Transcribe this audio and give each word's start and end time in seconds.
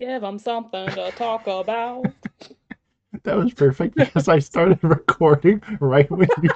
Give 0.00 0.20
them 0.22 0.38
something 0.38 0.94
to 0.96 1.12
talk 1.12 1.46
about. 1.46 2.14
That 3.24 3.36
was 3.36 3.52
perfect 3.54 3.94
because 3.96 4.28
I 4.28 4.38
started 4.40 4.78
recording 4.82 5.62
right 5.80 6.10
when 6.10 6.28
you, 6.42 6.50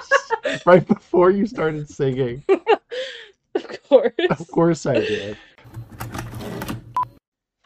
right 0.65 0.85
before 0.85 1.31
you 1.31 1.45
started 1.45 1.89
singing. 1.89 2.43
of 3.55 3.81
course. 3.89 4.13
Of 4.29 4.47
course 4.47 4.85
I 4.85 5.01
did. 5.01 5.39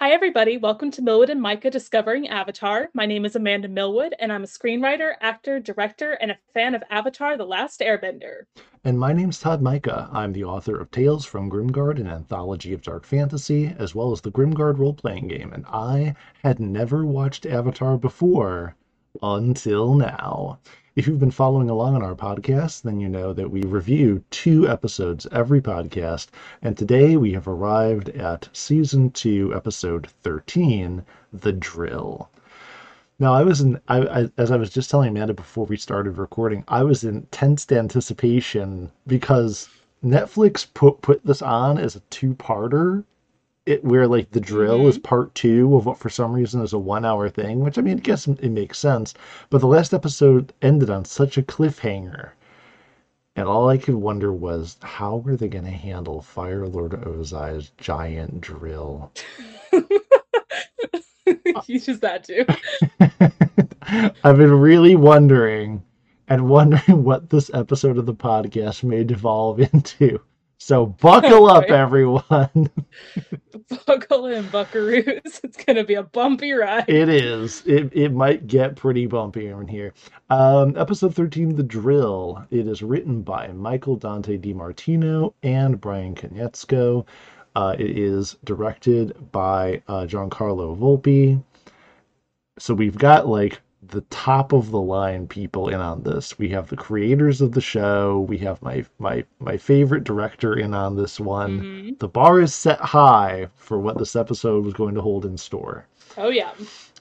Hi, 0.05 0.11
everybody. 0.11 0.57
Welcome 0.57 0.91
to 0.91 1.01
Milwood 1.01 1.31
and 1.31 1.41
Mika 1.41 1.71
Discovering 1.71 2.27
Avatar. 2.27 2.89
My 2.93 3.07
name 3.07 3.25
is 3.25 3.35
Amanda 3.35 3.67
Milwood, 3.67 4.13
and 4.19 4.31
I'm 4.31 4.43
a 4.43 4.45
screenwriter, 4.45 5.15
actor, 5.19 5.59
director, 5.59 6.11
and 6.21 6.29
a 6.29 6.37
fan 6.53 6.75
of 6.75 6.83
Avatar 6.91 7.35
The 7.37 7.45
Last 7.47 7.79
Airbender. 7.79 8.41
And 8.83 8.99
my 8.99 9.13
name's 9.13 9.39
Todd 9.39 9.63
Mika. 9.63 10.07
I'm 10.13 10.31
the 10.31 10.43
author 10.43 10.79
of 10.79 10.91
Tales 10.91 11.25
from 11.25 11.49
Grimgard, 11.49 11.99
an 11.99 12.05
anthology 12.05 12.71
of 12.71 12.83
dark 12.83 13.03
fantasy, 13.03 13.73
as 13.79 13.95
well 13.95 14.11
as 14.11 14.21
the 14.21 14.31
Grimgard 14.31 14.77
role 14.77 14.93
playing 14.93 15.27
game. 15.27 15.51
And 15.51 15.65
I 15.65 16.13
had 16.43 16.59
never 16.59 17.03
watched 17.03 17.47
Avatar 17.47 17.97
before 17.97 18.75
until 19.23 19.95
now. 19.95 20.59
If 20.95 21.07
you've 21.07 21.19
been 21.19 21.29
following 21.29 21.69
along 21.69 21.95
on 21.95 22.03
our 22.03 22.15
podcast, 22.15 22.83
then 22.83 23.01
you 23.01 23.09
know 23.09 23.33
that 23.33 23.51
we 23.51 23.63
review 23.63 24.23
two 24.29 24.65
episodes 24.65 25.27
every 25.29 25.59
podcast. 25.59 26.27
And 26.61 26.77
today 26.77 27.17
we 27.17 27.33
have 27.33 27.49
arrived 27.49 28.07
at 28.09 28.47
season 28.53 29.11
two, 29.11 29.53
episode 29.53 30.07
13 30.23 31.03
The 31.33 31.51
Drill. 31.51 32.29
Now, 33.19 33.33
I 33.33 33.43
was 33.43 33.59
in, 33.59 33.81
I, 33.89 34.21
I, 34.21 34.29
as 34.37 34.51
I 34.51 34.55
was 34.55 34.69
just 34.69 34.89
telling 34.89 35.09
Amanda 35.09 35.33
before 35.33 35.65
we 35.65 35.75
started 35.75 36.17
recording, 36.17 36.63
I 36.69 36.83
was 36.83 37.03
in 37.03 37.23
tense 37.23 37.69
anticipation 37.69 38.89
because 39.05 39.67
Netflix 40.01 40.65
put, 40.73 41.01
put 41.01 41.25
this 41.25 41.41
on 41.41 41.77
as 41.77 41.97
a 41.97 42.01
two 42.09 42.35
parter 42.35 43.03
it 43.65 43.83
where 43.83 44.07
like 44.07 44.31
the 44.31 44.39
drill 44.39 44.79
mm-hmm. 44.79 44.89
is 44.89 44.97
part 44.99 45.33
two 45.33 45.75
of 45.75 45.85
what 45.85 45.97
for 45.97 46.09
some 46.09 46.33
reason 46.33 46.61
is 46.61 46.73
a 46.73 46.79
one 46.79 47.05
hour 47.05 47.29
thing, 47.29 47.59
which 47.59 47.77
I 47.77 47.81
mean, 47.81 47.97
I 47.97 48.01
guess 48.01 48.27
it 48.27 48.49
makes 48.51 48.77
sense. 48.77 49.13
But 49.49 49.61
the 49.61 49.67
last 49.67 49.93
episode 49.93 50.53
ended 50.61 50.89
on 50.89 51.05
such 51.05 51.37
a 51.37 51.43
cliffhanger. 51.43 52.29
And 53.37 53.47
all 53.47 53.67
I 53.67 53.77
could 53.77 53.95
wonder 53.95 54.31
was 54.31 54.77
how 54.81 55.17
were 55.17 55.35
they 55.35 55.49
going 55.49 55.65
to 55.65 55.71
handle 55.71 56.21
Fire 56.21 56.67
Lord 56.67 56.93
Ozai's 57.05 57.71
giant 57.77 58.39
drill? 58.39 59.11
you 61.65 61.79
just 61.79 62.01
that 62.01 62.23
too. 62.23 62.45
I've 64.23 64.37
been 64.37 64.53
really 64.53 64.95
wondering 64.95 65.83
and 66.27 66.49
wondering 66.49 67.03
what 67.03 67.29
this 67.29 67.51
episode 67.53 67.97
of 67.97 68.05
the 68.05 68.13
podcast 68.13 68.83
may 68.83 69.03
devolve 69.03 69.59
into. 69.73 70.19
So 70.57 70.85
buckle 70.85 71.49
up, 71.49 71.65
everyone. 71.69 72.69
buckle 73.85 74.27
in, 74.27 74.45
buckaroos. 74.45 75.39
It's 75.43 75.63
gonna 75.63 75.83
be 75.83 75.95
a 75.95 76.03
bumpy 76.03 76.53
ride. 76.53 76.85
It 76.87 77.09
is. 77.09 77.63
It 77.65 77.89
it 77.93 78.13
might 78.13 78.47
get 78.47 78.75
pretty 78.75 79.05
bumpy 79.05 79.47
in 79.47 79.67
here. 79.67 79.93
Um, 80.29 80.77
episode 80.77 81.13
thirteen, 81.13 81.55
the 81.55 81.63
drill. 81.63 82.45
It 82.51 82.67
is 82.67 82.81
written 82.81 83.21
by 83.21 83.47
Michael 83.49 83.95
Dante 83.95 84.37
DiMartino 84.37 85.33
and 85.43 85.79
Bryan 85.79 86.15
Konietzko. 86.15 87.05
Uh, 87.55 87.75
it 87.79 87.97
is 87.97 88.37
directed 88.43 89.31
by 89.31 89.81
uh, 89.87 90.05
Giancarlo 90.05 90.77
Volpe. 90.77 91.41
So 92.57 92.73
we've 92.73 92.97
got 92.97 93.27
like 93.27 93.61
the 93.89 94.01
top 94.09 94.53
of 94.53 94.71
the 94.71 94.81
line 94.81 95.27
people 95.27 95.69
in 95.69 95.79
on 95.79 96.03
this. 96.03 96.37
We 96.37 96.49
have 96.49 96.67
the 96.67 96.75
creators 96.75 97.41
of 97.41 97.51
the 97.51 97.61
show. 97.61 98.19
We 98.21 98.37
have 98.39 98.61
my 98.61 98.85
my 98.99 99.25
my 99.39 99.57
favorite 99.57 100.03
director 100.03 100.53
in 100.57 100.73
on 100.73 100.95
this 100.95 101.19
one. 101.19 101.59
Mm-hmm. 101.59 101.89
The 101.99 102.07
bar 102.07 102.41
is 102.41 102.53
set 102.53 102.79
high 102.79 103.47
for 103.55 103.79
what 103.79 103.97
this 103.97 104.15
episode 104.15 104.65
was 104.65 104.73
going 104.73 104.95
to 104.95 105.01
hold 105.01 105.25
in 105.25 105.37
store. 105.37 105.87
Oh 106.17 106.29
yeah. 106.29 106.51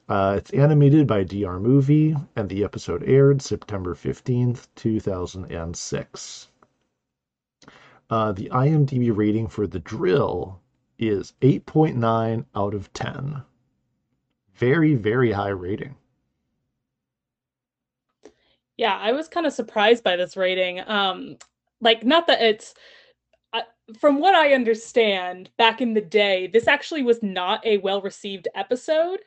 Uh, 0.08 0.34
it's 0.36 0.50
animated 0.50 1.06
by 1.06 1.24
DR 1.24 1.58
Movie, 1.58 2.14
and 2.36 2.48
the 2.48 2.62
episode 2.62 3.02
aired 3.04 3.40
September 3.40 3.94
fifteenth, 3.94 4.68
two 4.74 5.00
thousand 5.00 5.50
and 5.50 5.76
six. 5.76 6.48
Uh, 8.10 8.32
the 8.32 8.50
IMDb 8.50 9.16
rating 9.16 9.48
for 9.48 9.66
The 9.66 9.78
Drill 9.78 10.60
is 10.98 11.32
8.9 11.40 12.44
out 12.54 12.74
of 12.74 12.92
10. 12.92 13.42
Very, 14.54 14.94
very 14.94 15.32
high 15.32 15.48
rating. 15.48 15.96
Yeah, 18.76 18.98
I 19.00 19.12
was 19.12 19.28
kind 19.28 19.46
of 19.46 19.52
surprised 19.52 20.02
by 20.02 20.16
this 20.16 20.36
rating. 20.36 20.80
Um, 20.88 21.36
like, 21.80 22.04
not 22.04 22.26
that 22.26 22.42
it's 22.42 22.74
uh, 23.52 23.62
from 23.98 24.18
what 24.18 24.34
I 24.34 24.52
understand, 24.54 25.50
back 25.58 25.80
in 25.80 25.94
the 25.94 26.00
day, 26.00 26.48
this 26.48 26.66
actually 26.66 27.02
was 27.02 27.22
not 27.22 27.64
a 27.64 27.78
well 27.78 28.02
received 28.02 28.48
episode. 28.54 29.20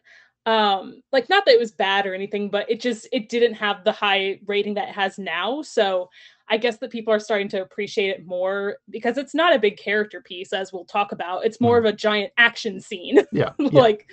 Um, 0.46 1.02
like, 1.12 1.30
not 1.30 1.46
that 1.46 1.56
it 1.56 1.60
was 1.60 1.72
bad 1.72 2.06
or 2.06 2.14
anything, 2.14 2.50
but 2.50 2.70
it 2.70 2.82
just 2.82 3.08
it 3.12 3.30
didn't 3.30 3.54
have 3.56 3.84
the 3.84 3.92
high 3.92 4.40
rating 4.46 4.74
that 4.76 4.90
it 4.90 4.96
has 4.96 5.18
now. 5.18 5.62
So 5.62 6.10
I 6.50 6.58
guess 6.58 6.78
that 6.78 6.92
people 6.92 7.14
are 7.14 7.20
starting 7.20 7.50
to 7.50 7.62
appreciate 7.62 8.10
it 8.10 8.26
more 8.26 8.78
because 8.90 9.18
it's 9.18 9.36
not 9.36 9.54
a 9.54 9.60
big 9.60 9.78
character 9.78 10.22
piece, 10.22 10.54
as 10.54 10.72
we'll 10.72 10.86
talk 10.86 11.12
about. 11.12 11.46
It's 11.46 11.62
more 11.62 11.76
mm. 11.78 11.80
of 11.80 11.94
a 11.94 11.98
giant 11.98 12.32
action 12.38 12.80
scene. 12.80 13.20
Yeah. 13.32 13.52
like 13.60 14.08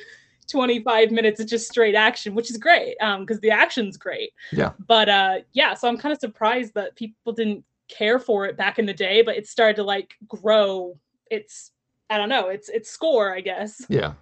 25 0.50 1.10
minutes 1.10 1.40
of 1.40 1.46
just 1.46 1.68
straight 1.68 1.94
action, 1.94 2.34
which 2.34 2.50
is 2.50 2.56
great 2.56 2.96
um 3.00 3.20
because 3.20 3.40
the 3.40 3.50
action's 3.50 3.96
great. 3.96 4.30
Yeah. 4.52 4.72
But 4.86 5.08
uh 5.08 5.38
yeah, 5.52 5.74
so 5.74 5.88
I'm 5.88 5.98
kind 5.98 6.12
of 6.12 6.20
surprised 6.20 6.74
that 6.74 6.96
people 6.96 7.32
didn't 7.32 7.64
care 7.88 8.18
for 8.18 8.46
it 8.46 8.56
back 8.56 8.78
in 8.78 8.86
the 8.86 8.94
day, 8.94 9.22
but 9.22 9.36
it 9.36 9.46
started 9.46 9.76
to 9.76 9.84
like 9.84 10.14
grow 10.28 10.98
its 11.30 11.72
I 12.10 12.18
don't 12.18 12.28
know, 12.28 12.48
it's 12.48 12.68
its 12.68 12.90
score, 12.90 13.34
I 13.34 13.40
guess. 13.40 13.84
Yeah. 13.88 14.14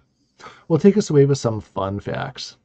Well, 0.67 0.79
take 0.79 0.97
us 0.97 1.09
away 1.09 1.25
with 1.25 1.37
some 1.37 1.61
fun 1.61 1.99
facts. 1.99 2.57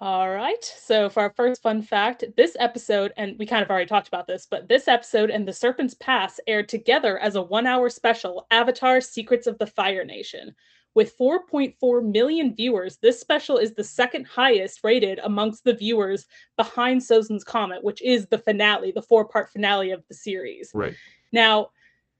All 0.00 0.28
right. 0.30 0.62
So, 0.62 1.08
for 1.08 1.22
our 1.22 1.32
first 1.36 1.62
fun 1.62 1.80
fact, 1.80 2.24
this 2.36 2.56
episode, 2.58 3.12
and 3.16 3.38
we 3.38 3.46
kind 3.46 3.62
of 3.62 3.70
already 3.70 3.86
talked 3.86 4.08
about 4.08 4.26
this, 4.26 4.46
but 4.50 4.68
this 4.68 4.88
episode 4.88 5.30
and 5.30 5.46
The 5.46 5.52
Serpent's 5.52 5.94
Pass 5.94 6.40
aired 6.46 6.68
together 6.68 7.18
as 7.18 7.36
a 7.36 7.42
one 7.42 7.66
hour 7.66 7.88
special 7.88 8.46
Avatar 8.50 9.00
Secrets 9.00 9.46
of 9.46 9.56
the 9.58 9.66
Fire 9.66 10.04
Nation, 10.04 10.54
with 10.94 11.18
4.4 11.18 12.04
million 12.04 12.54
viewers, 12.54 12.98
this 12.98 13.20
special 13.20 13.58
is 13.58 13.74
the 13.74 13.84
second 13.84 14.26
highest 14.26 14.80
rated 14.84 15.18
amongst 15.24 15.64
the 15.64 15.74
viewers 15.74 16.26
behind 16.56 17.00
Sozin's 17.00 17.44
Comet, 17.44 17.82
which 17.82 18.00
is 18.02 18.26
the 18.26 18.38
finale, 18.38 18.92
the 18.92 19.02
four-part 19.02 19.50
finale 19.50 19.90
of 19.90 20.04
the 20.08 20.14
series. 20.14 20.70
Right. 20.72 20.94
Now, 21.32 21.70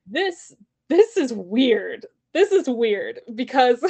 this 0.07 0.55
this 0.89 1.17
is 1.17 1.33
weird. 1.33 2.07
This 2.33 2.53
is 2.53 2.69
weird 2.69 3.21
because 3.35 3.85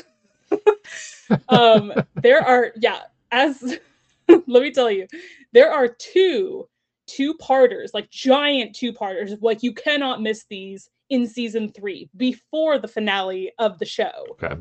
um 1.48 1.92
there 2.16 2.42
are 2.42 2.72
yeah, 2.76 3.00
as 3.32 3.78
let 4.28 4.62
me 4.62 4.70
tell 4.70 4.90
you, 4.90 5.06
there 5.52 5.72
are 5.72 5.88
two 5.88 6.68
two-parters, 7.06 7.92
like 7.92 8.10
giant 8.10 8.74
two-parters. 8.76 9.34
Like 9.40 9.62
you 9.62 9.72
cannot 9.72 10.22
miss 10.22 10.44
these 10.48 10.88
in 11.10 11.26
season 11.26 11.70
3 11.70 12.08
before 12.16 12.78
the 12.78 12.88
finale 12.88 13.52
of 13.58 13.78
the 13.78 13.84
show. 13.84 14.26
Okay 14.30 14.56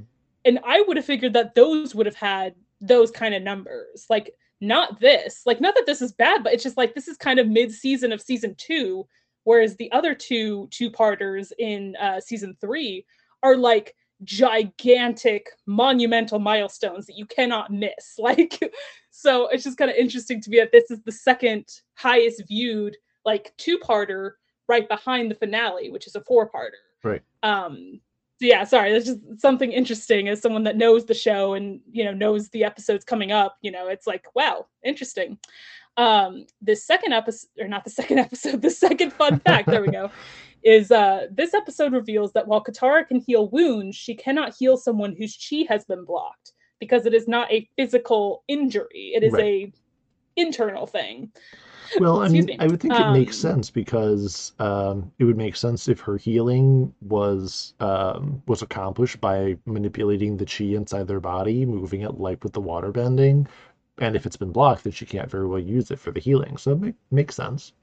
and 0.45 0.59
I 0.65 0.81
would 0.81 0.97
have 0.97 1.05
figured 1.05 1.33
that 1.33 1.55
those 1.55 1.95
would 1.95 2.05
have 2.05 2.15
had 2.15 2.55
those 2.81 3.11
kind 3.11 3.33
of 3.33 3.41
numbers. 3.41 4.05
Like 4.09 4.33
not 4.61 4.99
this. 4.99 5.41
Like 5.45 5.61
not 5.61 5.75
that 5.75 5.85
this 5.85 6.01
is 6.01 6.11
bad, 6.13 6.43
but 6.43 6.53
it's 6.53 6.63
just 6.63 6.77
like 6.77 6.95
this 6.95 7.07
is 7.07 7.17
kind 7.17 7.39
of 7.39 7.47
mid-season 7.47 8.11
of 8.11 8.21
season 8.21 8.55
2 8.57 9.05
whereas 9.45 9.75
the 9.75 9.91
other 9.91 10.15
two 10.15 10.67
two-parters 10.71 11.51
in 11.59 11.95
uh 11.97 12.19
season 12.19 12.55
3 12.61 13.05
are 13.43 13.57
like 13.57 13.93
gigantic 14.23 15.49
monumental 15.65 16.39
milestones 16.39 17.05
that 17.05 17.17
you 17.17 17.25
cannot 17.25 17.71
miss. 17.71 18.17
Like 18.17 18.59
so 19.11 19.47
it's 19.49 19.63
just 19.63 19.77
kind 19.77 19.91
of 19.91 19.97
interesting 19.97 20.41
to 20.41 20.49
me 20.49 20.59
that 20.59 20.71
this 20.71 20.89
is 20.89 21.01
the 21.03 21.11
second 21.11 21.65
highest 21.95 22.43
viewed 22.47 22.95
like 23.25 23.53
two-parter 23.57 24.31
right 24.67 24.87
behind 24.87 25.29
the 25.29 25.35
finale, 25.35 25.89
which 25.91 26.07
is 26.07 26.15
a 26.15 26.21
four-parter. 26.21 26.71
Right. 27.03 27.21
Um 27.43 27.99
yeah, 28.43 28.63
sorry, 28.65 28.91
that's 28.91 29.05
just 29.05 29.19
something 29.37 29.71
interesting 29.71 30.27
as 30.27 30.41
someone 30.41 30.63
that 30.65 30.77
knows 30.77 31.05
the 31.05 31.13
show 31.13 31.53
and 31.53 31.79
you 31.91 32.03
know 32.03 32.13
knows 32.13 32.49
the 32.49 32.63
episodes 32.63 33.05
coming 33.05 33.31
up. 33.31 33.57
You 33.61 33.71
know, 33.71 33.87
it's 33.87 34.05
like 34.05 34.25
wow, 34.35 34.67
interesting. 34.83 35.37
Um, 35.95 36.45
the 36.61 36.75
second 36.75 37.13
episode, 37.13 37.49
or 37.59 37.67
not 37.67 37.83
the 37.83 37.89
second 37.89 38.19
episode, 38.27 38.61
the 38.61 38.69
second 38.69 39.13
fun 39.13 39.39
fact. 39.39 39.67
there 39.69 39.81
we 39.81 39.89
go. 39.89 40.11
Is 40.63 40.91
uh, 40.91 41.27
this 41.29 41.53
episode 41.53 41.91
reveals 41.91 42.31
that 42.33 42.47
while 42.47 42.63
Katara 42.63 43.05
can 43.05 43.19
heal 43.19 43.49
wounds, 43.49 43.97
she 43.97 44.15
cannot 44.15 44.55
heal 44.55 44.77
someone 44.77 45.13
whose 45.13 45.35
chi 45.35 45.65
has 45.67 45.83
been 45.83 46.05
blocked 46.05 46.53
because 46.79 47.05
it 47.05 47.13
is 47.13 47.27
not 47.27 47.51
a 47.51 47.67
physical 47.75 48.45
injury; 48.47 49.11
it 49.13 49.23
is 49.23 49.33
right. 49.33 49.43
a 49.43 49.73
internal 50.37 50.87
thing. 50.87 51.33
Well, 51.99 52.21
I 52.21 52.27
mean, 52.27 52.45
me. 52.45 52.57
I 52.59 52.67
would 52.67 52.79
think 52.79 52.93
it 52.95 53.11
makes 53.11 53.43
um, 53.43 53.51
sense 53.51 53.69
because 53.69 54.53
um, 54.59 55.11
it 55.19 55.25
would 55.25 55.37
make 55.37 55.55
sense 55.55 55.87
if 55.87 55.99
her 56.01 56.17
healing 56.17 56.93
was 57.01 57.73
um, 57.79 58.41
was 58.47 58.61
accomplished 58.61 59.19
by 59.21 59.57
manipulating 59.65 60.37
the 60.37 60.45
chi 60.45 60.75
inside 60.75 61.07
their 61.07 61.19
body, 61.19 61.65
moving 61.65 62.01
it 62.01 62.19
like 62.19 62.43
with 62.43 62.53
the 62.53 62.61
water 62.61 62.91
bending, 62.91 63.47
and 63.99 64.15
if 64.15 64.25
it's 64.25 64.37
been 64.37 64.51
blocked, 64.51 64.83
then 64.83 64.93
she 64.93 65.05
can't 65.05 65.29
very 65.29 65.47
well 65.47 65.59
use 65.59 65.91
it 65.91 65.99
for 65.99 66.11
the 66.11 66.19
healing. 66.19 66.57
So 66.57 66.71
it 66.71 66.79
make, 66.79 66.95
makes 67.11 67.35
sense. 67.35 67.73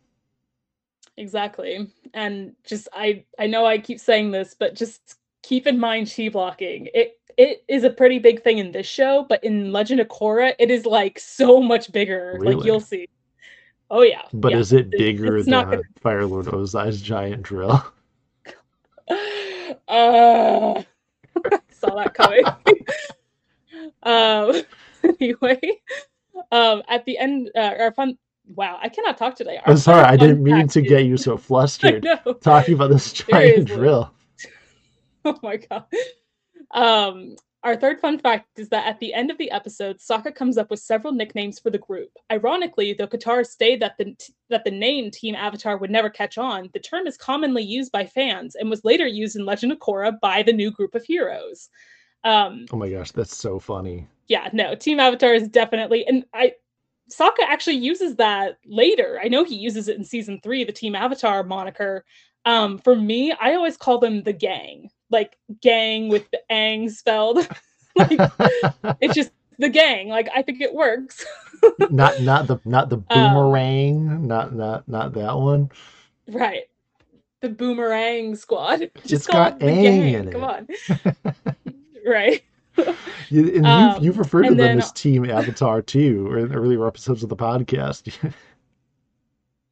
Exactly, 1.16 1.88
and 2.14 2.54
just 2.64 2.88
I 2.92 3.24
I 3.38 3.46
know 3.46 3.66
I 3.66 3.78
keep 3.78 4.00
saying 4.00 4.30
this, 4.30 4.54
but 4.58 4.74
just 4.74 5.16
keep 5.42 5.66
in 5.66 5.78
mind 5.78 6.12
chi 6.14 6.28
blocking. 6.28 6.88
It 6.94 7.18
it 7.36 7.64
is 7.68 7.84
a 7.84 7.90
pretty 7.90 8.18
big 8.18 8.42
thing 8.42 8.58
in 8.58 8.72
this 8.72 8.86
show, 8.86 9.24
but 9.28 9.42
in 9.44 9.72
Legend 9.72 10.00
of 10.00 10.08
Korra, 10.08 10.54
it 10.58 10.70
is 10.70 10.84
like 10.84 11.18
so 11.18 11.60
much 11.60 11.92
bigger. 11.92 12.38
Like 12.42 12.64
you'll 12.64 12.80
see. 12.80 13.06
Oh 13.90 14.02
yeah. 14.02 14.22
But 14.32 14.52
yeah. 14.52 14.58
is 14.58 14.72
it 14.72 14.90
bigger 14.90 15.36
it's 15.36 15.46
than 15.46 15.64
gonna- 15.64 15.82
Fire 16.00 16.24
Lord 16.24 16.46
Ozai's 16.46 17.02
giant 17.02 17.42
drill? 17.42 17.72
uh, 19.08 19.14
saw 21.70 21.94
that 21.96 22.14
coming. 22.14 22.44
um, 24.02 24.62
anyway, 25.20 25.60
um, 26.52 26.82
at 26.88 27.04
the 27.04 27.18
end, 27.18 27.50
uh, 27.56 27.74
our 27.78 27.92
fun. 27.92 28.16
Wow, 28.54 28.78
I 28.82 28.88
cannot 28.88 29.16
talk 29.16 29.36
today. 29.36 29.58
Our 29.58 29.72
I'm 29.72 29.76
sorry, 29.76 30.04
I 30.04 30.16
didn't 30.16 30.42
mean 30.42 30.66
to 30.68 30.82
is- 30.82 30.88
get 30.88 31.04
you 31.04 31.16
so 31.16 31.36
flustered 31.36 32.06
talking 32.40 32.74
about 32.74 32.90
this 32.90 33.12
giant 33.12 33.30
Seriously. 33.68 33.76
drill. 33.76 34.12
Oh 35.24 35.38
my 35.42 35.56
god. 35.56 35.84
Um, 36.70 37.36
our 37.62 37.76
third 37.76 38.00
fun 38.00 38.18
fact 38.18 38.58
is 38.58 38.68
that 38.70 38.86
at 38.86 38.98
the 39.00 39.12
end 39.12 39.30
of 39.30 39.36
the 39.36 39.50
episode, 39.50 39.98
Sokka 39.98 40.34
comes 40.34 40.56
up 40.56 40.70
with 40.70 40.80
several 40.80 41.12
nicknames 41.12 41.58
for 41.58 41.68
the 41.70 41.78
group. 41.78 42.10
Ironically, 42.32 42.94
though 42.94 43.06
Katara 43.06 43.46
stated 43.46 43.80
that 43.82 43.98
the 43.98 44.16
that 44.48 44.64
the 44.64 44.70
name 44.70 45.10
Team 45.10 45.34
Avatar 45.34 45.76
would 45.76 45.90
never 45.90 46.08
catch 46.08 46.38
on, 46.38 46.70
the 46.72 46.80
term 46.80 47.06
is 47.06 47.16
commonly 47.18 47.62
used 47.62 47.92
by 47.92 48.06
fans 48.06 48.54
and 48.54 48.70
was 48.70 48.84
later 48.84 49.06
used 49.06 49.36
in 49.36 49.44
Legend 49.44 49.72
of 49.72 49.78
Korra 49.78 50.18
by 50.20 50.42
the 50.42 50.52
new 50.52 50.70
group 50.70 50.94
of 50.94 51.04
heroes. 51.04 51.68
Um, 52.24 52.64
Oh 52.72 52.76
my 52.76 52.88
gosh, 52.90 53.10
that's 53.12 53.36
so 53.36 53.58
funny. 53.58 54.06
yeah, 54.28 54.48
no, 54.52 54.74
Team 54.74 54.98
Avatar 54.98 55.34
is 55.34 55.48
definitely 55.48 56.06
and 56.06 56.24
I 56.32 56.54
Sokka 57.12 57.42
actually 57.46 57.76
uses 57.76 58.16
that 58.16 58.58
later. 58.64 59.20
I 59.22 59.28
know 59.28 59.44
he 59.44 59.56
uses 59.56 59.88
it 59.88 59.96
in 59.98 60.04
season 60.04 60.40
three, 60.42 60.64
the 60.64 60.72
Team 60.72 60.94
Avatar 60.94 61.42
moniker. 61.42 62.04
Um, 62.46 62.78
for 62.78 62.94
me, 62.96 63.32
I 63.32 63.54
always 63.54 63.76
call 63.76 63.98
them 63.98 64.22
the 64.22 64.32
gang, 64.32 64.88
like 65.10 65.36
gang 65.60 66.08
with 66.08 66.30
the 66.30 66.40
ang 66.50 66.88
spelled. 66.90 67.38
like 67.96 68.10
it's 69.00 69.14
just 69.14 69.30
the 69.58 69.68
gang. 69.68 70.08
Like 70.08 70.28
I 70.34 70.42
think 70.42 70.60
it 70.60 70.72
works. 70.74 71.24
not 71.90 72.20
not 72.22 72.46
the 72.46 72.58
not 72.64 72.88
the 72.90 72.96
Um, 72.96 73.04
boomerang, 73.34 74.26
not 74.26 74.54
not 74.54 74.88
not 74.88 75.12
that 75.14 75.36
one. 75.36 75.70
right. 76.28 76.62
The 77.42 77.48
boomerang 77.48 78.36
squad. 78.36 78.90
Just 79.02 79.12
It's 79.12 79.26
got 79.26 79.62
it 79.62 79.66
ang 79.66 80.30
Come 80.30 80.44
on. 80.44 80.68
right. 82.06 82.42
You, 83.30 83.56
and 83.56 83.66
Um, 83.66 83.94
you've, 83.94 84.04
you've 84.04 84.18
referred 84.18 84.42
to 84.44 84.48
them 84.50 84.56
then- 84.58 84.78
as 84.78 84.92
Team 84.92 85.28
Avatar 85.28 85.80
too, 85.82 86.34
in 86.36 86.54
earlier 86.54 86.86
episodes 86.86 87.22
of 87.22 87.28
the 87.30 87.36
podcast. 87.36 88.12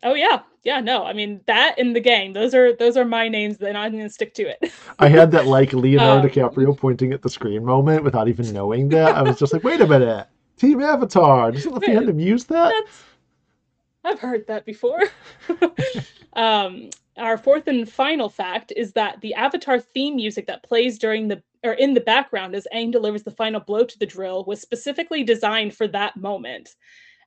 Oh 0.03 0.15
yeah. 0.15 0.41
Yeah, 0.69 0.81
no. 0.81 1.03
I 1.03 1.15
mean 1.15 1.41
that 1.47 1.77
and 1.79 1.97
the 1.97 2.01
gang. 2.01 2.35
Those 2.35 2.55
are 2.55 2.75
those 2.75 2.99
are 2.99 3.05
my 3.07 3.27
names, 3.27 3.57
and 3.63 3.79
I'm 3.79 3.93
gonna 3.93 4.11
stick 4.11 4.35
to 4.35 4.43
it. 4.43 4.71
I 4.99 5.09
had 5.09 5.31
that 5.31 5.47
like 5.47 5.73
Leonardo 5.73 6.29
Um, 6.29 6.29
DiCaprio 6.29 6.77
pointing 6.77 7.15
at 7.15 7.23
the 7.23 7.31
screen 7.31 7.65
moment 7.65 8.05
without 8.05 8.29
even 8.29 8.53
knowing 8.53 8.91
that. 8.91 9.15
I 9.15 9.23
was 9.23 9.39
just 9.39 9.55
like, 9.55 9.65
wait 9.65 9.81
a 9.81 9.87
minute, 9.87 10.27
Team 10.59 10.83
Avatar. 10.83 11.53
Doesn't 11.53 11.73
the 11.73 11.81
fandom 11.81 12.23
use 12.23 12.45
that? 12.45 12.85
I've 14.05 14.21
heard 14.21 14.47
that 14.49 14.67
before. 14.67 15.01
um, 16.35 16.91
our 17.17 17.39
fourth 17.39 17.67
and 17.67 17.91
final 17.91 18.29
fact 18.29 18.71
is 18.77 18.93
that 18.93 19.23
the 19.23 19.33
Avatar 19.33 19.81
theme 19.81 20.17
music 20.17 20.47
that 20.49 20.65
plays 20.65 20.99
during 20.99 21.29
the 21.29 21.43
or 21.65 21.73
in 21.73 21.95
the 21.95 22.03
background 22.03 22.55
as 22.55 22.67
Aang 22.75 22.93
delivers 22.93 23.23
the 23.23 23.31
final 23.31 23.61
blow 23.61 23.85
to 23.85 23.99
the 23.99 24.05
drill 24.05 24.45
was 24.45 24.61
specifically 24.61 25.25
designed 25.25 25.75
for 25.75 25.89
that 25.89 26.19
moment. 26.19 26.77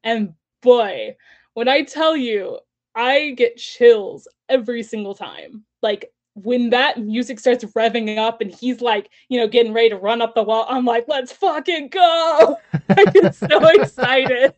And 0.03 0.35
boy, 0.61 1.15
when 1.55 1.67
I 1.67 1.81
tell 1.81 2.15
you, 2.15 2.59
I 2.95 3.31
get 3.31 3.57
chills 3.57 4.27
every 4.49 4.83
single 4.83 5.15
time. 5.15 5.63
Like 5.81 6.11
when 6.35 6.69
that 6.69 6.99
music 6.99 7.39
starts 7.39 7.63
revving 7.63 8.17
up 8.17 8.41
and 8.41 8.51
he's 8.51 8.81
like, 8.81 9.09
you 9.29 9.39
know, 9.39 9.47
getting 9.47 9.73
ready 9.73 9.89
to 9.89 9.97
run 9.97 10.21
up 10.21 10.35
the 10.35 10.43
wall, 10.43 10.65
I'm 10.69 10.85
like, 10.85 11.05
let's 11.07 11.31
fucking 11.31 11.89
go. 11.89 12.57
I 12.89 13.05
get 13.05 13.35
so 13.35 13.47
excited. 13.81 14.53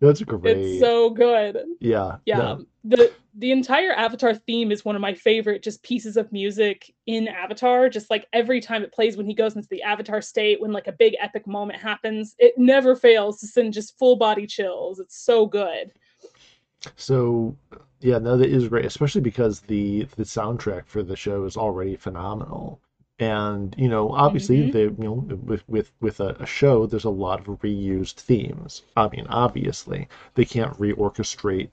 That's 0.00 0.22
great. 0.22 0.56
It's 0.56 0.80
so 0.80 1.10
good. 1.10 1.58
yeah. 1.80 2.16
Yeah. 2.26 2.58
The 2.84 3.12
the 3.38 3.52
entire 3.52 3.92
Avatar 3.92 4.34
theme 4.34 4.72
is 4.72 4.84
one 4.84 4.94
of 4.94 5.02
my 5.02 5.12
favorite 5.12 5.62
just 5.62 5.82
pieces 5.82 6.16
of 6.16 6.30
music 6.32 6.94
in 7.06 7.28
Avatar. 7.28 7.88
Just 7.88 8.10
like 8.10 8.26
every 8.32 8.60
time 8.60 8.82
it 8.82 8.92
plays 8.92 9.16
when 9.16 9.26
he 9.26 9.34
goes 9.34 9.56
into 9.56 9.68
the 9.70 9.82
Avatar 9.82 10.22
state, 10.22 10.60
when 10.60 10.72
like 10.72 10.86
a 10.86 10.92
big 10.92 11.16
epic 11.20 11.46
moment 11.46 11.80
happens, 11.80 12.34
it 12.38 12.54
never 12.56 12.94
fails 12.94 13.40
to 13.40 13.46
send 13.46 13.72
just 13.72 13.98
full 13.98 14.16
body 14.16 14.46
chills. 14.46 15.00
It's 15.00 15.18
so 15.18 15.46
good. 15.46 15.92
So 16.94 17.56
yeah, 18.00 18.18
no, 18.18 18.36
that 18.36 18.48
is 18.50 18.68
great, 18.68 18.84
especially 18.84 19.20
because 19.22 19.60
the 19.60 20.04
the 20.16 20.24
soundtrack 20.24 20.86
for 20.86 21.02
the 21.02 21.16
show 21.16 21.44
is 21.44 21.56
already 21.56 21.96
phenomenal. 21.96 22.80
And 23.18 23.74
you 23.78 23.88
know, 23.88 24.10
obviously, 24.12 24.62
Mhm. 24.62 24.70
the 24.70 24.80
you 24.82 24.94
know, 24.98 25.12
with 25.44 25.66
with 25.68 25.92
with 26.00 26.20
a, 26.20 26.36
a 26.38 26.46
show, 26.46 26.86
there's 26.86 27.04
a 27.04 27.10
lot 27.10 27.40
of 27.40 27.46
reused 27.62 28.14
themes. 28.16 28.82
I 28.96 29.08
mean, 29.08 29.26
obviously, 29.28 30.08
they 30.34 30.44
can't 30.44 30.78
reorchestrate 30.78 31.70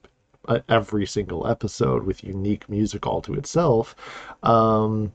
every 0.70 1.06
single 1.06 1.48
episode 1.48 2.04
with 2.06 2.24
unique 2.24 2.68
music 2.70 3.06
all 3.06 3.22
to 3.22 3.34
itself. 3.34 3.96
Um, 4.44 5.12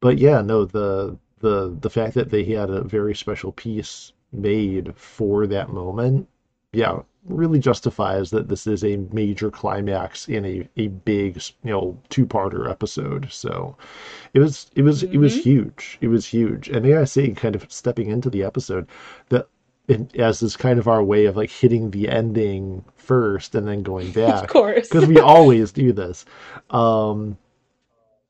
but 0.00 0.18
yeah, 0.18 0.40
no, 0.40 0.64
the 0.64 1.18
the 1.40 1.76
the 1.80 1.90
fact 1.90 2.14
that 2.14 2.30
they 2.30 2.44
had 2.44 2.70
a 2.70 2.82
very 2.84 3.14
special 3.14 3.52
piece 3.52 4.12
made 4.32 4.94
for 4.96 5.46
that 5.46 5.68
moment, 5.70 6.28
yeah, 6.74 7.00
really 7.26 7.58
justifies 7.58 8.30
that 8.30 8.48
this 8.48 8.66
is 8.66 8.84
a 8.84 8.96
major 9.12 9.50
climax 9.50 10.28
in 10.28 10.44
a, 10.44 10.68
a 10.76 10.88
big, 10.88 11.36
you 11.62 11.70
know, 11.70 11.98
two-parter 12.10 12.70
episode. 12.70 13.28
So 13.32 13.76
it 14.34 14.40
was 14.40 14.70
it 14.74 14.82
was 14.82 15.02
it 15.04 15.16
was 15.16 15.34
Mhm. 15.36 15.40
huge. 15.42 15.98
It 16.02 16.08
was 16.08 16.26
huge. 16.26 16.68
And 16.68 16.84
may 16.84 16.96
I 16.96 17.04
say, 17.04 17.30
kind 17.30 17.54
of 17.56 17.66
stepping 17.72 18.10
into 18.10 18.28
the 18.28 18.42
episode, 18.42 18.86
that 19.30 19.46
it, 19.88 20.14
as 20.16 20.42
is 20.42 20.56
kind 20.56 20.78
of 20.78 20.88
our 20.88 21.02
way 21.02 21.26
of 21.26 21.36
like 21.36 21.50
hitting 21.50 21.90
the 21.90 22.08
ending 22.08 22.84
first 22.96 23.54
and 23.54 23.66
then 23.68 23.82
going 23.82 24.10
back 24.22 24.44
Of 24.44 24.48
course. 24.50 24.88
because 24.88 25.06
we 25.06 25.18
always 25.18 25.72
do 25.72 25.92
this. 25.92 26.24
Um, 26.70 27.36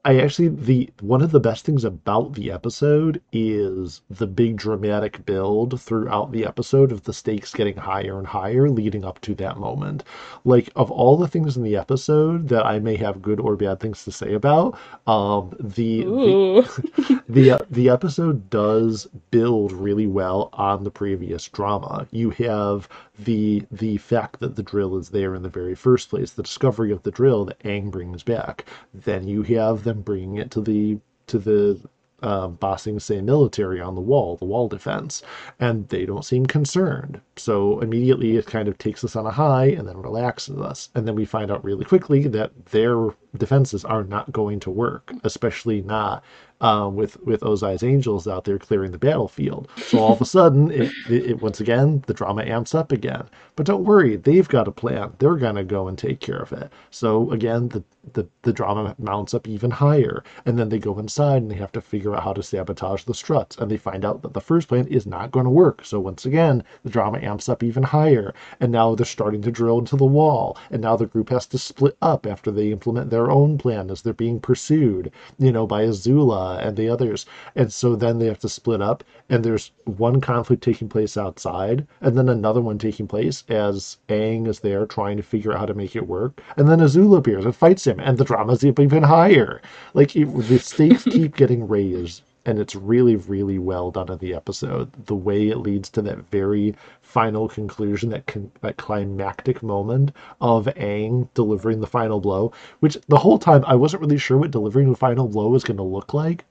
I 0.06 0.19
actually 0.19 0.49
the 0.49 0.91
one 1.01 1.23
of 1.23 1.31
the 1.31 1.41
best 1.41 1.65
things 1.65 1.83
about 1.83 2.35
the 2.35 2.53
episode 2.53 3.23
is 3.33 4.03
the 4.11 4.27
big 4.27 4.56
dramatic 4.59 5.25
build 5.25 5.81
throughout 5.81 6.31
the 6.31 6.45
episode 6.45 6.93
of 6.93 7.05
the 7.05 7.15
stakes 7.15 7.55
getting 7.55 7.79
higher 7.79 8.19
and 8.19 8.27
higher 8.27 8.69
leading 8.69 9.03
up 9.03 9.19
to 9.23 9.35
that 9.37 9.56
moment. 9.56 10.05
Like 10.45 10.69
of 10.77 10.91
all 10.91 11.17
the 11.17 11.27
things 11.27 11.56
in 11.56 11.62
the 11.62 11.77
episode 11.77 12.49
that 12.49 12.67
I 12.67 12.81
may 12.81 12.97
have 12.97 13.23
good 13.23 13.41
or 13.41 13.56
bad 13.56 13.81
things 13.81 14.05
to 14.05 14.12
say 14.12 14.35
about, 14.35 14.79
um, 15.06 15.56
the 15.59 16.03
the, 16.05 17.23
the 17.29 17.51
uh, 17.53 17.59
the 17.71 17.89
episode 17.89 18.51
does 18.51 19.06
build 19.31 19.73
really 19.73 20.06
well 20.06 20.51
on 20.53 20.85
the 20.85 20.91
previous 20.91 21.49
drama. 21.49 22.06
You 22.11 22.29
have 22.31 22.91
the 23.19 23.65
the 23.70 23.96
fact 23.99 24.41
that 24.41 24.56
the 24.56 24.63
drill 24.63 24.99
is 24.99 25.08
there 25.08 25.34
in 25.34 25.43
the 25.43 25.49
very 25.49 25.75
first 25.75 26.11
place, 26.11 26.32
the 26.32 26.43
discovery 26.43 26.93
of 26.93 27.03
the 27.05 27.11
drill 27.11 27.46
that 27.46 27.58
Aang 27.61 27.91
brings 27.91 28.23
back. 28.23 28.67
Then 28.93 29.27
you 29.27 29.43
have 29.43 29.84
them 29.84 29.94
bringing 30.03 30.36
it 30.36 30.51
to 30.53 30.60
the 30.60 30.98
to 31.27 31.39
the 31.39 31.81
uh, 32.22 32.48
Ba 32.48 32.79
Sing 32.79 32.98
Se 32.98 33.20
military 33.20 33.81
on 33.81 33.94
the 33.94 34.01
wall, 34.01 34.36
the 34.36 34.46
wall 34.46 34.67
defense, 34.67 35.22
and 35.60 35.89
they 35.89 36.06
don't 36.06 36.24
seem 36.24 36.46
concerned. 36.46 37.20
So 37.36 37.81
immediately 37.81 38.36
it 38.36 38.46
kind 38.46 38.67
of 38.67 38.79
takes 38.79 39.05
us 39.05 39.15
on 39.15 39.27
a 39.27 39.31
high 39.31 39.67
and 39.67 39.86
then 39.86 39.98
relaxes 39.98 40.58
us. 40.58 40.89
And 40.94 41.06
then 41.06 41.15
we 41.15 41.27
find 41.27 41.51
out 41.51 41.63
really 41.63 41.84
quickly 41.84 42.27
that 42.29 42.67
their 42.67 43.10
defenses 43.36 43.84
are 43.84 44.05
not 44.05 44.32
going 44.32 44.60
to 44.60 44.70
work, 44.70 45.13
especially 45.22 45.82
not 45.82 46.24
um, 46.61 46.96
with 46.96 47.20
with 47.23 47.43
Ozai's 47.43 47.82
angels 47.82 48.27
out 48.27 48.44
there 48.44 48.58
clearing 48.58 48.93
the 48.93 48.99
battlefield. 48.99 49.69
So 49.77 49.99
all 49.99 50.13
of 50.13 50.20
a 50.20 50.25
sudden, 50.25 50.70
it, 50.70 50.93
it, 51.08 51.31
it 51.31 51.43
once 51.43 51.61
again 51.61 52.03
the 52.06 52.15
drama 52.15 52.43
amps 52.44 52.75
up 52.75 52.93
again. 52.93 53.25
But 53.56 53.67
don't 53.67 53.84
worry, 53.84 54.17
they've 54.17 54.49
got 54.49 54.69
a 54.69 54.73
plan. 54.73 55.13
They're 55.19 55.37
gonna 55.37 55.65
go 55.65 55.89
and 55.89 55.99
take 55.99 56.20
care 56.20 56.39
of 56.39 56.53
it. 56.53 56.73
So 56.91 57.31
again, 57.31 57.69
the 57.69 57.82
the, 58.13 58.27
the 58.43 58.53
drama 58.53 58.94
mounts 58.99 59.32
up 59.32 59.49
even 59.49 59.70
higher, 59.70 60.23
and 60.44 60.58
then 60.58 60.69
they 60.69 60.79
go 60.79 60.99
inside 60.99 61.43
and 61.43 61.51
they 61.51 61.55
have 61.56 61.73
to 61.73 61.81
figure 61.81 62.15
out 62.15 62.23
how 62.23 62.32
to 62.34 62.43
sabotage 62.43 63.05
the 63.05 63.15
struts, 63.15 63.56
and 63.56 63.70
they 63.70 63.77
find 63.77 64.05
out 64.05 64.23
that 64.23 64.34
the 64.34 64.41
first 64.41 64.69
plan 64.69 64.87
is 64.89 65.06
not 65.06 65.31
going 65.31 65.44
to 65.44 65.51
work. 65.51 65.84
So 65.84 66.01
once 66.01 66.27
again, 66.27 66.63
the 66.82 66.91
drama 66.91 67.19
amps 67.20 67.49
up 67.49 67.63
even 67.63 67.82
higher, 67.82 68.34
and 68.61 68.70
now 68.70 68.94
they're 68.94 69.06
starting 69.06 69.43
to 69.43 69.51
drill 69.51 69.79
into 69.79 69.96
the 69.96 70.05
wall, 70.05 70.56
and 70.70 70.82
now 70.82 70.96
the 70.96 71.06
group 71.06 71.31
has 71.31 71.46
to 71.46 71.58
split 71.58 71.96
up 72.03 72.27
after 72.27 72.51
they 72.51 72.70
implement 72.70 73.11
their 73.11 73.31
own 73.31 73.56
plan 73.56 73.91
as 73.91 74.03
they're 74.03 74.13
being 74.13 74.39
pursued, 74.39 75.11
you 75.39 75.51
know, 75.53 75.67
by 75.67 75.84
Azula 75.84 76.44
Uh, 76.44 76.58
and 76.58 76.77
the 76.77 76.91
others, 76.91 77.24
and 77.56 77.72
so 77.72 77.96
then 77.96 78.19
they 78.19 78.27
have 78.27 78.39
to 78.39 78.51
split 78.51 78.82
up, 78.82 79.03
and 79.31 79.43
there's 79.43 79.70
one 79.84 80.20
conflict 80.20 80.63
taking 80.63 80.91
place 80.91 81.17
outside, 81.17 81.86
and 82.03 82.19
then 82.19 82.29
another 82.29 82.60
one 82.60 82.77
taking 82.77 83.06
place 83.06 83.44
as 83.48 83.96
Aang 84.10 84.46
is 84.46 84.60
there 84.60 84.84
trying 84.84 85.17
to 85.17 85.22
figure 85.22 85.53
out 85.55 85.60
how 85.60 85.65
to 85.67 85.72
make 85.72 85.96
it 85.96 86.06
work, 86.06 86.43
and 86.58 86.69
then 86.69 86.81
Azula 86.81 87.17
appears 87.17 87.46
and 87.46 87.56
fights 87.56 87.86
him, 87.86 87.98
and 87.98 88.19
the 88.19 88.24
drama's 88.27 88.63
even 88.63 89.03
higher. 89.03 89.63
Like 89.94 90.15
it, 90.15 90.27
the 90.27 90.58
stakes 90.58 91.05
keep 91.15 91.34
getting 91.34 91.67
raised, 91.67 92.20
and 92.46 92.58
it's 92.58 92.74
really, 92.74 93.17
really 93.17 93.58
well 93.58 93.91
done 93.91 94.10
in 94.10 94.19
the 94.19 94.34
episode. 94.34 94.93
The 95.06 95.15
way 95.15 95.48
it 95.48 95.58
leads 95.58 95.89
to 95.91 96.03
that 96.03 96.19
very 96.31 96.74
final 97.03 97.48
conclusion, 97.48 98.10
that 98.10 98.27
con- 98.27 98.51
that 98.60 98.77
climactic 98.77 99.63
moment 99.63 100.13
of 100.41 100.67
Aang 100.77 101.29
delivering 101.34 101.81
the 101.81 101.86
final 101.86 102.20
blow, 102.20 102.53
which 102.81 102.98
the 103.08 103.19
whole 103.19 103.39
time 103.39 103.65
I 103.67 103.74
wasn't 103.74 104.03
really 104.03 104.19
sure 104.19 104.36
what 104.36 104.51
delivering 104.51 104.91
the 104.91 104.96
final 104.96 105.29
blow 105.29 105.48
was 105.48 105.65
going 105.65 105.79
to 105.79 105.82
look 105.82 106.13
like 106.13 106.44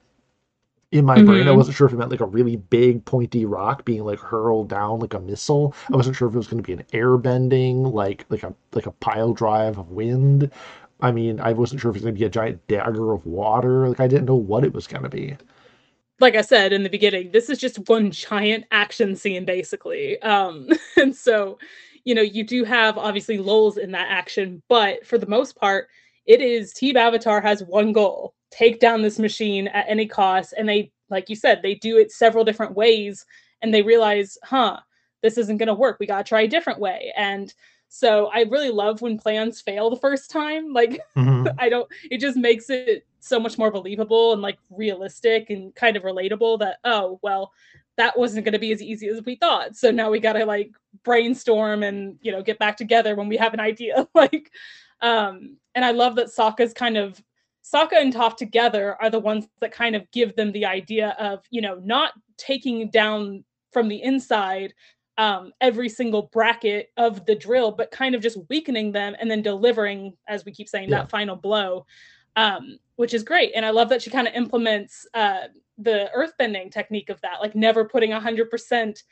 in 0.90 1.04
my 1.04 1.16
mm-hmm. 1.16 1.26
brain. 1.26 1.42
I 1.42 1.46
mm-hmm. 1.46 1.56
wasn't 1.56 1.76
sure 1.76 1.86
if 1.86 1.92
it 1.92 1.96
meant 1.96 2.10
like 2.10 2.20
a 2.20 2.26
really 2.26 2.56
big 2.56 3.04
pointy 3.04 3.44
rock 3.44 3.84
being 3.84 4.04
like 4.04 4.20
hurled 4.20 4.68
down 4.68 5.00
like 5.00 5.14
a 5.14 5.20
missile. 5.20 5.74
I 5.92 5.96
wasn't 5.96 6.16
sure 6.16 6.28
if 6.28 6.34
it 6.34 6.38
was 6.38 6.48
going 6.48 6.62
to 6.62 6.66
be 6.66 6.72
an 6.72 6.84
air 6.92 7.16
bending 7.18 7.84
like 7.84 8.24
like 8.30 8.42
a 8.42 8.54
like 8.72 8.86
a 8.86 8.92
pile 8.92 9.32
drive 9.32 9.78
of 9.78 9.90
wind. 9.90 10.50
I 11.00 11.10
mean, 11.12 11.40
I 11.40 11.52
wasn't 11.52 11.80
sure 11.80 11.90
if 11.90 11.96
it 11.96 11.98
was 11.98 12.04
going 12.04 12.14
to 12.14 12.18
be 12.18 12.26
a 12.26 12.30
giant 12.30 12.66
dagger 12.68 13.12
of 13.12 13.26
water. 13.26 13.88
Like 13.88 14.00
I 14.00 14.08
didn't 14.08 14.26
know 14.26 14.34
what 14.34 14.64
it 14.64 14.72
was 14.72 14.86
going 14.86 15.02
to 15.02 15.08
be. 15.08 15.36
Like 16.20 16.36
I 16.36 16.42
said 16.42 16.72
in 16.72 16.82
the 16.82 16.88
beginning, 16.90 17.32
this 17.32 17.50
is 17.50 17.58
just 17.58 17.88
one 17.88 18.10
giant 18.10 18.64
action 18.70 19.16
scene 19.16 19.44
basically. 19.44 20.20
Um 20.22 20.68
and 20.96 21.14
so, 21.14 21.58
you 22.04 22.14
know, 22.14 22.22
you 22.22 22.44
do 22.44 22.64
have 22.64 22.98
obviously 22.98 23.38
lulls 23.38 23.76
in 23.78 23.90
that 23.92 24.10
action, 24.10 24.62
but 24.68 25.06
for 25.06 25.18
the 25.18 25.26
most 25.26 25.56
part, 25.56 25.88
it 26.26 26.40
is 26.40 26.72
Team 26.72 26.96
Avatar 26.96 27.40
has 27.40 27.62
one 27.64 27.92
goal 27.92 28.34
take 28.50 28.78
down 28.78 29.02
this 29.02 29.18
machine 29.18 29.66
at 29.68 29.86
any 29.88 30.06
cost. 30.06 30.54
And 30.56 30.68
they, 30.68 30.92
like 31.10 31.28
you 31.28 31.34
said, 31.36 31.60
they 31.60 31.74
do 31.74 31.98
it 31.98 32.12
several 32.12 32.44
different 32.44 32.74
ways 32.76 33.26
and 33.62 33.74
they 33.74 33.82
realize, 33.82 34.38
huh, 34.44 34.78
this 35.22 35.38
isn't 35.38 35.56
going 35.56 35.66
to 35.66 35.74
work. 35.74 35.96
We 35.98 36.06
got 36.06 36.18
to 36.18 36.28
try 36.28 36.42
a 36.42 36.48
different 36.48 36.78
way. 36.78 37.12
And 37.16 37.52
so 37.96 38.26
I 38.34 38.40
really 38.40 38.70
love 38.70 39.02
when 39.02 39.16
plans 39.16 39.60
fail 39.60 39.88
the 39.88 39.94
first 39.94 40.28
time. 40.28 40.72
Like, 40.72 41.00
mm-hmm. 41.16 41.46
I 41.60 41.68
don't, 41.68 41.88
it 42.10 42.18
just 42.18 42.36
makes 42.36 42.68
it 42.68 43.06
so 43.20 43.38
much 43.38 43.56
more 43.56 43.70
believable 43.70 44.32
and 44.32 44.42
like 44.42 44.58
realistic 44.68 45.48
and 45.48 45.72
kind 45.76 45.96
of 45.96 46.02
relatable 46.02 46.58
that, 46.58 46.78
oh, 46.82 47.20
well, 47.22 47.52
that 47.96 48.18
wasn't 48.18 48.44
going 48.44 48.52
to 48.52 48.58
be 48.58 48.72
as 48.72 48.82
easy 48.82 49.06
as 49.06 49.22
we 49.24 49.36
thought. 49.36 49.76
So 49.76 49.92
now 49.92 50.10
we 50.10 50.18
got 50.18 50.32
to 50.32 50.44
like 50.44 50.72
brainstorm 51.04 51.84
and, 51.84 52.18
you 52.20 52.32
know, 52.32 52.42
get 52.42 52.58
back 52.58 52.76
together 52.76 53.14
when 53.14 53.28
we 53.28 53.36
have 53.36 53.54
an 53.54 53.60
idea. 53.60 54.08
like, 54.14 54.50
um, 55.00 55.56
and 55.76 55.84
I 55.84 55.92
love 55.92 56.16
that 56.16 56.34
Sokka's 56.36 56.72
kind 56.72 56.96
of 56.96 57.22
Sokka 57.62 58.00
and 58.00 58.12
Toph 58.12 58.36
together 58.36 58.96
are 59.00 59.08
the 59.08 59.20
ones 59.20 59.46
that 59.60 59.70
kind 59.70 59.94
of 59.94 60.10
give 60.10 60.34
them 60.34 60.50
the 60.50 60.66
idea 60.66 61.10
of, 61.20 61.44
you 61.48 61.60
know, 61.60 61.76
not 61.76 62.14
taking 62.38 62.90
down 62.90 63.44
from 63.70 63.86
the 63.86 64.02
inside 64.02 64.74
um, 65.18 65.52
every 65.60 65.88
single 65.88 66.30
bracket 66.32 66.90
of 66.96 67.24
the 67.26 67.34
drill, 67.34 67.70
but 67.70 67.90
kind 67.90 68.14
of 68.14 68.22
just 68.22 68.38
weakening 68.48 68.92
them 68.92 69.14
and 69.20 69.30
then 69.30 69.42
delivering, 69.42 70.16
as 70.26 70.44
we 70.44 70.52
keep 70.52 70.68
saying, 70.68 70.88
yeah. 70.88 70.98
that 70.98 71.10
final 71.10 71.36
blow, 71.36 71.86
um, 72.36 72.78
which 72.96 73.14
is 73.14 73.22
great. 73.22 73.52
And 73.54 73.64
I 73.64 73.70
love 73.70 73.88
that 73.90 74.02
she 74.02 74.10
kind 74.10 74.26
of 74.26 74.34
implements 74.34 75.06
uh, 75.14 75.42
the 75.78 76.10
earthbending 76.16 76.70
technique 76.70 77.10
of 77.10 77.20
that, 77.20 77.40
like 77.40 77.54
never 77.54 77.84
putting 77.84 78.10
100% 78.10 79.02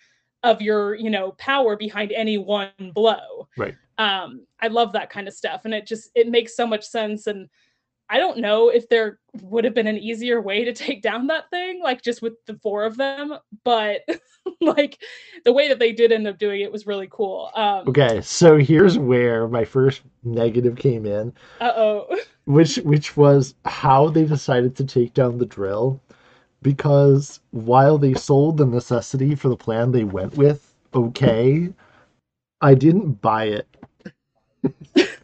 of 0.42 0.60
your, 0.60 0.96
you 0.96 1.10
know, 1.10 1.32
power 1.32 1.76
behind 1.76 2.10
any 2.12 2.36
one 2.36 2.70
blow. 2.94 3.48
Right. 3.56 3.76
Um, 3.98 4.46
I 4.60 4.68
love 4.68 4.92
that 4.92 5.10
kind 5.10 5.28
of 5.28 5.34
stuff. 5.34 5.64
And 5.64 5.72
it 5.72 5.86
just, 5.86 6.10
it 6.16 6.28
makes 6.28 6.56
so 6.56 6.66
much 6.66 6.84
sense. 6.84 7.28
And, 7.28 7.48
I 8.12 8.18
don't 8.18 8.40
know 8.40 8.68
if 8.68 8.90
there 8.90 9.18
would 9.40 9.64
have 9.64 9.72
been 9.72 9.86
an 9.86 9.96
easier 9.96 10.38
way 10.42 10.64
to 10.64 10.74
take 10.74 11.00
down 11.00 11.28
that 11.28 11.48
thing, 11.48 11.80
like 11.82 12.02
just 12.02 12.20
with 12.20 12.34
the 12.44 12.58
four 12.62 12.84
of 12.84 12.98
them, 12.98 13.34
but 13.64 14.02
like 14.60 14.98
the 15.46 15.52
way 15.54 15.68
that 15.68 15.78
they 15.78 15.92
did 15.92 16.12
end 16.12 16.28
up 16.28 16.36
doing 16.36 16.60
it 16.60 16.70
was 16.70 16.86
really 16.86 17.08
cool. 17.10 17.50
Um, 17.54 17.88
okay, 17.88 18.20
so 18.20 18.58
here's 18.58 18.98
where 18.98 19.48
my 19.48 19.64
first 19.64 20.02
negative 20.24 20.76
came 20.76 21.06
in. 21.06 21.32
Uh 21.58 21.72
oh. 21.74 22.16
Which 22.44 22.76
which 22.78 23.16
was 23.16 23.54
how 23.64 24.08
they 24.08 24.24
decided 24.24 24.76
to 24.76 24.84
take 24.84 25.14
down 25.14 25.38
the 25.38 25.46
drill, 25.46 25.98
because 26.60 27.40
while 27.52 27.96
they 27.96 28.12
sold 28.12 28.58
the 28.58 28.66
necessity 28.66 29.36
for 29.36 29.48
the 29.48 29.56
plan 29.56 29.92
they 29.92 30.04
went 30.04 30.36
with, 30.36 30.74
okay, 30.92 31.72
I 32.60 32.74
didn't 32.74 33.22
buy 33.22 33.44
it. 33.44 33.68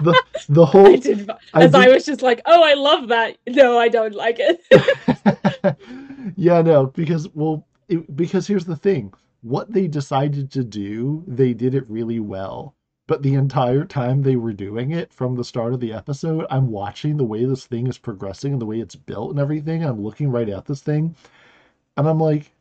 the 0.00 0.22
the 0.48 0.66
whole 0.66 0.86
I 0.86 0.96
did, 0.96 1.30
as 1.30 1.36
I, 1.54 1.66
did, 1.66 1.74
I, 1.74 1.88
was 1.94 2.04
just 2.04 2.22
like, 2.22 2.40
oh, 2.46 2.62
I 2.62 2.74
love 2.74 3.08
that. 3.08 3.36
No, 3.46 3.78
I 3.78 3.88
don't 3.88 4.14
like 4.14 4.36
it. 4.38 5.76
yeah, 6.36 6.62
no, 6.62 6.86
because 6.86 7.28
well, 7.34 7.66
it, 7.88 8.16
because 8.16 8.46
here's 8.46 8.64
the 8.64 8.76
thing: 8.76 9.12
what 9.42 9.72
they 9.72 9.86
decided 9.86 10.50
to 10.52 10.64
do, 10.64 11.24
they 11.26 11.52
did 11.54 11.74
it 11.74 11.88
really 11.88 12.20
well. 12.20 12.74
But 13.06 13.22
the 13.22 13.34
entire 13.34 13.86
time 13.86 14.20
they 14.20 14.36
were 14.36 14.52
doing 14.52 14.90
it, 14.90 15.14
from 15.14 15.34
the 15.34 15.44
start 15.44 15.72
of 15.72 15.80
the 15.80 15.94
episode, 15.94 16.44
I'm 16.50 16.70
watching 16.70 17.16
the 17.16 17.24
way 17.24 17.46
this 17.46 17.64
thing 17.64 17.86
is 17.86 17.96
progressing 17.96 18.52
and 18.52 18.60
the 18.60 18.66
way 18.66 18.80
it's 18.80 18.96
built 18.96 19.30
and 19.30 19.40
everything. 19.40 19.82
I'm 19.82 20.02
looking 20.02 20.30
right 20.30 20.48
at 20.48 20.66
this 20.66 20.82
thing, 20.82 21.16
and 21.96 22.06
I'm 22.06 22.20
like, 22.20 22.52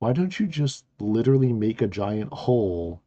why 0.00 0.12
don't 0.12 0.38
you 0.40 0.46
just 0.46 0.84
literally 0.98 1.52
make 1.52 1.82
a 1.82 1.86
giant 1.86 2.32
hole 2.32 3.00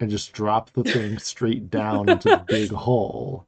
and 0.00 0.10
just 0.10 0.32
drop 0.32 0.70
the 0.72 0.84
thing 0.84 1.18
straight 1.18 1.70
down 1.70 2.08
into 2.08 2.28
the 2.28 2.44
big 2.46 2.70
hole. 2.70 3.46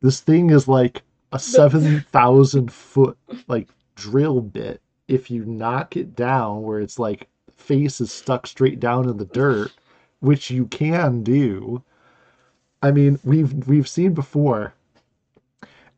This 0.00 0.20
thing 0.20 0.50
is 0.50 0.66
like 0.66 1.02
a 1.32 1.38
7,000 1.38 2.72
foot 2.72 3.16
like 3.48 3.68
drill 3.94 4.40
bit. 4.40 4.80
If 5.08 5.30
you 5.30 5.44
knock 5.44 5.96
it 5.96 6.16
down 6.16 6.62
where 6.62 6.80
it's 6.80 6.98
like 6.98 7.28
face 7.56 8.00
is 8.00 8.12
stuck 8.12 8.46
straight 8.46 8.80
down 8.80 9.08
in 9.08 9.16
the 9.16 9.26
dirt, 9.26 9.72
which 10.20 10.50
you 10.50 10.66
can 10.66 11.22
do. 11.22 11.82
I 12.82 12.90
mean, 12.90 13.18
we've 13.22 13.52
we've 13.68 13.88
seen 13.88 14.14
before 14.14 14.74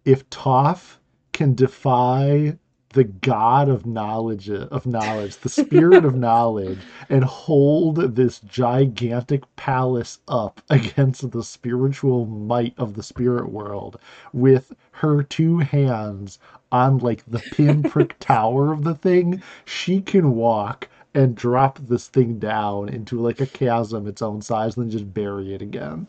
if 0.05 0.29
Toph 0.31 0.97
can 1.33 1.55
defy 1.55 2.59
the 2.95 3.05
god 3.05 3.69
of 3.69 3.87
knowledge 3.87 4.51
of 4.51 4.87
knowledge 4.87 5.37
the 5.39 5.49
spirit 5.49 6.05
of 6.05 6.15
knowledge 6.17 6.79
and 7.09 7.25
hold 7.25 7.97
this 8.17 8.41
gigantic 8.41 9.43
palace 9.57 10.19
up 10.29 10.61
against 10.71 11.31
the 11.33 11.43
spiritual 11.43 12.27
might 12.27 12.75
of 12.79 12.95
the 12.95 13.03
spirit 13.03 13.51
world 13.51 13.99
with 14.33 14.73
her 14.93 15.23
two 15.23 15.59
hands 15.59 16.39
on 16.73 16.99
like 16.99 17.25
the 17.27 17.39
pinprick 17.53 18.17
tower 18.21 18.73
of 18.73 18.85
the 18.85 18.95
thing. 18.95 19.43
She 19.65 20.01
can 20.01 20.35
walk 20.35 20.89
and 21.15 21.37
drop 21.37 21.79
this 21.79 22.09
thing 22.09 22.39
down 22.39 22.89
into 22.89 23.21
like 23.21 23.41
a 23.41 23.47
chasm 23.47 24.09
its 24.09 24.23
own 24.23 24.43
size 24.43 24.77
and 24.77 24.87
then 24.87 24.91
just 24.91 25.15
bury 25.15 25.55
it 25.55 25.63
again. 25.63 26.09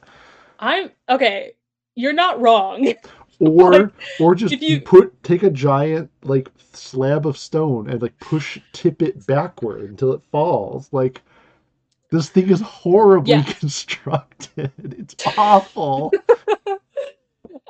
I'm 0.59 0.91
okay 1.09 1.53
you're 1.95 2.13
not 2.13 2.39
wrong 2.39 2.93
or 3.39 3.71
like, 3.71 3.89
or 4.19 4.35
just 4.35 4.61
you... 4.61 4.81
put 4.81 5.21
take 5.23 5.43
a 5.43 5.49
giant 5.49 6.09
like 6.23 6.49
slab 6.73 7.25
of 7.25 7.37
stone 7.37 7.89
and 7.89 8.01
like 8.01 8.17
push 8.19 8.59
tip 8.73 9.01
it 9.01 9.25
backward 9.25 9.89
until 9.89 10.13
it 10.13 10.21
falls. 10.31 10.89
Like 10.91 11.21
this 12.11 12.29
thing 12.29 12.49
is 12.49 12.61
horribly 12.61 13.33
yeah. 13.33 13.43
constructed. 13.59 14.71
It's 14.77 15.15
awful. 15.37 16.11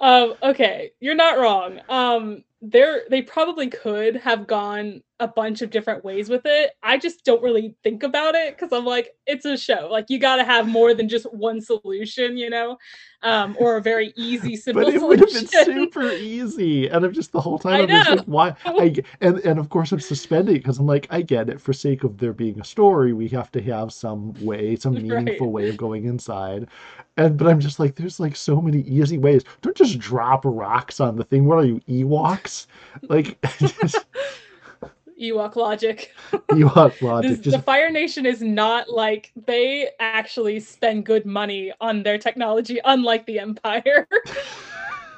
Um 0.01 0.35
okay. 0.43 0.91
You're 0.99 1.15
not 1.15 1.39
wrong. 1.39 1.79
Um 1.87 2.43
there 2.61 3.03
they 3.09 3.21
probably 3.21 3.69
could 3.69 4.17
have 4.17 4.45
gone 4.45 5.01
a 5.21 5.27
bunch 5.27 5.61
of 5.61 5.69
different 5.69 6.03
ways 6.03 6.29
with 6.29 6.41
it. 6.45 6.71
I 6.83 6.97
just 6.97 7.23
don't 7.23 7.41
really 7.41 7.73
think 7.83 8.03
about 8.03 8.35
it 8.35 8.57
because 8.57 8.73
I'm 8.73 8.85
like, 8.85 9.15
it's 9.25 9.45
a 9.45 9.57
show. 9.57 9.87
Like 9.89 10.09
you 10.09 10.19
got 10.19 10.37
to 10.37 10.43
have 10.43 10.67
more 10.67 10.93
than 10.93 11.07
just 11.07 11.31
one 11.33 11.61
solution, 11.61 12.37
you 12.37 12.49
know, 12.49 12.77
um, 13.23 13.55
or 13.57 13.77
a 13.77 13.81
very 13.81 14.13
easy, 14.17 14.57
simple. 14.57 14.83
but 14.85 14.93
it 14.93 14.99
solution. 14.99 15.07
would 15.07 15.33
have 15.33 15.51
been 15.51 15.65
super 15.65 16.11
easy, 16.11 16.89
and 16.89 17.05
I'm 17.05 17.13
just 17.13 17.31
the 17.31 17.39
whole 17.39 17.57
time 17.57 17.83
I'm 17.83 17.87
just 17.87 18.09
like, 18.09 18.25
why? 18.25 18.55
I 18.65 18.95
and 19.21 19.39
and 19.39 19.57
of 19.57 19.69
course 19.69 19.93
I'm 19.93 20.01
suspending 20.01 20.57
because 20.57 20.79
I'm 20.79 20.85
like, 20.85 21.07
I 21.09 21.21
get 21.21 21.49
it. 21.49 21.61
For 21.61 21.71
sake 21.71 22.03
of 22.03 22.17
there 22.17 22.33
being 22.33 22.59
a 22.59 22.65
story, 22.65 23.13
we 23.13 23.29
have 23.29 23.51
to 23.53 23.61
have 23.61 23.93
some 23.93 24.33
way, 24.45 24.75
some 24.75 24.93
meaningful 25.01 25.47
right. 25.47 25.53
way 25.53 25.69
of 25.69 25.77
going 25.77 26.05
inside. 26.05 26.67
And 27.15 27.37
but 27.37 27.47
I'm 27.47 27.61
just 27.61 27.79
like, 27.79 27.95
there's 27.95 28.19
like 28.19 28.35
so 28.35 28.61
many 28.61 28.81
easy 28.81 29.17
ways. 29.17 29.43
Don't 29.61 29.77
just 29.77 29.97
drop 29.97 30.41
rocks 30.43 30.99
on 30.99 31.15
the 31.15 31.23
thing. 31.23 31.45
What 31.45 31.59
are 31.59 31.65
you, 31.65 31.79
Ewoks? 31.87 32.67
Like. 33.03 33.39
Just, 33.59 34.05
Ewok 35.21 35.55
logic. 35.55 36.13
Ewok 36.31 37.01
logic. 37.01 37.41
Just... 37.41 37.57
The 37.57 37.63
Fire 37.63 37.89
Nation 37.89 38.25
is 38.25 38.41
not 38.41 38.89
like 38.89 39.31
they 39.45 39.89
actually 39.99 40.59
spend 40.59 41.05
good 41.05 41.25
money 41.25 41.71
on 41.79 42.03
their 42.03 42.17
technology, 42.17 42.79
unlike 42.83 43.25
the 43.25 43.39
Empire. 43.39 44.07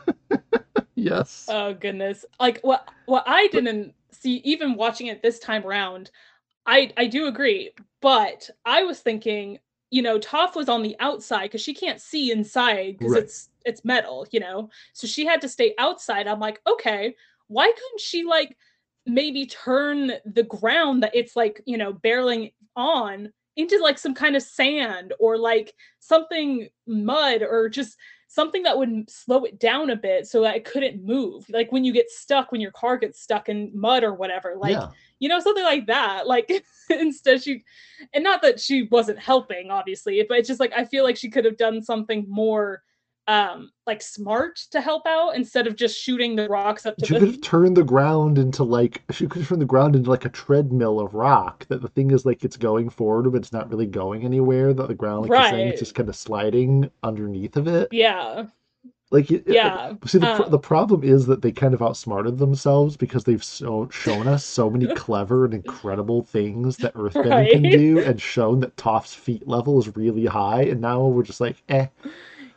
yes. 0.95 1.45
Oh 1.49 1.73
goodness! 1.73 2.25
Like 2.39 2.59
what? 2.61 2.87
What 3.05 3.23
I 3.25 3.47
didn't 3.47 3.93
see, 4.11 4.41
even 4.43 4.75
watching 4.75 5.07
it 5.07 5.21
this 5.21 5.39
time 5.39 5.65
around, 5.65 6.11
I 6.65 6.91
I 6.97 7.07
do 7.07 7.27
agree, 7.27 7.71
but 8.01 8.49
I 8.65 8.83
was 8.83 8.99
thinking, 8.99 9.59
you 9.89 10.01
know, 10.01 10.19
Toph 10.19 10.55
was 10.55 10.69
on 10.69 10.83
the 10.83 10.95
outside 10.99 11.43
because 11.43 11.61
she 11.61 11.73
can't 11.73 12.01
see 12.01 12.31
inside 12.31 12.97
because 12.97 13.13
right. 13.13 13.23
it's 13.23 13.49
it's 13.65 13.85
metal, 13.85 14.27
you 14.31 14.39
know, 14.39 14.69
so 14.93 15.07
she 15.07 15.25
had 15.25 15.41
to 15.41 15.49
stay 15.49 15.73
outside. 15.77 16.27
I'm 16.27 16.39
like, 16.39 16.61
okay, 16.67 17.15
why 17.47 17.65
couldn't 17.65 18.01
she 18.01 18.23
like? 18.23 18.55
Maybe 19.07 19.45
turn 19.45 20.11
the 20.25 20.43
ground 20.43 21.01
that 21.01 21.15
it's 21.15 21.35
like 21.35 21.61
you 21.65 21.77
know 21.77 21.93
barreling 21.93 22.51
on 22.75 23.31
into 23.55 23.79
like 23.81 23.97
some 23.97 24.13
kind 24.13 24.35
of 24.35 24.43
sand 24.43 25.13
or 25.19 25.37
like 25.37 25.73
something 25.99 26.67
mud 26.85 27.41
or 27.41 27.69
just 27.69 27.97
something 28.27 28.63
that 28.63 28.77
would 28.77 29.09
slow 29.09 29.45
it 29.45 29.57
down 29.57 29.89
a 29.89 29.95
bit 29.95 30.27
so 30.27 30.41
that 30.41 30.55
it 30.55 30.65
couldn't 30.65 31.03
move 31.03 31.45
like 31.49 31.71
when 31.71 31.83
you 31.83 31.93
get 31.93 32.09
stuck 32.09 32.51
when 32.51 32.61
your 32.61 32.71
car 32.71 32.97
gets 32.97 33.21
stuck 33.21 33.47
in 33.49 33.71
mud 33.73 34.03
or 34.03 34.13
whatever 34.13 34.55
like 34.59 34.73
yeah. 34.73 34.89
you 35.19 35.29
know 35.29 35.39
something 35.39 35.63
like 35.63 35.87
that 35.87 36.27
like 36.27 36.51
instead 36.89 37.41
she 37.41 37.63
and 38.13 38.23
not 38.23 38.41
that 38.41 38.59
she 38.59 38.83
wasn't 38.91 39.17
helping 39.17 39.71
obviously 39.71 40.23
but 40.27 40.37
it's 40.37 40.47
just 40.47 40.59
like 40.59 40.73
i 40.75 40.83
feel 40.83 41.03
like 41.05 41.17
she 41.17 41.29
could 41.29 41.45
have 41.45 41.57
done 41.57 41.81
something 41.81 42.25
more 42.27 42.83
um 43.27 43.71
like 43.85 44.01
smart 44.01 44.57
to 44.71 44.79
help 44.81 45.05
out 45.05 45.35
instead 45.35 45.67
of 45.67 45.75
just 45.75 45.99
shooting 45.99 46.35
the 46.35 46.47
rocks 46.47 46.85
up 46.85 46.95
to 46.97 47.05
She 47.05 47.13
the 47.13 47.19
could 47.19 47.27
have 47.29 47.41
turned 47.41 47.75
the 47.77 47.83
ground 47.83 48.37
into 48.37 48.63
like 48.63 49.03
she 49.11 49.27
could 49.27 49.41
have 49.41 49.49
turned 49.49 49.61
the 49.61 49.65
ground 49.65 49.95
into 49.95 50.09
like 50.09 50.25
a 50.25 50.29
treadmill 50.29 50.99
of 50.99 51.13
rock. 51.13 51.65
That 51.67 51.81
the 51.81 51.89
thing 51.89 52.11
is 52.11 52.25
like 52.25 52.43
it's 52.43 52.57
going 52.57 52.89
forward, 52.89 53.29
but 53.31 53.37
it's 53.37 53.53
not 53.53 53.69
really 53.69 53.85
going 53.87 54.23
anywhere. 54.23 54.73
That 54.73 54.87
the 54.87 54.95
ground, 54.95 55.23
like 55.23 55.29
you're 55.29 55.43
saying, 55.43 55.67
it's 55.67 55.79
just 55.79 55.95
kind 55.95 56.09
of 56.09 56.15
sliding 56.15 56.89
underneath 57.03 57.57
of 57.57 57.67
it. 57.67 57.89
yeah 57.91 58.45
Like 59.11 59.31
it, 59.31 59.43
it- 59.47 59.53
yeah 59.55 59.93
See, 60.05 60.17
the, 60.19 60.27
um, 60.45 60.51
the 60.51 60.59
problem 60.59 61.03
is 61.03 61.25
that 61.27 61.41
they 61.41 61.51
kind 61.51 61.73
of 61.73 61.81
outsmarted 61.81 62.37
themselves 62.37 62.97
because 62.97 63.23
they've 63.23 63.43
so 63.43 63.89
shown 63.89 64.27
us 64.27 64.45
so 64.45 64.69
many 64.69 64.87
clever 64.95 65.45
and 65.45 65.53
incredible 65.53 66.23
things 66.23 66.77
that 66.77 66.93
Earthbending 66.93 67.49
can 67.49 67.61
do, 67.69 67.99
and 68.03 68.21
shown 68.21 68.59
that 68.61 68.75
Toph's 68.77 69.13
feet 69.13 69.47
level 69.47 69.79
is 69.79 69.95
really 69.95 70.25
high, 70.25 70.63
and 70.63 70.81
now 70.81 71.05
we're 71.05 71.23
just 71.23 71.41
like, 71.41 71.61
eh. 71.69 71.87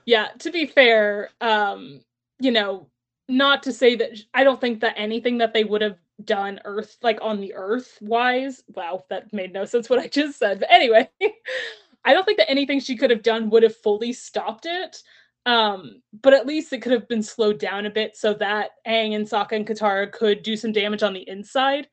Yeah 0.06 0.28
to 0.38 0.50
be 0.50 0.66
fair 0.66 1.30
um 1.40 2.00
you 2.40 2.50
know 2.50 2.86
not 3.28 3.62
to 3.62 3.72
say 3.72 3.94
that 3.94 4.10
i 4.34 4.44
don't 4.44 4.60
think 4.60 4.80
that 4.80 4.94
anything 4.96 5.38
that 5.38 5.52
they 5.52 5.64
would 5.64 5.82
have 5.82 5.98
done 6.24 6.60
earth 6.64 6.96
like 7.02 7.18
on 7.22 7.40
the 7.40 7.54
earth 7.54 7.98
wise 8.00 8.62
wow 8.74 9.02
that 9.08 9.32
made 9.32 9.52
no 9.52 9.64
sense 9.64 9.88
what 9.88 9.98
i 9.98 10.06
just 10.06 10.38
said 10.38 10.60
but 10.60 10.70
anyway 10.70 11.08
i 12.04 12.12
don't 12.12 12.24
think 12.24 12.38
that 12.38 12.50
anything 12.50 12.80
she 12.80 12.96
could 12.96 13.10
have 13.10 13.22
done 13.22 13.50
would 13.50 13.62
have 13.62 13.76
fully 13.76 14.12
stopped 14.12 14.66
it 14.66 14.98
um 15.46 16.02
but 16.22 16.34
at 16.34 16.46
least 16.46 16.72
it 16.72 16.82
could 16.82 16.92
have 16.92 17.08
been 17.08 17.22
slowed 17.22 17.58
down 17.58 17.86
a 17.86 17.90
bit 17.90 18.16
so 18.16 18.34
that 18.34 18.72
Aang 18.86 19.16
and 19.16 19.26
Sokka 19.26 19.52
and 19.52 19.66
Katara 19.66 20.12
could 20.12 20.42
do 20.42 20.54
some 20.54 20.70
damage 20.70 21.02
on 21.02 21.14
the 21.14 21.26
inside. 21.26 21.88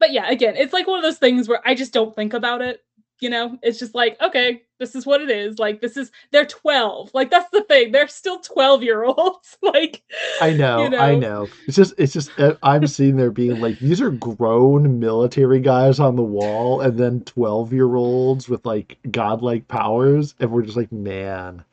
But 0.00 0.12
yeah 0.12 0.30
again 0.30 0.56
it's 0.56 0.72
like 0.72 0.86
one 0.86 0.98
of 0.98 1.02
those 1.02 1.18
things 1.18 1.48
where 1.48 1.60
i 1.66 1.74
just 1.74 1.92
don't 1.92 2.14
think 2.14 2.32
about 2.32 2.62
it 2.62 2.85
you 3.20 3.30
know 3.30 3.58
it's 3.62 3.78
just 3.78 3.94
like 3.94 4.16
okay 4.20 4.62
this 4.78 4.94
is 4.94 5.06
what 5.06 5.20
it 5.20 5.30
is 5.30 5.58
like 5.58 5.80
this 5.80 5.96
is 5.96 6.10
they're 6.32 6.44
12 6.44 7.10
like 7.14 7.30
that's 7.30 7.50
the 7.50 7.62
thing 7.62 7.92
they're 7.92 8.08
still 8.08 8.38
12 8.40 8.82
year 8.82 9.04
olds 9.04 9.56
like 9.62 10.02
I 10.40 10.52
know, 10.52 10.86
you 10.88 10.96
I 10.96 11.14
know. 11.14 11.48
It's 11.66 11.76
just, 11.76 11.94
it's 11.98 12.12
just, 12.12 12.38
uh, 12.38 12.56
I'm 12.62 12.86
sitting 12.86 13.16
there 13.16 13.30
being 13.30 13.60
like, 13.60 13.78
these 13.78 14.00
are 14.00 14.10
grown 14.10 14.98
military 15.00 15.60
guys 15.60 15.98
on 15.98 16.16
the 16.16 16.22
wall, 16.22 16.80
and 16.80 16.98
then 16.98 17.20
12 17.22 17.72
year 17.72 17.94
olds 17.96 18.48
with 18.48 18.64
like 18.66 18.98
godlike 19.10 19.68
powers, 19.68 20.34
and 20.40 20.50
we're 20.50 20.62
just 20.62 20.76
like, 20.76 20.92
man, 20.92 21.64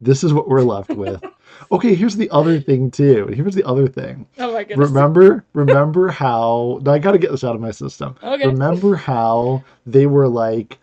this 0.00 0.24
is 0.24 0.32
what 0.32 0.48
we're 0.48 0.62
left 0.62 0.90
with. 0.90 1.22
okay, 1.72 1.94
here's 1.94 2.16
the 2.16 2.30
other 2.30 2.58
thing, 2.60 2.90
too. 2.90 3.26
Here's 3.34 3.54
the 3.54 3.64
other 3.64 3.86
thing. 3.88 4.26
oh 4.38 4.52
my 4.52 4.64
goodness 4.64 4.88
Remember, 4.88 5.44
remember 5.52 6.08
how, 6.08 6.80
I 6.86 6.98
gotta 6.98 7.18
get 7.18 7.30
this 7.30 7.44
out 7.44 7.54
of 7.54 7.60
my 7.60 7.70
system. 7.70 8.16
okay 8.22 8.46
Remember 8.46 8.96
how 8.96 9.62
they 9.86 10.06
were 10.06 10.28
like, 10.28 10.78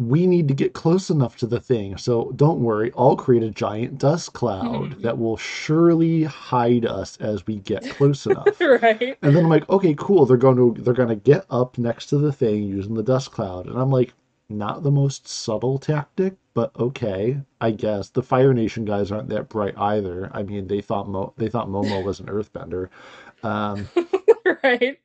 we 0.00 0.28
need 0.28 0.46
to 0.46 0.54
get 0.54 0.74
close 0.74 1.10
enough 1.10 1.36
to 1.38 1.46
the 1.46 1.58
thing. 1.58 1.96
So 1.96 2.30
don't 2.36 2.60
worry, 2.60 2.92
I'll 2.96 3.16
create 3.16 3.42
a 3.42 3.50
giant 3.50 3.98
dust 3.98 4.32
cloud 4.32 4.90
Mhm. 4.96 5.02
that 5.02 5.18
will 5.18 5.36
surely 5.36 6.22
hide 6.22 6.86
us 6.86 7.16
as 7.20 7.44
we 7.48 7.56
get 7.56 7.82
close 7.96 8.24
enough. 8.26 8.60
right 8.60 9.18
And 9.22 9.34
then 9.34 9.44
I'm 9.44 9.50
like, 9.50 9.68
okay, 9.68 9.94
cool. 9.98 10.24
They're 10.24 10.36
going 10.36 10.56
to 10.56 10.80
they're 10.82 10.94
going 10.94 11.08
to 11.08 11.16
get 11.16 11.46
up 11.50 11.78
next 11.78 12.06
to 12.10 12.18
the 12.18 12.30
thing 12.32 12.62
using 12.62 12.94
the 12.94 13.02
dust 13.02 13.32
cloud. 13.32 13.66
And 13.66 13.76
I'm 13.76 13.90
like, 13.90 14.12
not 14.50 14.82
the 14.82 14.90
most 14.90 15.28
subtle 15.28 15.78
tactic, 15.78 16.36
but 16.54 16.70
okay, 16.78 17.40
I 17.60 17.70
guess. 17.72 18.10
The 18.10 18.22
Fire 18.22 18.54
Nation 18.54 18.84
guys 18.84 19.12
aren't 19.12 19.28
that 19.30 19.48
bright 19.48 19.74
either. 19.78 20.30
I 20.34 20.42
mean, 20.42 20.66
they 20.66 20.80
thought 20.80 21.08
Mo- 21.08 21.34
they 21.36 21.48
thought 21.48 21.68
Momo 21.68 22.02
was 22.02 22.20
an 22.20 22.26
earthbender. 22.26 22.88
Um, 23.42 23.90
right 24.62 24.98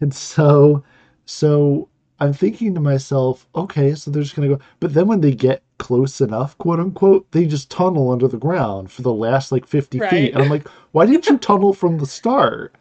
and 0.00 0.14
so, 0.14 0.84
so 1.26 1.88
I'm 2.20 2.32
thinking 2.32 2.74
to 2.74 2.80
myself, 2.80 3.46
okay, 3.54 3.94
so 3.94 4.10
they're 4.10 4.22
just 4.22 4.36
gonna 4.36 4.48
go. 4.48 4.58
But 4.80 4.94
then 4.94 5.06
when 5.06 5.20
they 5.20 5.32
get 5.34 5.62
close 5.78 6.20
enough, 6.20 6.56
quote 6.58 6.80
unquote, 6.80 7.30
they 7.32 7.46
just 7.46 7.70
tunnel 7.70 8.10
under 8.10 8.28
the 8.28 8.38
ground 8.38 8.90
for 8.90 9.02
the 9.02 9.12
last 9.14 9.52
like 9.52 9.66
50 9.66 10.00
Right. 10.00 10.10
feet. 10.10 10.32
And 10.32 10.42
I'm 10.42 10.48
like, 10.48 10.68
why 10.92 11.06
didn't 11.06 11.28
you 11.28 11.38
tunnel 11.38 11.72
from 11.72 11.98
the 11.98 12.06
start? 12.06 12.74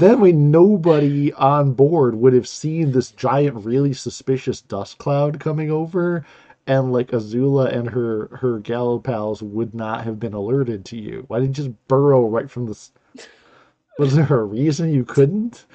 Then 0.00 0.20
way 0.20 0.32
nobody 0.32 1.32
on 1.34 1.74
board 1.74 2.16
would 2.16 2.34
have 2.34 2.48
seen 2.48 2.92
this 2.92 3.12
giant, 3.12 3.64
really 3.66 3.94
suspicious 3.94 4.60
dust 4.62 4.98
cloud 4.98 5.40
coming 5.40 5.70
over, 5.70 6.26
and 6.66 6.92
like 6.92 7.08
Azula 7.08 7.72
and 7.72 7.90
her 7.90 8.28
her 8.38 8.60
gal 8.60 9.00
pals 9.00 9.42
would 9.42 9.74
not 9.74 10.04
have 10.04 10.20
been 10.20 10.34
alerted 10.34 10.84
to 10.86 10.98
you. 10.98 11.24
Why 11.28 11.40
didn't 11.40 11.58
you 11.58 11.64
just 11.66 11.88
burrow 11.88 12.26
right 12.28 12.50
from 12.50 12.66
the? 12.66 12.72
s- 12.72 12.92
Was 13.98 14.16
there 14.16 14.40
a 14.40 14.44
reason 14.44 14.92
you 14.94 15.04
couldn't? 15.04 15.66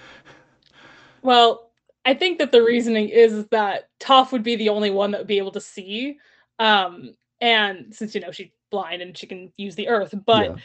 well 1.24 1.72
i 2.06 2.14
think 2.14 2.40
that 2.40 2.52
the 2.52 2.64
reasoning 2.64 3.10
is 3.10 3.48
that 3.48 3.90
toph 4.00 4.32
would 4.32 4.44
be 4.44 4.56
the 4.58 4.70
only 4.70 4.92
one 4.92 5.12
that 5.12 5.20
would 5.20 5.28
be 5.28 5.40
able 5.40 5.52
to 5.52 5.62
see 5.62 6.18
um 6.60 7.16
and 7.42 7.94
since 7.96 8.16
you 8.16 8.22
know 8.22 8.32
she's 8.32 8.50
blind 8.72 9.02
and 9.02 9.18
she 9.18 9.28
can 9.28 9.52
use 9.58 9.76
the 9.76 9.90
earth 9.90 10.14
but 10.26 10.46
Yeah. 10.46 10.58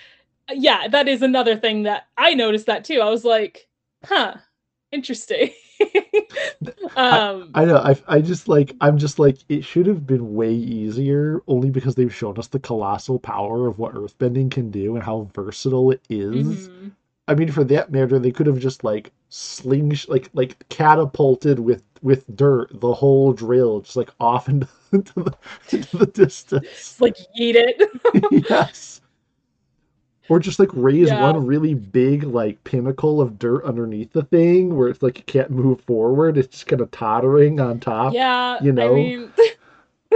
Yeah, 0.52 0.88
that 0.88 1.08
is 1.08 1.22
another 1.22 1.56
thing 1.56 1.84
that 1.84 2.06
I 2.16 2.34
noticed 2.34 2.66
that 2.66 2.84
too. 2.84 3.00
I 3.00 3.10
was 3.10 3.24
like, 3.24 3.68
huh, 4.04 4.34
interesting. 4.92 5.50
um, 6.96 7.50
I 7.54 7.64
know. 7.64 7.78
I, 7.78 7.96
I 8.08 8.20
just 8.20 8.48
like. 8.48 8.74
I'm 8.80 8.98
just 8.98 9.18
like. 9.18 9.38
It 9.48 9.64
should 9.64 9.86
have 9.86 10.06
been 10.06 10.34
way 10.34 10.52
easier, 10.52 11.42
only 11.46 11.70
because 11.70 11.94
they've 11.94 12.14
shown 12.14 12.38
us 12.38 12.48
the 12.48 12.60
colossal 12.60 13.18
power 13.18 13.66
of 13.66 13.78
what 13.78 13.94
earthbending 13.94 14.50
can 14.50 14.70
do 14.70 14.94
and 14.94 15.04
how 15.04 15.28
versatile 15.34 15.90
it 15.90 16.02
is. 16.08 16.68
mhm. 16.68 16.92
I 17.28 17.34
mean, 17.34 17.50
for 17.50 17.64
that 17.64 17.90
matter, 17.90 18.18
they 18.18 18.30
could 18.30 18.46
have 18.46 18.58
just 18.60 18.84
like 18.84 19.12
sling, 19.28 19.92
like 20.08 20.30
like 20.32 20.68
catapulted 20.68 21.58
with 21.58 21.82
with 22.02 22.24
dirt 22.36 22.70
the 22.80 22.94
whole 22.94 23.32
drill, 23.32 23.80
just 23.80 23.96
like 23.96 24.10
off 24.20 24.48
into, 24.48 24.68
into 24.92 25.12
the 25.24 25.34
into 25.72 25.96
the 25.98 26.06
distance. 26.06 26.66
Just 26.76 27.00
like 27.00 27.16
eat 27.36 27.56
it. 27.56 27.90
yes. 28.50 28.95
Or 30.28 30.38
just 30.40 30.58
like 30.58 30.70
raise 30.72 31.08
Yeah. 31.08 31.22
one 31.22 31.46
really 31.46 31.74
big 31.74 32.24
like 32.24 32.62
pinnacle 32.64 33.20
of 33.20 33.38
dirt 33.38 33.64
underneath 33.64 34.12
the 34.12 34.24
thing 34.24 34.74
where 34.76 34.88
it's 34.88 35.02
like 35.02 35.20
it 35.20 35.26
can't 35.26 35.50
move 35.50 35.80
forward. 35.82 36.36
It's 36.36 36.48
just 36.48 36.66
kind 36.66 36.80
of 36.82 36.90
tottering 36.90 37.60
on 37.60 37.78
top. 37.80 38.12
yeah, 38.14 38.62
you 38.62 38.72
know? 38.72 38.90
I 38.90 38.94
mean, 38.94 39.32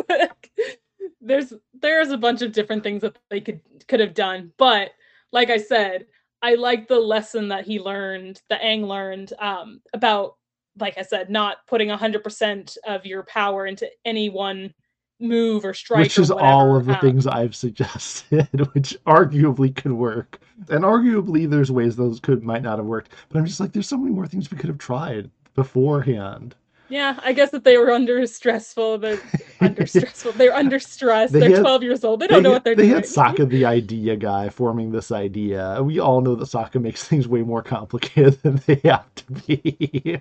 there's 1.20 1.52
there's 1.80 2.10
a 2.10 2.16
bunch 2.18 2.42
of 2.42 2.52
different 2.52 2.82
things 2.82 3.02
that 3.02 3.18
they 3.30 3.40
could 3.40 3.60
could 3.88 4.00
have 4.00 4.14
done, 4.14 4.52
but 4.58 4.90
like 5.32 5.50
I 5.50 5.58
said, 5.58 6.06
I 6.42 6.54
like 6.54 6.88
the 6.88 6.98
lesson 6.98 7.48
that 7.48 7.66
he 7.66 7.78
learned, 7.78 8.42
that 8.48 8.62
Aang 8.62 8.86
learned 8.86 9.32
um, 9.38 9.80
about, 9.92 10.36
like 10.78 10.98
I 10.98 11.02
said, 11.02 11.30
not 11.30 11.58
putting 11.68 11.88
hundred 11.90 12.24
percent 12.24 12.76
of 12.86 13.06
your 13.06 13.22
power 13.24 13.66
into 13.66 13.88
any 14.04 14.28
one 14.28 14.74
move 15.20 15.64
or 15.64 15.74
strike, 15.74 16.00
which 16.00 16.18
or 16.18 16.22
is 16.22 16.30
all 16.30 16.76
of 16.76 16.86
the 16.86 16.94
um, 16.94 17.00
things 17.00 17.26
I've 17.26 17.54
suggested, 17.54 18.48
which 18.72 18.96
arguably 19.06 19.74
could 19.74 19.92
work. 19.92 20.40
And 20.68 20.84
arguably 20.84 21.48
there's 21.48 21.70
ways 21.70 21.96
those 21.96 22.20
could 22.20 22.42
might 22.42 22.62
not 22.62 22.78
have 22.78 22.86
worked. 22.86 23.12
But 23.28 23.38
I'm 23.38 23.46
just 23.46 23.60
like, 23.60 23.72
there's 23.72 23.88
so 23.88 23.96
many 23.96 24.14
more 24.14 24.26
things 24.26 24.50
we 24.50 24.58
could 24.58 24.68
have 24.68 24.78
tried 24.78 25.30
beforehand. 25.54 26.54
Yeah, 26.88 27.20
I 27.22 27.32
guess 27.32 27.50
that 27.52 27.62
they 27.62 27.78
were 27.78 27.92
under 27.92 28.26
stressful. 28.38 28.98
They're 28.98 29.20
under 29.60 29.86
stressful. 29.86 30.32
They're 30.32 30.52
under 30.54 30.80
stress. 30.80 31.30
They 31.30 31.38
They 31.40 31.46
are 31.46 31.56
had- 31.56 31.60
12 31.60 31.82
years 31.84 32.02
old. 32.04 32.18
They 32.20 32.26
don't 32.26 32.42
know 32.42 32.50
had, 32.50 32.54
what 32.56 32.64
they're 32.64 32.74
they 32.74 32.88
doing. 32.88 32.94
had 32.96 33.04
Sokka 33.04 33.48
the 33.48 33.64
idea 33.64 34.16
guy 34.16 34.48
forming 34.48 34.90
this 34.90 35.12
idea. 35.12 35.80
We 35.82 36.00
all 36.00 36.20
know 36.20 36.34
that 36.34 36.46
Sokka 36.46 36.80
makes 36.82 37.04
things 37.06 37.28
way 37.28 37.42
more 37.42 37.62
complicated 37.62 38.42
than 38.42 38.60
they 38.66 38.80
have 38.84 39.06
to 39.14 39.32
be. 39.32 40.20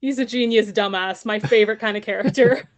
He's 0.00 0.18
a 0.18 0.24
genius 0.24 0.72
dumbass. 0.72 1.24
My 1.26 1.38
favorite 1.38 1.80
kind 1.80 1.96
of 1.96 2.02
character. 2.02 2.68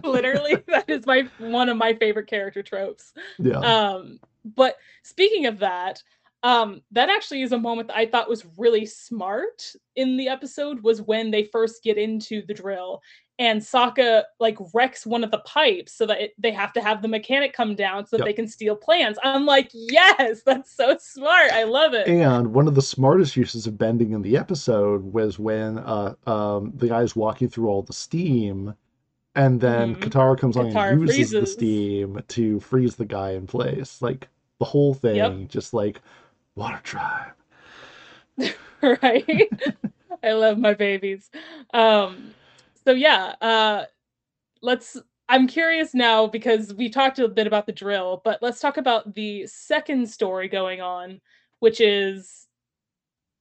Literally, 0.04 0.56
that 0.68 0.88
is 0.88 1.06
my 1.06 1.28
one 1.38 1.68
of 1.68 1.76
my 1.76 1.94
favorite 1.94 2.26
character 2.26 2.62
tropes. 2.62 3.12
yeah. 3.38 3.58
Um, 3.58 4.18
but 4.44 4.76
speaking 5.02 5.46
of 5.46 5.58
that, 5.58 6.02
um, 6.42 6.80
that 6.92 7.10
actually 7.10 7.42
is 7.42 7.52
a 7.52 7.58
moment 7.58 7.88
that 7.88 7.96
I 7.96 8.06
thought 8.06 8.28
was 8.28 8.46
really 8.56 8.86
smart 8.86 9.72
in 9.96 10.16
the 10.16 10.28
episode 10.28 10.82
was 10.82 11.02
when 11.02 11.30
they 11.30 11.44
first 11.44 11.82
get 11.82 11.98
into 11.98 12.42
the 12.46 12.54
drill 12.54 13.02
and 13.38 13.60
Sokka 13.60 14.24
like 14.38 14.58
wrecks 14.74 15.06
one 15.06 15.24
of 15.24 15.30
the 15.30 15.38
pipes 15.40 15.94
so 15.94 16.04
that 16.06 16.20
it, 16.20 16.32
they 16.38 16.50
have 16.52 16.74
to 16.74 16.80
have 16.82 17.00
the 17.00 17.08
mechanic 17.08 17.54
come 17.54 17.74
down 17.74 18.06
so 18.06 18.16
that 18.16 18.20
Yep. 18.20 18.26
they 18.26 18.32
can 18.34 18.46
steal 18.46 18.76
plans. 18.76 19.18
I'm 19.24 19.46
like, 19.46 19.70
yes, 19.72 20.42
that's 20.44 20.76
so 20.76 20.96
smart. 21.00 21.50
I 21.50 21.64
love 21.64 21.94
it. 21.94 22.06
And 22.06 22.52
one 22.52 22.68
of 22.68 22.74
the 22.74 22.82
smartest 22.82 23.36
uses 23.36 23.66
of 23.66 23.78
bending 23.78 24.12
in 24.12 24.20
the 24.20 24.36
episode 24.36 25.02
was 25.02 25.38
when 25.38 25.78
uh, 25.78 26.14
um, 26.26 26.72
the 26.76 26.88
guy's 26.88 27.16
walking 27.16 27.48
through 27.48 27.68
all 27.68 27.82
the 27.82 27.94
steam, 27.94 28.74
and 29.34 29.60
then 29.60 29.94
Mhm. 29.94 30.00
Katara 30.00 30.38
comes 30.38 30.56
on 30.56 30.66
and 30.66 31.00
uses 31.00 31.30
the 31.30 31.46
steam 31.46 32.22
to 32.28 32.60
freeze 32.60 32.96
the 32.96 33.04
guy 33.06 33.32
in 33.32 33.46
place. 33.46 34.02
Like 34.02 34.28
the 34.58 34.64
whole 34.66 34.94
thing, 34.94 35.16
Yep. 35.16 35.48
just 35.48 35.72
like 35.74 36.00
water 36.56 36.80
tribe. 36.82 37.32
right 38.82 39.48
i 40.24 40.32
love 40.32 40.58
my 40.58 40.74
babies 40.74 41.30
um 41.74 42.34
so 42.84 42.92
yeah 42.92 43.34
uh 43.42 43.84
let's 44.62 44.96
i'm 45.28 45.46
curious 45.46 45.94
now 45.94 46.26
because 46.26 46.74
we 46.74 46.88
talked 46.88 47.18
a 47.18 47.28
bit 47.28 47.46
about 47.46 47.66
the 47.66 47.72
drill 47.72 48.20
but 48.24 48.40
let's 48.42 48.60
talk 48.60 48.76
about 48.78 49.14
the 49.14 49.46
second 49.46 50.08
story 50.08 50.48
going 50.48 50.80
on 50.80 51.20
which 51.60 51.80
is 51.80 52.46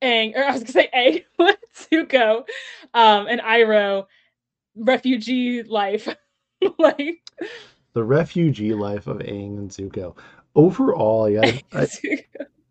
Aang, 0.02 0.36
or 0.36 0.44
I 0.46 0.52
was 0.52 0.64
gonna 0.64 0.72
say 0.72 0.90
Aang, 1.40 1.56
Zuko, 1.76 2.46
um, 2.94 3.28
and 3.28 3.42
Iroh 3.42 4.06
refugee 4.80 5.64
life. 5.64 6.08
like 6.78 7.22
the 7.94 8.04
refugee 8.04 8.74
life 8.74 9.08
of 9.08 9.18
Aang 9.20 9.58
and 9.58 9.70
Zuko. 9.70 10.16
Overall, 10.56 11.26
I, 11.26 11.62
gotta, 11.72 11.88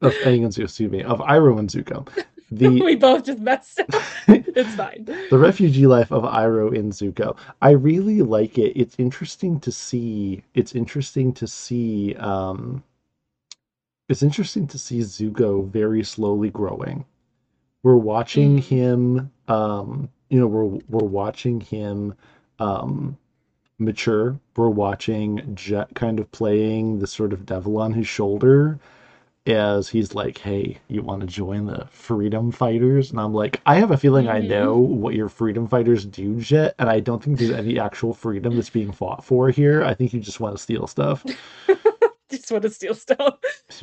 I 0.03 0.07
of 0.07 0.13
Aang 0.25 0.45
and 0.45 0.53
Zuko, 0.53 0.65
excuse 0.65 0.91
me, 0.91 1.03
of 1.03 1.21
Iroh 1.21 1.59
and 1.59 1.69
Zuko. 1.69 2.09
The 2.51 2.69
we 2.83 2.97
both 2.97 3.25
just 3.25 3.41
messed 3.41 3.81
up. 3.81 3.89
it's 4.27 4.75
fine. 4.75 5.05
the 5.05 5.39
refugee 5.39 5.87
life 5.87 6.11
of 6.13 6.23
Iroh 6.25 6.75
in 6.75 6.91
Zuko. 6.91 7.37
I 7.63 7.71
really 7.71 8.23
like 8.23 8.59
it. 8.59 8.79
It's 8.79 8.97
interesting 8.99 9.61
to 9.61 9.73
see. 9.73 10.43
It's 10.55 10.75
interesting 10.75 11.33
to 11.35 11.47
see. 11.47 12.15
Um, 12.17 12.83
it's 14.09 14.23
interesting 14.23 14.67
to 14.69 14.79
see 14.79 15.01
Zuko 15.01 15.69
very 15.69 16.03
slowly 16.03 16.49
growing. 16.51 17.05
We're 17.83 17.97
watching 17.97 18.57
Mm. 18.59 18.63
him. 18.63 19.31
Um, 19.49 20.09
you 20.31 20.39
know, 20.41 20.47
we're 20.47 20.65
we're 20.89 21.07
watching 21.09 21.61
him 21.61 22.15
um, 22.59 23.17
mature. 23.79 24.39
We're 24.57 24.69
watching 24.69 25.55
Jet 25.55 25.89
kind 25.95 26.19
of 26.21 26.31
playing 26.33 26.99
the 26.99 27.07
sort 27.07 27.33
of 27.33 27.47
devil 27.47 27.79
on 27.79 27.93
his 27.93 28.07
shoulder 28.09 28.79
as 29.47 29.89
he's 29.89 30.15
like, 30.15 30.39
"Hey, 30.39 30.79
you 30.89 31.01
want 31.03 31.23
to 31.23 31.27
join 31.27 31.67
the 31.67 31.87
freedom 31.91 32.51
fighters?" 32.53 33.11
And 33.11 33.19
I'm 33.21 33.33
like, 33.33 33.61
"I 33.67 33.77
have 33.77 33.91
a 33.91 33.97
feeling 33.97 34.29
I 34.29 34.41
Mhm. 34.41 34.49
know 34.49 34.77
what 34.77 35.15
your 35.15 35.29
freedom 35.31 35.67
fighters 35.67 36.05
do, 36.05 36.39
Jet, 36.41 36.75
and 36.79 36.89
I 36.91 37.01
don't 37.01 37.23
think 37.23 37.39
there's 37.39 37.51
any 37.51 37.79
actual 37.79 38.13
freedom 38.13 38.57
that's 38.57 38.69
being 38.71 38.93
fought 38.93 39.25
for 39.25 39.49
here. 39.51 39.83
I 39.85 39.95
think 39.95 40.13
you 40.13 40.21
just 40.21 40.41
want 40.41 40.57
to 40.57 40.63
steal 40.63 40.87
stuff." 40.87 41.25
Just 42.31 42.53
want 42.53 42.63
to 42.65 42.69
steal 42.71 42.93
stuff. 42.95 43.39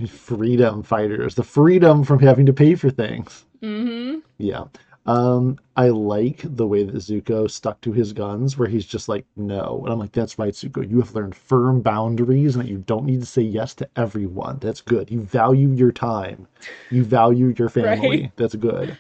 freedom 0.08 0.84
fighters, 0.84 1.34
the 1.34 1.44
freedom 1.44 2.04
from 2.04 2.20
having 2.20 2.46
to 2.46 2.54
pay 2.54 2.76
for 2.76 2.92
things. 2.92 3.44
hmm 3.60 4.20
Yeah. 4.38 4.66
Um, 5.06 5.60
I 5.76 5.90
like 5.90 6.42
the 6.44 6.66
way 6.66 6.84
that 6.84 6.96
Zuko 6.96 7.50
stuck 7.50 7.80
to 7.82 7.92
his 7.92 8.12
guns, 8.14 8.58
where 8.58 8.68
he's 8.68 8.86
just 8.86 9.08
like, 9.08 9.26
no. 9.36 9.82
And 9.84 9.94
I'm 9.94 10.00
like, 10.00 10.14
that's 10.14 10.40
right, 10.40 10.54
Zuko. 10.54 10.90
You 10.90 11.00
have 11.00 11.14
learned 11.14 11.36
firm 11.36 11.82
boundaries 11.82 12.56
and 12.56 12.64
that 12.64 12.72
you 12.72 12.80
don't 12.80 13.06
need 13.06 13.20
to 13.20 13.26
say 13.26 13.44
yes 13.44 13.76
to 13.76 13.90
everyone. 13.96 14.58
That's 14.60 14.82
good. 14.82 15.12
You 15.12 15.22
value 15.22 15.70
your 15.70 15.92
time, 15.92 16.48
you 16.90 17.04
value 17.04 17.54
your 17.58 17.70
family. 17.70 18.22
Right. 18.22 18.32
That's 18.36 18.56
good. 18.56 18.98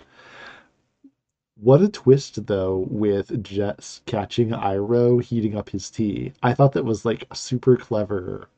What 1.59 1.81
a 1.81 1.87
twist, 1.89 2.47
though, 2.47 2.85
with 2.89 3.41
Jets 3.43 4.01
catching 4.05 4.49
Iroh 4.49 5.21
heating 5.23 5.57
up 5.57 5.69
his 5.69 5.89
tea. 5.89 6.33
I 6.43 6.53
thought 6.53 6.73
that 6.73 6.85
was 6.85 7.05
like 7.05 7.25
a 7.31 7.35
super 7.35 7.77
clever, 7.77 8.49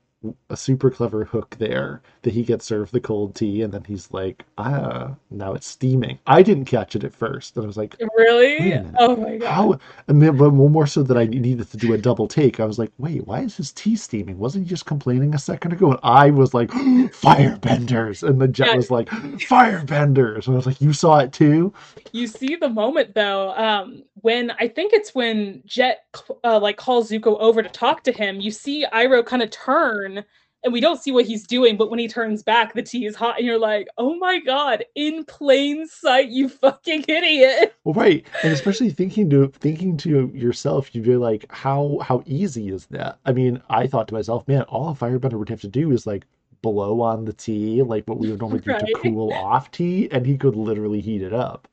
a 0.49 0.57
super 0.57 0.89
clever 0.89 1.25
hook 1.25 1.55
there 1.59 2.01
that 2.23 2.33
he 2.33 2.43
gets 2.43 2.65
served 2.65 2.93
the 2.93 2.99
cold 2.99 3.35
tea 3.35 3.61
and 3.61 3.73
then 3.73 3.83
he's 3.85 4.11
like, 4.11 4.43
ah, 4.57 5.15
now 5.31 5.53
it's 5.53 5.67
steaming. 5.67 6.19
I 6.27 6.41
didn't 6.41 6.65
catch 6.65 6.95
it 6.95 7.03
at 7.03 7.13
first. 7.13 7.55
And 7.55 7.63
I 7.63 7.67
was 7.67 7.77
like, 7.77 7.95
Really? 8.15 8.81
Oh 8.99 9.15
my 9.15 9.37
god. 9.37 9.47
how? 9.47 9.79
And 10.07 10.21
then, 10.21 10.37
but 10.37 10.51
more 10.51 10.87
so 10.87 11.03
that 11.03 11.17
I 11.17 11.25
needed 11.25 11.69
to 11.71 11.77
do 11.77 11.93
a 11.93 11.97
double 11.97 12.27
take. 12.27 12.59
I 12.59 12.65
was 12.65 12.79
like, 12.79 12.91
wait, 12.97 13.25
why 13.27 13.41
is 13.41 13.55
his 13.57 13.71
tea 13.73 13.95
steaming? 13.95 14.37
Wasn't 14.37 14.63
he 14.65 14.69
just 14.69 14.85
complaining 14.85 15.35
a 15.35 15.39
second 15.39 15.73
ago? 15.73 15.91
And 15.91 15.99
I 16.03 16.29
was 16.31 16.53
like, 16.53 16.69
firebenders. 16.71 18.27
And 18.27 18.39
the 18.41 18.47
Jet 18.47 18.67
Yeah. 18.67 18.75
was 18.75 18.91
like, 18.91 19.09
firebenders. 19.09 20.47
And 20.47 20.55
I 20.55 20.57
was 20.57 20.65
like, 20.65 20.81
you 20.81 20.93
saw 20.93 21.19
it 21.19 21.33
too? 21.33 21.73
You 22.11 22.27
see 22.27 22.55
the 22.55 22.69
moment 22.69 23.13
though, 23.15 23.51
um, 23.55 24.03
when 24.21 24.51
I 24.51 24.67
think 24.67 24.93
it's 24.93 25.13
when 25.13 25.61
Jet 25.65 25.99
uh, 26.43 26.59
like 26.59 26.77
calls 26.77 27.09
Zuko 27.11 27.37
over 27.39 27.61
to 27.61 27.69
talk 27.69 28.03
to 28.03 28.11
him. 28.11 28.39
You 28.39 28.51
see 28.51 28.85
Iroh 28.91 29.25
kind 29.25 29.41
of 29.43 29.49
turn, 29.51 30.16
and 30.63 30.73
we 30.73 30.81
don't 30.81 31.01
see 31.01 31.11
what 31.11 31.25
he's 31.25 31.45
doing. 31.45 31.77
But 31.77 31.89
when 31.89 31.99
he 31.99 32.07
turns 32.07 32.43
back, 32.43 32.73
the 32.73 32.81
tea 32.81 33.05
is 33.05 33.15
hot, 33.15 33.37
and 33.37 33.45
you're 33.45 33.59
like, 33.59 33.87
"Oh 33.97 34.15
my 34.17 34.39
god!" 34.39 34.83
In 34.95 35.23
plain 35.25 35.87
sight, 35.87 36.29
you 36.29 36.49
fucking 36.49 37.05
idiot! 37.07 37.75
Well, 37.83 37.93
right, 37.93 38.25
and 38.43 38.51
especially 38.51 38.89
thinking 38.89 39.29
to 39.29 39.47
thinking 39.59 39.97
to 39.97 40.27
yourself, 40.33 40.93
you'd 40.93 41.05
be 41.05 41.15
like, 41.15 41.45
how 41.51 41.99
how 42.01 42.23
easy 42.25 42.69
is 42.69 42.85
that? 42.87 43.19
I 43.25 43.31
mean, 43.33 43.61
I 43.69 43.87
thought 43.87 44.07
to 44.09 44.13
myself, 44.13 44.47
man, 44.47 44.63
all 44.63 44.89
a 44.89 44.95
firebender 44.95 45.39
would 45.39 45.49
have 45.49 45.61
to 45.61 45.67
do 45.67 45.91
is 45.91 46.05
like 46.07 46.25
blow 46.61 47.01
on 47.01 47.25
the 47.25 47.33
tea, 47.33 47.83
like 47.83 48.07
what 48.07 48.17
we 48.17 48.29
would 48.29 48.39
normally 48.39 48.59
do 48.59 48.73
to 48.77 48.93
cool 49.01 49.31
off 49.33 49.71
tea, 49.71 50.09
and 50.11 50.25
he 50.25 50.37
could 50.37 50.55
literally 50.55 51.01
heat 51.01 51.21
it 51.21 51.33
up. 51.33 51.67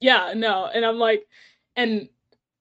Yeah, 0.00 0.34
no, 0.36 0.66
and 0.66 0.84
I'm 0.84 0.98
like, 0.98 1.26
and 1.76 2.08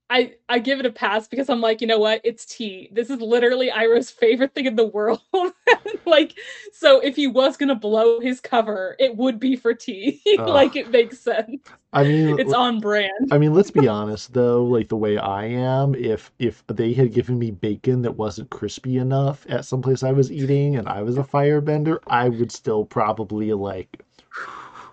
I 0.09 0.33
I 0.47 0.59
give 0.59 0.79
it 0.79 0.85
a 0.85 0.91
pass 0.91 1.27
because 1.27 1.49
I'm 1.49 1.61
like, 1.61 1.81
you 1.81 1.87
know 1.87 1.97
what? 1.99 2.21
It's 2.23 2.45
tea. 2.45 2.89
This 2.91 3.09
is 3.09 3.19
literally 3.21 3.71
Iroh's 3.71 4.11
favorite 4.11 4.53
thing 4.53 4.65
in 4.65 4.75
the 4.75 4.85
world. 4.85 5.21
like, 6.05 6.33
so 6.71 6.99
if 6.99 7.15
he 7.15 7.27
was 7.27 7.57
gonna 7.57 7.75
blow 7.75 8.19
his 8.19 8.39
cover, 8.39 8.95
it 8.99 9.15
would 9.15 9.39
be 9.39 9.55
for 9.55 9.73
tea. 9.73 10.21
like, 10.39 10.75
it 10.75 10.91
makes 10.91 11.19
sense. 11.19 11.61
I 11.91 12.03
mean, 12.03 12.39
It's 12.39 12.53
on 12.53 12.79
brand. 12.79 13.29
I 13.31 13.37
mean, 13.37 13.53
let's 13.53 13.71
be 13.71 13.87
honest 13.87 14.33
though, 14.33 14.63
like 14.65 14.89
the 14.89 14.97
way 14.97 15.17
I 15.17 15.45
am, 15.45 15.95
if 15.95 16.31
if 16.39 16.63
they 16.67 16.93
had 16.93 17.13
given 17.13 17.39
me 17.39 17.51
bacon 17.51 18.01
that 18.03 18.15
wasn't 18.17 18.49
crispy 18.51 18.97
enough 18.97 19.45
at 19.49 19.65
some 19.65 19.81
place 19.81 20.03
I 20.03 20.11
was 20.11 20.31
eating 20.31 20.75
and 20.75 20.87
I 20.87 21.01
was 21.01 21.17
a 21.17 21.23
firebender, 21.23 21.99
I 22.07 22.29
would 22.29 22.51
still 22.51 22.85
probably 22.85 23.53
like 23.53 24.03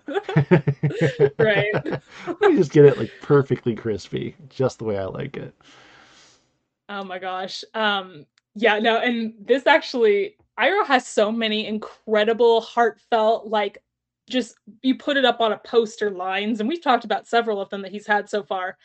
Right. 1.38 1.72
Let 1.84 2.40
me 2.40 2.56
just 2.56 2.72
get 2.72 2.84
it 2.84 2.98
like 2.98 3.10
perfectly 3.20 3.74
crispy, 3.74 4.34
just 4.48 4.78
the 4.78 4.84
way 4.84 4.98
I 4.98 5.04
like 5.04 5.36
it. 5.36 5.54
Oh 6.88 7.04
my 7.04 7.18
gosh. 7.18 7.64
Um, 7.74 8.26
yeah, 8.54 8.78
no, 8.78 8.98
and 8.98 9.34
this 9.40 9.66
actually, 9.66 10.36
Iroh 10.58 10.86
has 10.86 11.06
so 11.06 11.32
many 11.32 11.66
incredible, 11.66 12.60
heartfelt, 12.60 13.46
like 13.46 13.82
just 14.28 14.56
you 14.82 14.96
put 14.96 15.16
it 15.16 15.24
up 15.24 15.40
on 15.40 15.52
a 15.52 15.58
poster 15.58 16.10
lines, 16.10 16.60
and 16.60 16.68
we've 16.68 16.82
talked 16.82 17.04
about 17.04 17.26
several 17.26 17.60
of 17.60 17.70
them 17.70 17.82
that 17.82 17.92
he's 17.92 18.06
had 18.06 18.28
so 18.28 18.42
far. 18.42 18.76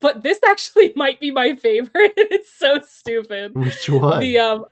But 0.00 0.22
this 0.22 0.38
actually 0.46 0.92
might 0.96 1.20
be 1.20 1.30
my 1.30 1.54
favorite. 1.56 2.12
It's 2.16 2.52
so 2.52 2.80
stupid. 2.88 3.54
Which 3.54 3.88
one? 3.88 4.20
The 4.20 4.38
um 4.38 4.64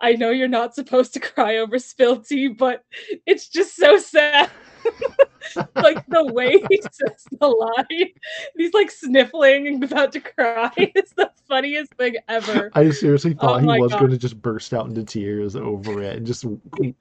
I 0.00 0.12
know 0.12 0.30
you're 0.30 0.48
not 0.48 0.74
supposed 0.74 1.14
to 1.14 1.20
cry 1.20 1.58
over 1.58 1.78
spilled 1.78 2.26
tea, 2.26 2.48
but 2.48 2.84
it's 3.26 3.48
just 3.48 3.76
so 3.76 3.98
sad. 3.98 4.50
like 5.76 6.04
the 6.06 6.24
way 6.32 6.64
he 6.70 6.80
says 6.82 7.24
the 7.40 7.48
line. 7.48 8.10
He's 8.56 8.72
like 8.74 8.90
sniffling 8.90 9.66
and 9.66 9.84
about 9.84 10.12
to 10.12 10.20
cry. 10.20 10.70
It's 10.76 11.12
the 11.14 11.30
funniest 11.48 11.94
thing 11.94 12.16
ever. 12.28 12.70
I 12.74 12.90
seriously 12.90 13.34
thought 13.34 13.56
Oh 13.64 13.74
he 13.74 13.80
was 13.80 13.92
God. 13.92 14.00
going 14.00 14.10
to 14.12 14.18
just 14.18 14.40
burst 14.40 14.72
out 14.74 14.86
into 14.86 15.04
tears 15.04 15.56
over 15.56 16.00
it 16.02 16.16
and 16.16 16.26
just 16.26 16.44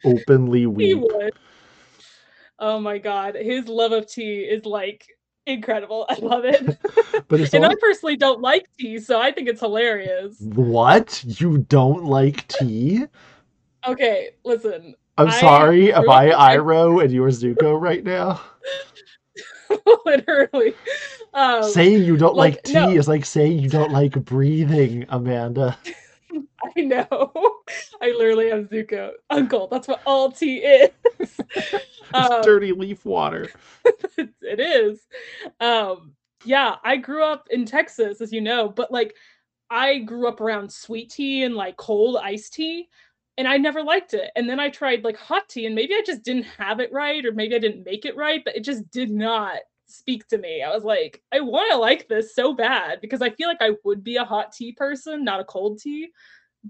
openly 0.06 0.62
He 0.62 0.66
weep. 0.66 1.00
would. 1.02 1.34
Oh 2.60 2.80
my 2.80 2.98
god. 2.98 3.36
His 3.36 3.68
love 3.68 3.92
of 3.92 4.08
tea 4.08 4.42
is 4.42 4.66
like 4.66 5.06
incredible. 5.48 6.06
I 6.10 6.16
love 6.16 6.46
it. 6.46 6.78
But 7.30 7.54
and 7.54 7.66
all 7.66 7.72
I 7.72 7.76
personally 7.82 8.16
don't 8.16 8.40
like 8.40 8.70
tea, 8.80 9.00
so 9.00 9.20
I 9.20 9.34
think 9.34 9.50
it's 9.50 9.60
hilarious. 9.60 10.38
what? 10.40 11.22
You 11.26 11.58
don't 11.58 12.06
like 12.06 12.48
tea? 12.48 13.04
Okay, 13.86 14.30
listen. 14.46 14.96
I'm 15.18 15.32
sorry. 15.32 15.92
Am 15.94 16.10
I 16.10 16.30
Iroh 16.30 17.04
and 17.04 17.12
you're 17.12 17.30
Zuko 17.30 17.80
right 17.82 18.04
now? 18.04 18.40
Literally. 20.06 20.74
Um, 21.34 21.64
saying 21.64 22.04
you 22.04 22.16
don't 22.16 22.36
like, 22.36 22.56
like, 22.56 22.64
tea 22.64 22.74
no. 22.74 22.90
is 22.92 23.08
like 23.08 23.26
saying 23.26 23.60
you 23.60 23.70
don't 23.70 23.92
like 23.92 24.14
breathing, 24.24 25.06
Amanda. 25.10 25.78
I 26.78 26.82
know. 26.82 27.32
I 28.02 28.12
literally 28.12 28.50
have 28.50 28.70
Zuko. 28.70 29.12
Uncle, 29.30 29.68
that's 29.68 29.88
what 29.88 30.02
all 30.06 30.32
tea 30.32 30.58
is. 30.58 30.92
It's 32.10 32.30
Um, 32.30 32.42
dirty 32.42 32.72
leaf 32.72 33.04
water. 33.04 33.52
it 34.18 34.60
is. 34.62 35.02
Um, 35.60 36.14
yeah, 36.46 36.76
I 36.84 36.96
grew 36.96 37.22
up 37.22 37.48
in 37.52 37.66
Texas, 37.66 38.22
as 38.22 38.32
you 38.32 38.40
know, 38.40 38.70
but 38.70 38.92
like 38.92 39.14
I 39.70 40.00
grew 40.00 40.28
up 40.30 40.40
around 40.40 40.72
sweet 40.72 41.10
tea 41.10 41.44
and 41.44 41.54
like 41.56 41.76
cold 41.76 42.16
iced 42.24 42.54
tea, 42.54 42.88
and 43.38 43.46
I 43.46 43.58
never 43.58 43.84
liked 43.84 44.14
it. 44.14 44.32
And 44.38 44.50
then 44.50 44.58
I 44.58 44.70
tried 44.70 45.04
like 45.04 45.18
hot 45.18 45.50
tea, 45.50 45.66
and 45.66 45.76
maybe 45.76 45.96
I 45.96 46.02
just 46.06 46.24
didn't 46.24 46.46
have 46.58 46.80
it 46.80 46.94
right, 46.94 47.26
or 47.26 47.34
maybe 47.34 47.56
I 47.56 47.60
didn't 47.60 47.86
make 47.86 48.06
it 48.06 48.16
right, 48.16 48.42
but 48.46 48.56
it 48.56 48.64
just 48.64 48.90
did 48.90 49.12
not 49.12 49.58
speak 49.88 50.26
to 50.30 50.38
me. 50.38 50.64
I 50.64 50.74
was 50.74 50.86
like, 50.86 51.22
I 51.34 51.42
want 51.42 51.72
to 51.72 51.78
like 51.78 52.08
this 52.08 52.34
so 52.36 52.54
bad 52.54 53.02
because 53.02 53.22
I 53.22 53.32
feel 53.32 53.50
like 53.50 53.62
I 53.62 53.72
would 53.84 54.02
be 54.02 54.16
a 54.16 54.24
hot 54.26 54.54
tea 54.54 54.72
person, 54.72 55.26
not 55.26 55.42
a 55.42 55.46
cold 55.46 55.80
tea. 55.80 56.08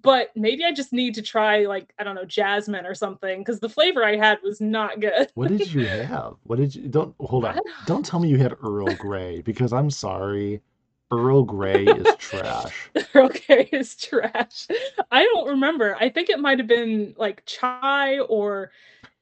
But 0.01 0.31
maybe 0.35 0.65
I 0.65 0.71
just 0.73 0.91
need 0.93 1.15
to 1.15 1.21
try 1.21 1.65
like 1.65 1.93
I 1.99 2.03
don't 2.03 2.15
know 2.15 2.25
jasmine 2.25 2.85
or 2.85 2.93
something 2.95 3.39
because 3.39 3.59
the 3.59 3.69
flavor 3.69 4.03
I 4.03 4.15
had 4.17 4.39
was 4.43 4.59
not 4.59 4.99
good. 4.99 5.29
What 5.35 5.49
did 5.49 5.71
you 5.73 5.85
have? 5.87 6.35
What 6.43 6.57
did 6.57 6.75
you 6.75 6.87
don't 6.87 7.15
hold 7.19 7.45
on. 7.45 7.59
Don't 7.85 8.05
tell 8.05 8.19
me 8.19 8.29
you 8.29 8.37
had 8.37 8.55
Earl 8.61 8.93
Grey 8.95 9.41
because 9.41 9.73
I'm 9.73 9.89
sorry. 9.89 10.61
Earl 11.09 11.43
Grey 11.43 11.85
is 11.85 12.15
trash. 12.19 12.89
Earl 13.13 13.29
Grey 13.29 13.69
is 13.71 13.95
trash. 13.95 14.67
I 15.09 15.23
don't 15.23 15.47
remember. 15.47 15.95
I 15.99 16.09
think 16.09 16.29
it 16.29 16.39
might 16.39 16.59
have 16.59 16.67
been 16.67 17.15
like 17.17 17.43
chai 17.45 18.19
or 18.19 18.71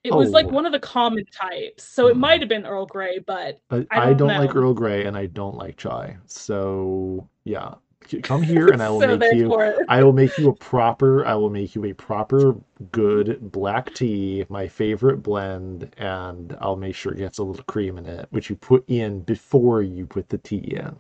it 0.03 0.13
was 0.13 0.31
like 0.31 0.45
Oh. 0.47 0.49
one 0.49 0.65
of 0.65 0.71
the 0.71 0.79
common 0.79 1.25
types. 1.25 1.83
So 1.83 2.07
it 2.07 2.15
might 2.17 2.37
mm. 2.37 2.41
have 2.41 2.49
been 2.49 2.65
Earl 2.65 2.85
Grey, 2.85 3.19
but 3.19 3.59
But 3.69 3.87
I 3.91 4.09
I 4.11 4.13
don't 4.13 4.29
don't 4.29 4.37
like. 4.37 4.55
Earl 4.55 4.73
Grey 4.73 5.05
and 5.05 5.17
I 5.17 5.25
don't 5.27 5.55
like 5.57 5.77
chai. 5.77 6.17
So 6.27 7.27
yeah, 7.43 7.75
come 8.23 8.41
here 8.41 8.67
and 8.69 8.81
I 8.81 8.89
will 8.89 9.01
so 9.01 9.17
make 9.17 9.33
you. 9.33 9.53
I 9.89 10.03
will 10.03 10.13
make 10.13 10.37
you 10.37 10.49
a 10.49 10.55
proper. 10.55 11.25
I 11.25 11.35
will 11.35 11.49
make 11.49 11.75
you 11.75 11.85
a 11.85 11.93
proper 11.93 12.55
good 12.91 13.51
black 13.51 13.93
tea, 13.93 14.45
my 14.49 14.67
favorite 14.67 15.17
blend, 15.23 15.93
and 15.97 16.55
I'll 16.61 16.75
make 16.75 16.95
sure 16.95 17.13
it 17.13 17.17
gets 17.17 17.37
a 17.39 17.43
little 17.43 17.63
cream 17.65 17.97
in 17.97 18.05
it, 18.05 18.27
which 18.31 18.49
you 18.49 18.55
put 18.55 18.83
in 18.89 19.21
before 19.21 19.81
you 19.81 20.05
put 20.05 20.29
the 20.29 20.37
tea 20.37 20.75
in. 20.75 20.97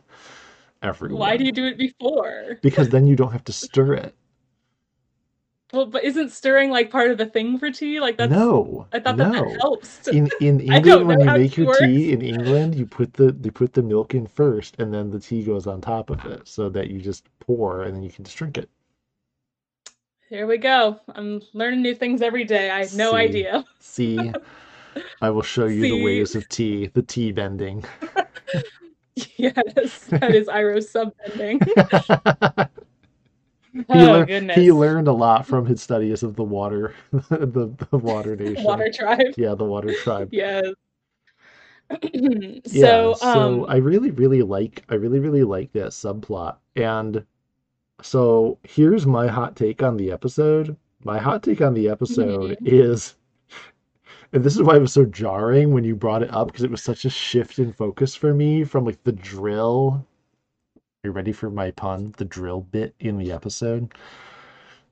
everyone. 0.81 1.19
Why 1.19 1.37
do 1.37 1.43
you 1.45 1.51
do 1.51 1.65
it 1.65 1.77
before? 1.77 2.59
Because 2.61 2.89
then 2.89 3.07
you 3.07 3.15
don't 3.15 3.31
have 3.31 3.43
to 3.45 3.53
stir 3.53 3.93
it. 3.93 4.15
Well, 5.75 5.87
but 5.87 6.05
isn't 6.05 6.31
stirring 6.31 6.69
like 6.69 6.89
part 6.89 7.11
of 7.11 7.17
the 7.17 7.25
thing 7.25 7.59
for 7.59 7.69
tea? 7.69 7.99
Like 7.99 8.15
that's 8.17 8.31
no, 8.31 8.87
I 8.93 8.99
thought 8.99 9.17
that, 9.17 9.27
no. 9.27 9.33
that 9.33 9.59
helps. 9.59 9.97
to- 9.99 10.11
In 10.15 10.29
in 10.39 10.61
England, 10.61 11.07
when 11.07 11.19
you 11.19 11.25
make 11.25 11.57
your 11.57 11.75
tea 11.75 12.13
in 12.13 12.21
England, 12.21 12.75
you 12.75 12.85
put 12.85 13.13
the 13.13 13.35
you 13.43 13.51
put 13.51 13.73
the 13.73 13.83
milk 13.83 14.15
in 14.15 14.25
first, 14.25 14.75
and 14.79 14.93
then 14.93 15.11
the 15.11 15.19
tea 15.19 15.43
goes 15.43 15.67
on 15.67 15.81
top 15.81 16.09
of 16.09 16.23
it, 16.25 16.47
so 16.47 16.69
that 16.69 16.89
you 16.89 17.01
just 17.01 17.27
pour, 17.39 17.83
and 17.83 17.93
then 17.93 18.03
you 18.03 18.09
can 18.09 18.23
just 18.23 18.37
drink 18.37 18.57
it. 18.57 18.69
Here 20.29 20.47
we 20.47 20.57
go. 20.57 20.99
I'm 21.09 21.41
learning 21.53 21.81
new 21.81 21.93
things 21.93 22.21
every 22.21 22.45
day. 22.45 22.71
I 22.71 22.85
had 22.85 22.93
no 22.93 23.11
See. 23.11 23.17
idea. 23.17 23.65
See, 23.79 24.31
I 25.21 25.29
will 25.29 25.43
show 25.43 25.65
you 25.65 25.81
the 25.81 26.03
ways 26.03 26.35
of 26.35 26.47
tea, 26.47 26.87
the 26.87 27.01
tea 27.01 27.33
bending. 27.33 27.83
yes, 29.37 30.05
that 30.05 30.33
is 30.33 30.47
Iroh's 30.47 30.91
subbending. 30.91 31.59
he, 31.65 32.84
oh 33.89 34.25
he 34.25 34.71
learned 34.71 35.07
a 35.07 35.13
lot 35.13 35.45
from 35.45 35.65
his 35.65 35.81
studies 35.81 36.23
of 36.23 36.35
the 36.35 36.43
water, 36.43 36.93
the, 37.11 37.75
the 37.91 37.97
water 37.97 38.35
nation. 38.37 38.63
Water 38.63 38.91
tribe. 38.91 39.33
Yeah, 39.37 39.55
the 39.55 39.65
water 39.65 39.93
tribe. 40.03 40.29
Yes. 40.31 40.65
yeah, 42.13 42.59
so, 42.65 43.13
so 43.15 43.27
um, 43.27 43.65
I 43.69 43.75
really, 43.77 44.11
really 44.11 44.41
like, 44.41 44.83
I 44.89 44.95
really, 44.95 45.19
really 45.19 45.43
like 45.43 45.71
that 45.73 45.89
subplot. 45.89 46.57
And 46.75 47.23
so 48.01 48.57
here's 48.63 49.05
my 49.05 49.27
hot 49.27 49.55
take 49.55 49.83
on 49.83 49.97
the 49.97 50.11
episode. 50.11 50.75
My 51.03 51.19
hot 51.19 51.43
take 51.43 51.61
on 51.61 51.73
the 51.73 51.89
episode 51.89 52.57
is, 52.65 53.15
and 54.33 54.43
this 54.43 54.55
is 54.55 54.63
why 54.63 54.77
it 54.77 54.81
was 54.81 54.93
so 54.93 55.05
jarring 55.05 55.73
when 55.73 55.83
you 55.83 55.95
brought 55.95 56.23
it 56.23 56.33
up 56.33 56.47
because 56.47 56.63
it 56.63 56.71
was 56.71 56.81
such 56.81 57.05
a 57.05 57.09
shift 57.09 57.59
in 57.59 57.71
focus 57.71 58.15
for 58.15 58.33
me 58.33 58.63
from 58.63 58.85
like 58.85 59.03
the 59.03 59.11
drill. 59.11 60.05
Are 61.05 61.09
you 61.09 61.11
ready 61.11 61.33
for 61.33 61.51
my 61.51 61.69
pun? 61.69 62.15
The 62.17 62.25
drill 62.25 62.61
bit 62.61 62.95
in 62.99 63.19
the 63.19 63.31
episode. 63.31 63.93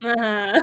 uh-huh. 0.03 0.61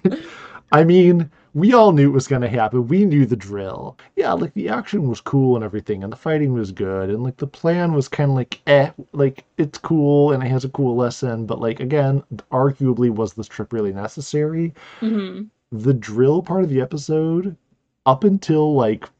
I 0.72 0.84
mean, 0.84 1.32
we 1.52 1.72
all 1.72 1.90
knew 1.90 2.08
it 2.08 2.12
was 2.14 2.28
going 2.28 2.42
to 2.42 2.48
happen. 2.48 2.86
We 2.86 3.04
knew 3.04 3.26
the 3.26 3.34
drill. 3.34 3.98
Yeah, 4.14 4.34
like 4.34 4.54
the 4.54 4.68
action 4.68 5.08
was 5.08 5.20
cool 5.20 5.56
and 5.56 5.64
everything, 5.64 6.04
and 6.04 6.12
the 6.12 6.16
fighting 6.16 6.52
was 6.52 6.70
good, 6.70 7.10
and 7.10 7.24
like 7.24 7.38
the 7.38 7.46
plan 7.48 7.92
was 7.92 8.06
kind 8.06 8.30
of 8.30 8.36
like, 8.36 8.60
eh, 8.68 8.92
like 9.12 9.44
it's 9.58 9.78
cool 9.78 10.30
and 10.30 10.44
it 10.44 10.48
has 10.48 10.64
a 10.64 10.68
cool 10.68 10.94
lesson, 10.94 11.44
but 11.44 11.58
like 11.58 11.80
again, 11.80 12.22
arguably, 12.52 13.10
was 13.10 13.34
this 13.34 13.48
trip 13.48 13.72
really 13.72 13.92
necessary? 13.92 14.72
Mhm. 15.00 15.48
The 15.72 15.94
drill 15.94 16.40
part 16.40 16.62
of 16.62 16.70
the 16.70 16.80
episode, 16.80 17.56
up 18.06 18.22
until 18.22 18.76
like 18.76 19.10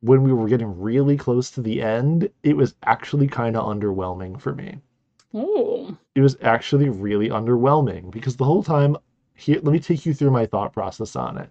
when 0.00 0.22
we 0.22 0.32
were 0.32 0.48
getting 0.48 0.80
really 0.80 1.16
close 1.16 1.50
to 1.50 1.62
the 1.62 1.82
end, 1.82 2.30
it 2.42 2.56
was 2.56 2.74
actually 2.84 3.26
kind 3.26 3.56
of 3.56 3.64
underwhelming 3.66 4.40
for 4.40 4.54
me. 4.54 4.78
Oh. 5.32 5.96
it 6.16 6.20
was 6.22 6.36
actually 6.42 6.88
really 6.88 7.28
underwhelming 7.28 8.10
because 8.10 8.36
the 8.36 8.44
whole 8.44 8.64
time 8.64 8.96
here 9.34 9.60
let 9.62 9.72
me 9.72 9.78
take 9.78 10.04
you 10.04 10.12
through 10.12 10.32
my 10.32 10.44
thought 10.44 10.72
process 10.72 11.14
on 11.14 11.38
it. 11.38 11.50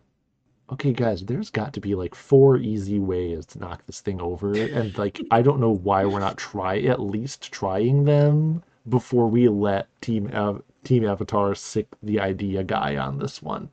Okay 0.70 0.92
guys 0.92 1.24
there's 1.24 1.50
got 1.50 1.72
to 1.74 1.80
be 1.80 1.96
like 1.96 2.14
four 2.14 2.58
easy 2.58 3.00
ways 3.00 3.46
to 3.48 3.60
knock 3.60 3.86
this 3.86 4.02
thing 4.02 4.20
over 4.20 4.54
and 4.54 4.98
like 4.98 5.22
i 5.32 5.42
don't 5.42 5.62
know 5.62 5.72
why 5.72 6.06
we're 6.06 6.20
not 6.20 6.38
try 6.38 6.80
at 6.80 7.00
least 7.00 7.52
trying 7.54 8.04
them 8.04 8.62
before 8.90 9.28
we 9.28 9.48
let 9.48 9.88
team 10.02 10.30
Av- 10.34 10.62
team 10.84 11.06
avatar 11.06 11.56
sick 11.56 11.88
the 12.04 12.20
idea 12.20 12.64
guy 12.66 12.98
on 12.98 13.18
this 13.18 13.42
one 13.42 13.70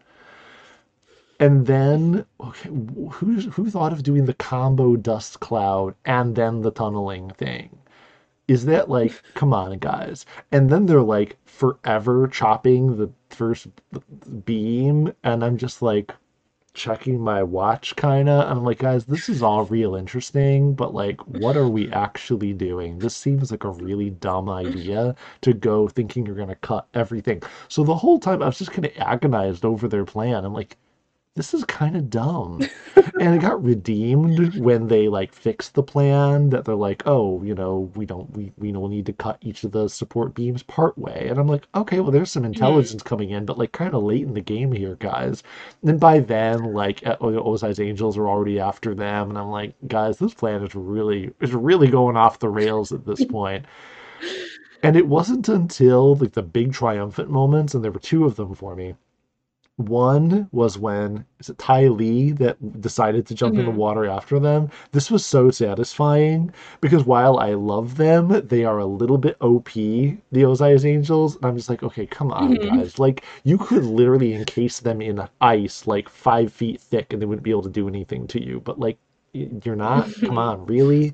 and 1.39 1.67
then 1.67 2.25
okay 2.41 2.69
who 2.69 3.41
who 3.41 3.71
thought 3.71 3.93
of 3.93 4.03
doing 4.03 4.25
the 4.25 4.35
combo 4.35 4.97
dust 4.97 5.41
cloud 5.41 5.95
and 6.05 6.35
then 6.35 6.63
the 6.63 6.71
tunneling 6.71 7.31
thing? 7.31 7.79
Is 8.49 8.65
that 8.67 8.89
like 8.89 9.23
come 9.35 9.53
on 9.53 9.79
guys. 9.79 10.25
And 10.53 10.71
then 10.71 10.87
they're 10.87 11.03
like 11.03 11.37
forever 11.45 12.29
chopping 12.29 12.97
the 12.97 13.11
first 13.31 13.69
beam 14.45 15.13
and 15.25 15.45
i'm 15.45 15.57
just 15.57 15.83
like 15.83 16.13
checking 16.75 17.19
my 17.19 17.43
watch 17.43 17.97
kind 17.97 18.29
of 18.29 18.49
i'm 18.51 18.63
like 18.63 18.79
guys 18.79 19.07
this 19.07 19.29
is 19.31 19.43
all 19.43 19.65
real 19.65 19.95
interesting 19.95 20.75
but 20.75 20.95
like 20.95 21.19
what 21.27 21.57
are 21.57 21.69
we 21.69 21.91
actually 21.93 22.53
doing? 22.53 22.99
This 22.99 23.17
seems 23.17 23.51
like 23.51 23.65
a 23.65 23.71
really 23.71 24.11
dumb 24.11 24.49
idea 24.51 25.15
to 25.41 25.53
go 25.55 25.89
thinking 25.89 26.27
you're 26.27 26.47
to 26.47 26.55
cut 26.57 26.87
everything. 26.95 27.43
So 27.69 27.83
the 27.83 27.97
whole 27.97 28.19
time 28.19 28.43
i 28.43 28.47
was 28.47 28.59
just 28.59 28.73
kind 28.73 28.85
of 28.87 28.93
agonized 28.99 29.65
over 29.65 29.89
their 29.89 30.05
plan. 30.05 30.45
I'm 30.45 30.53
like 30.53 30.77
this 31.37 31.55
is 31.55 31.65
kind 31.65 31.97
of 31.97 32.11
dumb. 32.11 32.63
And 33.19 33.35
it 33.35 33.41
got 33.41 33.65
redeemed 33.65 34.59
when 34.59 34.89
they 34.89 35.09
like 35.09 35.33
fixed 35.33 35.73
the 35.73 35.83
plan 35.83 36.51
that 36.51 36.67
they're 36.67 36.75
like 36.75 37.03
oh 37.07 37.43
you 37.43 37.55
know 37.55 37.91
we 37.95 38.05
don't 38.05 38.31
we 38.37 38.53
we 38.59 38.73
don't 38.73 38.91
need 38.91 39.07
to 39.07 39.15
cut 39.15 39.39
each 39.41 39.65
of 39.65 39.73
the 39.73 39.89
support 39.89 40.35
beams 40.35 40.63
part 40.63 40.99
way. 40.99 41.27
And 41.31 41.39
i'm 41.39 41.47
like 41.47 41.67
okay 41.75 42.01
well 42.01 42.11
there's 42.11 42.31
some 42.31 42.45
intelligence 42.45 43.03
coming 43.03 43.31
in 43.31 43.47
but 43.47 43.57
like 43.57 43.73
kind 43.73 43.95
of 43.95 44.03
late 44.03 44.25
in 44.25 44.35
the 44.35 44.43
game 44.43 44.71
here 44.71 44.97
guys. 44.97 45.43
And 45.83 45.99
by 45.99 46.19
then 46.19 46.75
like 46.75 47.07
uh, 47.07 47.17
ozai's 47.21 47.81
angels 47.81 48.19
are 48.19 48.29
already 48.29 48.61
after 48.61 48.95
them 48.95 49.31
and 49.31 49.39
i'm 49.39 49.51
like 49.51 49.75
guys 49.87 50.19
this 50.19 50.35
plan 50.35 50.63
is 50.63 50.75
really 50.75 51.33
is 51.41 51.55
really 51.55 51.89
going 51.89 52.19
off 52.19 52.41
the 52.41 52.51
rails 52.51 52.93
at 52.93 53.07
this 53.07 53.25
point. 53.25 53.65
point. 53.65 53.67
And 54.83 54.95
it 54.95 55.07
wasn't 55.09 55.49
until 55.49 56.17
like 56.17 56.33
the 56.33 56.43
big 56.43 56.75
triumphant 56.75 57.31
moments 57.31 57.73
and 57.73 57.83
there 57.83 57.93
were 57.93 57.99
two 57.99 58.27
of 58.27 58.37
them 58.37 58.55
for 58.55 58.77
me 58.77 58.95
one 59.77 60.49
was 60.53 60.79
when 60.79 61.27
is 61.39 61.51
it 61.51 61.59
Ty 61.59 61.89
Lee 61.89 62.33
that 62.33 62.81
decided 62.81 63.27
to 63.27 63.35
jump 63.35 63.59
in 63.59 63.67
the 63.67 63.71
Mhm. 63.71 63.77
water 63.77 64.07
after 64.07 64.39
them. 64.39 64.71
This 64.93 65.11
was 65.11 65.25
so 65.25 65.51
satisfying 65.51 66.51
because 66.81 67.05
while 67.05 67.39
I 67.39 67.53
love 67.53 67.99
them, 67.99 68.29
they 68.49 68.65
are 68.65 68.79
a 68.79 68.87
little 68.87 69.19
bit 69.19 69.37
OP, 69.43 69.71
the 70.33 70.45
Ozai's 70.47 70.87
Angels, 70.87 71.37
and 71.37 71.45
I'm 71.45 71.57
just 71.57 71.69
like, 71.69 71.83
okay, 71.83 72.07
come 72.07 72.33
on, 72.33 72.57
Mhm. 72.57 72.71
guys. 72.71 72.99
Like 72.99 73.23
you 73.45 73.59
could 73.59 73.85
literally 73.85 74.33
encase 74.33 74.81
them 74.81 75.03
in 75.03 75.23
ice 75.43 75.87
like 75.87 76.09
five 76.09 76.51
feet 76.53 76.81
thick, 76.81 77.13
and 77.13 77.21
they 77.21 77.27
wouldn't 77.27 77.45
be 77.45 77.51
able 77.51 77.63
to 77.63 77.69
do 77.69 77.87
anything 77.87 78.27
to 78.29 78.43
you. 78.43 78.61
But 78.65 78.81
like, 78.81 78.97
you're 79.35 79.77
not. 79.77 80.09
come 80.25 80.39
on, 80.39 80.65
really? 80.65 81.13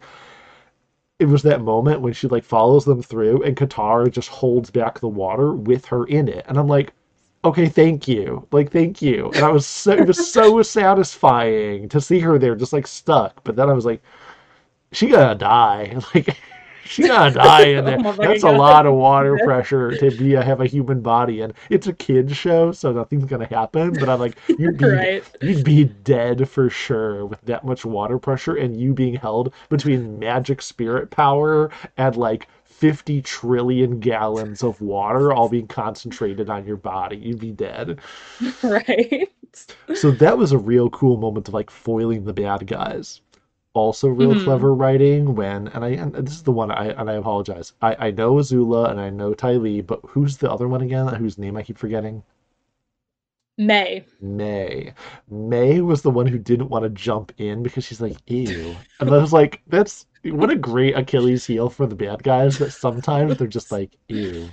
It 1.18 1.26
was 1.26 1.42
that 1.42 1.62
moment 1.62 2.00
when 2.00 2.12
she 2.12 2.28
like 2.28 2.44
follows 2.44 2.84
them 2.84 3.02
through, 3.02 3.42
and 3.42 3.56
Katara 3.56 4.08
just 4.10 4.28
holds 4.28 4.70
back 4.70 5.00
the 5.00 5.08
water 5.08 5.52
with 5.52 5.86
her 5.86 6.04
in 6.04 6.28
it, 6.28 6.44
and 6.48 6.58
I'm 6.58 6.68
like 6.68 6.92
okay, 7.44 7.68
thank 7.68 8.08
you. 8.08 8.46
Like, 8.52 8.70
thank 8.72 9.02
you. 9.02 9.30
And 9.34 9.44
I 9.44 9.48
was 9.50 9.66
so, 9.66 9.92
it 9.92 10.06
was 10.06 10.18
so 10.20 10.62
satisfying 10.62 11.88
to 11.90 12.00
see 12.00 12.20
her 12.20 12.38
there 12.38 12.54
just 12.54 12.72
like 12.72 12.86
stuck. 12.86 13.42
But 13.44 13.56
then 13.56 13.68
I 13.68 13.72
was 13.72 13.84
like, 13.84 14.02
she 14.92 15.08
gotta 15.08 15.34
die. 15.36 15.96
Like, 16.14 16.36
she 16.84 17.04
gotta 17.04 17.30
die 17.34 17.66
in 17.66 17.84
there. 17.84 17.98
Oh 18.04 18.12
That's 18.12 18.42
a 18.42 18.50
lot 18.50 18.86
of 18.86 18.94
water 18.94 19.38
pressure 19.44 19.92
to 19.98 20.10
be 20.10 20.34
a, 20.34 20.42
have 20.42 20.60
a 20.60 20.66
human 20.66 21.00
body. 21.00 21.40
And 21.40 21.54
it's 21.70 21.86
a 21.86 21.92
kid's 21.92 22.36
show, 22.36 22.72
so 22.72 22.92
nothing's 22.92 23.24
gonna 23.26 23.46
happen. 23.46 23.92
But 23.98 24.08
I'm 24.08 24.18
like, 24.18 24.36
you'd 24.58 24.78
be, 24.78 24.84
Right. 24.86 25.24
you'd 25.40 25.64
be 25.64 25.84
dead 25.84 26.48
for 26.48 26.68
sure 26.68 27.24
with 27.26 27.40
that 27.42 27.64
much 27.64 27.84
water 27.84 28.18
pressure 28.18 28.56
and 28.56 28.78
you 28.78 28.92
being 28.94 29.14
held 29.14 29.54
between 29.68 30.18
magic 30.18 30.60
spirit 30.60 31.10
power 31.10 31.70
and 31.96 32.16
like 32.16 32.48
50 32.82 33.22
trillion 33.22 34.00
gallons 34.00 34.64
of 34.64 34.80
water 34.80 35.32
all 35.32 35.48
being 35.48 35.68
concentrated 35.68 36.50
on 36.50 36.66
your 36.66 36.76
body. 36.76 37.16
You'd 37.16 37.38
be 37.38 37.52
dead. 37.52 38.00
Right. 38.62 39.28
So 39.94 40.10
that 40.12 40.36
was 40.36 40.50
a 40.50 40.58
real 40.58 40.90
cool 40.90 41.16
moment 41.16 41.46
of 41.46 41.54
like 41.54 41.70
foiling 41.70 42.24
the 42.24 42.32
bad 42.32 42.66
guys. 42.66 43.20
Also, 43.74 44.08
real 44.08 44.34
Mhm. 44.34 44.44
clever 44.44 44.74
writing 44.74 45.34
when, 45.36 45.68
and 45.68 45.84
I, 45.84 45.90
and 45.90 46.12
this 46.14 46.34
is 46.34 46.42
the 46.42 46.50
one 46.52 46.72
I, 46.72 46.86
and 46.88 47.08
I 47.08 47.14
apologize. 47.14 47.72
I, 47.80 48.08
I 48.08 48.10
know 48.10 48.34
Azula 48.34 48.90
and 48.90 49.00
I 49.00 49.10
know 49.10 49.32
Ty 49.34 49.52
Lee, 49.52 49.80
but 49.80 50.00
who's 50.08 50.38
the 50.38 50.50
other 50.50 50.66
one 50.68 50.80
again? 50.82 51.06
Whose 51.14 51.38
name 51.38 51.56
I 51.56 51.62
keep 51.62 51.78
forgetting? 51.78 52.24
May. 53.58 54.04
May. 54.20 54.94
May 55.28 55.80
was 55.80 56.02
the 56.02 56.10
one 56.10 56.26
who 56.26 56.38
didn't 56.38 56.68
want 56.68 56.84
to 56.84 56.90
jump 56.90 57.32
in 57.38 57.62
because 57.62 57.84
she's 57.84 58.00
like, 58.00 58.18
ew. 58.26 58.76
And 59.00 59.10
I 59.12 59.18
was 59.18 59.32
like, 59.32 59.62
that's 59.66 60.06
what 60.24 60.50
a 60.50 60.56
great 60.56 60.96
Achilles 60.96 61.44
heel 61.46 61.68
for 61.68 61.86
the 61.86 61.94
bad 61.96 62.22
guys 62.22 62.58
that 62.58 62.70
sometimes 62.72 63.36
they're 63.36 63.46
just 63.48 63.72
like, 63.72 63.90
ew. 64.08 64.48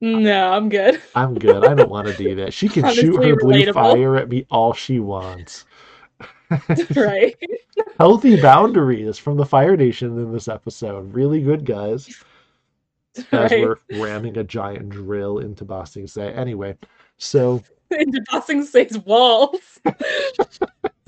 No, 0.00 0.52
I'm 0.52 0.68
good. 0.68 1.00
I'm 1.14 1.34
good. 1.34 1.64
I 1.64 1.74
don't 1.74 1.90
want 1.90 2.06
to 2.06 2.14
do 2.16 2.34
that. 2.36 2.52
She 2.54 2.68
can 2.68 2.92
shoot 2.94 3.16
her 3.16 3.36
blue 3.36 3.52
relatable. 3.64 3.74
fire 3.74 4.16
at 4.16 4.28
me 4.28 4.46
all 4.50 4.72
she 4.72 5.00
wants. 5.00 5.64
right. 6.96 7.36
Healthy 7.98 8.40
boundaries 8.40 9.18
from 9.18 9.36
the 9.36 9.44
Fire 9.44 9.76
Nation 9.76 10.18
in 10.18 10.32
this 10.32 10.48
episode. 10.48 11.12
Really 11.12 11.42
good, 11.42 11.64
guys. 11.64 12.08
As 13.32 13.50
Right. 13.50 13.60
we're 13.60 13.76
ramming 14.00 14.38
a 14.38 14.44
giant 14.44 14.88
drill 14.90 15.38
into 15.38 15.64
Ba 15.64 15.84
Sing 15.84 16.06
Se. 16.06 16.32
Anyway, 16.32 16.76
so 17.16 17.62
Into 17.90 18.22
Ba 18.30 18.40
Sing 18.42 18.62
Se's 18.64 18.98
walls. 18.98 19.80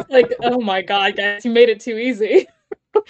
like, 0.09 0.33
oh 0.43 0.61
my 0.61 0.83
god, 0.83 1.17
guys, 1.17 1.45
you 1.45 1.53
made 1.53 1.69
it 1.69 1.79
too 1.81 1.97
easy. 1.97 2.47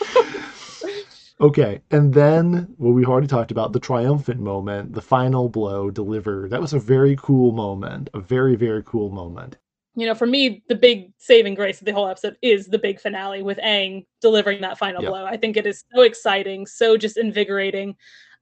Okay, 1.40 1.80
and 1.90 2.12
then 2.12 2.74
what 2.76 2.90
we 2.90 3.06
already 3.06 3.26
talked 3.26 3.50
about, 3.50 3.72
the 3.72 3.80
triumphant 3.80 4.40
moment, 4.40 4.92
the 4.92 5.00
final 5.00 5.48
blow 5.48 5.90
delivered. 5.90 6.50
That 6.50 6.60
was 6.60 6.74
a 6.74 6.78
very 6.78 7.16
cool 7.18 7.52
moment, 7.52 8.10
a 8.12 8.20
very, 8.20 8.56
very 8.56 8.82
cool 8.84 9.08
moment. 9.10 9.56
you 9.96 10.06
know, 10.06 10.14
for 10.14 10.26
me, 10.26 10.62
the 10.68 10.74
big 10.74 11.12
saving 11.16 11.54
grace 11.54 11.80
of 11.80 11.86
the 11.86 11.92
whole 11.92 12.06
episode 12.08 12.36
is 12.42 12.66
the 12.66 12.78
big 12.78 13.00
finale 13.00 13.42
with 13.42 13.58
Aang 13.58 14.04
delivering 14.20 14.60
that 14.60 14.78
final 14.78 15.02
Yeah. 15.02 15.08
blow. 15.08 15.24
I 15.24 15.36
think 15.38 15.56
it 15.56 15.66
is 15.66 15.82
so 15.94 16.02
exciting, 16.02 16.66
so 16.66 16.96
just 16.98 17.16
invigorating. 17.16 17.96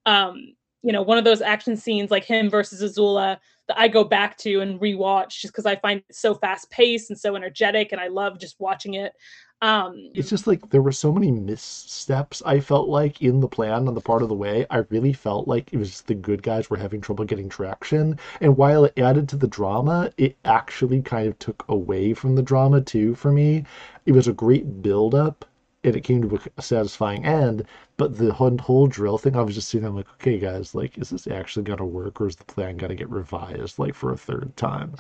Um, 0.05 0.55
you 0.83 0.93
know, 0.93 1.03
one 1.03 1.19
of 1.19 1.25
those 1.25 1.41
action 1.41 1.77
scenes 1.77 2.11
like 2.11 2.25
him 2.25 2.51
versus 2.51 2.83
Azula 2.83 3.39
that 3.69 3.79
I 3.79 3.89
go 3.89 4.05
back 4.05 4.37
to 4.39 4.61
and 4.61 4.81
rewatch 4.81 5.41
just 5.41 5.53
because 5.55 5.67
I 5.67 5.77
find 5.77 6.01
it 6.01 6.15
so 6.15 6.35
fast 6.35 6.71
paced 6.71 7.11
and 7.11 7.19
so 7.19 7.35
energetic, 7.37 7.93
and 7.93 8.01
I 8.01 8.09
love 8.09 8.39
just 8.41 8.57
watching 8.59 8.95
it. 8.95 9.13
Um, 9.61 10.11
It's 10.15 10.31
just 10.31 10.47
like 10.47 10.71
there 10.71 10.83
were 10.83 10.93
so 10.93 11.13
many 11.13 11.31
missteps, 11.33 12.43
I 12.47 12.61
felt 12.61 12.89
like, 12.89 13.21
in 13.23 13.41
the 13.41 13.49
plan 13.49 13.89
on 13.89 13.95
the 13.95 14.01
part 14.01 14.23
of 14.23 14.29
the 14.29 14.35
way. 14.35 14.67
I 14.71 14.79
really 14.91 15.13
felt 15.13 15.49
like 15.49 15.73
it 15.73 15.79
was 15.79 16.03
the 16.03 16.15
good 16.15 16.43
guys 16.43 16.71
were 16.71 16.77
having 16.77 17.01
trouble 17.01 17.25
getting 17.25 17.49
traction. 17.49 18.19
And 18.41 18.57
while 18.57 18.85
it 18.85 18.99
added 18.99 19.29
to 19.31 19.37
the 19.37 19.49
drama, 19.49 20.13
it 20.17 20.37
actually 20.45 21.03
kind 21.03 21.27
of 21.29 21.39
took 21.39 21.65
away 21.69 22.15
from 22.15 22.35
the 22.37 22.43
drama 22.43 22.81
too 22.81 23.15
for 23.17 23.33
me. 23.33 23.65
It 24.07 24.13
was 24.13 24.29
a 24.29 24.33
great 24.33 24.83
build 24.83 25.15
up 25.15 25.45
and 25.85 25.97
it 25.97 26.03
came 26.03 26.23
to 26.23 26.41
a 26.57 26.63
satisfying 26.63 27.25
end. 27.25 27.65
But 27.97 28.17
the 28.19 28.33
whole 28.33 28.87
drill 28.87 29.19
thing, 29.19 29.37
I 29.37 29.43
was 29.43 29.55
just 29.55 29.69
sitting 29.69 29.83
there 29.83 29.93
like, 29.93 30.09
okay, 30.15 30.39
guys, 30.39 30.75
like, 30.75 30.99
is 30.99 31.11
this 31.11 31.27
actually 31.27 31.65
going 31.65 31.79
to 31.79 31.85
work 31.85 32.21
or 32.21 32.27
is 32.27 32.37
the 32.37 32.45
plan 32.45 32.77
going 32.77 32.91
to 32.91 32.97
get 32.97 33.11
revised 33.11 33.79
like 33.79 33.95
for 33.95 34.13
a 34.13 34.17
third 34.17 34.57
time? 34.57 34.95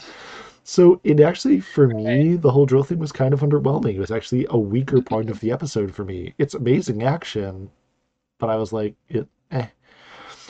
So 0.64 1.00
it 1.02 1.20
actually, 1.20 1.60
for 1.60 1.88
me, 1.88 2.36
the 2.36 2.50
whole 2.50 2.66
drill 2.66 2.84
thing 2.84 2.98
was 2.98 3.12
kind 3.12 3.32
of 3.32 3.40
underwhelming. 3.40 3.94
It 3.94 4.00
was 4.00 4.10
actually 4.10 4.46
a 4.50 4.58
weaker 4.58 5.00
point 5.00 5.30
of 5.30 5.40
the 5.40 5.50
episode 5.50 5.94
for 5.94 6.04
me. 6.04 6.34
It's 6.38 6.54
amazing 6.54 7.02
action, 7.02 7.70
but 8.38 8.50
I 8.50 8.56
was 8.56 8.72
like, 8.72 8.94
it, 9.08 9.26
eh. 9.50 9.68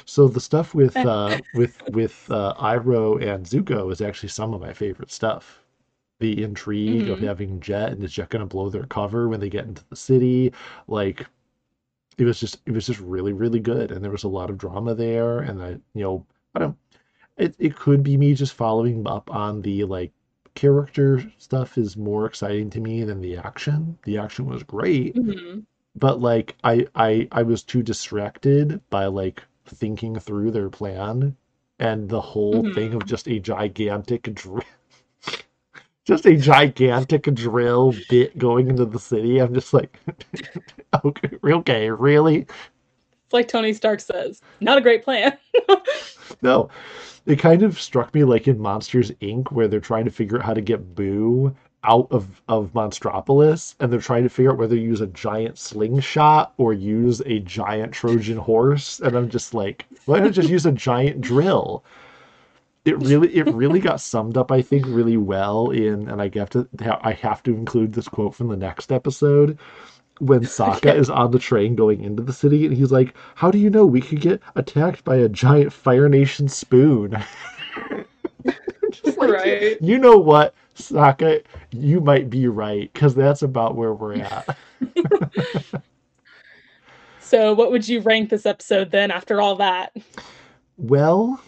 So 0.05 0.27
the 0.29 0.41
stuff 0.41 0.75
with 0.75 0.97
uh, 1.05 1.39
with 1.55 1.81
with 1.91 2.31
uh, 2.31 2.55
Iroh 2.59 3.23
and 3.23 3.47
Zuko 3.47 3.93
is 3.93 4.01
actually 4.01 4.31
some 4.31 4.55
of 4.55 4.61
my 4.61 4.73
favorite 4.73 5.13
stuff. 5.13 5.63
The 6.21 6.43
intrigue 6.43 7.09
of 7.09 7.21
Mhm. 7.21 7.23
having 7.23 7.61
Jet 7.61 7.93
and 7.93 8.05
is 8.05 8.13
Jet 8.13 8.31
going 8.31 8.41
to 8.41 8.47
blow 8.47 8.71
their 8.71 8.87
cover 8.87 9.29
when 9.29 9.41
they 9.41 9.51
get 9.51 9.67
into 9.67 9.85
the 9.89 9.97
city, 9.97 10.53
like 10.89 11.27
it 12.19 12.25
was 12.25 12.41
just 12.41 12.61
it 12.67 12.73
was 12.73 12.87
just 12.87 13.01
really 13.01 13.33
really 13.33 13.61
good, 13.61 13.91
and 13.93 14.03
there 14.05 14.11
was 14.11 14.25
a 14.25 14.29
lot 14.29 14.51
of 14.51 14.59
drama 14.59 14.95
there, 14.95 15.39
and 15.41 15.63
I 15.63 15.71
you 15.95 16.03
know 16.03 16.27
I 16.55 16.59
don't 16.61 16.77
it, 17.39 17.55
it 17.59 17.77
could 17.77 18.03
be 18.03 18.17
me 18.19 18.35
just 18.35 18.55
following 18.55 19.07
up 19.09 19.31
on 19.35 19.63
the 19.63 19.85
like 19.85 20.13
character 20.55 21.25
stuff 21.39 21.79
is 21.79 21.97
more 21.97 22.27
exciting 22.27 22.71
to 22.71 22.81
me 22.81 23.05
than 23.05 23.21
the 23.23 23.37
action. 23.39 23.99
The 24.05 24.19
action 24.19 24.47
was 24.47 24.63
great, 24.65 25.17
mhm. 25.17 25.65
but 25.97 26.21
like 26.21 26.57
I 26.65 26.87
I 26.95 27.29
I 27.33 27.43
was 27.43 27.63
too 27.63 27.83
distracted 27.83 28.81
by 28.91 29.07
like 29.07 29.43
thinking 29.67 30.19
through 30.19 30.51
their 30.53 30.71
plan 30.71 31.37
and 31.79 32.09
the 32.09 32.21
whole 32.21 32.65
thing 32.65 32.95
of 32.95 33.05
just 33.07 33.29
a 33.29 33.39
gigantic 33.41 34.23
drill 34.35 34.63
just 36.09 36.25
a 36.25 36.37
gigantic 36.37 37.23
drill 37.35 37.95
bit 38.09 38.37
going 38.39 38.69
into 38.69 38.87
the 38.87 38.99
city. 38.99 39.39
I'm 39.39 39.53
just 39.53 39.75
like 39.75 40.01
okay, 41.05 41.31
okay, 41.45 41.91
really? 41.91 42.39
It's 42.39 43.33
like 43.35 43.47
Tony 43.47 43.75
Stark 43.75 44.01
says, 44.01 44.41
not 44.61 44.79
a 44.79 44.81
great 44.81 45.05
plan. 45.05 45.37
No, 46.43 46.69
it 47.25 47.39
kind 47.39 47.63
of 47.63 47.81
struck 47.81 48.15
me 48.15 48.23
like 48.23 48.49
in 48.49 48.61
Monsters 48.61 49.11
Inc., 49.23 49.51
where 49.51 49.67
they're 49.67 49.81
trying 49.81 50.05
to 50.05 50.11
figure 50.11 50.39
out 50.39 50.45
how 50.45 50.53
to 50.53 50.61
get 50.61 50.95
Boo 50.95 51.57
out 51.85 52.07
of 52.11 52.43
of 52.49 52.73
Monstropolis, 52.75 53.75
and 53.81 53.91
they're 53.91 53.99
trying 53.99 54.25
to 54.25 54.29
figure 54.29 54.53
out 54.53 54.59
whether 54.59 54.77
to 54.77 54.81
use 54.81 55.01
a 55.01 55.07
giant 55.07 55.59
slingshot 55.59 56.53
or 56.59 56.75
use 56.75 57.23
a 57.25 57.39
giant 57.41 57.93
Trojan 57.93 58.37
horse. 58.37 59.01
And 59.01 59.17
I'm 59.17 59.31
just 59.31 59.55
like, 59.55 59.87
why 60.05 60.21
not 60.21 60.33
just 60.33 60.51
use 60.51 60.67
a 60.67 60.73
giant 60.73 61.23
drill? 61.23 61.83
It 62.89 62.99
really, 62.99 63.35
it 63.35 63.47
really 63.49 63.81
got 63.81 64.01
summed 64.01 64.37
up, 64.39 64.51
I 64.51 64.63
think, 64.63 64.87
really 64.87 65.17
well 65.19 65.71
in, 65.71 66.09
and 66.09 66.23
I 66.23 66.31
have 66.35 66.51
to, 66.51 66.67
I 67.03 67.13
have 67.13 67.43
to 67.43 67.55
include 67.55 67.93
this 67.93 68.09
quote 68.09 68.35
from 68.35 68.49
the 68.49 68.57
next 68.57 68.91
episode 68.91 69.59
when 70.21 70.41
Sokka 70.41 70.77
Okay. 70.77 70.99
is 70.99 71.11
on 71.11 71.31
the 71.31 71.39
train 71.39 71.75
going 71.77 72.03
into 72.03 72.23
the 72.23 72.33
city, 72.33 72.65
and 72.67 72.75
he's 72.75 72.91
like, 72.91 73.15
"How 73.35 73.51
do 73.51 73.59
you 73.59 73.71
know 73.71 73.87
we 73.87 74.01
could 74.01 74.21
get 74.21 74.41
attacked 74.57 75.05
by 75.05 75.17
a 75.17 75.29
giant 75.29 75.73
Fire 75.73 76.09
Nation 76.09 76.49
spoon?" 76.49 77.17
Like, 79.05 79.31
right. 79.31 79.77
You 79.81 79.99
know 79.99 80.17
what, 80.19 80.55
Sokka? 80.75 81.45
You 81.71 82.01
might 82.01 82.31
be 82.31 82.49
right 82.49 82.91
because 82.93 83.15
that's 83.15 83.43
about 83.43 83.77
where 83.77 83.93
we're 83.93 84.15
at. 84.17 84.49
So, 87.21 87.53
what 87.53 87.71
would 87.71 87.87
you 87.87 88.01
rank 88.01 88.31
this 88.31 88.47
episode 88.47 88.91
then 88.91 89.11
after 89.11 89.41
all 89.41 89.57
that? 89.57 89.93
Well, 90.79 91.41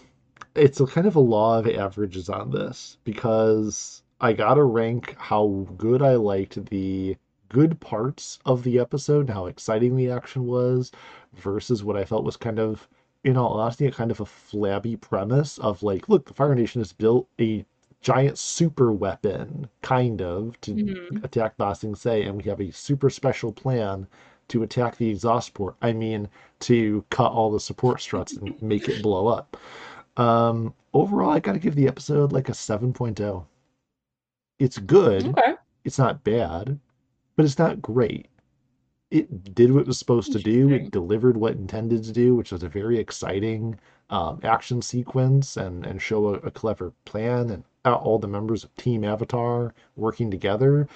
it's 0.55 0.79
a 0.79 0.85
kind 0.85 1.07
of 1.07 1.15
a 1.15 1.19
law 1.19 1.59
of 1.59 1.67
averages 1.67 2.29
on 2.29 2.51
this 2.51 2.97
because 3.03 4.03
I 4.19 4.33
gotta 4.33 4.63
rank 4.63 5.15
how 5.17 5.67
good 5.77 6.01
I 6.01 6.15
liked 6.15 6.65
the 6.65 7.15
good 7.49 7.79
parts 7.79 8.39
of 8.45 8.63
the 8.63 8.79
episode 8.79 9.21
and 9.21 9.29
how 9.31 9.45
exciting 9.47 9.95
the 9.95 10.09
action 10.09 10.45
was 10.45 10.91
versus 11.33 11.83
what 11.83 11.97
I 11.97 12.05
felt 12.05 12.23
was 12.23 12.37
kind 12.37 12.59
of, 12.59 12.87
in 13.23 13.35
all 13.37 13.59
honesty, 13.59 13.85
a 13.87 13.91
kind 13.91 14.11
of 14.11 14.19
a 14.21 14.25
flabby 14.25 14.95
premise 14.95 15.57
of 15.57 15.83
like, 15.83 16.07
look, 16.09 16.25
the 16.25 16.33
Fire 16.33 16.55
Nation 16.55 16.81
has 16.81 16.93
built 16.93 17.27
a 17.39 17.65
giant 18.01 18.37
super 18.37 18.91
weapon, 18.91 19.67
kind 19.81 20.21
of, 20.21 20.59
to 20.61 20.73
Mhm. 20.73 21.23
attack 21.23 21.55
Ba 21.57 21.75
Sing 21.75 21.93
Se, 21.93 22.23
and 22.23 22.37
we 22.37 22.49
have 22.49 22.59
a 22.61 22.71
super 22.71 23.09
special 23.09 23.51
plan 23.51 24.07
to 24.47 24.63
attack 24.63 24.97
the 24.97 25.09
exhaust 25.09 25.53
port. 25.53 25.75
I 25.81 25.93
mean, 25.93 26.27
to 26.61 27.05
cut 27.09 27.31
all 27.31 27.51
the 27.51 27.59
support 27.59 28.01
struts 28.01 28.35
and 28.37 28.59
make 28.61 28.89
it 28.89 29.03
blow 29.03 29.27
up. 29.27 29.55
Um, 30.17 30.73
overall, 30.93 31.31
I 31.31 31.39
got 31.39 31.53
to 31.53 31.59
give 31.59 31.75
the 31.75 31.87
episode 31.87 32.31
like 32.31 32.49
a 32.49 32.53
7.0. 32.53 33.45
It's 34.59 34.77
good. 34.77 35.27
Okay. 35.27 35.55
It's 35.83 35.97
not 35.97 36.23
bad, 36.23 36.79
but 37.35 37.45
it's 37.45 37.57
not 37.57 37.81
great. 37.81 38.27
It 39.09 39.53
did 39.55 39.71
what 39.71 39.81
it 39.81 39.87
was 39.87 39.97
supposed 39.97 40.31
to 40.31 40.39
do. 40.39 40.69
It 40.69 40.91
delivered 40.91 41.35
what 41.35 41.53
intended 41.53 42.03
to 42.03 42.11
do, 42.11 42.35
which 42.35 42.51
was 42.51 42.63
a 42.63 42.69
very 42.69 42.97
exciting 42.97 43.77
um, 44.09 44.39
action 44.43 44.81
sequence 44.81 45.57
and 45.57 45.85
and 45.85 46.01
show 46.01 46.27
a, 46.27 46.33
a 46.39 46.51
clever 46.51 46.93
plan 47.05 47.49
and 47.49 47.63
all 47.85 48.19
the 48.19 48.27
members 48.27 48.63
of 48.63 48.75
Team 48.75 49.03
Avatar 49.03 49.73
working 49.95 50.29
together. 50.29 50.87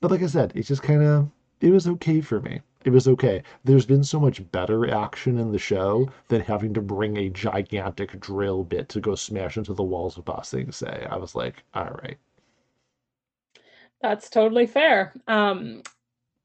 But 0.00 0.10
like 0.10 0.22
I 0.22 0.26
said, 0.26 0.52
it's 0.54 0.68
just 0.68 0.82
kind 0.82 1.02
of 1.02 1.30
it 1.60 1.70
was 1.70 1.88
okay 1.88 2.20
for 2.20 2.40
me. 2.40 2.60
It 2.84 2.90
was 2.90 3.06
okay. 3.08 3.42
There's 3.64 3.84
been 3.84 4.04
so 4.04 4.18
much 4.18 4.50
better 4.52 4.90
action 4.90 5.38
in 5.38 5.52
the 5.52 5.58
show 5.58 6.08
than 6.28 6.40
having 6.40 6.72
to 6.74 6.80
bring 6.80 7.18
a 7.18 7.28
gigantic 7.28 8.18
drill 8.20 8.64
bit 8.64 8.88
to 8.90 9.00
go 9.00 9.14
smash 9.14 9.58
into 9.58 9.74
the 9.74 9.82
walls 9.82 10.16
of 10.16 10.24
Ba 10.24 10.40
Sing 10.42 10.72
Se. 10.72 11.06
I 11.10 11.16
was 11.16 11.34
like, 11.34 11.62
all 11.74 11.98
right. 12.02 12.16
That's 14.00 14.30
totally 14.30 14.66
fair. 14.66 15.12
Um, 15.28 15.82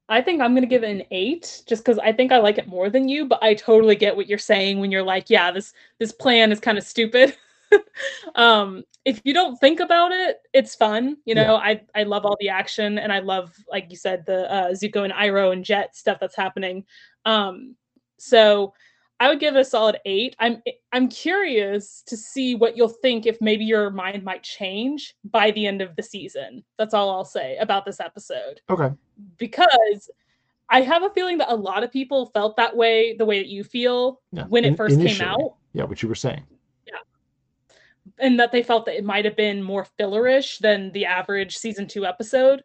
I 0.08 0.20
think 0.20 0.40
I'm 0.40 0.54
gonna 0.54 0.66
give 0.66 0.84
it 0.84 0.90
an 0.90 1.04
eight, 1.10 1.62
just 1.66 1.84
because 1.84 1.98
I 1.98 2.12
think 2.12 2.30
I 2.32 2.38
like 2.38 2.58
it 2.58 2.68
more 2.68 2.90
than 2.90 3.08
you. 3.08 3.24
But 3.26 3.42
I 3.42 3.54
totally 3.54 3.96
get 3.96 4.14
what 4.14 4.28
you're 4.28 4.38
saying 4.38 4.78
when 4.78 4.92
you're 4.92 5.02
like, 5.02 5.30
yeah, 5.30 5.50
this 5.50 5.72
this 5.98 6.12
plan 6.12 6.52
is 6.52 6.60
kind 6.60 6.78
of 6.78 6.84
stupid. 6.84 7.36
um, 8.34 8.82
if 9.04 9.20
you 9.24 9.32
don't 9.34 9.56
think 9.58 9.80
about 9.80 10.12
it, 10.12 10.38
it's 10.52 10.74
fun. 10.74 11.16
You 11.24 11.34
Yeah. 11.34 11.46
know, 11.46 11.56
I 11.56 11.82
I 11.94 12.02
love 12.04 12.24
all 12.24 12.36
the 12.40 12.48
action, 12.48 12.98
and 12.98 13.12
I 13.12 13.20
love, 13.20 13.54
like 13.70 13.86
you 13.90 13.96
said, 13.96 14.24
the 14.26 14.50
uh, 14.52 14.70
Zuko 14.72 15.04
and 15.04 15.12
Iroh 15.12 15.52
and 15.52 15.64
Jet 15.64 15.96
stuff 15.96 16.18
that's 16.20 16.36
happening. 16.36 16.84
Um, 17.24 17.76
so 18.18 18.72
I 19.18 19.28
would 19.28 19.40
give 19.40 19.56
it 19.56 19.60
a 19.60 19.64
solid 19.64 19.98
eight. 20.04 20.36
I'm 20.38 20.62
I'm 20.92 21.08
curious 21.08 22.02
to 22.06 22.16
see 22.16 22.54
what 22.54 22.76
you'll 22.76 22.88
think 22.88 23.26
if 23.26 23.40
maybe 23.40 23.64
your 23.64 23.90
mind 23.90 24.22
might 24.24 24.42
change 24.42 25.14
by 25.24 25.50
the 25.52 25.66
end 25.66 25.80
of 25.82 25.96
the 25.96 26.02
season. 26.02 26.64
That's 26.78 26.94
all 26.94 27.10
I'll 27.10 27.24
say 27.24 27.56
about 27.58 27.84
this 27.86 28.00
episode 28.00 28.60
Okay. 28.68 28.90
because 29.38 30.10
I 30.68 30.80
have 30.82 31.02
a 31.04 31.10
feeling 31.10 31.38
that 31.38 31.50
a 31.52 31.54
lot 31.54 31.84
of 31.84 31.92
people 31.92 32.26
felt 32.34 32.56
that 32.56 32.76
way, 32.76 33.14
the 33.16 33.24
way 33.24 33.38
that 33.38 33.48
you 33.48 33.62
feel 33.64 34.20
Yeah. 34.32 34.44
when 34.48 34.64
it 34.64 34.76
first 34.76 35.00
came 35.00 35.20
out, 35.20 35.54
Yeah, 35.72 35.84
what 35.84 36.02
you 36.02 36.08
were 36.08 36.14
saying. 36.16 36.42
And 38.18 38.38
that 38.40 38.52
they 38.52 38.62
felt 38.62 38.86
that 38.86 38.96
it 38.96 39.04
might 39.04 39.24
have 39.24 39.36
been 39.36 39.62
more 39.62 39.86
fillerish 39.98 40.58
than 40.58 40.92
the 40.92 41.06
average 41.06 41.56
season 41.56 41.86
two 41.86 42.06
episode. 42.06 42.62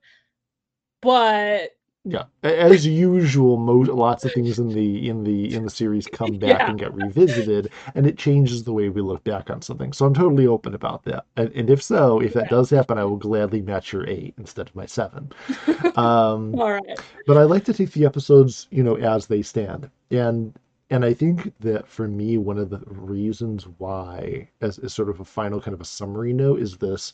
But 1.01 1.71
Yeah, 2.03 2.25
as 2.43 2.85
usual, 2.85 3.57
most 3.57 3.89
lots 3.91 4.25
of 4.25 4.33
things 4.33 4.57
in 4.57 4.73
the 4.73 5.07
in 5.07 5.23
the 5.23 5.53
in 5.53 5.63
the 5.63 5.69
series 5.69 6.07
come 6.07 6.37
back 6.39 6.67
Yeah. 6.67 6.69
and 6.69 6.79
get 6.79 6.93
revisited, 6.93 7.71
and 7.95 8.07
it 8.07 8.17
changes 8.17 8.63
the 8.63 8.73
way 8.73 8.89
we 8.89 9.01
look 9.01 9.23
back 9.23 9.49
on 9.51 9.61
something. 9.61 9.93
So 9.93 10.05
I'm 10.07 10.13
totally 10.15 10.47
open 10.47 10.73
about 10.73 11.03
that. 11.03 11.25
And, 11.37 11.51
and 11.53 11.69
if 11.69 11.83
so, 11.83 12.19
if 12.19 12.33
that 12.33 12.45
Yeah. 12.45 12.49
does 12.49 12.69
happen, 12.71 12.97
I 12.97 13.03
will 13.05 13.17
gladly 13.17 13.61
match 13.61 13.93
your 13.93 14.07
eight 14.09 14.33
instead 14.37 14.67
of 14.69 14.75
my 14.75 14.85
seven. 14.85 15.31
Um, 15.95 16.59
all 16.59 16.71
right, 16.71 16.99
but 17.25 17.37
I 17.37 17.43
like 17.43 17.65
to 17.65 17.73
take 17.73 17.91
the 17.91 18.05
episodes, 18.05 18.67
you 18.71 18.83
know, 18.83 18.95
as 18.95 19.27
they 19.27 19.41
stand. 19.41 19.89
And 20.09 20.53
and 20.91 21.03
I 21.05 21.13
think 21.15 21.53
that 21.61 21.87
for 21.87 22.07
me, 22.07 22.37
one 22.37 22.59
of 22.59 22.69
the 22.69 22.79
reasons 22.85 23.65
why, 23.79 24.49
as, 24.61 24.77
as 24.79 24.93
sort 24.93 25.09
of 25.09 25.19
a 25.19 25.25
final 25.25 25.61
kind 25.61 25.73
of 25.73 25.81
a 25.81 25.85
summary 25.85 26.33
note, 26.33 26.59
is 26.59 26.77
this 26.77 27.13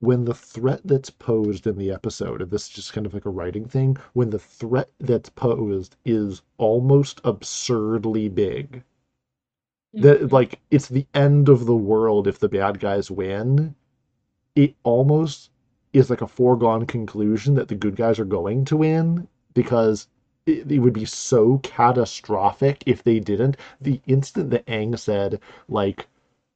when 0.00 0.24
the 0.26 0.34
threat 0.34 0.82
that's 0.84 1.10
posed 1.10 1.66
in 1.66 1.78
the 1.78 1.90
episode, 1.90 2.42
and 2.42 2.50
this 2.50 2.64
is 2.64 2.68
just 2.68 2.92
kind 2.92 3.06
of 3.06 3.14
like 3.14 3.24
a 3.24 3.30
writing 3.30 3.66
thing, 3.66 3.96
when 4.12 4.30
the 4.30 4.38
threat 4.38 4.90
that's 5.00 5.30
posed 5.30 5.96
is 6.04 6.42
almost 6.58 7.20
absurdly 7.24 8.28
big. 8.28 8.82
That 9.94 10.20
Mhm. 10.22 10.32
like 10.32 10.60
it's 10.70 10.88
the 10.88 11.06
end 11.14 11.48
of 11.48 11.64
the 11.66 11.76
world 11.76 12.26
if 12.28 12.38
the 12.38 12.48
bad 12.48 12.80
guys 12.80 13.10
win. 13.10 13.74
it 14.56 14.74
almost 14.84 15.50
is 15.92 16.10
like 16.10 16.22
a 16.22 16.26
foregone 16.28 16.86
conclusion 16.86 17.54
that 17.54 17.68
the 17.68 17.74
good 17.74 17.96
guys 17.96 18.18
are 18.18 18.24
going 18.24 18.64
to 18.66 18.76
win 18.76 19.28
because 19.54 20.08
it, 20.46 20.70
it 20.70 20.78
would 20.78 20.92
be 20.94 21.04
so 21.04 21.58
catastrophic 21.58 22.82
if 22.86 23.02
they 23.02 23.20
didn't. 23.20 23.56
The 23.80 24.00
instant 24.06 24.50
that 24.50 24.66
Aang 24.66 24.98
said, 24.98 25.40
like, 25.68 26.06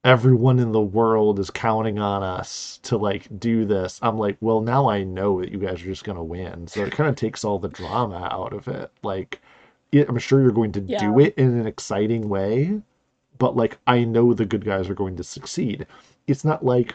everyone 0.05 0.59
in 0.59 0.73
the 0.73 0.81
world 0.81 1.39
is 1.39 1.51
counting 1.51 1.99
on 1.99 2.23
us 2.23 2.79
to 2.85 2.97
like 2.97 3.27
do 3.39 3.65
this. 3.67 3.99
I'm 4.03 4.19
like, 4.19 4.37
well, 4.41 4.61
now 4.61 4.89
I 4.89 5.05
know 5.05 5.41
that 5.41 5.53
you 5.53 5.59
guys 5.59 5.83
are 5.83 5.87
just 5.87 6.05
gonna 6.05 6.25
win. 6.25 6.67
So 6.69 6.85
it 6.85 6.93
kind 6.93 7.09
of 7.11 7.17
takes 7.17 7.45
all 7.45 7.59
the 7.59 7.69
drama 7.69 8.29
out 8.33 8.53
of 8.55 8.69
it. 8.69 8.91
Like, 9.03 9.41
it, 9.93 10.09
I'm 10.09 10.19
sure 10.19 10.41
you're 10.41 10.53
going 10.53 10.73
to 10.73 10.81
Yeah. 10.87 10.99
do 10.99 11.19
it 11.21 11.35
in 11.37 11.59
an 11.59 11.67
exciting 11.67 12.29
way, 12.29 12.81
but 13.39 13.57
like 13.57 13.79
I 13.87 14.05
know 14.05 14.35
the 14.35 14.47
good 14.47 14.65
guys 14.65 14.89
are 14.91 14.95
going 14.95 15.17
to 15.17 15.25
succeed. 15.25 15.87
It's 16.27 16.45
not 16.45 16.65
like 16.65 16.95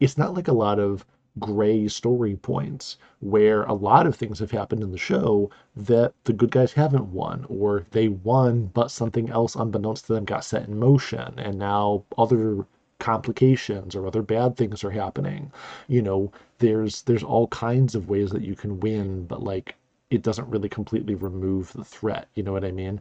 it's 0.00 0.18
not 0.18 0.34
like 0.34 0.48
a 0.48 0.52
lot 0.52 0.78
of 0.78 1.04
gray 1.38 1.86
story 1.88 2.36
points 2.36 2.96
where 3.20 3.62
a 3.64 3.72
lot 3.74 4.06
of 4.06 4.16
things 4.16 4.38
have 4.38 4.50
happened 4.50 4.82
in 4.82 4.90
the 4.90 4.98
show 4.98 5.50
that 5.76 6.12
the 6.24 6.32
good 6.32 6.50
guys 6.50 6.72
haven't 6.72 7.12
won 7.12 7.44
or 7.48 7.84
they 7.90 8.08
won 8.08 8.66
but 8.74 8.90
something 8.90 9.28
else 9.30 9.54
unbeknownst 9.54 10.06
to 10.06 10.14
them 10.14 10.24
got 10.24 10.44
set 10.44 10.66
in 10.68 10.78
motion 10.78 11.34
and 11.38 11.58
now 11.58 12.02
other 12.16 12.64
complications 12.98 13.94
or 13.94 14.06
other 14.06 14.22
bad 14.22 14.56
things 14.56 14.82
are 14.82 14.90
happening. 14.90 15.52
You 15.88 16.02
know 16.02 16.32
there's 16.58 17.02
there's 17.02 17.22
all 17.22 17.48
kinds 17.48 17.94
of 17.94 18.08
ways 18.08 18.30
that 18.30 18.42
you 18.42 18.54
can 18.54 18.80
win 18.80 19.26
but 19.26 19.42
like 19.42 19.74
it 20.10 20.22
doesn't 20.22 20.48
really 20.48 20.68
completely 20.68 21.14
remove 21.14 21.72
the 21.74 21.84
threat. 21.84 22.28
You 22.34 22.42
know 22.44 22.52
what 22.52 22.64
i 22.64 22.70
mean 22.70 23.00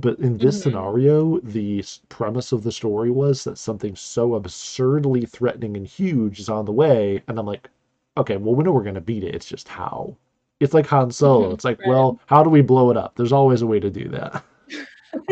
but 0.00 0.18
in 0.18 0.38
this 0.38 0.56
Mhm. 0.56 0.62
scenario, 0.62 1.38
the 1.40 1.84
premise 2.08 2.52
of 2.52 2.62
the 2.62 2.72
story 2.72 3.10
was 3.10 3.44
that 3.44 3.58
something 3.58 3.96
so 3.96 4.34
absurdly 4.34 5.24
threatening 5.26 5.76
and 5.76 5.86
huge 5.86 6.40
is 6.40 6.48
on 6.48 6.64
the 6.64 6.72
way, 6.72 7.22
and 7.28 7.38
I'm 7.38 7.46
like, 7.46 7.68
okay, 8.16 8.36
well, 8.36 8.54
we 8.54 8.64
know 8.64 8.72
we're 8.72 8.82
gonna 8.84 9.00
beat 9.00 9.24
it. 9.24 9.34
It's 9.34 9.48
just 9.48 9.68
how. 9.68 10.16
It's 10.60 10.74
like 10.74 10.86
Han 10.88 11.10
Solo. 11.10 11.52
Mhm, 11.52 11.54
It's 11.54 11.64
like, 11.64 11.80
right. 11.80 11.84
well, 11.84 12.20
how 12.26 12.42
do 12.42 12.50
we 12.50 12.60
blow 12.62 12.90
it 12.90 12.96
up? 12.96 13.14
There's 13.16 13.32
always 13.32 13.62
a 13.62 13.66
way 13.66 13.80
to 13.80 13.90
do 13.90 14.08
that. 14.10 14.44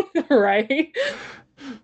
right? 0.30 0.92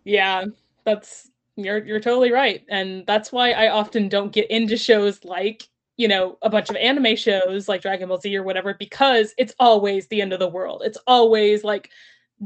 Yeah, 0.04 0.46
that's 0.84 1.30
you're 1.56 1.84
you're 1.84 2.00
totally 2.00 2.32
right. 2.32 2.64
And 2.68 3.06
that's 3.06 3.32
why 3.32 3.52
I 3.52 3.68
often 3.70 4.08
don't 4.08 4.32
get 4.32 4.50
into 4.50 4.76
shows 4.76 5.24
like, 5.24 5.64
you 5.96 6.08
know, 6.08 6.38
a 6.42 6.50
bunch 6.50 6.70
of 6.70 6.76
anime 6.76 7.16
shows 7.16 7.68
like 7.68 7.82
Dragon 7.82 8.08
Ball 8.08 8.18
Z 8.20 8.36
or 8.36 8.42
whatever 8.42 8.74
because 8.78 9.34
it's 9.38 9.54
always 9.60 10.08
the 10.08 10.22
end 10.22 10.32
of 10.32 10.40
the 10.40 10.48
world. 10.48 10.82
It's 10.84 10.98
always 11.06 11.64
like 11.64 11.90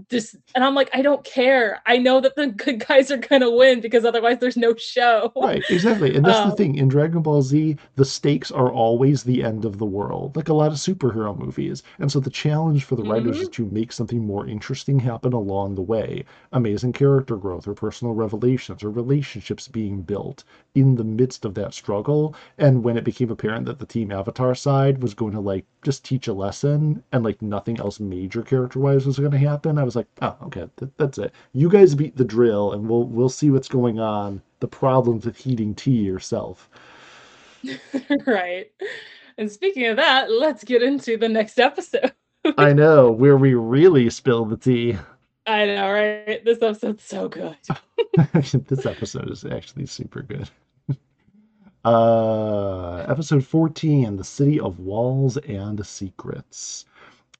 this 0.08 0.36
and 0.54 0.64
I'm 0.64 0.74
like 0.74 0.90
I 0.92 1.02
don't 1.02 1.24
care. 1.24 1.80
I 1.86 1.98
know 1.98 2.20
that 2.20 2.36
the 2.36 2.48
good 2.48 2.86
guys 2.86 3.10
are 3.10 3.16
going 3.16 3.42
to 3.42 3.50
win 3.50 3.80
because 3.80 4.04
otherwise 4.04 4.38
there's 4.38 4.56
no 4.56 4.74
show. 4.76 5.32
Right, 5.36 5.62
exactly. 5.70 6.14
And 6.14 6.24
that's 6.24 6.40
the 6.40 6.50
Um, 6.50 6.56
thing. 6.56 6.74
In 6.76 6.88
Dragon 6.88 7.22
Ball 7.22 7.42
Z, 7.42 7.76
the 7.96 8.04
stakes 8.04 8.50
are 8.50 8.72
always 8.72 9.22
the 9.22 9.42
end 9.42 9.64
of 9.64 9.78
the 9.78 9.86
world, 9.86 10.36
like 10.36 10.48
a 10.48 10.54
lot 10.54 10.72
of 10.72 10.78
superhero 10.78 11.36
movies. 11.36 11.82
And 11.98 12.10
so 12.10 12.20
the 12.20 12.30
challenge 12.30 12.84
for 12.84 12.96
the 12.96 13.02
writers 13.04 13.40
is 13.40 13.48
to 13.50 13.66
make 13.66 13.92
something 13.92 14.24
more 14.24 14.46
interesting 14.46 14.98
happen 14.98 15.32
along 15.32 15.74
the 15.74 15.82
way. 15.82 16.24
Amazing 16.52 16.92
character 16.92 17.36
growth, 17.36 17.66
or 17.68 17.74
personal 17.74 18.14
revelations, 18.14 18.82
or 18.82 18.90
relationships 18.90 19.68
being 19.68 20.02
built 20.02 20.44
in 20.78 20.94
the 20.94 21.04
midst 21.04 21.44
of 21.44 21.54
that 21.54 21.74
struggle. 21.74 22.34
And 22.58 22.84
when 22.84 22.96
it 22.96 23.04
became 23.04 23.30
apparent 23.30 23.66
that 23.66 23.78
the 23.78 23.86
Team 23.86 24.12
Avatar 24.12 24.54
side 24.54 25.02
was 25.02 25.14
going 25.14 25.32
to, 25.32 25.40
like, 25.40 25.64
just 25.82 26.04
teach 26.04 26.28
a 26.28 26.32
lesson 26.32 27.02
and, 27.12 27.24
like, 27.24 27.42
nothing 27.42 27.78
else 27.80 28.00
major 28.00 28.42
character 28.42 28.78
wise 28.78 29.06
was 29.06 29.18
going 29.18 29.32
to 29.32 29.38
happen, 29.38 29.78
I 29.78 29.84
was 29.84 29.96
like, 29.96 30.06
oh, 30.22 30.36
okay, 30.44 30.68
th- 30.76 30.92
that's 30.96 31.18
it. 31.18 31.32
You 31.52 31.68
guys 31.68 31.94
beat 31.94 32.16
the 32.16 32.24
drill, 32.24 32.72
and 32.72 32.88
we'll, 32.88 33.04
we'll 33.04 33.28
see 33.28 33.50
what's 33.50 33.68
going 33.68 33.98
on 33.98 34.42
the 34.60 34.68
problems 34.68 35.24
with 35.24 35.36
heating 35.36 35.74
tea 35.74 36.02
yourself. 36.02 36.68
right. 38.26 38.70
And 39.36 39.50
speaking 39.50 39.86
of 39.86 39.96
that, 39.96 40.30
let's 40.30 40.64
get 40.64 40.82
into 40.82 41.16
the 41.16 41.28
next 41.28 41.58
episode. 41.58 42.12
I 42.58 42.72
know, 42.72 43.10
where 43.10 43.36
we 43.36 43.54
really 43.54 44.10
spill 44.10 44.44
the 44.44 44.56
tea. 44.56 44.96
I 45.46 45.66
know, 45.66 45.90
right? 45.90 46.44
This 46.44 46.60
episode's 46.62 47.04
so 47.04 47.28
good. 47.28 47.56
this 48.68 48.86
episode 48.86 49.30
is 49.30 49.44
actually 49.44 49.86
super 49.86 50.22
good. 50.22 50.50
Uh, 51.88 52.98
episode 53.08 53.42
14 53.42 54.18
The 54.18 54.22
City 54.22 54.60
of 54.60 54.78
Walls 54.78 55.38
and 55.38 55.84
Secrets. 55.86 56.84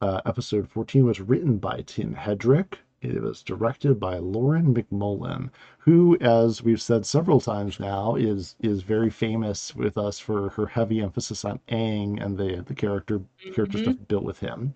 Uh, 0.01 0.23
episode 0.25 0.67
14 0.67 1.05
was 1.05 1.21
written 1.21 1.59
by 1.59 1.83
Tim 1.85 2.15
Hedrick. 2.15 2.77
It 3.03 3.21
was 3.21 3.43
directed 3.43 4.01
by 4.01 4.17
Lauren 4.17 4.73
MacMullan, 4.75 5.51
who, 5.77 6.17
as 6.23 6.63
we've 6.63 6.81
said 6.81 7.05
several 7.05 7.43
times 7.43 7.79
now, 7.79 8.15
is 8.15 8.57
is 8.61 8.81
very 8.81 9.11
famous 9.11 9.77
with 9.77 9.99
us 9.99 10.19
for 10.19 10.49
her 10.49 10.65
heavy 10.65 11.03
emphasis 11.03 11.45
on 11.45 11.61
Aang 11.69 12.19
and 12.25 12.39
the 12.39 12.65
the 12.67 12.75
character 12.75 13.21
character 13.55 13.77
Mhm. 13.77 13.83
stuff 13.83 13.97
built 14.09 14.25
with 14.25 14.41
him. 14.41 14.73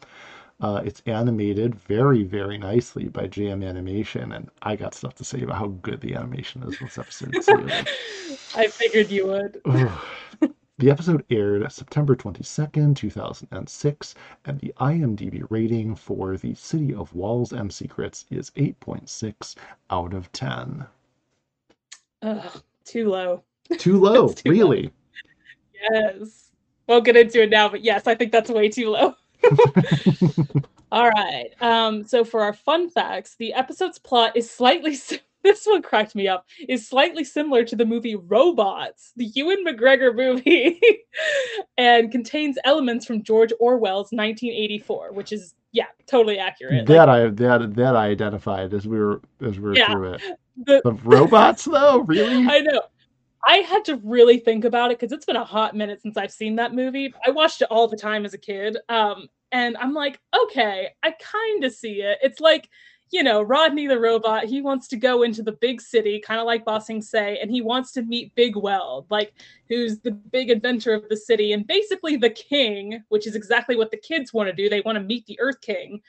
Uh, 0.63 0.81
it's 0.85 1.03
animated 1.07 1.75
very, 1.75 2.23
very 2.23 2.57
nicely 2.57 3.09
by 3.09 3.27
JM 3.27 3.69
Animation, 3.69 4.31
and 4.33 4.49
I 4.63 4.77
got 4.77 4.95
stuff 4.95 5.15
to 5.17 5.25
say 5.25 5.43
about 5.43 5.59
how 5.59 5.67
good 5.67 6.01
the 6.01 6.15
animation 6.15 6.63
is 6.63 6.81
in 6.81 6.87
this 6.87 6.99
episode. 6.99 7.35
I 8.55 8.69
figured 8.69 9.11
you 9.11 9.27
would. 9.27 9.61
The 10.79 10.91
episode 10.91 11.25
aired 11.31 11.71
September 11.71 12.17
22nd, 12.17 12.97
2006, 12.97 14.15
and 14.47 14.59
the 14.59 14.73
IMDb 14.81 15.45
rating 15.49 15.95
for 15.95 16.37
The 16.37 16.55
City 16.55 16.93
of 16.93 17.15
Walls 17.15 17.53
and 17.53 17.73
Secrets 17.73 18.25
is 18.31 18.51
8.6 18.57 19.55
out 19.91 20.13
of 20.13 20.33
10. 20.33 20.85
Ugh, 22.23 22.63
too 22.85 23.09
low. 23.11 23.45
Too 23.79 24.01
low, 24.01 24.29
too 24.33 24.49
low. 24.49 24.51
really. 24.51 24.93
Yes. 25.89 26.51
Won't 26.89 27.05
get 27.05 27.17
into 27.17 27.43
it 27.43 27.51
now, 27.51 27.69
but 27.69 27.85
yes, 27.85 28.09
I 28.09 28.17
think 28.17 28.33
that's 28.33 28.51
way 28.51 28.69
too 28.69 28.91
low. 28.91 29.15
All 30.93 31.09
right. 31.09 31.49
Um, 31.61 32.05
so 32.05 32.25
for 32.25 32.43
our 32.43 32.53
fun 32.53 32.91
facts, 32.91 33.37
the 33.39 33.55
episode's 33.55 33.99
plot 33.99 34.37
is 34.37 34.51
slightly 34.51 34.97
this 35.43 35.67
one 35.67 35.83
cracked 35.83 36.15
me 36.15 36.29
up, 36.29 36.47
is 36.69 36.87
slightly 36.87 37.25
similar 37.25 37.65
to 37.65 37.75
the 37.77 37.85
movie 37.87 38.15
Robots, 38.15 39.13
the 39.17 39.25
Ewan 39.35 39.65
McGregor 39.67 40.15
movie, 40.15 40.81
and 41.79 42.13
contains 42.13 42.59
elements 42.65 43.07
from 43.07 43.23
George 43.23 43.53
Orwell's 43.59 44.13
1984, 44.13 45.13
which 45.13 45.33
is 45.33 45.55
yeah, 45.73 45.87
totally 46.07 46.39
accurate. 46.39 46.87
that 46.87 47.09
I 47.09 47.29
that 47.29 47.75
that 47.77 47.97
I 47.97 48.09
identified 48.09 48.75
as 48.75 48.87
we 48.87 48.99
were 48.99 49.23
as 49.41 49.59
we 49.59 49.71
were 49.71 49.75
Yeah. 49.77 49.87
through 49.93 50.13
it. 50.15 50.23
the, 50.67 50.83
The 50.85 50.93
robots, 50.93 51.65
though, 51.65 52.01
really? 52.01 52.47
I 52.47 52.61
know. 52.61 52.83
I 53.45 53.57
had 53.59 53.85
to 53.87 54.01
really 54.05 54.39
think 54.39 54.65
about 54.65 54.91
it 54.91 55.01
because 55.01 55.13
it's 55.13 55.25
been 55.25 55.37
a 55.37 55.45
hot 55.45 55.75
minute 55.75 56.01
since 56.01 56.17
I've 56.17 56.33
seen 56.33 56.57
that 56.57 56.75
movie. 56.75 57.13
I 57.27 57.31
watched 57.31 57.63
it 57.63 57.69
all 57.71 57.89
the 57.89 57.97
time 57.97 58.25
as 58.25 58.35
a 58.35 58.39
kid. 58.39 58.77
Um, 58.89 59.29
and 59.51 59.77
I'm 59.79 59.93
like, 59.93 60.21
okay, 60.45 60.89
I 61.03 61.11
kind 61.21 61.65
of 61.65 61.73
see 61.73 62.03
it. 62.03 62.19
It's 62.23 62.41
like, 62.41 62.69
you 63.11 63.23
know, 63.23 63.43
Rodney 63.43 63.87
the 63.87 64.01
robot, 64.01 64.45
he 64.45 64.63
wants 64.63 64.89
to 64.89 64.97
go 64.97 65.23
into 65.23 65.43
the 65.43 65.53
big 65.53 65.83
city, 65.83 66.19
kind 66.19 66.41
of 66.41 66.47
like 66.47 66.65
Ba 66.65 66.81
Sing 66.81 67.03
Se, 67.03 67.39
and 67.43 67.51
he 67.51 67.61
wants 67.61 67.93
to 67.93 68.03
meet 68.03 68.35
Big 68.35 68.57
Weld, 68.57 69.07
like 69.11 69.35
who's 69.69 69.99
the 69.99 70.13
big 70.13 70.49
adventure 70.49 70.95
of 70.95 71.07
the 71.11 71.17
city 71.17 71.53
and 71.53 71.67
basically 71.67 72.17
the 72.17 72.31
king, 72.31 73.03
which 73.11 73.27
is 73.27 73.37
exactly 73.37 73.77
what 73.77 73.91
the 73.91 73.99
kids 73.99 74.33
want 74.33 74.49
to 74.49 74.55
do. 74.55 74.71
They 74.71 74.81
want 74.81 74.97
to 74.97 75.05
meet 75.05 75.27
the 75.27 75.39
Earth 75.41 75.61
King. 75.61 76.01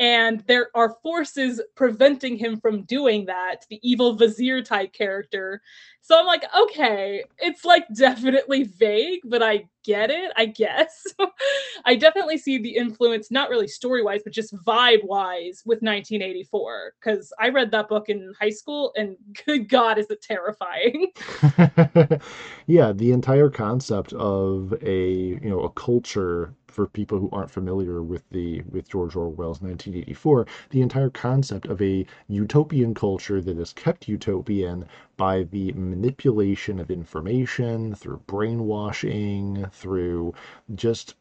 And 0.00 0.40
there 0.46 0.70
are 0.74 0.96
forces 1.02 1.60
preventing 1.76 2.36
him 2.36 2.58
from 2.58 2.84
doing 2.84 3.26
that, 3.26 3.66
the 3.68 3.78
evil 3.82 4.14
vizier 4.14 4.62
type 4.62 4.94
character. 4.94 5.60
So 6.00 6.18
I'm 6.18 6.26
like, 6.26 6.44
okay, 6.58 7.22
it's 7.38 7.66
like 7.66 7.84
definitely 7.94 8.64
vague, 8.64 9.20
but 9.26 9.42
I 9.42 9.68
get 9.84 10.10
it, 10.10 10.32
I 10.36 10.46
guess. 10.46 11.04
I 11.84 11.96
definitely 11.96 12.38
see 12.38 12.58
the 12.58 12.76
influence, 12.76 13.30
not 13.30 13.50
really 13.50 13.68
story 13.68 14.02
wise, 14.02 14.22
but 14.24 14.32
just 14.32 14.54
vibe 14.64 15.04
wise 15.04 15.62
with 15.64 15.82
1984. 15.82 16.94
Because 16.98 17.32
I 17.38 17.50
read 17.50 17.70
that 17.72 17.88
book 17.88 18.08
in 18.08 18.32
high 18.40 18.50
school, 18.50 18.92
and 18.96 19.16
good 19.46 19.68
God, 19.68 19.98
is 19.98 20.06
it 20.10 20.22
terrifying. 20.22 21.08
yeah, 22.66 22.92
the 22.92 23.12
entire 23.12 23.50
concept 23.50 24.12
of 24.14 24.74
a 24.82 25.12
you 25.12 25.50
know 25.50 25.60
a 25.60 25.70
culture 25.70 26.54
for 26.70 26.86
people 26.86 27.18
who 27.18 27.28
aren't 27.32 27.50
familiar 27.50 28.02
with 28.02 28.28
the 28.30 28.62
with 28.70 28.88
George 28.88 29.16
Orwell's 29.16 29.60
1984, 29.60 30.46
the 30.70 30.80
entire 30.82 31.10
concept 31.10 31.66
of 31.66 31.82
a 31.82 32.06
utopian 32.28 32.94
culture 32.94 33.40
that 33.40 33.58
is 33.58 33.72
kept 33.72 34.08
utopian 34.08 34.86
by 35.16 35.42
the 35.42 35.72
manipulation 35.72 36.78
of 36.78 36.90
information 36.90 37.94
through 37.94 38.22
brainwashing, 38.26 39.66
through 39.72 40.32
just 40.74 41.14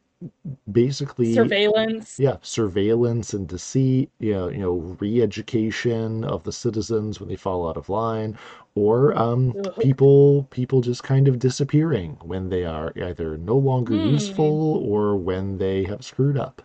basically 0.71 1.53
Surveillance. 1.61 2.19
yeah 2.19 2.37
surveillance 2.41 3.33
and 3.33 3.47
deceit 3.47 4.11
you 4.19 4.33
know, 4.33 4.49
you 4.49 4.59
know 4.59 4.73
re-education 4.99 6.23
of 6.25 6.43
the 6.43 6.51
citizens 6.51 7.19
when 7.19 7.29
they 7.29 7.35
fall 7.35 7.67
out 7.69 7.77
of 7.77 7.89
line 7.89 8.37
or 8.75 9.17
um, 9.17 9.55
people 9.79 10.43
people 10.51 10.81
just 10.81 11.03
kind 11.03 11.27
of 11.27 11.39
disappearing 11.39 12.17
when 12.23 12.49
they 12.49 12.65
are 12.65 12.93
either 13.01 13.37
no 13.37 13.57
longer 13.57 13.95
Hmm. 13.95 13.97
useful 13.97 14.77
or 14.85 15.15
when 15.17 15.57
they 15.57 15.83
have 15.85 16.03
screwed 16.03 16.37
up 16.37 16.61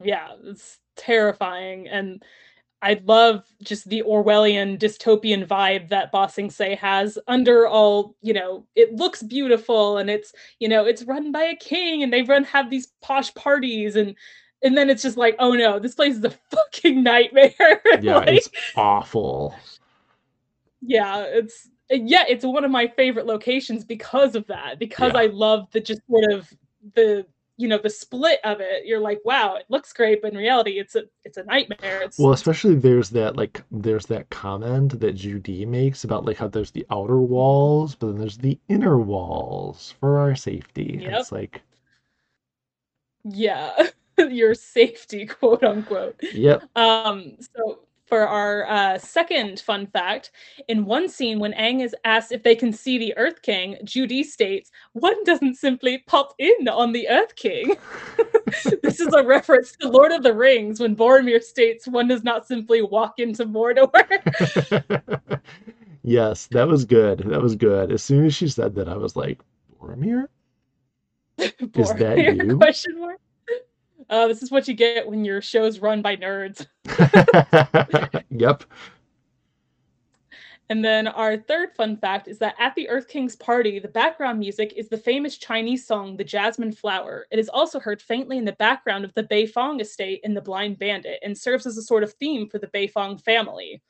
Yeah, 0.00 0.36
it's 0.44 0.78
terrifying. 0.96 1.88
And 1.88 2.24
I 2.80 3.00
love 3.04 3.44
just 3.62 3.88
the 3.88 4.02
Orwellian 4.06 4.78
dystopian 4.78 5.46
vibe 5.46 5.88
that 5.88 6.12
Ba 6.12 6.28
Sing 6.28 6.48
Se 6.50 6.76
has 6.76 7.18
under 7.26 7.66
all, 7.66 8.14
you 8.22 8.32
know, 8.32 8.66
it 8.76 8.92
looks 8.94 9.22
beautiful 9.22 9.98
and 9.98 10.08
it's, 10.08 10.32
you 10.60 10.68
know, 10.68 10.84
it's 10.84 11.02
run 11.02 11.32
by 11.32 11.42
a 11.42 11.56
king 11.56 12.02
and 12.04 12.12
they 12.12 12.22
run 12.22 12.44
have 12.44 12.70
these 12.70 12.86
posh 13.02 13.34
parties 13.34 13.96
and 13.96 14.14
and 14.62 14.76
then 14.76 14.90
it's 14.90 15.02
just 15.02 15.16
like, 15.16 15.36
oh 15.38 15.52
no, 15.52 15.78
this 15.78 15.94
place 15.94 16.16
is 16.16 16.24
a 16.24 16.30
fucking 16.50 17.02
nightmare. 17.02 17.52
Yeah, 18.00 18.16
like, 18.18 18.28
it's 18.28 18.48
awful. 18.76 19.54
yeah, 20.80 21.22
it's 21.26 21.68
yeah, 21.90 22.24
it's 22.28 22.44
one 22.44 22.64
of 22.64 22.70
my 22.70 22.86
favorite 22.86 23.26
locations 23.26 23.84
because 23.84 24.34
of 24.36 24.46
that. 24.48 24.78
Because 24.78 25.12
Yeah. 25.14 25.20
I 25.20 25.26
love 25.26 25.68
the 25.72 25.80
just 25.80 26.02
sort 26.08 26.32
of 26.32 26.52
the 26.94 27.26
you 27.58 27.66
know 27.68 27.78
the 27.78 27.90
split 27.90 28.38
of 28.44 28.60
it. 28.60 28.86
You're 28.86 29.00
like, 29.00 29.20
wow, 29.24 29.56
it 29.56 29.66
looks 29.68 29.92
great, 29.92 30.22
but 30.22 30.32
in 30.32 30.38
reality, 30.38 30.78
it's 30.78 30.94
a 30.94 31.04
it's 31.24 31.36
a 31.36 31.44
nightmare. 31.44 32.02
It's 32.02 32.18
Well, 32.18 32.32
especially 32.32 32.76
there's 32.76 33.10
that 33.10 33.36
like 33.36 33.62
there's 33.70 34.06
that 34.06 34.30
comment 34.30 34.98
that 35.00 35.12
Judy 35.14 35.66
makes 35.66 36.04
about 36.04 36.24
like 36.24 36.38
how 36.38 36.48
there's 36.48 36.70
the 36.70 36.86
outer 36.90 37.18
walls, 37.20 37.96
but 37.96 38.06
then 38.08 38.18
there's 38.18 38.38
the 38.38 38.58
inner 38.68 38.98
walls 38.98 39.94
for 40.00 40.18
our 40.18 40.36
safety. 40.36 41.00
Yep. 41.02 41.12
It's 41.20 41.32
like, 41.32 41.62
yeah, 43.24 43.88
your 44.18 44.54
safety, 44.54 45.26
quote 45.26 45.64
unquote. 45.64 46.16
yep, 46.32 46.62
Um, 46.76 47.36
so 47.56 47.80
for 48.08 48.26
our 48.26 48.66
uh, 48.68 48.98
second 48.98 49.60
fun 49.60 49.86
fact, 49.86 50.30
in 50.68 50.84
one 50.84 51.08
scene 51.08 51.38
when 51.38 51.52
Aang 51.52 51.82
is 51.82 51.94
asked 52.04 52.32
if 52.32 52.42
they 52.42 52.54
can 52.56 52.72
see 52.72 52.98
the 52.98 53.16
Earth 53.16 53.42
King, 53.42 53.76
Judy 53.84 54.22
states, 54.22 54.70
"One 54.92 55.22
doesn't 55.24 55.56
simply 55.56 55.98
pop 56.06 56.34
in 56.38 56.68
on 56.68 56.92
the 56.92 57.08
Earth 57.08 57.36
King." 57.36 57.76
this 58.82 59.00
is 59.00 59.12
a 59.12 59.24
reference 59.24 59.72
to 59.80 59.88
Lord 59.88 60.12
of 60.12 60.22
the 60.22 60.34
Rings 60.34 60.80
when 60.80 60.96
Boromir 60.96 61.42
states, 61.42 61.86
"One 61.86 62.08
does 62.08 62.24
not 62.24 62.46
simply 62.46 62.82
walk 62.82 63.18
into 63.18 63.44
Mordor." 63.44 63.90
yes, 66.02 66.46
that 66.48 66.68
was 66.68 66.84
good. 66.84 67.20
That 67.20 67.42
was 67.42 67.56
good. 67.56 67.92
As 67.92 68.02
soon 68.02 68.26
as 68.26 68.34
she 68.34 68.48
said 68.48 68.74
that, 68.76 68.88
I 68.88 68.96
was 68.96 69.16
like, 69.16 69.40
Boromir? 69.80 70.26
Is 71.74 71.94
that 71.94 72.18
Boromir, 72.18 72.36
you? 72.36 72.56
Question 72.56 73.00
mark. 73.00 73.20
Uh, 74.10 74.26
this 74.26 74.42
is 74.42 74.50
what 74.50 74.66
you 74.66 74.74
get 74.74 75.06
when 75.06 75.24
your 75.24 75.42
show's 75.42 75.80
run 75.80 76.02
by 76.02 76.16
nerds. 76.16 76.66
Yep. 78.30 78.64
And 80.70 80.84
then 80.84 81.08
our 81.08 81.38
third 81.38 81.70
fun 81.74 81.96
fact 81.96 82.28
is 82.28 82.38
that 82.38 82.54
at 82.58 82.74
the 82.74 82.88
Earth 82.90 83.08
King's 83.08 83.36
party, 83.36 83.78
the 83.78 83.88
background 83.88 84.38
music 84.38 84.74
is 84.76 84.88
the 84.88 84.98
famous 84.98 85.38
Chinese 85.38 85.86
song 85.86 86.16
The 86.16 86.24
Jasmine 86.24 86.72
Flower. 86.72 87.26
It 87.30 87.38
is 87.38 87.48
also 87.48 87.80
heard 87.80 88.02
faintly 88.02 88.36
in 88.36 88.44
the 88.44 88.52
background 88.52 89.04
of 89.04 89.14
the 89.14 89.24
Beifong 89.24 89.80
estate 89.80 90.20
in 90.24 90.34
The 90.34 90.42
Blind 90.42 90.78
Bandit 90.78 91.20
and 91.22 91.36
serves 91.36 91.66
as 91.66 91.78
a 91.78 91.82
sort 91.82 92.02
of 92.02 92.12
theme 92.14 92.48
for 92.48 92.58
the 92.58 92.66
Beifong 92.68 93.22
family. 93.22 93.82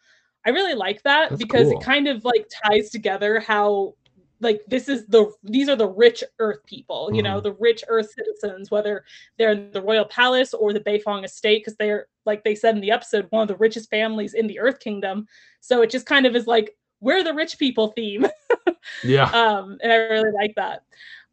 I 0.46 0.50
really 0.50 0.74
like 0.74 1.02
that 1.02 1.30
That's 1.30 1.42
because 1.42 1.68
cool. 1.68 1.80
it 1.80 1.84
kind 1.84 2.06
of 2.06 2.24
like 2.24 2.48
ties 2.64 2.90
together 2.90 3.40
how 3.40 3.94
like 4.40 4.62
this 4.68 4.88
is 4.88 5.06
the 5.06 5.30
these 5.42 5.68
are 5.68 5.76
the 5.76 5.88
rich 5.88 6.22
earth 6.38 6.64
people, 6.66 7.10
you 7.12 7.22
know, 7.22 7.40
Mhm. 7.40 7.42
the 7.44 7.52
rich 7.54 7.82
earth 7.88 8.10
citizens 8.12 8.70
whether 8.70 9.04
they're 9.38 9.52
in 9.52 9.70
the 9.72 9.82
royal 9.82 10.04
palace 10.06 10.54
or 10.54 10.72
the 10.72 10.80
Beifong 10.80 11.24
estate 11.24 11.60
because 11.62 11.76
they're 11.76 12.06
like 12.26 12.44
they 12.44 12.54
said 12.54 12.74
in 12.74 12.80
the 12.80 12.90
episode 12.92 13.26
one 13.30 13.42
of 13.42 13.48
the 13.48 13.56
richest 13.56 13.90
families 13.90 14.34
in 14.34 14.46
the 14.46 14.58
earth 14.60 14.80
kingdom 14.80 15.26
so 15.60 15.82
it 15.82 15.90
just 15.90 16.06
kind 16.06 16.26
of 16.26 16.36
is 16.36 16.46
like 16.46 16.76
we're 17.00 17.22
the 17.24 17.34
rich 17.34 17.58
people 17.58 17.88
theme. 17.88 18.26
Yeah. 19.04 19.24
um, 19.30 19.78
and 19.82 19.92
I 19.92 19.96
really 19.96 20.32
like 20.32 20.54
that. 20.56 20.82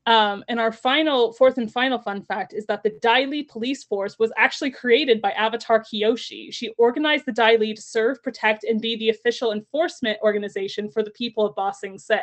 Um, 0.08 0.44
and 0.50 0.60
our 0.60 0.72
final, 0.72 1.34
fourth 1.34 1.58
and 1.58 1.72
final 1.72 1.98
fun 1.98 2.22
fact 2.22 2.54
is 2.54 2.66
that 2.68 2.84
the 2.84 2.92
Dai 3.02 3.24
Li 3.26 3.42
police 3.44 3.84
force 3.84 4.20
was 4.20 4.32
actually 4.38 4.70
created 4.70 5.20
by 5.22 5.32
Avatar 5.32 5.84
Kyoshi. 5.84 6.54
She 6.54 6.70
organized 6.78 7.26
the 7.26 7.32
Dai 7.32 7.56
Li 7.56 7.74
to 7.74 7.82
serve, 7.82 8.22
protect, 8.22 8.66
and 8.66 8.80
be 8.80 8.96
the 8.98 9.10
official 9.10 9.52
enforcement 9.52 10.20
organization 10.22 10.92
for 10.92 11.02
the 11.02 11.10
people 11.12 11.46
of 11.46 11.56
Ba 11.56 11.74
Sing 11.74 11.98
Se. 11.98 12.22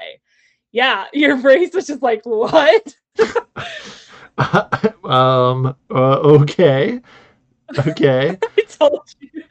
Yeah, 0.72 1.06
your 1.12 1.36
brace 1.36 1.74
was 1.74 1.86
just 1.86 2.02
like, 2.02 2.22
what? 2.24 2.96
um, 5.04 5.76
uh, 5.90 6.18
okay. 6.20 7.00
Okay. 7.86 8.38
I 8.58 8.62
told 8.68 9.02
you. 9.20 9.44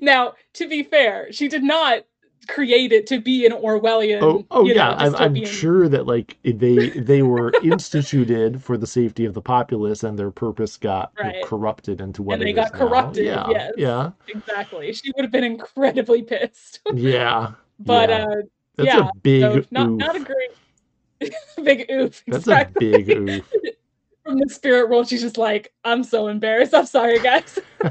Now, 0.00 0.34
to 0.54 0.68
be 0.68 0.82
fair, 0.82 1.32
she 1.32 1.48
did 1.48 1.62
not 1.62 2.04
create 2.48 2.92
it 2.92 3.06
to 3.08 3.20
be 3.20 3.46
an 3.46 3.52
Orwellian. 3.52 4.20
Oh, 4.22 4.44
oh 4.50 4.66
you 4.66 4.74
know, 4.74 4.80
yeah, 4.80 4.94
I'm, 4.98 5.14
I'm 5.16 5.44
sure 5.44 5.88
that 5.88 6.06
like 6.06 6.38
they 6.42 6.90
they 6.90 7.22
were 7.22 7.52
instituted 7.62 8.62
for 8.62 8.76
the 8.76 8.86
safety 8.86 9.24
of 9.24 9.34
the 9.34 9.42
populace, 9.42 10.02
and 10.02 10.18
their 10.18 10.30
purpose 10.30 10.76
got 10.76 11.12
Right. 11.18 11.42
corrupted 11.42 12.00
into 12.00 12.22
what 12.22 12.34
And 12.34 12.42
they 12.42 12.52
got 12.52 12.72
now. 12.72 12.78
corrupted, 12.78 13.24
Yeah, 13.24 13.46
yes. 13.46 13.72
yeah, 13.76 14.10
Exactly. 14.28 14.92
She 14.92 15.10
would 15.16 15.24
have 15.24 15.32
been 15.32 15.44
incredibly 15.44 16.22
pissed. 16.22 16.80
yeah. 16.92 17.52
But 17.78 18.10
yeah. 18.10 18.24
uh 18.26 18.42
that's 18.76 18.86
yeah, 18.86 19.08
a 19.08 19.10
big 19.22 19.42
so 19.42 19.64
not 19.70 19.88
oof. 19.88 19.98
not 19.98 20.16
a 20.16 20.20
great 20.20 21.34
big 21.64 21.90
oof. 21.90 22.22
That's 22.26 22.38
exactly. 22.38 22.94
a 22.94 22.98
big 22.98 23.10
oof. 23.10 23.52
From 24.24 24.38
the 24.38 24.48
spirit 24.48 24.88
world, 24.88 25.08
she's 25.08 25.20
just 25.20 25.36
like, 25.36 25.72
I'm 25.84 26.04
so 26.04 26.28
embarrassed. 26.28 26.72
I'm 26.74 26.86
sorry, 26.86 27.18
guys. 27.18 27.58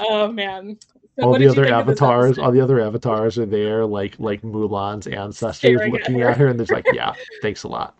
oh 0.00 0.30
man. 0.30 0.78
So 1.18 1.26
all 1.26 1.36
the 1.36 1.48
other 1.48 1.64
think 1.64 1.74
of 1.74 1.86
this 1.86 2.00
avatars, 2.00 2.38
all 2.38 2.52
the 2.52 2.60
other 2.60 2.80
avatars 2.80 3.38
are 3.38 3.46
there, 3.46 3.84
like 3.84 4.14
like 4.18 4.40
Mulan's 4.42 5.08
ancestors, 5.08 5.56
Staring 5.56 5.96
at 5.96 6.00
looking 6.00 6.20
her. 6.20 6.28
at 6.28 6.36
her, 6.36 6.46
and 6.46 6.60
they're 6.60 6.74
like, 6.74 6.86
"Yeah, 6.92 7.12
thanks 7.42 7.64
a 7.64 7.68
lot." 7.68 7.98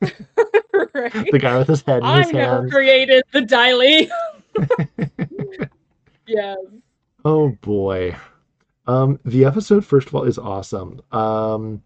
right. 0.00 1.30
The 1.30 1.38
guy 1.38 1.58
with 1.58 1.68
his 1.68 1.82
head 1.82 1.98
in 1.98 2.04
I 2.04 2.22
his 2.22 2.32
never 2.32 2.54
hand. 2.56 2.72
created 2.72 3.22
the 3.32 3.42
Dai 3.42 3.74
Li. 3.74 4.10
yeah. 6.26 6.56
Oh 7.24 7.50
boy. 7.60 8.16
Um 8.86 9.18
the 9.24 9.44
episode 9.44 9.84
first 9.84 10.08
of 10.08 10.14
all 10.14 10.24
is 10.24 10.38
awesome. 10.38 11.00
Um 11.12 11.82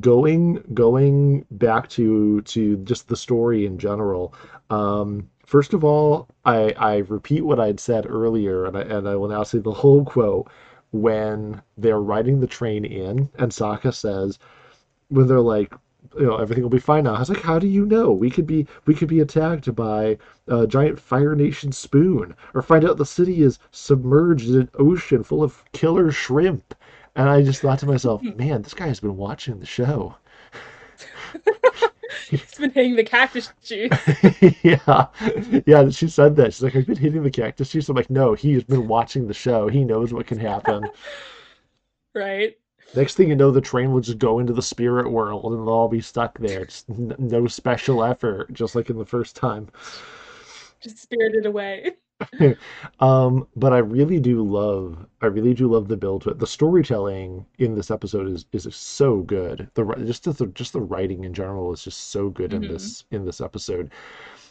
going 0.00 0.62
going 0.74 1.46
back 1.50 1.88
to 1.90 2.42
to 2.42 2.76
just 2.78 3.08
the 3.08 3.16
story 3.16 3.66
in 3.66 3.78
general. 3.78 4.34
Um 4.70 5.30
first 5.44 5.74
of 5.74 5.84
all, 5.84 6.28
I 6.44 6.72
I 6.76 6.96
repeat 6.98 7.42
what 7.42 7.60
I'd 7.60 7.80
said 7.80 8.06
earlier 8.08 8.66
and 8.66 8.76
I 8.76 8.82
and 8.82 9.08
I 9.08 9.16
will 9.16 9.28
now 9.28 9.44
say 9.44 9.58
the 9.58 9.72
whole 9.72 10.04
quote 10.04 10.48
when 10.92 11.62
they're 11.76 12.00
riding 12.00 12.40
the 12.40 12.46
train 12.46 12.84
in 12.84 13.28
and 13.38 13.52
Sokka 13.52 13.94
says 13.94 14.38
when 15.08 15.26
they're 15.26 15.40
like 15.40 15.74
you 16.18 16.26
know 16.26 16.36
everything 16.36 16.62
will 16.62 16.70
be 16.70 16.78
fine 16.78 17.04
now. 17.04 17.14
I 17.14 17.18
was 17.20 17.28
like, 17.28 17.42
how 17.42 17.58
do 17.58 17.66
you 17.66 17.86
know? 17.86 18.12
We 18.12 18.30
could 18.30 18.46
be 18.46 18.66
we 18.86 18.94
could 18.94 19.08
be 19.08 19.20
attacked 19.20 19.74
by 19.74 20.18
a 20.48 20.66
giant 20.66 21.00
Fire 21.00 21.34
Nation 21.34 21.72
spoon, 21.72 22.34
or 22.54 22.62
find 22.62 22.84
out 22.84 22.96
the 22.96 23.06
city 23.06 23.42
is 23.42 23.58
submerged 23.70 24.48
in 24.48 24.60
an 24.60 24.70
ocean 24.78 25.22
full 25.22 25.42
of 25.42 25.62
killer 25.72 26.10
shrimp. 26.10 26.74
And 27.14 27.28
I 27.28 27.42
just 27.42 27.62
thought 27.62 27.78
to 27.78 27.86
myself, 27.86 28.20
hmm. 28.20 28.36
man, 28.36 28.62
this 28.62 28.74
guy 28.74 28.88
has 28.88 29.00
been 29.00 29.16
watching 29.16 29.58
the 29.58 29.66
show. 29.66 30.16
He's 32.28 32.54
been 32.54 32.70
hitting 32.70 32.96
the 32.96 33.04
cactus 33.04 33.52
juice. 33.62 33.90
yeah, 34.62 35.06
yeah. 35.66 35.88
She 35.90 36.08
said 36.08 36.36
that. 36.36 36.54
She's 36.54 36.62
like, 36.62 36.74
I've 36.74 36.86
been 36.86 36.96
hitting 36.96 37.22
the 37.22 37.30
cactus 37.30 37.70
juice. 37.70 37.88
I'm 37.88 37.96
like, 37.96 38.10
no, 38.10 38.34
he's 38.34 38.64
been 38.64 38.88
watching 38.88 39.28
the 39.28 39.34
show. 39.34 39.68
He 39.68 39.84
knows 39.84 40.12
what 40.12 40.26
can 40.26 40.38
happen. 40.38 40.88
right? 42.14 42.56
Next 42.96 43.14
thing 43.14 43.28
you 43.28 43.36
know, 43.36 43.50
the 43.50 43.60
train 43.60 43.92
will 43.92 44.00
just 44.00 44.18
go 44.18 44.38
into 44.38 44.52
the 44.52 44.62
spirit 44.62 45.10
world 45.10 45.52
and 45.52 45.54
they'll 45.66 45.68
all 45.74 45.88
be 45.88 46.00
stuck 46.00 46.38
there. 46.38 46.64
Just 46.64 46.88
n- 46.90 47.14
no 47.18 47.46
special 47.46 48.02
effort, 48.02 48.52
just 48.52 48.74
like 48.74 48.90
in 48.90 48.98
the 48.98 49.04
first 49.06 49.36
time. 49.36 49.68
Just 50.80 50.98
spirited 50.98 51.46
away. 51.46 51.92
Um, 53.00 53.46
but 53.56 53.74
I 53.74 53.78
really 53.78 54.18
do 54.18 54.42
love, 54.42 55.04
I 55.20 55.26
really 55.26 55.52
do 55.52 55.68
love 55.70 55.88
the 55.88 55.98
build 55.98 56.22
to 56.22 56.30
it. 56.30 56.38
The 56.38 56.46
storytelling 56.46 57.44
in 57.58 57.74
this 57.74 57.90
episode 57.90 58.26
is 58.28 58.46
is 58.52 58.74
so 58.74 59.18
good. 59.20 59.68
The 59.74 59.84
just 60.06 60.24
the 60.24 60.46
just 60.46 60.72
the 60.72 60.80
writing 60.80 61.24
in 61.24 61.34
general 61.34 61.72
is 61.74 61.84
just 61.84 62.08
so 62.10 62.30
good 62.30 62.54
in 62.54 62.62
Mhm. 62.62 62.68
this 62.68 63.04
in 63.10 63.26
this 63.26 63.42
episode. 63.42 63.90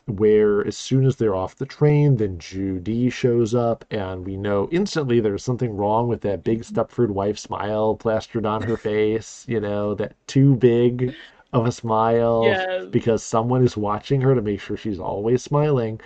Where 0.07 0.65
as 0.65 0.77
soon 0.77 1.05
as 1.05 1.15
they're 1.15 1.35
off 1.35 1.55
the 1.55 1.65
train, 1.65 2.17
then 2.17 2.37
Judy 2.37 3.09
shows 3.09 3.55
up, 3.55 3.85
and 3.89 4.25
we 4.25 4.37
know 4.37 4.67
instantly 4.71 5.19
there's 5.19 5.43
something 5.43 5.75
wrong 5.75 6.07
with 6.07 6.21
that 6.21 6.43
big 6.43 6.61
Stepford 6.63 7.09
wife 7.09 7.39
smile 7.39 7.95
plastered 7.95 8.45
on 8.45 8.61
her 8.63 8.77
face. 8.77 9.45
You 9.47 9.59
know 9.59 9.95
that 9.95 10.13
too 10.27 10.55
big 10.55 11.15
of 11.53 11.65
a 11.65 11.71
smile 11.71 12.43
Yes. 12.45 12.85
because 12.91 13.23
someone 13.23 13.63
is 13.63 13.77
watching 13.77 14.21
her 14.21 14.35
to 14.35 14.41
make 14.41 14.59
sure 14.59 14.77
she's 14.77 14.99
always 14.99 15.41
smiling 15.41 15.99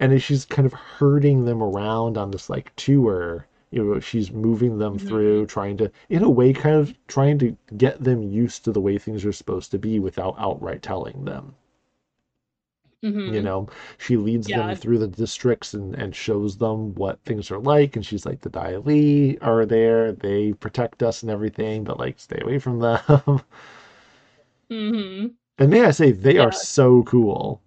and 0.00 0.12
as 0.12 0.22
she's 0.22 0.44
kind 0.44 0.66
of 0.66 0.72
herding 0.72 1.44
them 1.44 1.62
around 1.62 2.18
on 2.18 2.30
this 2.32 2.50
like 2.50 2.74
tour 2.76 3.46
you 3.70 3.82
know 3.84 4.00
she's 4.00 4.32
moving 4.32 4.78
them 4.78 4.98
Mhm. 4.98 5.06
through 5.06 5.46
trying 5.46 5.76
to 5.78 5.90
in 6.08 6.22
a 6.22 6.30
way 6.30 6.52
kind 6.52 6.76
of 6.76 6.94
trying 7.06 7.38
to 7.38 7.56
get 7.76 8.02
them 8.02 8.22
used 8.22 8.64
to 8.64 8.72
the 8.72 8.80
way 8.80 8.98
things 8.98 9.24
are 9.24 9.32
supposed 9.32 9.70
to 9.70 9.78
be 9.78 9.98
without 10.00 10.34
outright 10.38 10.82
telling 10.82 11.24
them 11.24 11.54
Mhm. 13.02 13.32
you 13.34 13.42
know 13.42 13.68
she 13.98 14.16
leads 14.16 14.48
Yeah. 14.48 14.58
them 14.58 14.74
through 14.76 14.98
the 14.98 15.08
districts 15.08 15.74
and, 15.74 15.94
and 15.96 16.14
shows 16.14 16.56
them 16.58 16.94
what 16.94 17.20
things 17.24 17.50
are 17.50 17.58
like 17.58 17.96
and 17.96 18.04
she's 18.06 18.24
like 18.26 18.40
the 18.40 18.48
Dai 18.50 18.76
Li 18.76 19.38
are 19.40 19.66
there 19.66 20.12
they 20.12 20.52
protect 20.54 21.02
us 21.02 21.22
and 21.22 21.30
everything 21.30 21.84
but 21.84 21.98
like 21.98 22.18
stay 22.20 22.38
away 22.42 22.58
from 22.58 22.78
them 22.80 23.00
Mhm. 24.70 25.36
and 25.58 25.70
may 25.70 25.82
i 25.84 25.90
say 25.90 26.12
they 26.12 26.36
Yeah. 26.36 26.42
are 26.42 26.52
so 26.52 27.02
cool 27.04 27.62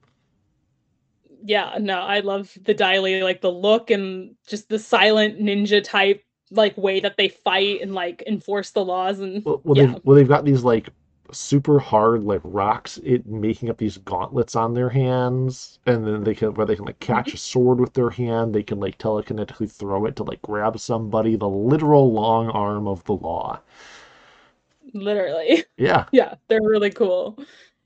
yeah, 1.44 1.78
no, 1.80 2.00
I 2.00 2.22
love 2.22 2.52
the 2.64 2.74
Dai 2.74 3.00
Li, 3.00 3.24
like 3.24 3.42
the 3.42 3.52
look 3.52 3.92
and 3.92 4.36
just 4.48 4.68
the 4.70 4.80
silent 4.80 5.40
ninja 5.40 5.84
type 5.84 6.24
like 6.52 6.78
way 6.78 7.00
that 7.00 7.18
they 7.18 7.28
fight 7.30 7.82
and 7.82 7.94
like 7.94 8.24
enforce 8.28 8.72
the 8.72 8.84
laws 8.86 9.20
and 9.20 9.44
well, 9.44 9.62
well 9.64 9.76
yeah. 9.76 9.86
they've 9.94 10.00
well 10.04 10.16
they've 10.16 10.28
got 10.28 10.46
these 10.46 10.64
like 10.64 10.90
super 11.32 11.80
hard 11.80 12.24
like 12.24 12.42
rocks 12.44 12.98
it 13.04 13.26
making 13.28 13.70
up 13.70 13.78
these 13.78 13.98
gauntlets 14.00 14.56
on 14.56 14.74
their 14.74 14.90
hands 14.90 15.80
and 15.86 16.06
then 16.06 16.24
they 16.24 16.34
can 16.36 16.54
where 16.56 16.66
they 16.66 16.76
can 16.76 16.86
like 16.86 17.00
catch 17.00 17.32
Mm-hmm. 17.32 17.36
a 17.36 17.38
sword 17.38 17.80
with 17.80 17.94
their 17.94 18.10
hand 18.12 18.54
they 18.56 18.64
can 18.64 18.80
like 18.80 18.98
telekinetically 18.98 19.70
throw 19.72 20.06
it 20.06 20.16
to 20.16 20.24
like 20.24 20.42
grab 20.42 20.80
somebody 20.80 21.36
the 21.36 21.50
literal 21.50 22.12
long 22.14 22.50
arm 22.50 22.88
of 22.88 23.04
the 23.06 23.14
law 23.14 23.60
literally. 24.94 25.64
yeah 25.78 26.06
Yeah, 26.12 26.36
they're 26.48 26.62
really 26.62 26.92
cool 26.92 27.38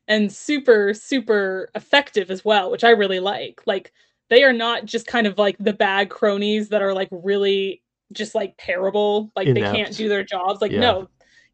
and 0.08 0.32
super 0.32 0.94
super 0.94 1.70
effective 1.74 2.30
as 2.30 2.46
well, 2.46 2.70
which 2.70 2.84
I 2.84 2.92
really 2.92 3.20
like. 3.20 3.62
Like 3.66 3.92
they 4.30 4.44
are 4.44 4.54
not 4.54 4.86
just 4.86 5.08
kind 5.08 5.26
of 5.26 5.40
like 5.40 5.58
the 5.60 5.74
bad 5.74 6.10
cronies 6.12 6.70
that 6.70 6.84
are 6.84 6.94
like 6.94 7.08
really 7.12 7.82
just 8.12 8.36
like 8.36 8.54
terrible, 8.60 9.32
like 9.36 9.54
they 9.54 9.64
can't 9.64 9.96
do 9.98 10.10
their 10.10 10.24
jobs. 10.24 10.62
Like 10.62 10.76
Yeah. 10.76 10.76
no. 10.76 11.10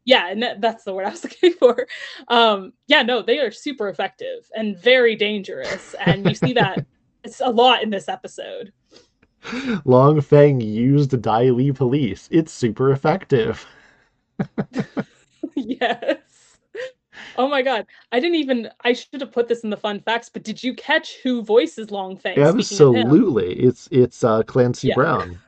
Yeah, 0.06 0.28
and 0.30 0.42
that, 0.42 0.60
that's 0.62 0.84
the 0.84 0.94
word 0.94 1.06
I 1.06 1.10
was 1.10 1.24
looking 1.24 1.52
for. 1.54 1.86
Um 2.28 2.72
yeah, 2.88 3.02
no, 3.02 3.22
they 3.22 3.38
are 3.40 3.50
super 3.50 3.88
effective 3.88 4.48
and 4.56 4.78
very 4.78 5.16
dangerous 5.16 5.94
and 6.00 6.26
you 6.26 6.34
see 6.34 6.54
that 6.54 6.82
it's 7.24 7.40
a 7.40 7.50
lot 7.50 7.82
in 7.82 7.90
this 7.90 8.08
episode. 8.08 8.72
long 9.84 10.20
feng 10.20 10.60
used 10.60 11.20
Dai 11.22 11.50
Li 11.50 11.72
police 11.72 12.28
it's 12.30 12.52
super 12.52 12.90
effective 12.92 13.66
yes. 15.56 16.58
Oh 17.36 17.48
my 17.48 17.62
god. 17.62 17.86
I 18.12 18.20
didn't 18.20 18.36
even 18.36 18.70
I 18.82 18.92
should 18.94 19.20
have 19.20 19.32
put 19.32 19.48
this 19.48 19.64
in 19.64 19.70
the 19.70 19.76
fun 19.76 20.00
facts, 20.00 20.28
but 20.28 20.42
did 20.44 20.62
you 20.62 20.74
catch 20.74 21.16
who 21.22 21.42
voices 21.42 21.90
Long 21.90 22.16
Feng? 22.18 22.44
Speaking 22.44 22.80
of 22.80 22.90
him? 22.92 23.06
absolutely 23.08 23.54
it's 23.58 23.88
it's 23.90 24.22
uh 24.22 24.42
clancy 24.44 24.88
Yeah. 24.88 24.94
brown 24.94 25.40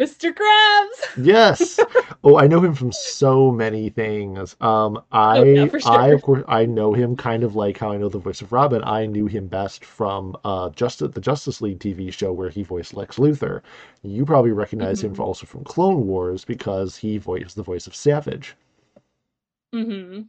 Mr. 0.00 0.32
Krabs. 0.32 1.24
Yes. 1.24 1.78
oh, 2.24 2.38
I 2.38 2.46
know 2.46 2.60
him 2.60 2.74
from 2.74 2.90
so 2.90 3.50
many 3.50 3.90
things. 3.90 4.56
Um, 4.60 5.02
I, 5.12 5.38
Oh, 5.38 5.42
yeah, 5.44 5.66
for 5.66 5.80
I 5.84 6.08
of 6.08 6.22
course, 6.22 6.42
I 6.48 6.64
know 6.64 6.94
him 6.94 7.16
kind 7.16 7.44
of 7.44 7.54
like 7.54 7.78
how 7.78 7.92
I 7.92 7.98
know 7.98 8.08
the 8.08 8.18
voice 8.18 8.40
of 8.40 8.52
Robin. 8.52 8.82
I 8.84 9.06
knew 9.06 9.26
him 9.26 9.46
best 9.46 9.84
from 9.84 10.36
uh, 10.44 10.70
just 10.70 11.00
the 11.00 11.20
Justice 11.20 11.60
League 11.60 11.80
TV 11.80 12.10
show 12.12 12.32
where 12.32 12.48
he 12.50 12.62
voiced 12.62 12.94
Lex 12.94 13.18
Luthor. 13.18 13.60
You 14.02 14.24
probably 14.24 14.52
recognize 14.52 15.02
him 15.04 15.12
Mhm. 15.12 15.16
from, 15.16 15.24
also 15.26 15.46
from 15.46 15.64
Clone 15.64 16.06
Wars 16.06 16.44
because 16.44 16.96
he 16.96 17.18
voiced 17.18 17.56
the 17.56 17.62
voice 17.62 17.86
of 17.86 17.94
Savage. 17.94 18.56
hmm 19.72 20.22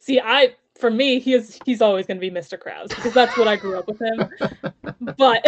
See, 0.00 0.20
I 0.20 0.54
for 0.78 0.90
me, 0.90 1.18
he 1.18 1.34
is 1.34 1.58
he's 1.64 1.82
always 1.82 2.06
going 2.06 2.16
to 2.16 2.20
be 2.20 2.30
Mr. 2.30 2.56
Krabs 2.58 2.94
because 2.94 3.12
that's 3.12 3.36
what 3.36 3.48
I 3.48 3.56
grew 3.56 3.78
up 3.78 3.88
with 3.88 4.00
him. 4.00 4.28
But 5.18 5.46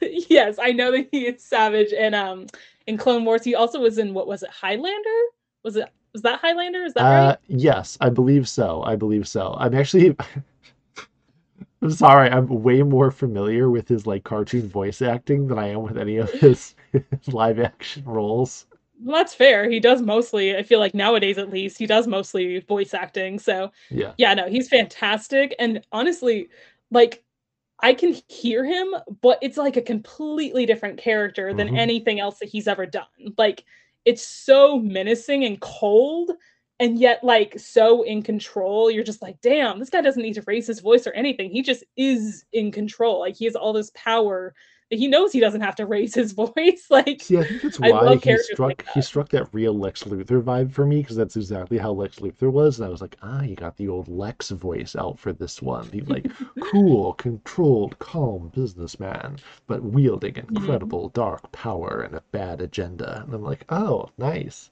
yes, 0.30 0.58
I 0.60 0.72
know 0.72 0.92
that 0.92 1.08
he 1.10 1.26
is 1.26 1.44
Savage, 1.44 1.92
and 1.92 2.14
um, 2.14 2.46
in 2.86 2.96
Clone 2.98 3.24
Wars, 3.24 3.44
he 3.44 3.54
also 3.54 3.80
was 3.80 3.98
in 3.98 4.14
what 4.14 4.26
was 4.26 4.42
it, 4.42 4.50
Highlander? 4.50 5.20
Was 5.64 5.76
it 5.76 5.88
was 6.12 6.22
that 6.22 6.40
Highlander? 6.40 6.84
Is 6.84 6.94
that 6.94 7.08
Uh, 7.08 7.08
right? 7.08 7.38
yes, 7.48 7.98
I 8.00 8.10
believe 8.10 8.48
so. 8.48 8.82
I 8.82 8.96
believe 8.96 9.28
so. 9.28 9.54
I'm 9.58 9.74
actually. 9.74 10.16
I'm 11.82 11.90
sorry. 11.90 12.30
I'm 12.30 12.48
way 12.48 12.82
more 12.82 13.10
familiar 13.10 13.70
with 13.70 13.88
his 13.88 14.06
like 14.06 14.24
cartoon 14.24 14.68
voice 14.68 15.02
acting 15.02 15.46
than 15.48 15.58
I 15.58 15.68
am 15.68 15.82
with 15.82 15.98
any 15.98 16.16
of 16.18 16.34
his, 16.34 16.74
his 16.92 17.04
live 17.34 17.58
action 17.58 18.04
roles. 18.04 18.66
Well, 19.02 19.16
that's 19.16 19.34
fair. 19.34 19.68
He 19.68 19.78
does 19.80 20.00
mostly. 20.00 20.56
I 20.56 20.62
feel 20.62 20.78
like 20.80 20.94
nowadays, 20.94 21.38
at 21.38 21.50
least, 21.50 21.78
he 21.78 21.86
does 21.86 22.06
mostly 22.06 22.60
voice 22.60 22.94
acting. 22.94 23.38
So 23.38 23.70
Yeah. 23.90 24.14
yeah, 24.16 24.34
no, 24.34 24.48
he's 24.48 24.68
fantastic, 24.68 25.54
and 25.58 25.84
honestly, 25.92 26.48
like. 26.90 27.22
I 27.80 27.94
can 27.94 28.16
hear 28.28 28.64
him, 28.64 28.94
but 29.22 29.38
it's 29.42 29.58
like 29.58 29.76
a 29.76 29.82
completely 29.82 30.66
different 30.66 30.98
character 30.98 31.52
than 31.52 31.68
Mhm. 31.68 31.78
anything 31.78 32.20
else 32.20 32.38
that 32.38 32.48
he's 32.48 32.68
ever 32.68 32.86
done. 32.86 33.06
Like 33.36 33.64
it's 34.04 34.22
so 34.26 34.78
menacing 34.78 35.44
and 35.44 35.60
cold 35.60 36.30
and 36.78 36.98
yet 36.98 37.22
like 37.24 37.58
so 37.58 38.02
in 38.02 38.22
control. 38.22 38.90
You're 38.90 39.04
just 39.04 39.22
like, 39.22 39.40
"Damn, 39.40 39.78
this 39.78 39.90
guy 39.90 40.00
doesn't 40.00 40.22
need 40.22 40.34
to 40.34 40.42
raise 40.46 40.66
his 40.66 40.80
voice 40.80 41.06
or 41.06 41.12
anything. 41.12 41.50
He 41.50 41.62
just 41.62 41.84
is 41.96 42.44
in 42.52 42.70
control. 42.72 43.20
Like 43.20 43.36
he 43.36 43.44
has 43.46 43.56
all 43.56 43.72
this 43.72 43.90
power 43.94 44.54
he 44.90 45.08
knows 45.08 45.32
he 45.32 45.40
doesn't 45.40 45.60
have 45.62 45.76
to 45.76 45.86
raise 45.86 46.14
his 46.14 46.32
voice." 46.34 46.86
Like 46.90 47.22
See, 47.22 47.36
I 47.38 47.44
think 47.44 47.62
that's 47.62 47.78
why 47.80 48.16
he 48.16 48.36
struck 48.38 48.82
like 48.82 48.84
he 48.86 49.00
that. 49.00 49.02
struck 49.02 49.28
that 49.30 49.52
real 49.52 49.72
Lex 49.74 50.04
Luthor 50.04 50.42
vibe 50.42 50.70
for 50.72 50.86
me 50.86 51.00
because 51.02 51.16
that's 51.16 51.36
exactly 51.36 51.76
how 51.78 51.92
Lex 51.92 52.18
Luthor 52.20 52.50
was, 52.52 52.78
and 52.78 52.86
I 52.86 52.90
was 52.90 53.00
like, 53.02 53.16
ah, 53.22 53.42
you 53.42 53.54
got 53.56 53.76
the 53.76 53.88
old 53.88 54.08
Lex 54.08 54.50
voice 54.50 54.94
out 54.96 55.18
for 55.18 55.32
this 55.32 55.60
one. 55.62 55.90
He's 55.92 56.08
like 56.08 56.30
cool, 56.60 57.14
controlled, 57.14 57.98
calm 57.98 58.48
businessman, 58.54 59.40
but 59.66 59.82
wielding 59.82 60.36
Mm-hmm. 60.50 60.76
incredible 60.76 61.08
dark 61.10 61.50
power 61.52 62.02
and 62.02 62.14
a 62.14 62.22
bad 62.32 62.60
agenda. 62.60 63.22
And 63.24 63.34
I'm 63.34 63.42
like, 63.42 63.64
oh, 63.70 64.10
nice. 64.18 64.70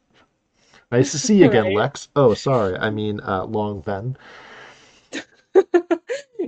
Nice 0.93 1.13
to 1.13 1.19
see 1.21 1.39
you 1.41 1.47
again, 1.47 1.67
Right. 1.67 1.75
Lex. 1.75 2.09
Oh, 2.17 2.35
sorry, 2.35 2.77
I 2.79 2.91
mean 2.91 3.21
uh, 3.21 3.45
Long 3.47 3.83
Feng. 3.83 4.17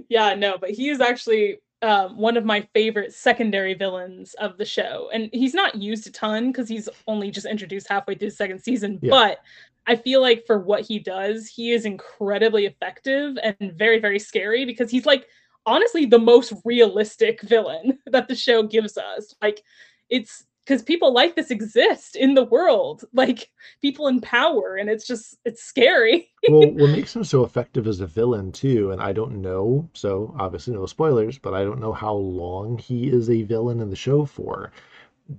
yeah, 0.09 0.35
no, 0.35 0.59
but 0.59 0.71
he 0.71 0.89
is 0.89 1.01
actually 1.01 1.59
um, 1.83 2.17
one 2.17 2.37
of 2.37 2.45
my 2.45 2.67
favorite 2.73 3.13
secondary 3.13 3.75
villains 3.75 4.35
of 4.35 4.57
the 4.57 4.65
show. 4.65 5.11
And 5.13 5.29
he's 5.33 5.55
not 5.55 5.75
used 5.75 6.07
a 6.07 6.11
ton 6.11 6.51
because 6.51 6.69
he's 6.69 6.89
only 7.07 7.31
just 7.31 7.47
introduced 7.47 7.89
halfway 7.89 8.15
through 8.15 8.31
the 8.31 8.37
second 8.37 8.61
season. 8.61 8.99
Yeah. 9.03 9.11
But 9.11 9.39
I 9.87 9.97
feel 9.97 10.21
like 10.21 10.47
for 10.47 10.59
what 10.59 10.83
he 10.83 10.99
does, 10.99 11.47
he 11.47 11.73
is 11.73 11.85
incredibly 11.85 12.67
effective 12.67 13.37
and 13.43 13.73
very, 13.75 14.01
very 14.01 14.19
scary 14.19 14.65
because 14.65 14.91
he's 14.91 15.07
like 15.07 15.27
honestly 15.67 16.07
the 16.07 16.19
most 16.19 16.53
realistic 16.65 17.43
villain 17.43 17.99
that 18.07 18.29
the 18.29 18.35
show 18.35 18.63
gives 18.63 18.97
us. 18.97 19.35
Like, 19.43 19.63
it's 20.09 20.45
because 20.67 20.83
people 20.83 21.13
like 21.13 21.37
this 21.37 21.53
exist 21.53 22.17
in 22.17 22.35
the 22.35 22.45
world, 22.45 23.05
like 23.13 23.51
people 23.81 24.09
in 24.09 24.21
power, 24.21 24.75
and 24.75 24.91
it's 24.91 25.07
just 25.07 25.39
it's 25.45 25.63
scary. 25.63 26.29
well, 26.49 26.69
what 26.73 26.91
makes 26.91 27.15
him 27.15 27.23
so 27.23 27.45
effective 27.45 27.87
as 27.87 28.01
a 28.01 28.07
villain 28.07 28.51
too, 28.51 28.91
and 28.91 29.01
I 29.01 29.13
don't 29.13 29.41
know, 29.41 29.89
so 29.93 30.35
obviously 30.39 30.75
no 30.75 30.87
spoilers, 30.87 31.39
but 31.39 31.55
I 31.55 31.63
don't 31.63 31.81
know 31.81 31.93
how 31.93 32.15
long 32.15 32.79
he 32.79 33.09
is 33.09 33.31
a 33.31 33.43
villain 33.43 33.81
in 33.81 33.91
the 33.91 33.97
show 33.97 34.25
for. 34.25 34.73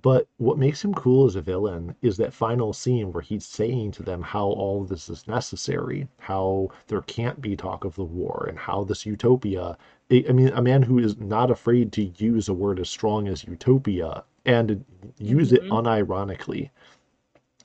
But 0.02 0.28
what 0.38 0.58
makes 0.58 0.84
him 0.84 0.94
cool 0.94 1.26
as 1.26 1.36
a 1.38 1.42
villain 1.42 1.96
is 2.02 2.18
that 2.18 2.34
final 2.34 2.74
scene 2.74 3.14
where 3.14 3.22
he's 3.22 3.46
saying 3.46 3.92
to 3.94 4.04
them 4.04 4.22
how 4.22 4.48
all 4.48 4.82
of 4.82 4.90
this 4.90 5.10
is 5.10 5.28
necessary, 5.28 6.08
how 6.20 6.70
there 6.88 7.02
can't 7.02 7.40
be 7.42 7.56
talk 7.56 7.86
of 7.86 7.96
the 7.96 8.04
war, 8.04 8.46
and 8.50 8.58
how 8.58 8.84
this 8.84 9.06
utopia. 9.06 9.78
I 10.10 10.26
I 10.30 10.32
mean, 10.32 10.50
a 10.50 10.62
man 10.62 10.84
who 10.84 11.00
is 11.00 11.18
not 11.18 11.52
afraid 11.52 11.92
to 11.94 12.12
use 12.18 12.48
a 12.48 12.54
word 12.54 12.80
as 12.80 12.90
strong 12.90 13.28
as 13.28 13.44
utopia 13.46 14.24
and 14.48 14.84
use 15.20 15.52
it 15.54 15.64
Mhm. 15.64 15.70
unironically. 15.84 16.70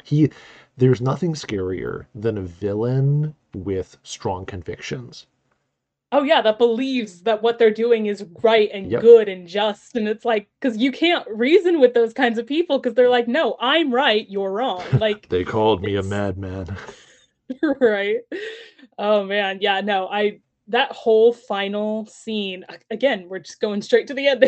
He, 0.05 0.31
there's 0.77 1.01
nothing 1.01 1.35
scarier 1.35 2.07
than 2.15 2.37
a 2.39 2.43
villain 2.43 3.35
with 3.55 3.97
strong 4.03 4.45
convictions. 4.45 5.27
oh 6.15 6.23
yeah 6.25 6.43
that 6.43 6.59
believes 6.59 7.23
that 7.23 7.43
what 7.43 7.59
they're 7.59 7.71
doing 7.71 8.05
is 8.07 8.25
right 8.43 8.69
and 8.75 8.91
Yep. 8.91 9.01
good 9.01 9.29
and 9.31 9.49
just 9.49 9.97
and 9.97 10.07
it's 10.07 10.27
like 10.27 10.47
because 10.61 10.77
you 10.77 10.93
can't 10.93 11.27
reason 11.29 11.81
with 11.81 11.95
those 11.95 12.13
kinds 12.13 12.39
of 12.39 12.47
people 12.47 12.79
because 12.79 12.95
they're 12.95 13.09
like 13.09 13.29
no 13.29 13.57
i'm 13.61 13.95
right 13.95 14.29
you're 14.29 14.53
wrong 14.53 14.83
like 15.01 15.27
They 15.31 15.43
called 15.45 15.83
me 15.83 15.97
a 15.97 16.03
madman. 16.03 16.77
right 17.81 18.19
oh 18.99 19.25
man 19.25 19.59
yeah 19.61 19.81
no 19.81 20.07
i 20.09 20.39
that 20.69 20.93
whole 20.93 21.33
final 21.33 22.05
scene 22.07 22.65
again 22.91 23.27
we're 23.29 23.39
just 23.39 23.61
going 23.61 23.81
straight 23.83 24.07
to 24.07 24.15
the 24.15 24.27
end 24.29 24.45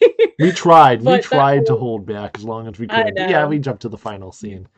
We 0.38 0.52
tried. 0.52 1.02
We 1.02 1.18
tried 1.20 1.66
to 1.66 1.74
hold 1.74 2.06
back 2.06 2.38
as 2.38 2.44
long 2.44 2.68
as 2.68 2.78
we 2.78 2.86
could. 2.86 3.12
Yeah, 3.16 3.44
we 3.46 3.58
jumped 3.58 3.82
to 3.82 3.88
the 3.88 3.98
final 3.98 4.30
scene. 4.30 4.68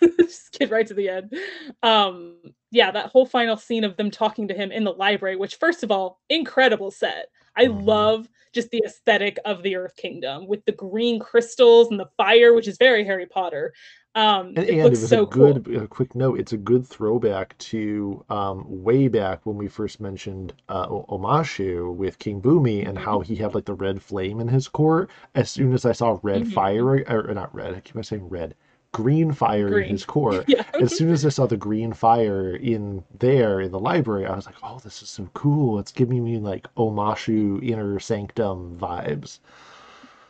just 0.18 0.52
get 0.58 0.70
right 0.70 0.86
to 0.86 0.94
the 0.94 1.08
end 1.08 1.34
um 1.82 2.36
yeah 2.70 2.90
that 2.90 3.06
whole 3.06 3.26
final 3.26 3.56
scene 3.56 3.84
of 3.84 3.96
them 3.96 4.10
talking 4.10 4.46
to 4.46 4.54
him 4.54 4.70
in 4.70 4.84
the 4.84 4.92
library 4.92 5.34
which 5.34 5.56
first 5.56 5.82
of 5.82 5.90
all 5.90 6.20
incredible 6.28 6.90
set 6.90 7.26
i 7.56 7.64
Mhm. 7.64 7.84
love 7.84 8.28
just 8.52 8.70
the 8.70 8.82
aesthetic 8.86 9.38
of 9.44 9.62
the 9.62 9.74
earth 9.74 9.96
kingdom 9.96 10.46
with 10.46 10.64
the 10.64 10.72
green 10.72 11.18
crystals 11.18 11.90
and 11.90 11.98
the 11.98 12.08
fire 12.16 12.52
which 12.54 12.68
is 12.68 12.76
very 12.76 13.04
harry 13.04 13.26
potter 13.26 13.72
um 14.14 14.56
And, 14.56 14.66
it 14.66 14.78
and 14.78 14.92
it 14.92 15.00
was 15.00 15.10
so 15.10 15.26
a 15.26 15.26
cool 15.26 15.62
good, 15.62 15.66
a 15.74 15.88
quick 15.88 16.14
note. 16.14 16.38
It's 16.38 16.52
a 16.52 16.56
good 16.56 16.86
throwback 16.86 17.58
to 17.58 18.24
um, 18.30 18.64
way 18.84 19.08
back 19.08 19.44
when 19.44 19.56
we 19.56 19.66
first 19.68 20.00
mentioned 20.00 20.52
uh, 20.68 20.86
Omashu 20.88 21.92
with 21.94 22.20
King 22.20 22.40
Bumi 22.40 22.86
and 22.88 22.96
how 22.98 23.20
he 23.20 23.34
had 23.36 23.54
like 23.54 23.64
the 23.64 23.74
red 23.74 24.00
flame 24.00 24.38
in 24.40 24.46
his 24.48 24.68
court. 24.68 25.10
As 25.34 25.50
soon 25.50 25.72
as 25.72 25.84
I 25.84 25.92
saw 25.92 26.18
red 26.22 26.44
Mhm. 26.44 26.52
fire, 26.52 26.86
or, 27.08 27.34
not 27.34 27.52
red, 27.54 27.74
I 27.74 27.80
keep 27.80 27.96
on 27.96 28.04
saying 28.04 28.28
red, 28.28 28.54
green 28.92 29.32
fire 29.32 29.74
in 29.74 29.82
his 29.84 30.04
court. 30.04 30.48
yeah 30.48 30.64
as 30.78 30.92
soon 30.94 31.10
as 31.10 31.26
I 31.26 31.30
saw 31.30 31.46
the 31.46 31.56
green 31.56 31.92
fire 31.92 32.54
in 32.54 33.02
there 33.18 33.60
in 33.60 33.72
the 33.72 33.80
library, 33.80 34.26
I 34.26 34.36
was 34.36 34.46
like, 34.46 34.56
"Oh, 34.62 34.78
this 34.84 35.02
is 35.02 35.08
so 35.08 35.28
cool! 35.34 35.78
It's 35.80 35.90
giving 35.92 36.22
me 36.24 36.38
like 36.38 36.72
Omashu 36.76 37.60
inner 37.68 37.98
sanctum 37.98 38.78
vibes." 38.78 39.40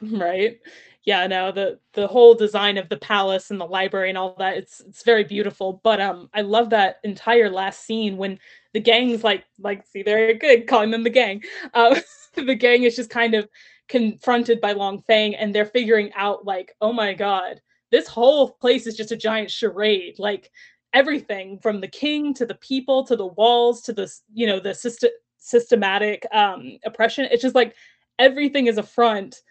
right 0.02 0.60
yeah 1.04 1.26
no 1.26 1.52
the 1.52 1.78
the 1.92 2.06
whole 2.06 2.34
design 2.34 2.78
of 2.78 2.88
the 2.88 2.96
palace 2.96 3.50
and 3.50 3.60
the 3.60 3.66
library 3.66 4.08
and 4.08 4.18
all 4.18 4.34
that 4.38 4.56
it's 4.56 4.80
it's 4.80 5.02
very 5.02 5.24
beautiful 5.24 5.80
but 5.84 6.00
um 6.00 6.28
i 6.34 6.40
love 6.40 6.70
that 6.70 6.96
entire 7.04 7.50
last 7.50 7.84
scene 7.84 8.16
when 8.16 8.38
the 8.72 8.80
gang's 8.80 9.22
like 9.22 9.44
like 9.58 9.86
see 9.86 10.02
they're 10.02 10.34
good 10.34 10.66
calling 10.66 10.90
them 10.90 11.04
the 11.04 11.10
gang 11.10 11.42
uh 11.74 11.98
the 12.34 12.54
gang 12.54 12.82
is 12.82 12.96
just 12.96 13.10
kind 13.10 13.34
of 13.34 13.48
confronted 13.88 14.60
by 14.60 14.72
Long 14.72 15.02
Feng 15.02 15.34
and 15.34 15.54
they're 15.54 15.66
figuring 15.66 16.12
out 16.14 16.44
like, 16.44 16.72
oh 16.80 16.92
my 16.92 17.14
god, 17.14 17.60
this 17.90 18.08
whole 18.08 18.50
place 18.50 18.86
is 18.86 18.96
just 18.96 19.12
a 19.12 19.16
giant 19.16 19.50
charade. 19.50 20.18
Like 20.18 20.50
everything 20.92 21.58
from 21.58 21.80
the 21.80 21.88
king 21.88 22.32
to 22.34 22.46
the 22.46 22.54
people 22.56 23.04
to 23.04 23.16
the 23.16 23.26
walls 23.26 23.82
to 23.82 23.92
the 23.92 24.10
you 24.32 24.46
know 24.46 24.60
the 24.60 24.74
system 24.74 25.10
systematic 25.38 26.26
um 26.32 26.78
oppression. 26.84 27.28
It's 27.30 27.42
just 27.42 27.54
like 27.54 27.74
everything 28.18 28.66
is 28.66 28.78
a 28.78 28.82
front 28.82 29.42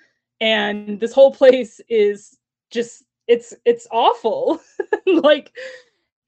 and 0.43 0.99
this 0.99 1.13
whole 1.13 1.31
place 1.31 1.79
is 1.87 2.37
just 2.69 3.03
it's 3.27 3.53
it's 3.65 3.87
awful. 3.91 4.59
like 5.05 5.53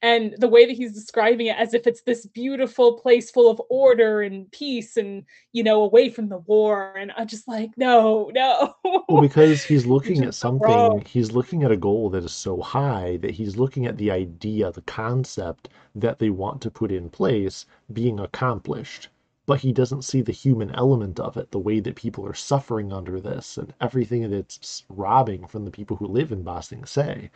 and 0.02 0.36
the 0.38 0.48
way 0.48 0.66
that 0.66 0.76
he's 0.76 0.94
describing 0.94 1.48
it 1.48 1.58
as 1.58 1.74
if 1.74 1.88
it's 1.88 2.02
this 2.02 2.28
beautiful 2.28 3.00
place 3.00 3.32
full 3.32 3.50
of 3.50 3.62
order 3.70 4.22
and 4.22 4.50
peace 4.52 4.98
and 4.98 5.24
you 5.52 5.64
know 5.64 5.82
away 5.82 6.10
from 6.10 6.30
the 6.30 6.38
war 6.40 6.94
and 6.96 7.12
i'm 7.18 7.26
just 7.26 7.48
like 7.48 7.72
no 7.76 8.30
no 8.36 8.76
well 9.10 9.22
because 9.22 9.64
he's 9.64 9.86
looking 9.96 10.24
at 10.24 10.36
something 10.36 10.70
wrong. 10.70 11.04
he's 11.08 11.32
looking 11.32 11.64
at 11.64 11.72
a 11.72 11.78
goal 11.78 12.10
that 12.10 12.24
is 12.24 12.32
so 12.32 12.62
high 12.62 13.18
that 13.18 13.32
he's 13.32 13.58
looking 13.58 13.86
at 13.86 13.98
the 13.98 14.12
idea 14.12 14.72
the 14.72 14.82
concept 14.82 15.70
that 15.96 16.20
they 16.20 16.30
want 16.30 16.62
to 16.62 16.70
put 16.70 16.92
in 16.92 17.10
place 17.10 17.66
being 17.92 18.20
accomplished 18.20 19.10
but 19.46 19.62
he 19.62 19.72
doesn't 19.72 20.04
see 20.04 20.22
the 20.22 20.32
human 20.32 20.72
element 20.72 21.20
of 21.20 21.38
it 21.38 21.52
the 21.52 21.60
way 21.60 21.80
that 21.80 21.96
people 21.96 22.26
are 22.26 22.34
suffering 22.34 22.92
under 22.92 23.20
this 23.20 23.58
and 23.58 23.74
everything 23.80 24.22
that 24.24 24.34
it's 24.34 24.84
robbing 24.90 25.46
from 25.48 25.66
the 25.66 25.72
people 25.72 25.98
who 25.98 26.08
live 26.08 26.32
in 26.32 26.44
Ba 26.44 26.62
say. 26.86 27.30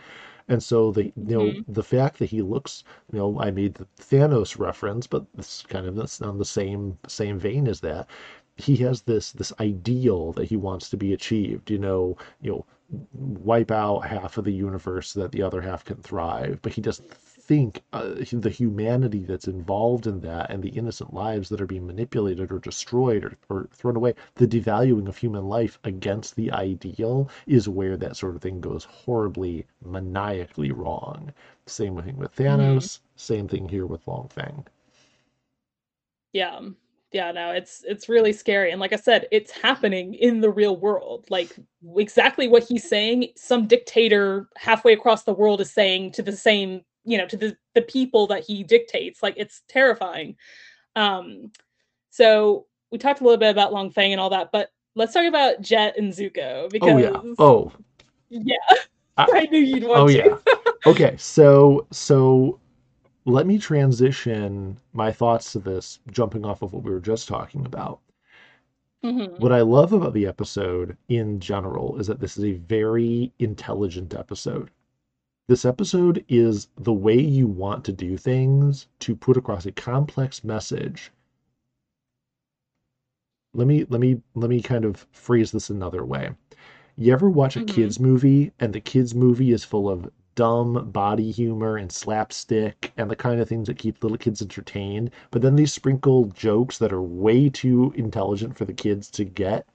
And 0.48 0.64
so 0.64 0.92
the 0.92 1.06
you 1.06 1.14
know 1.16 1.46
mm-hmm. 1.46 1.72
the 1.72 1.84
fact 1.84 2.18
that 2.18 2.32
he 2.32 2.42
looks, 2.42 2.84
you 3.12 3.20
know, 3.20 3.40
I 3.40 3.52
made 3.52 3.76
the 3.76 3.88
Thanos 4.00 4.58
reference, 4.58 5.06
but 5.06 5.26
it's 5.38 5.62
kind 5.64 5.86
of 5.86 5.96
that's 5.96 6.22
on 6.22 6.40
the 6.40 6.46
same 6.46 6.98
same 7.08 7.38
vein 7.38 7.68
as 7.68 7.82
that. 7.82 8.10
He 8.58 8.78
has 8.78 9.04
this 9.04 9.32
this 9.32 9.54
ideal 9.60 10.34
that 10.34 10.50
he 10.50 10.58
wants 10.58 10.90
to 10.90 10.98
be 10.98 11.14
achieved. 11.14 11.70
You 11.70 11.78
know, 11.78 12.18
you 12.42 12.52
know, 12.52 12.66
wipe 13.14 13.70
out 13.70 14.00
half 14.00 14.38
of 14.40 14.46
the 14.46 14.52
universe 14.52 15.12
so 15.12 15.20
that 15.20 15.32
the 15.32 15.44
other 15.44 15.62
half 15.62 15.86
can 15.86 15.98
thrive. 15.98 16.60
But 16.64 16.74
he 16.74 16.82
doesn't 16.82 17.14
think 17.50 17.82
uh, 17.94 18.14
the 18.32 18.52
humanity 18.52 19.24
that's 19.26 19.48
involved 19.48 20.06
in 20.06 20.22
that 20.22 20.52
and 20.52 20.62
the 20.62 20.70
innocent 20.70 21.16
lives 21.16 21.50
that 21.50 21.60
are 21.60 21.66
being 21.66 21.88
manipulated 21.88 22.52
or 22.52 22.60
destroyed 22.60 23.24
or, 23.24 23.38
or 23.50 23.68
thrown 23.74 23.96
away, 23.96 24.14
the 24.36 24.48
devaluing 24.48 25.08
of 25.08 25.18
human 25.18 25.46
life 25.46 25.80
against 25.84 26.36
the 26.36 26.52
ideal 26.52 27.28
is 27.48 27.68
where 27.68 27.98
that 27.98 28.16
sort 28.16 28.36
of 28.36 28.42
thing 28.44 28.62
goes 28.62 28.84
horribly, 28.84 29.66
maniacally 29.84 30.72
wrong. 30.72 31.34
Same 31.66 32.00
thing 32.04 32.18
with 32.18 32.36
Thanos, 32.36 32.78
mm-hmm. 32.78 33.04
same 33.16 33.48
thing 33.48 33.68
here 33.68 33.88
with 33.88 34.08
Long 34.08 34.30
Feng. 34.30 34.68
Yeah 36.34 36.60
yeah 37.12 37.32
no 37.32 37.50
it's 37.50 37.84
it's 37.88 38.08
really 38.08 38.32
scary 38.32 38.70
and 38.70 38.80
like 38.80 38.94
i 38.94 38.96
said 38.96 39.28
it's 39.32 39.50
happening 39.50 40.14
in 40.14 40.42
the 40.42 40.50
real 40.52 40.78
world 40.78 41.26
like 41.32 41.56
exactly 41.98 42.48
what 42.48 42.62
he's 42.64 42.88
saying 42.88 43.28
some 43.36 43.66
dictator 43.66 44.48
halfway 44.58 44.94
across 44.94 45.24
the 45.24 45.34
world 45.34 45.60
is 45.60 45.74
saying 45.74 46.12
to 46.12 46.22
the 46.22 46.36
same 46.36 46.82
you 47.04 47.18
know 47.18 47.26
to 47.26 47.38
the 47.38 47.56
the 47.76 47.82
people 47.82 48.28
that 48.28 48.44
he 48.44 48.64
dictates 48.64 49.24
like 49.24 49.34
it's 49.38 49.62
terrifying 49.68 50.36
um 50.96 51.52
so 52.10 52.66
we 52.92 52.98
talked 52.98 53.22
a 53.22 53.24
little 53.24 53.38
bit 53.38 53.50
about 53.52 53.74
long 53.74 53.90
feng 53.92 54.12
and 54.12 54.22
all 54.22 54.30
that 54.30 54.52
but 54.52 54.70
let's 54.96 55.14
talk 55.14 55.26
about 55.26 55.62
jet 55.62 55.98
and 55.98 56.14
zuko 56.14 56.70
because 56.70 56.90
oh 56.90 56.98
yeah 56.98 57.34
oh 57.40 57.72
yeah 58.30 58.56
I, 59.18 59.28
I 59.34 59.48
knew 59.52 59.60
you'd 59.60 59.84
want 59.84 60.00
oh 60.00 60.08
to. 60.08 60.14
yeah 60.14 60.38
okay 60.86 61.16
so 61.18 61.88
so 61.92 62.60
let 63.26 63.46
me 63.46 63.60
transition 63.60 64.78
my 64.94 65.12
thoughts 65.12 65.52
to 65.52 65.60
this 65.60 66.00
jumping 66.12 66.46
off 66.46 66.62
of 66.62 66.74
what 66.74 66.84
we 66.84 66.92
were 66.92 67.00
just 67.00 67.28
talking 67.28 67.66
about 67.66 68.00
Mm-hmm. 69.04 69.42
What 69.42 69.54
I 69.54 69.62
love 69.62 69.94
about 69.94 70.14
the 70.14 70.28
episode 70.28 70.98
in 71.08 71.40
general 71.40 71.98
is 72.00 72.08
that 72.08 72.20
this 72.20 72.38
is 72.38 72.44
a 72.44 72.54
very 72.54 73.32
intelligent 73.40 74.14
episode. 74.14 74.72
This 75.50 75.66
episode 75.66 76.24
is 76.30 76.68
the 76.78 76.94
way 76.94 77.20
you 77.20 77.48
want 77.48 77.84
to 77.86 77.92
do 77.92 78.18
things 78.18 78.86
to 79.00 79.16
put 79.16 79.36
across 79.36 79.66
a 79.66 79.72
complex 79.72 80.44
message. 80.44 81.12
Let 83.56 83.66
me 83.66 83.84
let 83.90 84.00
me 84.00 84.22
let 84.36 84.52
me 84.52 84.62
kind 84.62 84.86
of 84.86 85.08
phrase 85.12 85.52
this 85.52 85.72
another 85.72 86.06
way. 86.06 86.30
You 86.98 87.14
ever 87.14 87.32
watch 87.32 87.56
a 87.56 87.62
mm-hmm. 87.62 87.76
kids 87.76 88.00
movie 88.00 88.52
and 88.60 88.74
the 88.74 88.80
kids 88.80 89.16
movie 89.16 89.52
is 89.52 89.64
full 89.64 89.90
of 89.90 90.12
dumb 90.36 90.92
body 90.92 91.32
humor 91.32 91.78
and 91.78 91.92
slapstick 91.92 92.94
and 92.96 93.10
the 93.10 93.16
kind 93.16 93.42
of 93.42 93.50
things 93.50 93.66
that 93.66 93.80
keep 93.80 94.04
little 94.04 94.20
kids 94.20 94.44
entertained, 94.44 95.10
but 95.32 95.42
then 95.42 95.56
they 95.56 95.66
sprinkle 95.66 96.26
jokes 96.26 96.78
that 96.78 96.94
are 96.94 97.02
way 97.02 97.50
too 97.50 97.92
intelligent 97.96 98.56
for 98.56 98.66
the 98.66 98.74
kids 98.74 99.10
to 99.10 99.26
get, 99.26 99.68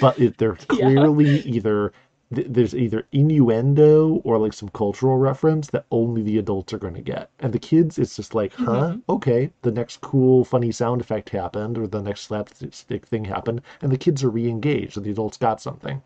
but 0.00 0.16
they're 0.36 0.54
clearly 0.68 1.40
yeah. 1.40 1.56
either 1.56 1.92
there's 2.30 2.74
either 2.74 3.06
innuendo 3.10 4.16
or 4.24 4.38
like 4.38 4.52
some 4.52 4.68
cultural 4.68 5.16
reference 5.16 5.68
that 5.68 5.86
only 5.90 6.22
the 6.22 6.38
adults 6.38 6.72
are 6.74 6.78
going 6.78 6.94
to 6.94 7.00
get. 7.00 7.30
And 7.38 7.52
the 7.52 7.58
kids, 7.58 7.98
it's 7.98 8.16
just 8.16 8.34
like, 8.34 8.52
huh, 8.54 8.64
mm-hmm. 8.64 8.98
okay, 9.08 9.50
the 9.62 9.70
next 9.70 10.00
cool, 10.02 10.44
funny 10.44 10.70
sound 10.70 11.00
effect 11.00 11.30
happened 11.30 11.78
or 11.78 11.86
the 11.86 12.02
next 12.02 12.22
slapstick 12.22 13.06
thing 13.06 13.24
happened, 13.24 13.62
and 13.80 13.90
the 13.90 13.96
kids 13.96 14.22
are 14.22 14.30
re 14.30 14.48
engaged 14.48 14.96
and 14.96 15.06
the 15.06 15.10
adults 15.10 15.38
got 15.38 15.60
something. 15.60 16.02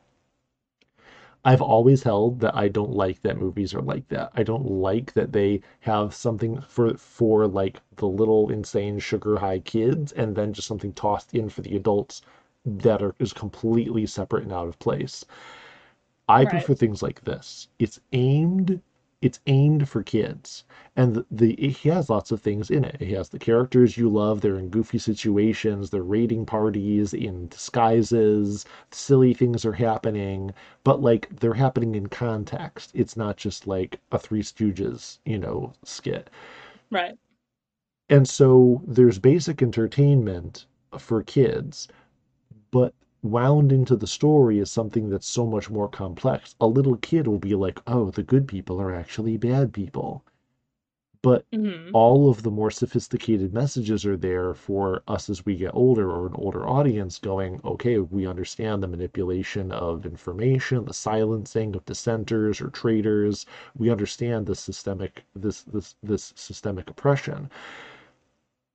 I've 1.44 1.60
always 1.62 2.04
held 2.04 2.38
that 2.38 2.54
I 2.54 2.68
don't 2.68 2.92
like 2.92 3.22
that 3.22 3.36
movies 3.36 3.74
are 3.74 3.82
like 3.82 4.06
that. 4.08 4.30
I 4.34 4.44
don't 4.44 4.70
like 4.70 5.12
that 5.14 5.32
they 5.32 5.60
have 5.80 6.14
something 6.14 6.60
for 6.60 6.96
for 6.96 7.48
like 7.48 7.80
the 7.96 8.06
little 8.06 8.48
insane 8.48 9.00
sugar 9.00 9.38
high 9.38 9.58
kids 9.58 10.12
and 10.12 10.36
then 10.36 10.52
just 10.52 10.68
something 10.68 10.92
tossed 10.92 11.34
in 11.34 11.48
for 11.48 11.62
the 11.62 11.74
adults 11.74 12.22
that 12.64 13.02
are 13.02 13.16
is 13.18 13.32
completely 13.32 14.06
separate 14.06 14.44
and 14.44 14.52
out 14.52 14.68
of 14.68 14.78
place. 14.78 15.24
I 16.28 16.40
right. 16.44 16.48
prefer 16.50 16.74
things 16.74 17.02
like 17.02 17.22
this. 17.24 17.68
It's 17.78 18.00
aimed 18.12 18.80
it's 19.20 19.38
aimed 19.46 19.88
for 19.88 20.02
kids. 20.02 20.64
And 20.96 21.14
the, 21.14 21.26
the 21.30 21.52
it 21.54 21.76
has 21.78 22.10
lots 22.10 22.32
of 22.32 22.42
things 22.42 22.70
in 22.70 22.84
it. 22.84 23.00
He 23.00 23.12
has 23.12 23.28
the 23.28 23.38
characters 23.38 23.96
you 23.96 24.08
love. 24.08 24.40
They're 24.40 24.58
in 24.58 24.68
goofy 24.68 24.98
situations. 24.98 25.90
They're 25.90 26.02
raiding 26.02 26.44
parties 26.44 27.14
in 27.14 27.48
disguises. 27.48 28.64
Silly 28.90 29.32
things 29.32 29.64
are 29.64 29.72
happening. 29.74 30.52
But 30.84 31.00
like 31.00 31.28
they're 31.40 31.54
happening 31.54 31.94
in 31.94 32.08
context. 32.08 32.90
It's 32.94 33.16
not 33.16 33.36
just 33.36 33.66
like 33.66 34.00
a 34.10 34.18
three 34.18 34.42
stooges 34.42 35.18
you 35.24 35.38
know 35.38 35.72
skit. 35.84 36.28
Right. 36.90 37.16
And 38.08 38.28
so 38.28 38.82
there's 38.86 39.18
basic 39.20 39.62
entertainment 39.62 40.66
for 40.98 41.22
kids 41.22 41.88
but 42.72 42.94
wound 43.22 43.70
into 43.70 43.96
the 43.96 44.06
story 44.06 44.58
is 44.58 44.70
something 44.70 45.08
that's 45.08 45.26
so 45.26 45.46
much 45.46 45.70
more 45.70 45.88
complex. 45.88 46.56
A 46.60 46.66
little 46.66 46.96
kid 46.96 47.26
will 47.26 47.38
be 47.38 47.54
like, 47.54 47.80
oh, 47.86 48.10
the 48.10 48.22
good 48.22 48.48
people 48.48 48.80
are 48.80 48.94
actually 48.94 49.36
bad 49.36 49.72
people. 49.72 50.24
But 51.22 51.48
mm-hmm. 51.52 51.94
all 51.94 52.28
of 52.28 52.42
the 52.42 52.50
more 52.50 52.72
sophisticated 52.72 53.54
messages 53.54 54.04
are 54.04 54.16
there 54.16 54.54
for 54.54 55.04
us 55.06 55.30
as 55.30 55.46
we 55.46 55.54
get 55.54 55.72
older 55.72 56.10
or 56.10 56.26
an 56.26 56.34
older 56.34 56.66
audience 56.66 57.20
going, 57.20 57.60
okay, 57.64 57.98
we 57.98 58.26
understand 58.26 58.82
the 58.82 58.88
manipulation 58.88 59.70
of 59.70 60.04
information, 60.04 60.84
the 60.84 60.92
silencing 60.92 61.76
of 61.76 61.84
dissenters 61.84 62.60
or 62.60 62.70
traitors. 62.70 63.46
We 63.78 63.88
understand 63.88 64.46
the 64.46 64.56
systemic 64.56 65.24
this 65.36 65.62
this 65.62 65.94
this 66.02 66.32
systemic 66.34 66.90
oppression. 66.90 67.48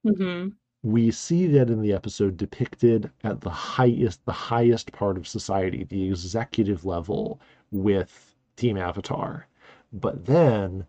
Mm-hmm 0.06 0.48
we 0.84 1.12
see 1.12 1.48
that 1.48 1.70
in 1.70 1.82
the 1.82 1.94
episode 1.94 2.38
depicted 2.38 3.12
at 3.24 3.42
the 3.42 3.50
highest 3.50 4.24
the 4.26 4.32
highest 4.32 4.92
part 4.92 5.18
of 5.18 5.28
society 5.28 5.84
the 5.86 6.08
executive 6.08 6.86
level 6.86 7.40
with 7.72 8.36
team 8.56 8.78
avatar. 8.78 9.48
But 9.92 10.26
then 10.26 10.86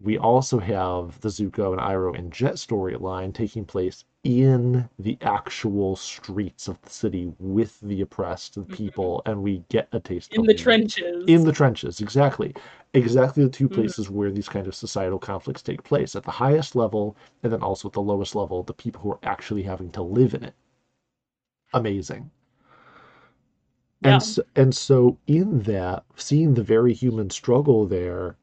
we 0.00 0.18
also 0.18 0.58
have 0.58 1.20
the 1.20 1.28
Zuko 1.28 1.72
and 1.72 1.80
Iroh 1.80 2.18
and 2.18 2.32
Jet 2.32 2.54
storyline 2.54 3.34
taking 3.34 3.64
place 3.64 4.04
in 4.24 4.88
the 4.98 5.18
actual 5.22 5.96
streets 5.96 6.68
of 6.68 6.80
the 6.82 6.90
city 6.90 7.32
with 7.38 7.80
the 7.80 8.00
oppressed 8.02 8.54
the 8.54 8.60
mm-hmm. 8.60 8.74
people, 8.74 9.22
and 9.26 9.42
we 9.42 9.64
get 9.68 9.88
a 9.92 10.00
taste 10.00 10.32
in 10.34 10.44
the 10.44 10.54
trenches. 10.54 11.24
In 11.26 11.44
the 11.44 11.52
trenches, 11.52 12.00
exactly, 12.00 12.54
exactly 12.94 13.42
the 13.44 13.50
two 13.50 13.66
mm-hmm. 13.66 13.74
places 13.74 14.06
mm-hmm. 14.06 14.14
where 14.14 14.30
these 14.30 14.48
kind 14.48 14.66
of 14.66 14.74
societal 14.74 15.18
conflicts 15.18 15.62
take 15.62 15.82
place 15.82 16.14
at 16.14 16.22
the 16.22 16.30
highest 16.30 16.76
level, 16.76 17.16
and 17.42 17.52
then 17.52 17.62
also 17.62 17.88
at 17.88 17.94
the 17.94 18.02
lowest 18.02 18.34
level, 18.34 18.62
the 18.62 18.72
people 18.72 19.00
who 19.00 19.12
are 19.12 19.18
actually 19.22 19.62
having 19.62 19.90
to 19.90 20.02
live 20.02 20.34
in 20.34 20.44
it. 20.44 20.54
Amazing. 21.74 22.30
Yeah. 24.02 24.14
And 24.14 24.22
so, 24.22 24.42
and 24.56 24.74
so 24.74 25.18
in 25.26 25.62
that, 25.62 26.04
seeing 26.16 26.54
the 26.54 26.62
very 26.62 26.92
human 26.92 27.30
struggle 27.30 27.86
there 27.86 28.36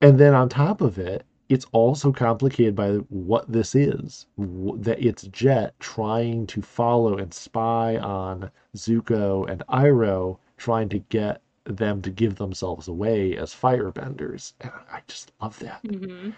and 0.00 0.18
then 0.18 0.34
on 0.34 0.48
top 0.48 0.80
of 0.80 0.98
it, 0.98 1.24
it's 1.48 1.66
also 1.72 2.12
complicated 2.12 2.74
by 2.74 2.94
what 3.08 3.50
this 3.50 3.74
is. 3.74 4.26
That 4.36 5.04
it's 5.04 5.24
Jet 5.24 5.74
trying 5.78 6.46
to 6.48 6.62
follow 6.62 7.18
and 7.18 7.32
spy 7.32 7.96
on 7.98 8.50
Zuko 8.76 9.48
and 9.48 9.62
Iroh, 9.68 10.38
trying 10.56 10.88
to 10.90 10.98
get 10.98 11.40
them 11.64 12.02
to 12.02 12.10
give 12.10 12.36
themselves 12.36 12.88
away 12.88 13.36
as 13.36 13.54
firebenders. 13.54 14.52
And 14.60 14.72
I 14.90 15.00
just 15.08 15.32
love 15.40 15.58
that. 15.60 15.82
Mm-hmm. 15.84 16.30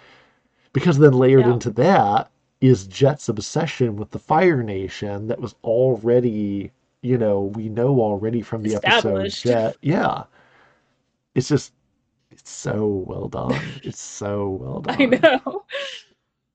Because 0.73 0.99
then 0.99 1.13
layered 1.13 1.47
yeah. 1.47 1.53
into 1.53 1.71
that 1.71 2.31
is 2.61 2.87
Jet's 2.87 3.29
obsession 3.29 3.97
with 3.97 4.11
the 4.11 4.19
Fire 4.19 4.63
Nation 4.63 5.29
that 5.29 5.41
was 5.41 5.55
already 5.65 6.73
you 7.03 7.17
know 7.17 7.43
we 7.43 7.69
know 7.69 8.01
already 8.01 8.43
from 8.43 8.63
the 8.63 8.75
episode 8.75 9.31
that 9.45 9.77
yeah 9.83 10.25
it's 11.35 11.49
just 11.49 11.73
so 12.49 13.05
well 13.07 13.29
done 13.29 13.55
it's 13.85 14.01
so 14.01 14.51
well 14.51 14.81
done 14.81 14.97
I 15.01 15.07
know. 15.07 15.65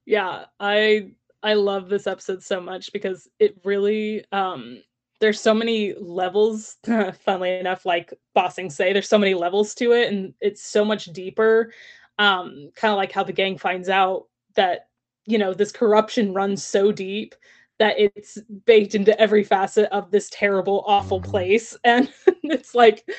Yeah, 0.06 0.46
I 0.60 1.12
I 1.42 1.54
love 1.56 1.90
this 1.90 2.08
episode 2.08 2.44
so 2.44 2.60
much 2.62 2.92
because 2.94 3.28
it 3.40 3.58
really 3.64 4.26
um 4.32 4.82
there's 5.20 5.40
so 5.40 5.54
many 5.54 5.94
levels 5.94 6.78
funnily 7.26 7.52
enough 7.60 7.86
like 7.86 8.14
Ba 8.36 8.52
Sing 8.52 8.70
Se 8.70 8.92
there's 8.94 9.08
so 9.08 9.18
many 9.18 9.34
levels 9.34 9.74
to 9.76 9.92
it 9.94 10.12
and 10.12 10.34
it's 10.42 10.64
so 10.64 10.84
much 10.84 11.06
deeper 11.06 11.72
um 12.20 12.70
kind 12.76 12.92
of 12.92 12.98
like 12.98 13.12
how 13.12 13.24
the 13.24 13.32
gang 13.34 13.58
finds 13.58 13.90
out 13.90 14.28
that 14.56 14.88
you 15.26 15.38
know 15.38 15.54
this 15.54 15.72
corruption 15.72 16.34
runs 16.34 16.64
so 16.64 16.92
deep 16.92 17.36
that 17.80 17.96
it's 17.98 18.38
baked 18.66 18.94
into 18.96 19.18
every 19.20 19.44
facet 19.44 19.90
of 19.92 20.12
this 20.12 20.30
terrible 20.32 20.84
awful 20.86 21.22
Mhm. 21.22 21.26
place 21.30 21.78
and 21.86 22.10
it's 22.44 22.76
like 22.76 23.10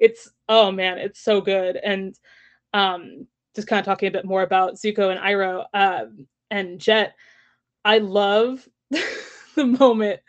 it's 0.00 0.28
oh 0.48 0.72
man 0.72 0.98
it's 0.98 1.20
so 1.20 1.40
good 1.40 1.76
and 1.76 2.18
um 2.74 3.26
just 3.54 3.68
kind 3.68 3.80
of 3.80 3.84
talking 3.86 4.08
a 4.08 4.12
bit 4.12 4.24
more 4.24 4.42
about 4.42 4.74
Zuko 4.74 5.10
and 5.10 5.20
Iroh 5.20 5.64
um, 5.74 6.26
and 6.50 6.80
Jet, 6.80 7.14
I 7.84 7.98
love 7.98 8.68
the 8.90 9.66
moment 9.66 10.20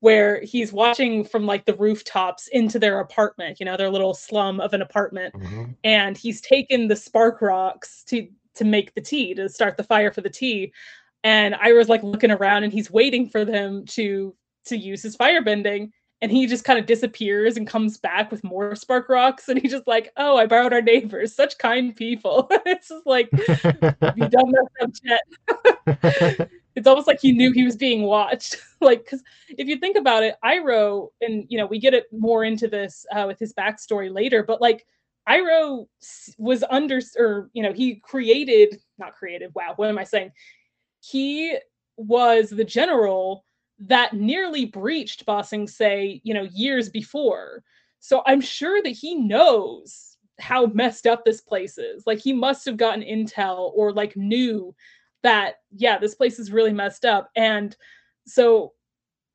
where 0.00 0.40
he's 0.42 0.72
watching 0.72 1.24
from 1.24 1.44
like 1.44 1.66
the 1.66 1.74
rooftops 1.74 2.48
into 2.48 2.78
their 2.78 3.00
apartment, 3.00 3.60
you 3.60 3.66
know, 3.66 3.76
their 3.76 3.90
little 3.90 4.14
slum 4.14 4.60
of 4.60 4.72
an 4.72 4.80
apartment, 4.80 5.34
Mhm. 5.34 5.76
and 5.84 6.16
he's 6.16 6.40
taken 6.40 6.88
the 6.88 6.96
spark 6.96 7.42
rocks 7.42 8.02
to 8.04 8.26
to 8.54 8.64
make 8.64 8.94
the 8.94 9.00
tea 9.00 9.34
to 9.34 9.48
start 9.48 9.76
the 9.76 9.84
fire 9.84 10.10
for 10.10 10.22
the 10.22 10.30
tea, 10.30 10.72
and 11.22 11.54
Iroh's 11.54 11.88
like 11.90 12.02
looking 12.02 12.30
around 12.30 12.64
and 12.64 12.72
he's 12.72 12.90
waiting 12.90 13.28
for 13.28 13.44
them 13.44 13.84
to 13.86 14.34
to 14.66 14.76
use 14.76 15.02
his 15.02 15.16
firebending. 15.16 15.90
And 16.22 16.30
he 16.30 16.46
just 16.46 16.64
kind 16.64 16.78
of 16.78 16.84
disappears 16.84 17.56
and 17.56 17.66
comes 17.66 17.96
back 17.96 18.30
with 18.30 18.44
more 18.44 18.74
spark 18.74 19.08
rocks. 19.08 19.48
And 19.48 19.58
he's 19.58 19.70
just 19.70 19.86
like, 19.86 20.12
"Oh, 20.16 20.36
I 20.36 20.46
borrowed 20.46 20.72
our 20.72 20.82
neighbors. 20.82 21.34
Such 21.34 21.56
kind 21.58 21.96
people." 21.96 22.46
it's 22.66 22.88
just 22.88 23.06
like, 23.06 23.30
you 23.32 24.28
mess 24.28 24.66
up, 24.82 24.90
Jet. 25.02 26.50
it's 26.76 26.86
almost 26.86 27.06
like 27.06 27.20
he 27.20 27.32
knew 27.32 27.52
he 27.52 27.64
was 27.64 27.76
being 27.76 28.02
watched. 28.02 28.56
like, 28.80 29.04
because 29.04 29.22
if 29.48 29.66
you 29.66 29.76
think 29.76 29.96
about 29.96 30.22
it, 30.22 30.36
Iroh, 30.44 31.08
and 31.20 31.44
you 31.48 31.58
know, 31.58 31.66
we 31.66 31.78
get 31.78 31.94
it 31.94 32.06
more 32.12 32.44
into 32.44 32.68
this 32.68 33.06
uh, 33.12 33.24
with 33.26 33.38
his 33.38 33.52
backstory 33.52 34.12
later, 34.12 34.42
but 34.42 34.60
like 34.60 34.86
Iroh 35.28 35.86
s- 36.02 36.34
was 36.38 36.64
under, 36.70 37.00
or 37.18 37.50
you 37.52 37.62
know, 37.62 37.72
he 37.72 37.96
created, 37.96 38.80
not 38.98 39.14
created. 39.14 39.52
Wow, 39.54 39.74
what 39.76 39.88
am 39.88 39.98
I 39.98 40.04
saying? 40.04 40.32
He 41.00 41.56
was 41.96 42.50
the 42.50 42.64
general 42.64 43.44
that 43.80 44.12
nearly 44.12 44.66
breached 44.66 45.24
Ba 45.26 45.42
Sing 45.42 45.66
Se, 45.66 46.20
you 46.22 46.34
know, 46.34 46.46
years 46.52 46.88
before. 46.88 47.62
So 47.98 48.22
I'm 48.26 48.40
sure 48.40 48.82
that 48.82 48.90
he 48.90 49.14
knows 49.14 50.16
how 50.38 50.66
messed 50.66 51.06
up 51.06 51.24
this 51.24 51.40
place 51.40 51.78
is. 51.78 52.06
Like 52.06 52.18
he 52.18 52.32
must 52.32 52.64
have 52.66 52.76
gotten 52.76 53.02
intel 53.02 53.72
or 53.74 53.92
like 53.92 54.16
knew 54.16 54.74
that 55.22 55.56
yeah, 55.70 55.98
this 55.98 56.14
place 56.14 56.38
is 56.38 56.52
really 56.52 56.72
messed 56.72 57.04
up. 57.04 57.30
And 57.36 57.76
so 58.26 58.72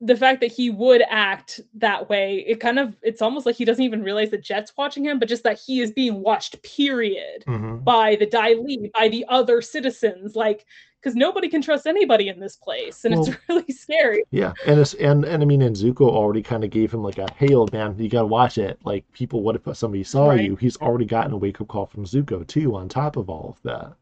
the 0.02 0.16
fact 0.16 0.40
that 0.42 0.52
he 0.52 0.68
would 0.68 1.02
act 1.08 1.58
that 1.74 2.08
way, 2.10 2.44
it 2.46 2.60
kind 2.60 2.78
of 2.78 2.94
it's 3.02 3.22
almost 3.22 3.46
like 3.46 3.56
he 3.56 3.64
doesn't 3.64 3.82
even 3.84 4.02
realize 4.02 4.30
that 4.30 4.42
Jet's 4.42 4.72
watching 4.76 5.04
him, 5.04 5.18
but 5.18 5.28
just 5.28 5.42
that 5.44 5.58
he 5.58 5.80
is 5.80 5.90
being 5.90 6.20
watched, 6.20 6.62
period, 6.62 7.44
Mhm. 7.46 7.82
by 7.82 8.16
the 8.16 8.26
Dai 8.26 8.54
Li, 8.54 8.90
by 8.92 9.08
the 9.08 9.24
other 9.28 9.62
citizens, 9.62 10.36
like 10.36 10.66
because 11.00 11.14
nobody 11.16 11.48
can 11.48 11.62
trust 11.62 11.86
anybody 11.86 12.28
in 12.28 12.40
this 12.40 12.56
place, 12.56 13.04
and 13.04 13.14
Well- 13.14 13.26
it's 13.28 13.36
really 13.48 13.72
scary. 13.72 14.24
Yeah, 14.32 14.52
and 14.66 14.78
it's 14.80 14.92
and 14.94 15.24
and 15.24 15.42
I 15.42 15.46
mean, 15.46 15.62
and 15.62 15.74
Zuko 15.74 16.02
already 16.10 16.42
kind 16.42 16.62
of 16.62 16.68
gave 16.70 16.92
him 16.92 17.02
like 17.02 17.16
a 17.18 17.28
hey, 17.36 17.54
old 17.54 17.72
man, 17.72 17.94
you 17.98 18.10
gotta 18.10 18.26
watch 18.26 18.58
it. 18.58 18.78
Like 18.84 19.10
people, 19.12 19.40
what 19.42 19.56
if 19.56 19.76
somebody 19.76 20.04
saw 20.04 20.28
Right. 20.28 20.44
you? 20.44 20.56
He's 20.56 20.76
already 20.76 21.06
gotten 21.06 21.32
a 21.32 21.36
wake 21.38 21.60
up 21.60 21.68
call 21.68 21.86
from 21.86 22.04
Zuko 22.04 22.46
too. 22.46 22.74
On 22.76 22.88
top 22.88 23.16
of 23.16 23.30
all 23.30 23.56
of 23.56 23.62
that, 23.62 23.92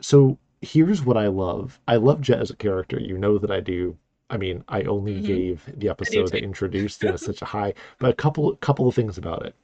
so 0.00 0.38
here's 0.62 1.04
what 1.04 1.16
I 1.16 1.26
love. 1.28 1.80
I 1.88 1.96
love 1.96 2.20
Jet 2.20 2.38
as 2.40 2.50
a 2.50 2.56
character. 2.56 3.00
You 3.00 3.18
know 3.18 3.38
that 3.38 3.50
I 3.50 3.60
do. 3.60 3.96
I 4.30 4.38
mean, 4.38 4.64
I 4.68 4.82
only 4.84 5.20
Mhm. 5.20 5.24
gave 5.24 5.70
the 5.76 5.90
episode 5.90 6.32
that 6.32 6.42
introduced 6.42 7.04
it 7.04 7.18
such 7.20 7.42
a 7.42 7.46
high, 7.46 7.74
but 7.98 8.10
a 8.10 8.14
couple 8.14 8.56
couple 8.56 8.88
of 8.88 8.94
things 8.94 9.18
about 9.18 9.44
it. 9.44 9.54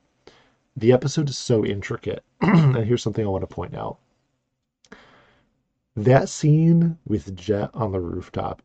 The 0.76 0.92
episode 0.92 1.28
is 1.30 1.38
so 1.38 1.64
intricate, 1.64 2.24
and 2.42 2.76
here's 2.86 3.02
something 3.02 3.24
I 3.24 3.30
want 3.30 3.42
to 3.48 3.54
point 3.54 3.74
out. 3.74 3.98
That 5.96 6.28
scene 6.28 6.98
with 7.06 7.36
Jet 7.36 7.70
on 7.74 7.90
the 7.92 8.00
rooftop 8.00 8.62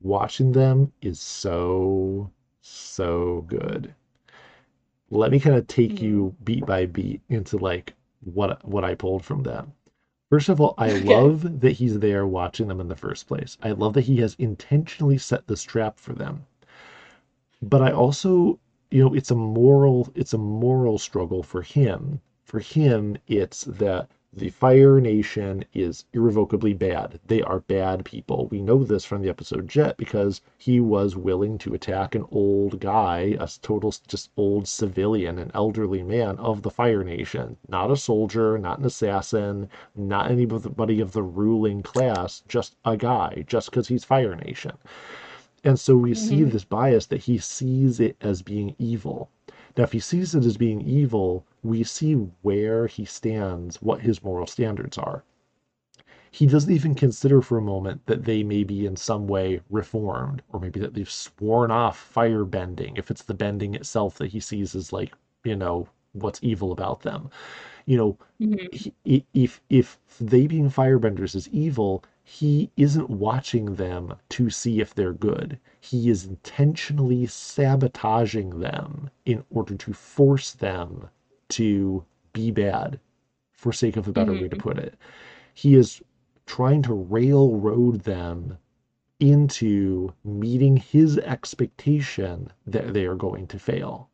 watching 0.00 0.52
them 0.52 0.92
is 1.02 1.20
so 1.20 2.30
so 2.60 3.42
good 3.48 3.94
let 5.10 5.30
me 5.30 5.38
kind 5.40 5.56
of 5.56 5.66
take 5.66 6.00
you 6.00 6.34
beat 6.44 6.66
by 6.66 6.86
beat 6.86 7.20
into 7.28 7.56
like 7.58 7.94
what 8.24 8.64
what 8.66 8.84
i 8.84 8.94
pulled 8.94 9.24
from 9.24 9.42
them 9.42 9.72
first 10.30 10.48
of 10.48 10.60
all 10.60 10.74
i 10.78 10.90
Okay. 10.90 10.92
love 10.92 11.60
that 11.60 11.72
he's 11.72 11.98
there 12.00 12.26
watching 12.26 12.68
them 12.68 12.80
in 12.80 12.88
the 12.88 12.96
first 12.96 13.26
place. 13.26 13.58
I 13.62 13.72
love 13.72 13.94
that 13.94 14.02
he 14.06 14.18
has 14.18 14.36
intentionally 14.38 15.18
set 15.18 15.46
this 15.48 15.62
trap 15.64 15.98
for 15.98 16.12
them. 16.12 16.46
But 17.62 17.82
i 17.82 17.90
also 17.92 18.58
you 18.90 19.02
know 19.04 19.12
it's 19.14 19.30
a 19.30 19.34
moral 19.34 20.08
it's 20.14 20.32
a 20.32 20.38
moral 20.38 20.98
struggle 20.98 21.42
for 21.42 21.60
him. 21.62 22.20
For 22.44 22.60
him 22.60 23.18
it's 23.26 23.64
that 23.64 24.08
the 24.38 24.50
fire 24.50 25.00
nation 25.00 25.64
is 25.72 26.04
irrevocably 26.12 26.74
bad 26.74 27.18
they 27.26 27.40
are 27.40 27.60
bad 27.60 28.04
people 28.04 28.46
we 28.50 28.60
know 28.60 28.84
this 28.84 29.02
from 29.02 29.22
the 29.22 29.30
episode 29.30 29.66
jet 29.66 29.96
because 29.96 30.42
he 30.58 30.78
was 30.78 31.16
willing 31.16 31.56
to 31.56 31.72
attack 31.72 32.14
an 32.14 32.22
old 32.30 32.78
guy 32.78 33.34
a 33.40 33.48
total 33.62 33.94
just 34.06 34.30
old 34.36 34.68
civilian 34.68 35.38
an 35.38 35.50
elderly 35.54 36.02
man 36.02 36.36
of 36.36 36.60
the 36.60 36.70
fire 36.70 37.02
nation 37.02 37.56
not 37.68 37.90
a 37.90 37.96
soldier 37.96 38.58
not 38.58 38.78
an 38.78 38.84
assassin 38.84 39.70
not 39.94 40.30
anybody 40.30 41.00
of 41.00 41.12
the 41.12 41.22
ruling 41.22 41.82
class 41.82 42.42
just 42.46 42.76
a 42.84 42.94
guy 42.94 43.42
just 43.46 43.70
because 43.70 43.88
he's 43.88 44.04
fire 44.04 44.36
nation 44.36 44.72
and 45.64 45.80
so 45.80 45.96
we 45.96 46.14
see 46.14 46.40
Mhm. 46.42 46.50
this 46.52 46.64
bias 46.64 47.06
that 47.06 47.22
he 47.22 47.38
sees 47.38 47.98
it 48.00 48.16
as 48.20 48.42
being 48.42 48.76
evil. 48.78 49.30
Now, 49.76 49.84
if 49.84 49.92
he 49.92 50.00
sees 50.00 50.34
it 50.34 50.44
as 50.44 50.56
being 50.56 50.80
evil, 50.80 51.46
we 51.62 51.84
see 51.84 52.14
where 52.42 52.86
he 52.88 53.04
stands, 53.04 53.80
what 53.80 54.00
his 54.00 54.22
moral 54.24 54.46
standards 54.48 54.98
are. 54.98 55.24
He 56.30 56.46
doesn't 56.46 56.72
even 56.72 56.94
consider 56.94 57.42
for 57.42 57.58
a 57.58 57.62
moment 57.62 58.06
that 58.06 58.24
they 58.24 58.44
may 58.44 58.62
be 58.62 58.86
in 58.86 58.94
some 58.94 59.26
way 59.26 59.60
reformed, 59.68 60.40
or 60.52 60.60
maybe 60.60 60.78
that 60.78 60.94
they've 60.94 61.10
sworn 61.10 61.72
off 61.72 61.98
fire 61.98 62.44
bending, 62.44 62.96
if 62.96 63.10
it's 63.10 63.24
the 63.24 63.34
bending 63.34 63.74
itself 63.74 64.16
that 64.18 64.28
he 64.28 64.38
sees 64.38 64.76
as 64.76 64.92
like, 64.92 65.14
you 65.42 65.56
know, 65.56 65.88
what's 66.12 66.38
evil 66.44 66.70
about 66.70 67.00
them. 67.02 67.28
You 67.86 67.96
know, 67.96 68.18
Mhm. 68.40 68.72
he, 69.04 69.26
if 69.34 69.60
if 69.70 69.98
they 70.20 70.46
being 70.46 70.70
firebenders 70.70 71.34
is 71.34 71.48
evil, 71.48 72.04
he 72.28 72.72
isn't 72.76 73.08
watching 73.08 73.76
them 73.76 74.12
to 74.30 74.50
see 74.50 74.80
if 74.80 74.92
they're 74.92 75.12
good. 75.12 75.60
He 75.80 76.10
is 76.10 76.24
intentionally 76.26 77.24
sabotaging 77.26 78.58
them 78.58 79.10
in 79.24 79.44
order 79.48 79.76
to 79.76 79.92
force 79.92 80.52
them 80.52 81.08
to 81.50 82.04
be 82.32 82.50
bad, 82.50 82.98
for 83.52 83.72
sake 83.72 83.96
of 83.96 84.08
a 84.08 84.12
better 84.12 84.32
way 84.34 84.48
to 84.48 84.56
Mhm. 84.56 84.60
put 84.60 84.76
it. 84.76 84.96
He 85.54 85.76
is 85.76 86.02
trying 86.46 86.82
to 86.82 86.94
railroad 86.94 88.00
them 88.00 88.58
into 89.20 90.12
meeting 90.24 90.78
his 90.78 91.18
expectation 91.18 92.50
that 92.66 92.92
they 92.92 93.06
are 93.06 93.14
going 93.14 93.46
to 93.46 93.58
fail 93.60 94.10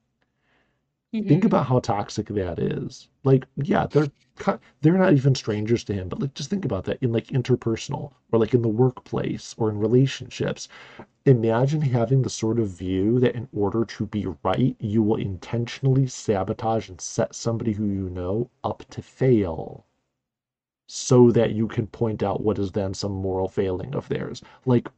think 1.27 1.43
Mhm. 1.43 1.47
about 1.47 1.67
how 1.67 1.79
toxic 1.81 2.27
that 2.29 2.59
is. 2.59 3.09
Like 3.25 3.47
yeah 3.57 3.87
they're 3.87 4.11
they're 4.83 4.99
not 4.99 5.15
even 5.15 5.35
strangers 5.35 5.85
to 5.85 5.95
him 5.95 6.09
but 6.09 6.21
like 6.21 6.35
just 6.35 6.51
think 6.51 6.65
about 6.65 6.85
that 6.85 6.99
in 7.03 7.13
like 7.13 7.29
interpersonal 7.29 8.13
or 8.31 8.39
like 8.39 8.55
in 8.55 8.63
the 8.63 8.69
workplace 8.69 9.55
or 9.59 9.71
in 9.71 9.79
relationships. 9.79 10.69
Imagine 11.27 11.83
having 11.83 12.23
the 12.23 12.31
sort 12.31 12.59
of 12.61 12.69
view 12.69 13.19
that 13.21 13.35
in 13.37 13.49
order 13.53 13.85
to 13.85 14.07
be 14.07 14.27
right 14.45 14.77
you 14.81 15.03
will 15.03 15.17
intentionally 15.17 16.07
sabotage 16.07 16.89
and 16.89 17.01
set 17.01 17.35
somebody 17.35 17.73
who 17.73 17.87
you 17.87 18.11
know 18.11 18.51
up 18.65 18.85
to 18.91 19.03
fail 19.03 19.87
so 20.87 21.33
that 21.33 21.53
you 21.53 21.67
can 21.67 21.89
point 21.89 22.23
out 22.23 22.41
what 22.43 22.57
is 22.59 22.71
then 22.73 22.95
some 22.95 23.11
moral 23.13 23.49
failing 23.49 23.95
of 23.97 24.09
theirs. 24.09 24.43
Like 24.65 24.89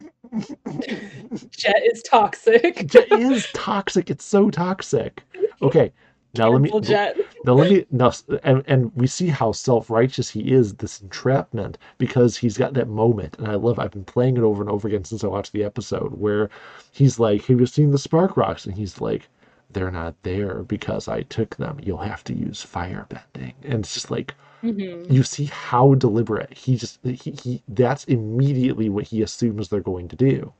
Jet 1.50 1.82
is 1.84 2.02
toxic. 2.02 2.94
it 2.94 3.12
is 3.12 3.46
toxic 3.54 4.10
it's 4.10 4.24
so 4.24 4.50
toxic 4.50 5.22
okay 5.62 5.92
now 6.36 6.50
let 6.50 6.60
me 6.60 6.80
Jet. 6.80 7.16
Now 7.44 7.54
let 7.54 7.70
me 7.70 7.86
now, 7.90 8.12
and 8.42 8.62
and 8.66 8.92
we 8.94 9.06
see 9.06 9.28
how 9.28 9.52
self-righteous 9.52 10.28
he 10.28 10.52
is. 10.52 10.74
This 10.74 11.00
entrapment 11.00 11.78
because 11.96 12.36
he's 12.36 12.58
got 12.58 12.74
that 12.74 12.88
moment, 12.88 13.38
and 13.38 13.48
I 13.48 13.54
love. 13.54 13.78
I've 13.78 13.92
been 13.92 14.04
playing 14.04 14.36
it 14.36 14.42
over 14.42 14.62
and 14.62 14.70
over 14.70 14.86
again 14.86 15.04
since 15.04 15.24
I 15.24 15.28
watched 15.28 15.52
the 15.52 15.64
episode 15.64 16.12
where 16.20 16.50
he's 16.92 17.18
like, 17.18 17.46
"Have 17.46 17.58
you 17.60 17.66
seen 17.66 17.90
the 17.90 17.98
spark 17.98 18.36
rocks?" 18.36 18.66
And 18.66 18.74
he's 18.74 19.00
like, 19.00 19.28
"They're 19.70 19.90
not 19.90 20.14
there 20.24 20.62
because 20.62 21.08
I 21.08 21.22
took 21.22 21.56
them. 21.56 21.80
You'll 21.82 21.98
have 21.98 22.24
to 22.24 22.34
use 22.34 22.60
fire 22.60 23.06
bending." 23.08 23.54
And 23.62 23.80
it's 23.80 23.94
just 23.94 24.10
like 24.10 24.34
Mhm. 24.62 25.10
you 25.10 25.22
see 25.22 25.46
how 25.46 25.94
deliberate 25.94 26.52
he 26.56 26.76
just 26.76 26.98
he, 27.04 27.30
he 27.32 27.62
that's 27.68 28.04
immediately 28.04 28.88
what 28.88 29.08
he 29.08 29.22
assumes 29.22 29.68
they're 29.68 29.80
going 29.80 30.08
to 30.08 30.16
do 30.16 30.52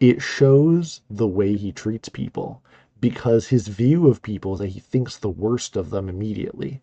it 0.00 0.22
shows 0.22 1.02
the 1.10 1.26
way 1.26 1.54
he 1.54 1.70
treats 1.70 2.08
people 2.08 2.62
because 2.98 3.48
his 3.48 3.68
view 3.68 4.08
of 4.08 4.22
people 4.22 4.54
is 4.54 4.58
that 4.60 4.68
he 4.68 4.80
thinks 4.80 5.18
the 5.18 5.28
worst 5.28 5.76
of 5.76 5.90
them 5.90 6.08
immediately. 6.08 6.80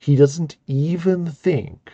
He 0.00 0.16
doesn't 0.16 0.56
even 0.66 1.26
think, 1.26 1.92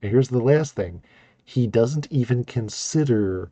here's 0.00 0.28
the 0.28 0.40
last 0.42 0.74
thing, 0.74 1.02
he 1.44 1.66
doesn't 1.66 2.08
even 2.10 2.44
consider 2.44 3.50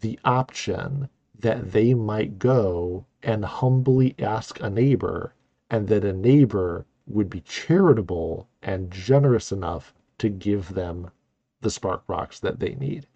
the 0.00 0.18
option 0.24 1.08
that 1.38 1.72
they 1.72 1.94
might 1.94 2.38
go 2.38 3.06
and 3.22 3.44
humbly 3.44 4.14
ask 4.18 4.60
a 4.60 4.70
neighbor, 4.70 5.34
and 5.70 5.88
that 5.88 6.04
a 6.04 6.12
neighbor 6.12 6.86
would 7.10 7.30
be 7.30 7.40
charitable 7.40 8.48
and 8.62 8.90
generous 8.90 9.52
enough 9.52 9.92
to 10.18 10.28
give 10.28 10.74
them 10.74 11.10
the 11.60 11.70
spark 11.70 12.02
rocks 12.08 12.40
that 12.40 12.60
they 12.60 12.74
need. 12.74 13.06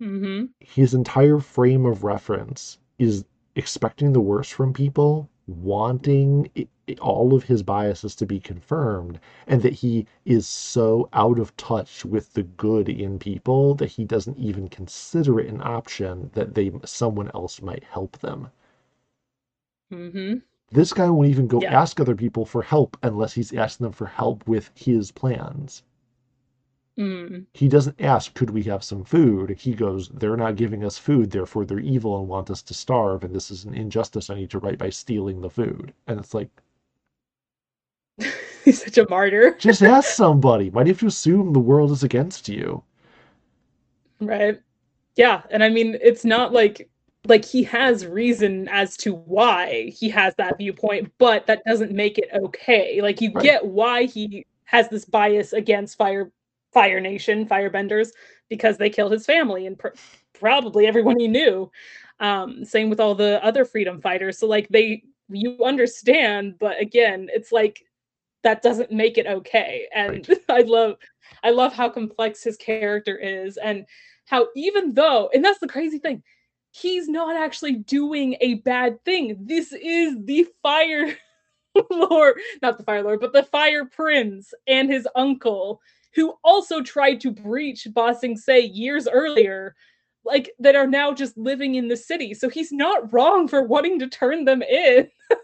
Mm-hmm. 0.00 0.46
His 0.60 0.92
entire 0.92 1.38
frame 1.38 1.86
of 1.86 2.04
reference 2.04 2.78
is 2.98 3.24
expecting 3.54 4.12
the 4.12 4.20
worst 4.20 4.52
from 4.52 4.72
people, 4.72 5.30
wanting 5.46 6.50
it, 6.54 6.68
it, 6.86 7.00
all 7.00 7.34
of 7.34 7.44
his 7.44 7.62
biases 7.62 8.14
to 8.16 8.26
be 8.26 8.38
confirmed, 8.38 9.18
and 9.46 9.62
that 9.62 9.72
he 9.72 10.06
is 10.24 10.46
so 10.46 11.08
out 11.12 11.38
of 11.38 11.56
touch 11.56 12.04
with 12.04 12.34
the 12.34 12.42
good 12.42 12.88
in 12.88 13.18
people 13.18 13.74
that 13.74 13.90
he 13.90 14.04
doesn't 14.04 14.38
even 14.38 14.68
consider 14.68 15.40
it 15.40 15.48
an 15.48 15.62
option 15.62 16.30
that 16.34 16.54
they 16.54 16.70
someone 16.84 17.30
else 17.34 17.62
might 17.62 17.84
help 17.84 18.18
them. 18.18 18.50
Mm-hmm. 19.92 20.38
This 20.70 20.92
guy 20.92 21.08
won't 21.10 21.28
even 21.28 21.46
go 21.48 21.60
Yeah. 21.60 21.80
ask 21.80 21.98
other 22.00 22.14
people 22.16 22.44
for 22.44 22.62
help 22.62 22.96
unless 23.02 23.34
he's 23.34 23.52
asking 23.52 23.84
them 23.84 23.92
for 23.92 24.06
help 24.06 24.46
with 24.46 24.70
his 24.74 25.10
plans. 25.12 25.82
Mm. 26.98 27.46
He 27.52 27.68
doesn't 27.68 28.00
ask, 28.00 28.32
could 28.34 28.50
we 28.50 28.62
have 28.64 28.82
some 28.84 29.04
food? 29.04 29.50
He 29.58 29.74
goes, 29.74 30.08
they're 30.08 30.36
not 30.36 30.56
giving 30.56 30.84
us 30.84 30.98
food, 30.98 31.30
therefore 31.30 31.64
they're 31.64 31.78
evil 31.78 32.18
and 32.18 32.28
want 32.28 32.50
us 32.50 32.62
to 32.62 32.74
starve, 32.74 33.22
and 33.24 33.34
this 33.34 33.50
is 33.50 33.64
an 33.64 33.74
injustice 33.74 34.30
I 34.30 34.34
need 34.34 34.50
to 34.50 34.58
right 34.58 34.78
by 34.78 34.90
stealing 34.90 35.40
the 35.40 35.50
food. 35.50 35.92
And 36.06 36.18
it's 36.18 36.32
like, 36.34 36.48
He's 38.64 38.82
such 38.82 38.98
a 38.98 39.06
martyr. 39.08 39.52
just 39.58 39.82
ask 39.82 40.10
somebody. 40.10 40.70
Why 40.70 40.82
do 40.82 40.88
you 40.88 40.94
have 40.94 41.00
to 41.00 41.06
assume 41.06 41.52
the 41.52 41.60
world 41.60 41.90
is 41.92 42.02
against 42.02 42.48
you? 42.48 42.82
Right. 44.20 44.60
Yeah, 45.16 45.42
and 45.50 45.62
I 45.62 45.68
mean 45.70 45.96
it's 46.00 46.24
not 46.24 46.52
like 46.52 46.88
like 47.28 47.44
he 47.44 47.62
has 47.64 48.06
reason 48.06 48.68
as 48.68 48.96
to 48.98 49.14
why 49.14 49.90
he 49.96 50.08
has 50.10 50.34
that 50.36 50.58
viewpoint, 50.58 51.12
but 51.18 51.46
that 51.46 51.62
doesn't 51.66 51.92
make 51.92 52.18
it 52.18 52.28
okay. 52.34 53.00
Like 53.02 53.20
you 53.20 53.32
Right. 53.32 53.42
get 53.42 53.66
why 53.66 54.04
he 54.04 54.46
has 54.64 54.88
this 54.88 55.04
bias 55.04 55.52
against 55.52 55.96
Fire 55.98 56.30
Fire 56.72 57.00
Nation, 57.00 57.46
Firebenders, 57.46 58.10
because 58.48 58.76
they 58.78 58.90
killed 58.90 59.12
his 59.12 59.26
family 59.26 59.66
and 59.66 59.78
pr- 59.78 59.88
probably 60.38 60.86
everyone 60.86 61.18
he 61.18 61.28
knew. 61.28 61.70
Um, 62.20 62.64
same 62.64 62.90
with 62.90 63.00
all 63.00 63.14
the 63.14 63.42
other 63.44 63.64
freedom 63.64 64.00
fighters. 64.00 64.38
So 64.38 64.46
like 64.46 64.68
they 64.68 65.02
you 65.28 65.58
understand, 65.64 66.56
but 66.58 66.80
again, 66.80 67.28
it's 67.32 67.52
like 67.52 67.82
that 68.42 68.62
doesn't 68.62 68.92
make 68.92 69.18
it 69.18 69.26
okay. 69.26 69.86
And 69.94 70.28
I 70.48 70.60
love 70.62 70.96
I 71.42 71.50
love 71.50 71.72
how 71.72 71.88
complex 71.88 72.42
his 72.44 72.56
character 72.56 73.16
is 73.16 73.56
and 73.56 73.84
how 74.26 74.48
even 74.56 74.94
though 74.94 75.30
and 75.34 75.44
that's 75.44 75.58
the 75.60 75.68
crazy 75.68 75.98
thing 75.98 76.22
he's 76.80 77.08
not 77.08 77.36
actually 77.36 77.74
doing 77.74 78.36
a 78.40 78.54
bad 78.54 79.02
thing. 79.04 79.36
This 79.40 79.72
is 79.72 80.16
the 80.24 80.46
fire 80.62 81.16
lord 81.90 82.38
not 82.62 82.78
the 82.78 82.84
fire 82.84 83.02
lord 83.02 83.20
but 83.20 83.34
the 83.34 83.42
fire 83.42 83.84
prince 83.84 84.54
and 84.66 84.90
his 84.90 85.06
uncle 85.14 85.78
who 86.14 86.32
also 86.42 86.80
tried 86.80 87.20
to 87.20 87.30
breach 87.30 87.86
Ba 87.94 88.16
Sing 88.18 88.34
Se 88.34 88.60
years 88.60 89.06
earlier 89.06 89.76
like 90.24 90.50
that 90.58 90.74
are 90.74 90.86
now 90.86 91.12
just 91.12 91.38
living 91.38 91.76
in 91.76 91.88
the 91.88 91.96
city. 91.96 92.34
So 92.34 92.48
he's 92.48 92.72
not 92.72 93.12
wrong 93.12 93.46
for 93.46 93.62
wanting 93.62 93.98
to 94.00 94.08
turn 94.08 94.44
them 94.44 94.62
in. 94.62 95.08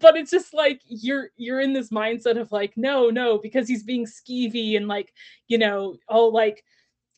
But 0.00 0.16
it's 0.16 0.32
just 0.32 0.52
like 0.52 0.80
you're 0.84 1.28
you're 1.36 1.60
in 1.60 1.72
this 1.72 1.90
mindset 1.90 2.40
of 2.40 2.50
like 2.50 2.72
no 2.76 3.08
no 3.08 3.38
because 3.38 3.68
he's 3.68 3.84
being 3.84 4.04
skeevy 4.04 4.76
and 4.76 4.88
like 4.88 5.14
you 5.46 5.58
know 5.58 5.96
all 6.08 6.32
like 6.32 6.64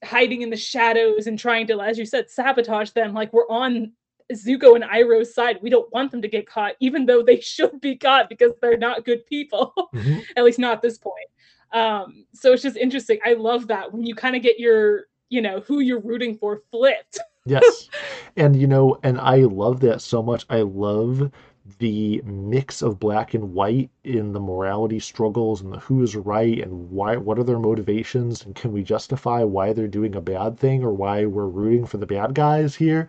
hiding 0.04 0.42
in 0.42 0.50
the 0.50 0.56
shadows 0.56 1.26
and 1.26 1.38
trying 1.38 1.66
to 1.66 1.80
as 1.80 1.98
you 1.98 2.04
said 2.06 2.30
sabotage 2.30 2.90
them 2.90 3.14
like 3.14 3.32
we're 3.32 3.48
on 3.48 3.92
Zuko 4.32 4.74
and 4.74 4.84
Iroh's 4.84 5.34
side 5.34 5.58
we 5.62 5.70
don't 5.70 5.90
want 5.92 6.10
them 6.10 6.20
to 6.22 6.28
get 6.28 6.46
caught 6.48 6.74
even 6.80 7.06
though 7.06 7.22
they 7.22 7.40
should 7.54 7.80
be 7.80 7.96
caught 7.96 8.28
because 8.28 8.52
they're 8.60 8.76
not 8.76 9.04
good 9.04 9.24
people 9.26 9.72
Mhm. 9.94 10.22
at 10.36 10.44
least 10.44 10.58
not 10.58 10.76
at 10.76 10.82
this 10.82 10.98
point 10.98 11.28
um 11.72 12.26
so 12.32 12.52
it's 12.52 12.62
just 12.62 12.76
interesting 12.76 13.18
i 13.24 13.32
love 13.32 13.66
that 13.68 13.92
when 13.92 14.04
you 14.06 14.14
kind 14.14 14.36
of 14.36 14.42
get 14.42 14.58
your 14.60 15.06
you 15.30 15.42
know 15.42 15.60
who 15.60 15.80
you're 15.80 16.00
rooting 16.00 16.36
for 16.36 16.62
flipped 16.70 17.18
Yes. 17.46 17.88
And 18.36 18.56
you 18.56 18.66
know, 18.66 18.98
and 19.04 19.20
I 19.20 19.36
love 19.36 19.78
that 19.80 20.02
so 20.02 20.20
much. 20.20 20.44
I 20.50 20.62
love 20.62 21.30
the 21.78 22.22
mix 22.24 22.82
of 22.82 22.98
black 23.00 23.34
and 23.34 23.52
white 23.52 23.90
in 24.04 24.32
the 24.32 24.40
morality 24.40 24.98
struggles 25.00 25.60
and 25.60 25.72
the 25.72 25.78
who 25.80 26.02
is 26.02 26.14
right 26.16 26.58
and 26.60 26.90
why 26.90 27.16
what 27.16 27.38
are 27.38 27.44
their 27.44 27.58
motivations 27.58 28.44
and 28.44 28.54
can 28.54 28.72
we 28.72 28.82
justify 28.84 29.42
why 29.42 29.72
they're 29.72 29.88
doing 29.88 30.14
a 30.14 30.20
bad 30.20 30.58
thing 30.58 30.84
or 30.84 30.92
why 30.92 31.24
we're 31.26 31.46
rooting 31.48 31.84
for 31.86 31.96
the 31.98 32.06
bad 32.06 32.34
guys 32.34 32.74
here. 32.76 33.08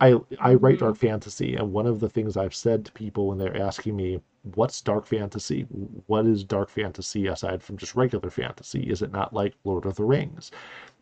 I 0.00 0.20
I 0.40 0.54
write 0.54 0.76
Mhm. 0.76 0.80
dark 0.80 0.96
fantasy 0.96 1.54
and 1.56 1.72
one 1.72 1.86
of 1.86 2.00
the 2.00 2.08
things 2.08 2.36
I've 2.36 2.54
said 2.54 2.84
to 2.86 2.92
people 2.92 3.28
when 3.28 3.38
they're 3.38 3.56
asking 3.60 3.96
me 3.96 4.20
what's 4.54 4.80
dark 4.82 5.06
fantasy? 5.06 5.62
What 6.06 6.26
is 6.26 6.44
dark 6.44 6.68
fantasy 6.70 7.26
aside 7.28 7.62
from 7.62 7.76
just 7.78 7.94
regular 7.96 8.30
fantasy? 8.30 8.82
Is 8.90 9.02
it 9.02 9.12
not 9.12 9.32
like 9.32 9.54
Lord 9.64 9.86
of 9.86 9.96
the 9.96 10.04
Rings? 10.04 10.50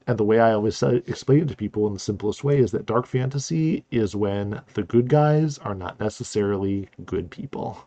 And 0.07 0.19
the 0.19 0.25
way 0.25 0.39
I 0.41 0.53
always 0.53 0.83
explain 0.83 1.43
it 1.43 1.49
to 1.49 1.57
people 1.57 1.87
in 1.87 1.93
the 1.95 1.99
simplest 1.99 2.45
way 2.45 2.59
is 2.59 2.71
that 2.73 2.87
dark 2.87 3.07
fantasy 3.07 3.85
is 3.91 4.15
when 4.15 4.61
the 4.75 4.83
good 4.83 5.09
guys 5.09 5.59
are 5.59 5.75
not 5.75 5.99
necessarily 6.01 6.89
good 7.05 7.31
people. 7.31 7.87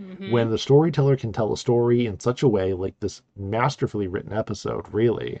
Mhm. 0.00 0.30
When 0.30 0.50
the 0.50 0.58
storyteller 0.58 1.16
can 1.16 1.32
tell 1.32 1.52
a 1.52 1.56
story 1.58 2.06
in 2.06 2.20
such 2.20 2.42
a 2.42 2.48
way, 2.48 2.72
like 2.72 2.98
this 3.00 3.22
masterfully 3.36 4.06
written 4.06 4.32
episode, 4.32 4.86
really, 4.92 5.40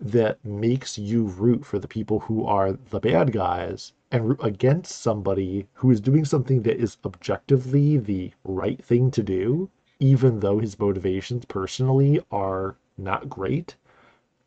that 0.00 0.44
makes 0.44 0.98
you 0.98 1.24
root 1.26 1.64
for 1.64 1.78
the 1.78 1.88
people 1.88 2.20
who 2.20 2.44
are 2.44 2.72
the 2.72 3.00
bad 3.00 3.32
guys 3.32 3.92
and 4.12 4.28
root 4.28 4.40
against 4.42 5.00
somebody 5.00 5.68
who 5.74 5.90
is 5.90 6.00
doing 6.00 6.24
something 6.24 6.62
that 6.62 6.78
is 6.80 6.98
objectively 7.04 7.98
the 7.98 8.32
right 8.44 8.84
thing 8.84 9.10
to 9.12 9.22
do, 9.22 9.70
even 10.00 10.40
though 10.40 10.58
his 10.58 10.78
motivations 10.78 11.44
personally 11.46 12.20
are 12.30 12.76
not 12.98 13.28
great 13.28 13.76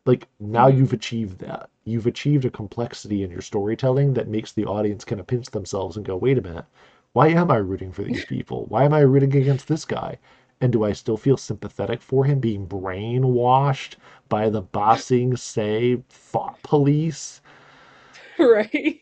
like 0.06 0.28
now 0.38 0.66
Mhm. 0.66 0.68
you've 0.68 0.92
achieved 0.92 1.38
that. 1.38 1.70
You've 1.84 2.06
achieved 2.06 2.44
a 2.44 2.50
complexity 2.50 3.22
in 3.22 3.30
your 3.30 3.40
storytelling 3.40 4.14
that 4.14 4.28
makes 4.28 4.52
the 4.52 4.66
audience 4.66 5.04
kind 5.04 5.20
of 5.20 5.26
pinch 5.26 5.46
themselves 5.50 5.96
and 5.96 6.04
go 6.06 6.16
wait 6.16 6.38
a 6.38 6.42
minute. 6.42 6.66
Why 7.12 7.28
am 7.28 7.50
i 7.50 7.56
rooting 7.56 7.92
for 7.92 8.02
these 8.04 8.24
people? 8.24 8.66
Why 8.66 8.84
am 8.84 8.92
i 8.92 9.00
rooting 9.00 9.34
against 9.36 9.68
this 9.68 9.84
guy? 9.86 10.18
And 10.60 10.72
do 10.72 10.84
i 10.84 10.92
still 10.92 11.16
feel 11.16 11.36
sympathetic 11.38 12.02
for 12.02 12.24
him 12.24 12.40
being 12.40 12.66
brainwashed 12.66 13.96
by 14.28 14.50
the 14.50 14.62
Ba 14.62 14.98
Sing 14.98 15.36
Se 15.36 16.02
thought 16.08 16.62
police? 16.62 17.40
Right. 18.38 19.00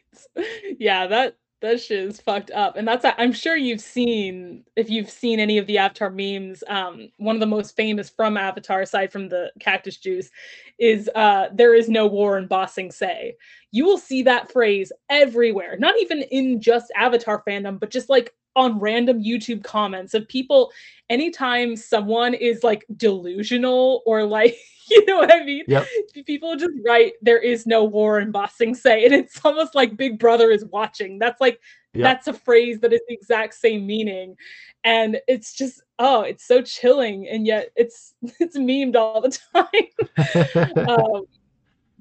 Yeah 0.79 1.07
that 1.07 1.37
that 1.61 1.81
shit 1.81 2.05
is 2.05 2.21
fucked 2.21 2.51
up. 2.53 2.77
And 2.77 2.87
that's 2.87 3.05
i'm 3.19 3.33
sure 3.33 3.57
you've 3.57 3.81
seen 3.81 4.65
if 4.77 4.91
you've 4.91 5.11
seen 5.11 5.41
any 5.41 5.59
of 5.59 5.67
the 5.67 5.79
avatar 5.79 6.11
memes 6.11 6.63
um 6.69 7.09
one 7.17 7.37
of 7.37 7.41
the 7.41 7.47
most 7.47 7.77
famous 7.77 8.09
from 8.09 8.37
avatar 8.37 8.83
aside 8.83 9.11
from 9.13 9.29
the 9.29 9.51
cactus 9.61 9.97
juice 9.97 10.31
is 10.79 11.11
uh 11.15 11.49
there 11.53 11.75
is 11.75 11.89
no 11.89 12.07
war 12.07 12.39
in 12.39 12.47
Ba 12.47 12.69
Sing 12.69 12.91
Se 12.93 13.35
you 13.73 13.85
will 13.85 13.99
see 13.99 14.23
that 14.23 14.53
phrase 14.53 14.93
everywhere 15.11 15.77
not 15.79 15.99
even 16.01 16.23
in 16.23 16.61
just 16.61 16.93
avatar 16.97 17.43
fandom 17.47 17.79
but 17.81 17.91
just 17.91 18.09
like 18.09 18.35
on 18.57 18.79
random 18.79 19.23
youtube 19.23 19.63
comments 19.63 20.15
of 20.15 20.27
people 20.29 20.73
anytime 21.11 21.77
someone 21.77 22.35
is 22.35 22.63
like 22.65 22.85
delusional 22.97 24.03
or 24.07 24.25
like 24.25 24.57
you 24.91 25.05
know 25.05 25.17
what 25.17 25.33
i 25.33 25.45
mean 25.45 25.65
yep 25.69 25.87
people 26.27 26.57
just 26.57 26.75
write 26.85 27.13
there 27.23 27.39
is 27.39 27.67
no 27.67 27.85
war 27.85 28.19
in 28.21 28.31
Ba 28.31 28.49
Sing 28.53 28.75
Se, 28.75 29.05
and 29.05 29.15
it's 29.15 29.41
almost 29.45 29.75
like 29.75 29.97
Big 29.97 30.19
Brother 30.19 30.51
is 30.51 30.65
watching. 30.67 31.19
That's 31.19 31.41
like 31.41 31.61
Yep. 31.95 32.05
that's 32.05 32.29
a 32.29 32.33
phrase 32.33 32.81
that 32.81 32.93
is 32.93 33.01
the 33.09 33.15
exact 33.15 33.55
same 33.55 33.87
meaning. 33.87 34.37
And 34.85 35.21
it's 35.27 35.55
just 35.55 35.83
oh, 35.99 36.21
it's 36.21 36.47
so 36.47 36.63
chilling, 36.63 37.29
and 37.29 37.47
yet 37.47 37.71
it's 37.77 38.15
it's 38.41 38.57
memed 38.57 38.95
all 38.95 39.21
the 39.21 39.37
time. 39.55 40.87
um, 40.89 41.25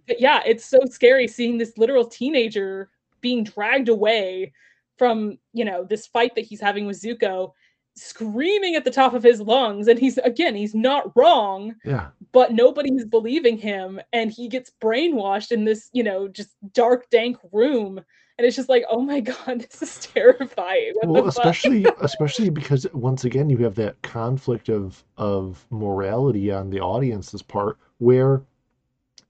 but 0.07 0.19
yeah, 0.19 0.41
it's 0.45 0.65
so 0.65 0.79
scary 0.89 1.27
seeing 1.27 1.57
this 1.57 1.77
literal 1.77 2.05
teenager 2.05 2.89
being 3.21 3.43
dragged 3.43 3.89
away 3.89 4.53
from 4.97 5.37
you 5.53 5.65
know 5.65 5.83
this 5.83 6.07
fight 6.07 6.35
that 6.35 6.45
he's 6.45 6.61
having 6.61 6.85
with 6.85 7.01
Zuko, 7.01 7.51
screaming 7.95 8.75
at 8.75 8.85
the 8.85 8.91
top 8.91 9.13
of 9.13 9.23
his 9.23 9.41
lungs, 9.41 9.87
and 9.87 9.99
he's 9.99 10.17
again 10.19 10.55
he's 10.55 10.75
not 10.75 11.11
wrong 11.15 11.75
yeah. 11.83 12.07
but 12.31 12.53
nobody's 12.53 13.05
believing 13.05 13.57
him. 13.57 13.99
And 14.13 14.31
he 14.31 14.47
gets 14.47 14.71
brainwashed 14.81 15.51
in 15.51 15.65
this 15.65 15.89
you 15.93 16.03
know 16.03 16.27
just 16.27 16.55
dark 16.73 17.09
dank 17.09 17.37
room. 17.51 18.01
And 18.37 18.45
it's 18.45 18.55
just 18.55 18.69
like 18.69 18.85
oh 18.89 19.01
my 19.01 19.19
god 19.45 19.61
this 19.61 19.81
is 19.81 20.07
terrifying. 20.07 20.93
What 20.95 21.07
well 21.07 21.27
especially 21.27 21.85
especially 22.01 22.49
because 22.49 22.85
once 22.93 23.25
again 23.25 23.49
you 23.49 23.57
have 23.59 23.75
that 23.75 24.01
conflict 24.01 24.69
of 24.69 25.03
of 25.17 25.65
morality 25.69 26.51
on 26.51 26.69
the 26.69 26.79
audience's 26.79 27.41
part 27.41 27.77
where 27.97 28.43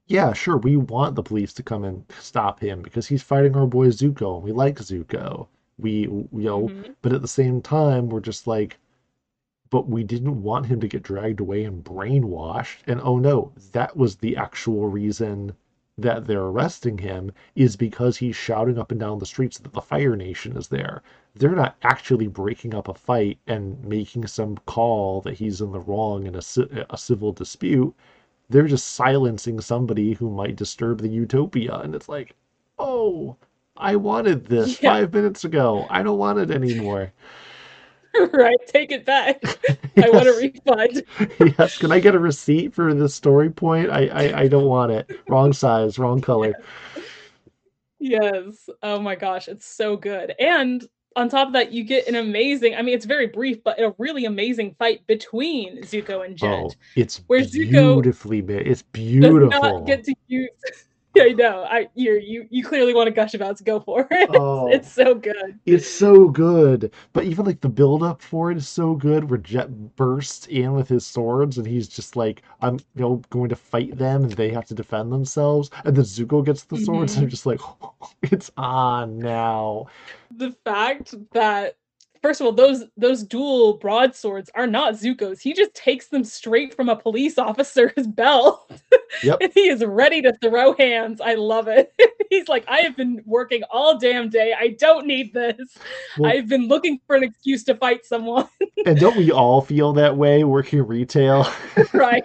yeah, 0.08 0.32
sure, 0.32 0.56
we 0.56 0.76
want 0.76 1.14
the 1.14 1.22
police 1.22 1.52
to 1.52 1.62
come 1.62 1.84
and 1.84 2.02
stop 2.18 2.60
him 2.60 2.80
because 2.80 3.06
he's 3.06 3.22
fighting 3.22 3.54
our 3.54 3.66
boy 3.66 3.88
Zuko 3.88 4.36
and 4.36 4.42
we 4.42 4.52
like 4.52 4.76
Zuko. 4.76 5.48
We, 5.78 6.00
you 6.02 6.28
know, 6.32 6.68
Mhm. 6.68 6.94
but 7.02 7.12
at 7.12 7.22
the 7.22 7.28
same 7.28 7.62
time, 7.62 8.08
we're 8.08 8.20
just 8.20 8.46
like, 8.46 8.78
but 9.70 9.88
we 9.88 10.02
didn't 10.02 10.42
want 10.42 10.66
him 10.66 10.80
to 10.80 10.88
get 10.88 11.02
dragged 11.02 11.40
away 11.40 11.64
and 11.64 11.84
brainwashed. 11.84 12.78
And 12.86 13.00
oh 13.02 13.18
no, 13.18 13.52
that 13.72 13.96
was 13.96 14.16
the 14.16 14.36
actual 14.36 14.88
reason 14.88 15.52
that 15.98 16.26
they're 16.26 16.44
arresting 16.44 16.98
him 16.98 17.32
is 17.56 17.76
because 17.76 18.16
he's 18.16 18.36
shouting 18.36 18.78
up 18.78 18.90
and 18.92 19.00
down 19.00 19.18
the 19.18 19.26
streets 19.26 19.58
that 19.58 19.72
the 19.72 19.80
Fire 19.82 20.16
Nation 20.16 20.56
is 20.56 20.68
there. 20.68 21.02
They're 21.34 21.56
not 21.56 21.76
actually 21.82 22.28
breaking 22.28 22.74
up 22.74 22.88
a 22.88 22.94
fight 22.94 23.38
and 23.46 23.84
making 23.84 24.26
some 24.28 24.56
call 24.66 25.20
that 25.22 25.34
he's 25.34 25.60
in 25.60 25.72
the 25.72 25.80
wrong 25.80 26.26
in 26.26 26.34
a, 26.36 26.42
a 26.90 26.96
civil 26.96 27.32
dispute. 27.32 27.94
They're 28.48 28.68
just 28.68 28.92
silencing 28.92 29.60
somebody 29.60 30.14
who 30.14 30.30
might 30.30 30.56
disturb 30.56 31.00
the 31.00 31.08
utopia. 31.08 31.74
And 31.80 31.94
it's 31.94 32.08
like, 32.08 32.34
oh, 32.78 33.36
I 33.78 33.96
wanted 33.96 34.46
this 34.46 34.82
Yeah. 34.82 34.90
five 34.92 35.12
minutes 35.12 35.44
ago. 35.44 35.86
I 35.88 36.02
don't 36.02 36.18
want 36.18 36.38
it 36.38 36.50
anymore. 36.50 37.12
right, 38.32 38.56
take 38.66 38.90
it 38.90 39.04
back. 39.04 39.40
I 40.02 40.10
want 40.10 40.26
a 40.28 40.32
refund. 40.66 41.04
yes, 41.58 41.78
can 41.78 41.92
I 41.92 42.00
get 42.00 42.14
a 42.14 42.18
receipt 42.18 42.74
for 42.74 42.92
this 42.94 43.14
story 43.14 43.50
point? 43.50 43.90
I, 43.90 44.08
I, 44.08 44.40
I 44.40 44.48
don't 44.48 44.64
want 44.66 44.92
it. 44.92 45.10
Wrong 45.28 45.52
size, 45.52 45.98
wrong 45.98 46.20
color. 46.20 46.54
Yes. 48.00 48.68
Oh 48.82 49.00
my 49.00 49.14
gosh, 49.14 49.48
it's 49.48 49.66
so 49.66 49.96
good. 49.96 50.34
And 50.38 50.86
on 51.16 51.28
top 51.28 51.48
of 51.48 51.52
that, 51.54 51.72
you 51.72 51.82
get 51.84 52.06
an 52.06 52.14
amazing, 52.14 52.74
I 52.76 52.82
mean, 52.82 52.94
it's 52.94 53.04
very 53.06 53.26
brief, 53.26 53.62
but 53.64 53.80
a 53.80 53.94
really 53.98 54.24
amazing 54.24 54.74
fight 54.78 55.06
between 55.06 55.82
Zuko 55.82 56.24
and 56.24 56.36
Jet. 56.36 56.48
Oh, 56.48 56.70
it's 56.94 57.22
Where 57.26 57.40
Zuko 57.40 57.94
beautifully 57.94 58.40
made. 58.42 58.66
It's 58.68 58.82
Does 58.82 58.90
beautiful. 58.92 59.48
not 59.50 59.86
get 59.86 60.04
to 60.04 60.14
use 60.28 60.48
I 61.24 61.32
know. 61.32 61.64
I 61.64 61.88
you 61.94 62.14
you 62.14 62.46
you 62.50 62.64
clearly 62.64 62.94
want 62.94 63.06
to 63.08 63.12
gush 63.12 63.34
about 63.34 63.58
so 63.58 63.64
go 63.64 63.80
for 63.80 64.06
it. 64.10 64.30
Oh. 64.34 64.68
It's, 64.68 64.88
it's 64.88 64.92
so 64.92 65.14
good. 65.14 65.58
It's 65.66 65.88
so 65.88 66.28
good. 66.28 66.92
But 67.12 67.24
even 67.24 67.44
like 67.46 67.60
the 67.60 67.68
build 67.68 68.02
up 68.02 68.22
for 68.22 68.50
it 68.50 68.56
is 68.58 68.68
so 68.68 68.94
good 68.94 69.28
where 69.30 69.38
Jet 69.38 69.96
bursts 69.96 70.46
in 70.46 70.72
with 70.74 70.88
his 70.88 71.04
swords 71.06 71.58
and 71.58 71.66
he's 71.66 71.88
just 71.88 72.16
like, 72.16 72.42
I'm 72.62 72.74
you 72.94 73.02
know 73.02 73.22
going 73.30 73.48
to 73.50 73.56
fight 73.56 73.96
them 73.98 74.24
and 74.24 74.32
they 74.32 74.50
have 74.50 74.66
to 74.66 74.74
defend 74.74 75.12
themselves. 75.12 75.70
And 75.84 75.96
then 75.96 76.04
Zuko 76.04 76.44
gets 76.44 76.64
the 76.64 76.76
swords 76.78 77.16
and 77.16 77.22
Mhm. 77.22 77.24
I'm 77.24 77.30
just 77.30 77.46
like, 77.46 77.60
it's 78.22 78.50
on 78.56 79.18
now. 79.18 79.86
The 80.30 80.52
fact 80.64 81.14
that 81.32 81.76
first 82.28 82.42
of 82.42 82.46
all, 82.46 82.52
those 82.52 82.84
those 82.98 83.22
dual 83.22 83.78
broadswords 83.78 84.50
are 84.54 84.66
not 84.66 84.92
Zuko's. 84.92 85.40
He 85.40 85.54
just 85.54 85.74
takes 85.74 86.08
them 86.08 86.22
straight 86.24 86.74
from 86.74 86.90
a 86.90 86.94
police 86.96 87.38
officer's 87.38 88.06
belt. 88.06 88.70
Yep. 89.22 89.38
and 89.40 89.52
he 89.54 89.70
is 89.70 89.82
ready 89.82 90.20
to 90.20 90.34
throw 90.42 90.74
hands. 90.74 91.22
I 91.22 91.34
love 91.36 91.68
it. 91.68 91.94
He's 92.30 92.46
like, 92.46 92.66
I 92.68 92.80
have 92.80 92.94
been 92.98 93.22
working 93.24 93.62
all 93.70 93.98
damn 93.98 94.28
day. 94.28 94.52
I 94.58 94.76
don't 94.78 95.06
need 95.06 95.32
this. 95.32 95.56
Well- 96.18 96.30
I've 96.30 96.48
been 96.48 96.68
looking 96.68 97.00
for 97.06 97.16
an 97.16 97.22
excuse 97.22 97.64
to 97.64 97.74
fight 97.76 98.04
someone. 98.04 98.46
And 98.86 98.96
don't 98.98 99.16
we 99.16 99.32
all 99.32 99.60
feel 99.60 99.92
that 99.94 100.16
way 100.16 100.44
working 100.44 100.86
retail? 100.86 101.50
right. 101.92 102.24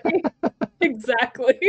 Exactly. 0.84 1.60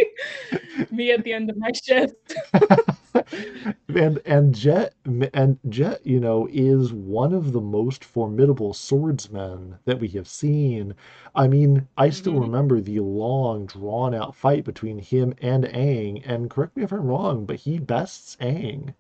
Me 0.91 1.11
at 1.13 1.25
the 1.25 1.33
end 1.33 1.51
of 1.51 1.57
my 1.59 1.71
shift. 1.85 2.35
and 3.95 4.21
and 4.27 4.55
Jet 4.55 4.95
and 5.35 5.59
Jet, 5.69 6.05
you 6.07 6.21
know, 6.21 6.49
is 6.51 6.93
one 6.93 7.33
of 7.33 7.53
the 7.53 7.61
most 7.61 8.05
formidable 8.05 8.73
swordsmen 8.75 9.79
that 9.85 10.01
we 10.01 10.09
have 10.09 10.29
seen. 10.29 10.95
I 11.35 11.49
mean, 11.49 11.89
I 11.97 12.11
still 12.11 12.35
Mhm. 12.35 12.41
remember 12.41 12.81
the 12.81 13.01
long, 13.01 13.67
drawn 13.67 14.15
out 14.15 14.35
fight 14.35 14.65
between 14.65 14.99
him 14.99 15.35
and 15.41 15.65
Aang, 15.65 16.23
and 16.27 16.51
correct 16.51 16.77
me 16.77 16.83
if 16.85 16.93
I'm 16.93 17.07
wrong, 17.07 17.47
but 17.47 17.57
he 17.57 17.79
bests 17.79 18.37
Aang. 18.41 18.95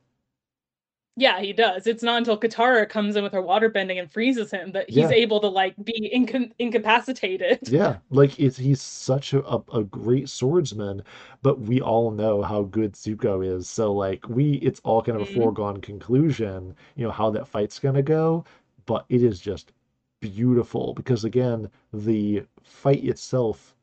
Yeah, 1.16 1.40
he 1.40 1.52
does. 1.52 1.86
It's 1.86 2.02
not 2.02 2.18
until 2.18 2.36
Katara 2.38 2.88
comes 2.88 3.14
in 3.14 3.22
with 3.22 3.32
her 3.34 3.40
water 3.40 3.68
bending 3.68 4.00
and 4.00 4.10
freezes 4.10 4.50
him 4.50 4.72
that 4.72 4.88
he's 4.90 4.96
Yeah. 4.96 5.10
able 5.10 5.38
to 5.40 5.48
like 5.48 5.74
be 5.84 6.10
incon- 6.14 6.50
incapacitated. 6.58 7.60
Yeah, 7.68 7.98
like 8.10 8.38
it's 8.40 8.56
he's 8.56 8.82
such 8.82 9.32
a, 9.32 9.44
a, 9.46 9.62
a 9.72 9.84
great 9.84 10.28
swordsman, 10.28 11.04
but 11.42 11.60
we 11.60 11.80
all 11.80 12.10
know 12.10 12.42
how 12.42 12.62
good 12.64 12.94
Zuko 12.94 13.46
is. 13.46 13.68
So 13.68 13.92
like 13.92 14.28
we 14.28 14.54
it's 14.54 14.80
all 14.82 15.02
kind 15.02 15.20
of 15.20 15.28
a 15.28 15.30
Mhm. 15.30 15.36
foregone 15.36 15.80
conclusion, 15.80 16.74
you 16.96 17.04
know, 17.04 17.12
how 17.12 17.30
that 17.30 17.46
fight's 17.46 17.78
gonna 17.78 18.02
go. 18.02 18.44
But 18.86 19.04
it 19.08 19.22
is 19.22 19.38
just 19.40 19.72
beautiful 20.20 20.94
because 20.94 21.24
again, 21.24 21.70
the 21.92 22.42
fight 22.62 23.04
itself 23.04 23.76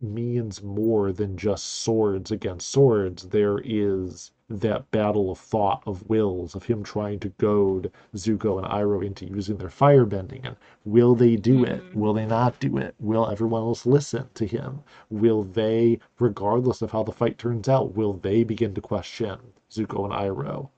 means 0.00 0.62
more 0.62 1.12
than 1.12 1.36
just 1.36 1.64
swords 1.82 2.30
against 2.30 2.70
swords. 2.70 3.24
There 3.28 3.58
is 3.64 4.30
that 4.50 4.90
battle 4.90 5.30
of 5.30 5.38
thought, 5.38 5.82
of 5.86 6.08
wills, 6.10 6.54
of 6.54 6.64
him 6.64 6.82
trying 6.82 7.20
to 7.20 7.30
goad 7.30 7.90
Zuko 8.16 8.58
and 8.58 8.66
Iroh 8.66 9.04
into 9.06 9.24
using 9.26 9.56
their 9.56 9.70
firebending. 9.70 10.44
And 10.44 10.56
will 10.84 11.14
they 11.14 11.36
do 11.36 11.64
it? 11.64 11.86
Mhm. 11.92 11.94
Will 11.94 12.12
they 12.12 12.26
not 12.26 12.58
do 12.60 12.76
it? 12.76 12.94
Will 12.98 13.28
everyone 13.30 13.62
else 13.62 13.86
listen 13.86 14.28
to 14.34 14.46
him? 14.46 14.82
Will 15.10 15.44
they, 15.44 15.98
regardless 16.18 16.82
of 16.82 16.90
how 16.90 17.02
the 17.04 17.12
fight 17.12 17.38
turns 17.38 17.68
out, 17.68 17.94
will 17.94 18.14
they 18.14 18.44
begin 18.44 18.74
to 18.74 18.80
question 18.82 19.38
Zuko 19.70 20.04
and 20.04 20.12
Iroh? 20.12 20.68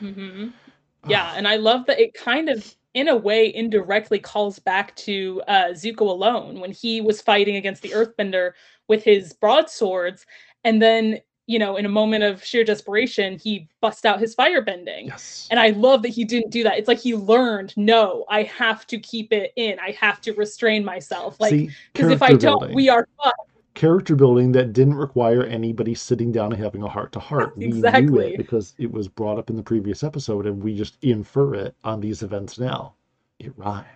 hmm 0.00 0.48
Yeah, 1.04 1.32
and 1.36 1.48
I 1.48 1.56
love 1.56 1.86
that 1.86 2.00
it 2.00 2.14
kind 2.14 2.48
of, 2.50 2.76
in 2.94 3.08
a 3.08 3.16
way, 3.16 3.54
indirectly 3.54 4.18
calls 4.18 4.58
back 4.58 4.94
to 4.96 5.42
uh, 5.48 5.68
Zuko 5.72 6.02
alone 6.02 6.60
when 6.60 6.72
he 6.72 7.00
was 7.00 7.22
fighting 7.22 7.56
against 7.56 7.82
the 7.82 7.90
Earthbender 7.90 8.52
with 8.88 9.04
his 9.04 9.32
broadswords, 9.32 10.26
and 10.64 10.82
then 10.82 11.20
you 11.48 11.58
know, 11.58 11.76
in 11.76 11.86
a 11.86 11.88
moment 11.88 12.22
of 12.22 12.44
sheer 12.44 12.62
desperation, 12.62 13.38
he 13.38 13.66
busts 13.80 14.04
out 14.04 14.20
his 14.20 14.36
firebending. 14.36 15.06
Yes. 15.06 15.48
And 15.50 15.58
I 15.58 15.70
love 15.70 16.02
that 16.02 16.10
he 16.10 16.22
didn't 16.22 16.50
do 16.50 16.62
that. 16.62 16.76
It's 16.76 16.88
like 16.88 17.00
he 17.00 17.14
learned, 17.14 17.72
no, 17.74 18.26
I 18.28 18.42
have 18.42 18.86
to 18.88 18.98
keep 18.98 19.32
it 19.32 19.54
in. 19.56 19.78
I 19.80 19.92
have 19.92 20.20
to 20.20 20.34
restrain 20.34 20.84
myself. 20.84 21.40
Like, 21.40 21.70
because 21.94 22.10
if 22.12 22.20
I 22.20 22.28
character 22.28 22.46
don't, 22.46 22.74
we 22.74 22.90
are 22.90 23.08
fucked. 23.16 23.50
character 23.72 24.14
building 24.14 24.52
that 24.52 24.74
didn't 24.74 24.96
require 24.96 25.42
anybody 25.44 25.94
sitting 25.94 26.32
down 26.32 26.52
and 26.52 26.62
having 26.62 26.82
a 26.82 26.88
heart 26.88 27.12
to 27.12 27.18
heart. 27.18 27.54
We 27.56 27.68
knew 27.68 28.18
it 28.18 28.36
because 28.36 28.74
it 28.76 28.92
was 28.92 29.08
brought 29.08 29.38
up 29.38 29.48
in 29.48 29.56
the 29.56 29.62
previous 29.62 30.04
episode, 30.04 30.46
and 30.46 30.62
we 30.62 30.74
just 30.74 30.98
infer 31.00 31.54
it 31.54 31.74
on 31.82 32.00
these 32.00 32.22
events 32.22 32.58
now. 32.58 32.92
It 33.38 33.54
rhymes. 33.56 33.86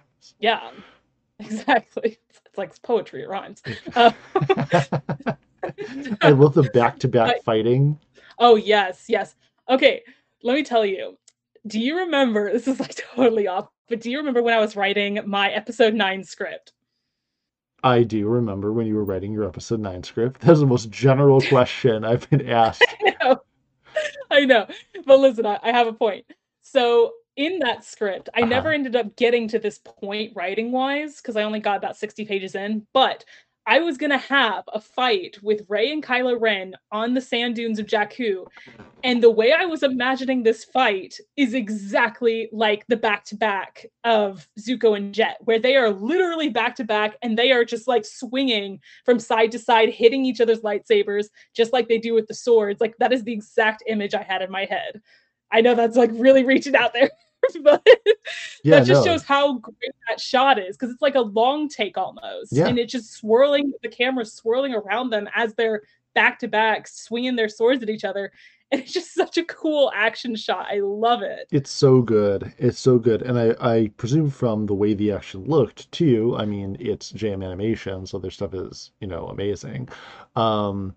Yeah, 0.40 0.70
exactly. 1.38 2.18
It's 2.30 2.56
like 2.56 2.80
poetry, 2.80 3.24
it 3.24 3.28
rhymes. 3.28 3.62
Uh, 3.94 4.12
I 6.22 6.30
love 6.30 6.54
the 6.54 6.62
back 6.64 6.98
to 7.00 7.08
back 7.08 7.42
fighting. 7.42 7.98
Oh 8.38 8.56
yes, 8.56 9.04
yes. 9.08 9.34
Okay, 9.68 10.02
let 10.42 10.54
me 10.54 10.62
tell 10.62 10.84
you. 10.84 11.18
Do 11.66 11.78
you 11.78 11.98
remember? 11.98 12.52
This 12.52 12.66
is 12.68 12.80
like 12.80 12.94
totally 13.16 13.46
off, 13.46 13.68
but 13.88 14.00
do 14.00 14.10
you 14.10 14.18
remember 14.18 14.42
when 14.42 14.54
I 14.54 14.58
was 14.60 14.76
writing 14.76 15.20
my 15.26 15.50
episode 15.50 15.94
nine 15.94 16.24
script? 16.24 16.72
I 17.84 18.04
do 18.04 18.28
remember 18.28 18.72
when 18.72 18.86
you 18.86 18.94
were 18.94 19.04
writing 19.04 19.32
your 19.32 19.44
episode 19.46 19.80
nine 19.80 20.02
script. 20.04 20.40
That's 20.40 20.60
the 20.60 20.66
most 20.66 20.90
general 20.90 21.40
question 21.48 22.04
I've 22.04 22.28
been 22.30 22.48
asked. 22.48 22.82
I 22.82 23.14
know, 23.20 23.36
I 24.30 24.44
know. 24.44 24.66
But 25.04 25.18
listen, 25.20 25.46
I, 25.46 25.58
I 25.62 25.72
have 25.72 25.86
a 25.88 25.92
point. 25.92 26.24
So 26.62 27.12
in 27.36 27.58
that 27.60 27.84
script, 27.84 28.28
I 28.34 28.44
never 28.44 28.68
Uh-huh. 28.68 28.74
ended 28.74 28.96
up 28.96 29.16
getting 29.16 29.48
to 29.48 29.58
this 29.58 29.78
point 29.78 30.32
writing 30.36 30.70
wise 30.70 31.16
because 31.16 31.36
I 31.36 31.42
only 31.42 31.60
got 31.60 31.76
about 31.78 31.96
sixty 31.96 32.24
pages 32.24 32.54
in. 32.54 32.86
But 32.92 33.24
I 33.66 33.78
was 33.78 33.96
gonna 33.96 34.18
have 34.18 34.64
a 34.72 34.80
fight 34.80 35.38
with 35.42 35.66
Rey 35.68 35.92
and 35.92 36.02
Kylo 36.02 36.40
Ren 36.40 36.74
on 36.90 37.14
the 37.14 37.20
sand 37.20 37.54
dunes 37.54 37.78
of 37.78 37.86
Jakku, 37.86 38.46
and 39.04 39.22
the 39.22 39.30
way 39.30 39.52
I 39.52 39.66
was 39.66 39.82
imagining 39.82 40.42
this 40.42 40.64
fight 40.64 41.16
is 41.36 41.54
exactly 41.54 42.48
like 42.52 42.84
the 42.88 42.96
back 42.96 43.24
to 43.26 43.36
back 43.36 43.86
of 44.04 44.48
Zuko 44.58 44.96
and 44.96 45.14
Jet, 45.14 45.36
where 45.40 45.60
they 45.60 45.76
are 45.76 45.90
literally 45.90 46.48
back 46.48 46.74
to 46.76 46.84
back 46.84 47.16
and 47.22 47.38
they 47.38 47.52
are 47.52 47.64
just 47.64 47.86
like 47.86 48.04
swinging 48.04 48.80
from 49.04 49.20
side 49.20 49.52
to 49.52 49.58
side, 49.58 49.90
hitting 49.90 50.24
each 50.24 50.40
other's 50.40 50.60
lightsabers, 50.60 51.26
just 51.54 51.72
like 51.72 51.88
they 51.88 51.98
do 51.98 52.14
with 52.14 52.26
the 52.26 52.34
swords. 52.34 52.80
Like 52.80 52.96
that 52.98 53.12
is 53.12 53.22
the 53.22 53.32
exact 53.32 53.82
image 53.86 54.14
I 54.14 54.22
had 54.22 54.42
in 54.42 54.50
my 54.50 54.64
head. 54.64 55.00
I 55.52 55.60
know 55.60 55.74
that's 55.74 55.96
like 55.96 56.10
really 56.14 56.44
reaching 56.44 56.74
out 56.74 56.92
there, 56.94 57.10
but 57.62 57.86
Yeah, 58.64 58.78
that 58.80 58.86
just 58.86 59.04
no. 59.04 59.12
shows 59.12 59.22
how 59.24 59.54
great 59.58 59.92
that 60.08 60.20
shot 60.20 60.58
is 60.58 60.76
because 60.76 60.90
it's 60.92 61.02
like 61.02 61.14
a 61.16 61.20
long 61.20 61.68
take 61.68 61.96
almost, 61.98 62.52
Yeah. 62.52 62.68
and 62.68 62.78
it's 62.78 62.92
just 62.92 63.12
swirling. 63.12 63.72
The 63.82 63.88
camera 63.88 64.24
swirling 64.24 64.74
around 64.74 65.10
them 65.10 65.28
as 65.34 65.54
they're 65.54 65.82
back 66.14 66.38
to 66.40 66.48
back, 66.48 66.86
swinging 66.88 67.36
their 67.36 67.48
swords 67.48 67.82
at 67.82 67.88
each 67.90 68.04
other, 68.04 68.32
and 68.72 68.80
it's 68.80 68.92
just 68.92 69.12
such 69.14 69.36
a 69.38 69.44
cool 69.44 69.90
action 69.94 70.34
shot. 70.34 70.66
I 70.70 70.80
love 70.80 71.22
it. 71.22 71.46
It's 71.50 71.70
so 71.70 72.00
good. 72.00 72.52
It's 72.58 72.78
so 72.78 72.98
good. 72.98 73.20
And 73.22 73.38
I, 73.38 73.54
I 73.60 73.88
presume 73.98 74.30
from 74.30 74.64
the 74.66 74.74
way 74.74 74.94
the 74.94 75.12
action 75.12 75.44
looked 75.44 75.90
too, 75.92 76.34
I 76.38 76.44
mean, 76.46 76.76
it's 76.80 77.12
JM 77.12 77.44
animation, 77.44 78.06
so 78.06 78.18
their 78.18 78.30
stuff 78.30 78.54
is, 78.54 78.90
you 79.00 79.06
know, 79.08 79.26
amazing. 79.28 79.88
Um, 80.36 80.94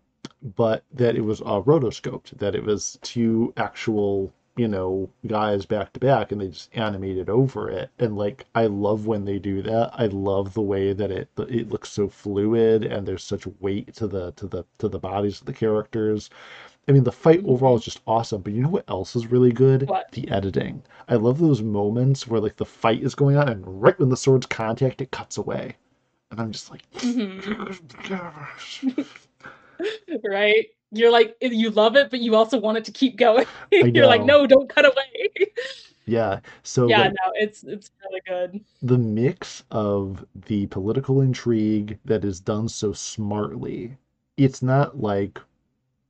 but 0.55 0.83
that 0.93 1.15
it 1.15 1.21
was 1.21 1.41
uh, 1.41 1.61
rotoscoped, 1.61 2.37
that 2.37 2.55
it 2.55 2.63
was 2.63 2.97
two 3.01 3.53
actual 3.57 4.33
you 4.57 4.67
know, 4.67 5.09
guys 5.27 5.65
back 5.65 5.93
to 5.93 5.99
back 5.99 6.31
and 6.31 6.41
they 6.41 6.47
just 6.49 6.69
animated 6.75 7.29
over 7.29 7.69
it. 7.69 7.89
And 7.99 8.15
like 8.17 8.45
I 8.55 8.65
love 8.67 9.05
when 9.07 9.25
they 9.25 9.39
do 9.39 9.61
that. 9.63 9.91
I 9.93 10.07
love 10.07 10.53
the 10.53 10.61
way 10.61 10.93
that 10.93 11.11
it 11.11 11.29
it 11.37 11.69
looks 11.69 11.91
so 11.91 12.07
fluid 12.09 12.83
and 12.83 13.07
there's 13.07 13.23
such 13.23 13.47
weight 13.59 13.93
to 13.95 14.07
the 14.07 14.31
to 14.33 14.47
the 14.47 14.63
to 14.79 14.87
the 14.87 14.99
bodies 14.99 15.39
of 15.41 15.45
the 15.47 15.53
characters. 15.53 16.29
I 16.87 16.91
mean, 16.91 17.03
the 17.03 17.11
fight 17.11 17.43
overall 17.45 17.77
is 17.77 17.83
just 17.85 18.01
awesome, 18.07 18.41
but 18.41 18.53
you 18.53 18.61
know 18.61 18.69
what 18.69 18.89
else 18.89 19.15
is 19.15 19.27
really 19.27 19.51
good? 19.51 19.87
What? 19.89 20.11
The 20.11 20.29
editing. 20.29 20.83
I 21.09 21.15
love 21.15 21.39
those 21.39 21.61
moments 21.61 22.27
where 22.27 22.41
like 22.41 22.57
the 22.57 22.65
fight 22.65 23.01
is 23.03 23.15
going 23.15 23.37
on 23.37 23.49
and 23.49 23.81
right 23.81 23.97
when 23.99 24.09
the 24.09 24.17
swords 24.17 24.45
contact, 24.45 25.01
it 25.01 25.11
cuts 25.11 25.37
away. 25.37 25.75
And 26.31 26.39
I'm 26.39 26.51
just 26.51 26.69
like, 26.71 26.89
Mhm. 26.93 27.79
right? 30.25 30.67
You're 30.91 31.11
like 31.11 31.35
you 31.41 31.69
love 31.71 31.95
it, 31.95 32.09
but 32.09 32.19
you 32.21 32.35
also 32.35 32.57
want 32.57 32.77
it 32.77 32.85
to 32.85 32.91
keep 32.91 33.17
going. 33.17 33.45
You're 33.71 34.07
like, 34.07 34.23
no, 34.23 34.47
don't 34.47 34.69
cut 34.69 34.85
away. 34.85 35.51
yeah. 36.05 36.39
So 36.63 36.87
yeah, 36.87 37.01
like, 37.01 37.11
no, 37.11 37.31
it's 37.35 37.63
it's 37.63 37.91
really 38.03 38.21
good. 38.27 38.63
the 38.81 38.97
mix 38.97 39.63
of 39.71 40.25
the 40.47 40.67
political 40.67 41.21
intrigue 41.21 41.97
that 42.05 42.23
is 42.23 42.39
done 42.39 42.69
so 42.69 42.93
smartly, 42.93 43.97
it's 44.37 44.61
not 44.61 44.99
like 45.01 45.39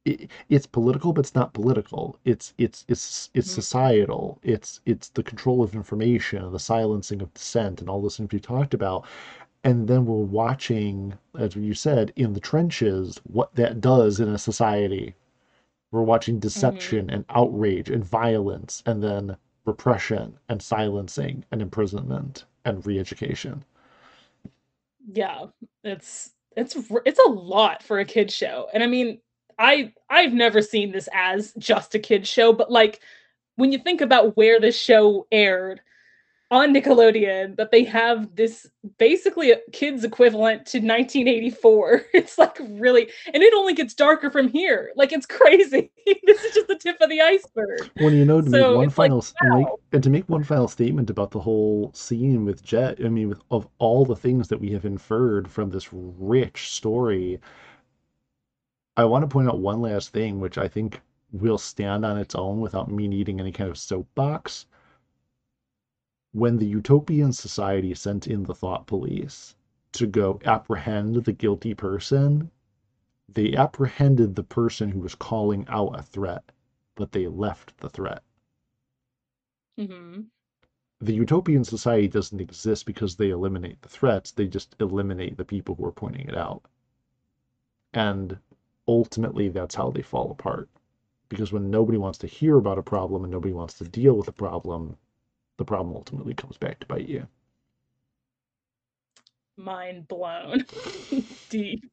it, 0.05 0.29
it's 0.49 0.67
political, 0.67 1.13
but 1.13 1.21
it's 1.21 1.33
not 1.35 1.53
political. 1.53 2.19
It's 2.25 2.53
it's 2.57 2.85
it's 2.87 3.29
it's 3.33 3.47
Mhm. 3.49 3.53
societal. 3.53 4.39
It's 4.43 4.81
it's 4.85 5.09
the 5.09 5.23
control 5.23 5.63
of 5.63 5.73
information, 5.73 6.51
the 6.51 6.59
silencing 6.59 7.21
of 7.21 7.33
dissent, 7.33 7.81
and 7.81 7.89
all 7.89 8.01
those 8.01 8.17
things 8.17 8.31
we 8.31 8.39
talked 8.39 8.73
about. 8.75 9.05
And 9.65 9.87
then 9.87 10.05
we're 10.05 10.15
watching, 10.17 11.17
as 11.39 11.55
you 11.55 11.73
said, 11.73 12.13
in 12.15 12.33
the 12.33 12.39
trenches, 12.39 13.19
what 13.23 13.55
that 13.55 13.81
does 13.81 14.19
in 14.19 14.29
a 14.29 14.37
society. 14.37 15.15
We're 15.91 16.03
watching 16.03 16.39
deception 16.39 17.07
mm-hmm. 17.07 17.15
and 17.15 17.25
outrage 17.29 17.89
and 17.89 18.05
violence, 18.05 18.83
and 18.85 19.01
then 19.01 19.35
repression 19.65 20.37
and 20.49 20.61
silencing 20.61 21.45
and 21.51 21.63
imprisonment 21.63 22.45
and 22.63 22.85
re-education. 22.85 23.65
Yeah, 25.11 25.45
it's 25.83 26.33
it's 26.55 26.77
it's 27.05 27.19
a 27.25 27.29
lot 27.29 27.81
for 27.81 27.99
a 27.99 28.05
kid 28.05 28.31
show. 28.31 28.67
And 28.71 28.83
I 28.83 28.87
mean, 28.87 29.19
I 29.57 29.93
I've 30.11 30.33
never 30.33 30.61
seen 30.61 30.91
this 30.91 31.09
as 31.11 31.53
just 31.57 31.95
a 31.95 31.99
kid 31.99 32.27
show, 32.27 32.53
but 32.53 32.71
like 32.71 33.01
when 33.55 33.71
you 33.71 33.79
think 33.79 34.01
about 34.01 34.37
where 34.37 34.59
this 34.59 34.79
show 34.79 35.25
aired 35.31 35.81
on 36.51 36.73
Nickelodeon, 36.73 37.55
that 37.57 37.71
they 37.71 37.83
have 37.83 38.35
this 38.35 38.67
basically 38.97 39.51
a 39.51 39.59
kids 39.71 40.03
equivalent 40.03 40.65
to 40.67 40.77
1984. 40.77 42.03
It's 42.13 42.37
like 42.37 42.57
really, 42.59 43.09
and 43.33 43.43
it 43.43 43.53
only 43.53 43.73
gets 43.73 43.93
darker 43.93 44.29
from 44.29 44.47
here. 44.47 44.91
Like 44.95 45.11
it's 45.11 45.25
crazy. 45.25 45.91
this 46.23 46.43
is 46.43 46.53
just 46.53 46.67
the 46.67 46.77
tip 46.77 46.97
of 47.01 47.09
the 47.09 47.21
iceberg. 47.21 47.89
Well, 47.99 48.13
you 48.13 48.25
know, 48.25 48.41
to 48.41 48.49
make 48.49 48.61
one 48.67 48.75
like, 48.77 48.91
final 48.91 49.17
s- 49.19 49.33
and 49.41 49.59
make, 49.59 49.67
and 49.91 50.03
to 50.03 50.09
make 50.09 50.29
one 50.29 50.43
final 50.43 50.67
statement 50.67 51.09
about 51.09 51.31
the 51.31 51.39
whole 51.39 51.91
scene 51.93 52.45
with 52.45 52.63
Jet, 52.63 52.99
I 53.03 53.09
mean, 53.09 53.29
with 53.29 53.41
of 53.51 53.67
all 53.79 54.05
the 54.05 54.15
things 54.15 54.47
that 54.49 54.59
we 54.59 54.71
have 54.71 54.85
inferred 54.85 55.49
from 55.49 55.69
this 55.69 55.89
rich 55.91 56.71
story, 56.71 57.39
I 58.97 59.05
want 59.05 59.23
to 59.23 59.27
point 59.27 59.49
out 59.49 59.59
one 59.59 59.81
last 59.81 60.13
thing, 60.13 60.39
which 60.39 60.57
I 60.57 60.67
think 60.67 61.01
will 61.31 61.57
stand 61.57 62.05
on 62.05 62.17
its 62.17 62.35
own 62.35 62.61
without 62.61 62.89
me 62.89 63.07
needing 63.07 63.39
any 63.39 63.51
kind 63.51 63.69
of 63.69 63.77
soapbox. 63.77 64.67
When 66.35 66.57
the 66.57 66.67
utopian 66.67 67.31
society 67.31 67.95
sent 67.95 68.27
in 68.27 68.43
the 68.43 68.53
thought 68.53 68.85
police 68.85 69.55
to 69.93 70.05
go 70.05 70.39
apprehend 70.45 71.15
the 71.23 71.33
guilty 71.33 71.73
person, 71.73 72.51
they 73.29 73.55
apprehended 73.55 74.35
the 74.35 74.43
person 74.43 74.91
who 74.91 74.99
was 74.99 75.15
calling 75.15 75.67
out 75.69 75.99
a 75.99 76.03
threat, 76.03 76.51
but 76.95 77.13
they 77.13 77.27
left 77.27 77.77
the 77.79 77.89
threat. 77.89 78.23
hmm 79.77 80.29
the 80.99 81.13
utopian 81.13 81.63
society 81.63 82.05
doesn't 82.09 82.41
exist 82.41 82.85
because 82.85 83.15
they 83.15 83.29
eliminate 83.29 83.81
the 83.81 83.87
threats 83.87 84.33
they 84.33 84.45
just 84.45 84.75
eliminate 84.81 85.37
the 85.37 85.45
people 85.45 85.75
who 85.75 85.85
are 85.85 85.91
pointing 85.93 86.27
it 86.27 86.35
out. 86.35 86.65
And 87.95 88.37
ultimately 88.87 89.49
that's 89.49 89.73
how 89.73 89.89
they 89.89 90.03
fall 90.03 90.29
apart. 90.29 90.69
Because 91.29 91.51
when 91.51 91.71
nobody 91.71 91.97
wants 91.97 92.19
to 92.19 92.27
hear 92.27 92.57
about 92.57 92.77
a 92.77 92.83
problem 92.83 93.23
and 93.23 93.31
nobody 93.31 93.53
wants 93.53 93.75
to 93.79 93.85
deal 93.85 94.15
with 94.15 94.27
a 94.27 94.31
problem 94.33 94.97
the 95.57 95.65
problem 95.65 95.95
ultimately 95.95 96.33
comes 96.33 96.57
back 96.57 96.79
to 96.79 96.85
bite 96.87 97.07
you 97.07 97.27
Mind 99.57 100.07
blown. 100.07 100.65
Deep. 101.49 101.89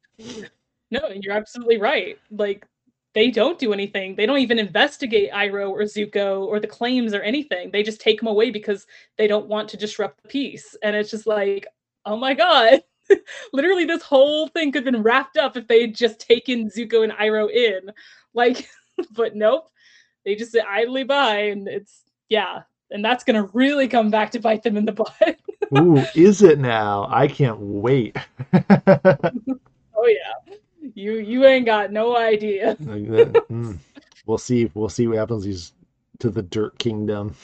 No, 0.90 1.00
you're 1.14 1.34
absolutely 1.34 1.78
right. 1.78 2.18
Like 2.30 2.66
they 3.14 3.30
don't 3.30 3.58
do 3.58 3.72
anything. 3.72 4.16
They 4.16 4.26
don't 4.26 4.38
even 4.38 4.58
investigate 4.58 5.30
Iroh 5.32 5.70
or 5.70 5.82
Zuko 5.82 6.40
or 6.46 6.58
the 6.58 6.66
claims 6.66 7.14
or 7.14 7.22
anything. 7.22 7.70
They 7.70 7.82
just 7.82 8.00
take 8.00 8.18
them 8.18 8.28
away 8.28 8.50
because 8.50 8.86
they 9.16 9.26
don't 9.26 9.48
want 9.48 9.68
to 9.70 9.76
disrupt 9.76 10.22
the 10.22 10.28
peace. 10.28 10.76
And 10.82 10.96
it's 10.96 11.10
just 11.10 11.26
like, 11.26 11.66
oh 12.04 12.16
my 12.16 12.34
god. 12.34 12.82
Literally 13.52 13.84
this 13.84 14.02
whole 14.02 14.48
thing 14.48 14.72
could 14.72 14.84
have 14.84 14.92
been 14.92 15.02
wrapped 15.02 15.36
up 15.36 15.56
if 15.56 15.68
they 15.68 15.82
had 15.82 15.94
just 15.94 16.20
taken 16.20 16.70
Zuko 16.70 17.04
and 17.04 17.12
Iroh 17.12 17.50
in. 17.50 17.92
Like, 18.34 18.68
but 19.12 19.36
nope. 19.36 19.68
They 20.24 20.34
just 20.36 20.52
sit 20.52 20.64
idly 20.68 21.04
by 21.04 21.36
and 21.36 21.68
it's 21.68 22.02
yeah. 22.28 22.62
And 22.92 23.04
that's 23.04 23.24
gonna 23.24 23.44
really 23.52 23.88
come 23.88 24.10
back 24.10 24.30
to 24.32 24.40
bite 24.40 24.62
them 24.62 24.76
in 24.76 24.84
the 24.84 24.92
butt. 25.02 25.38
ooh 25.76 26.02
is 26.14 26.42
it 26.42 26.58
now 26.58 27.06
i 27.10 27.26
can't 27.26 27.58
wait 27.58 28.16
oh 28.52 30.06
yeah. 30.06 30.54
You 30.94 31.14
you 31.14 31.44
ain't 31.46 31.64
got 31.66 31.90
no 31.92 32.16
idea. 32.16 32.76
Mm. 32.82 33.78
we'll 34.26 34.38
see 34.38 34.70
we'll 34.74 34.88
see 34.90 35.06
what 35.06 35.16
happens 35.18 35.44
these 35.44 35.72
to 36.18 36.28
the 36.30 36.42
dirt 36.42 36.78
kingdom 36.78 37.34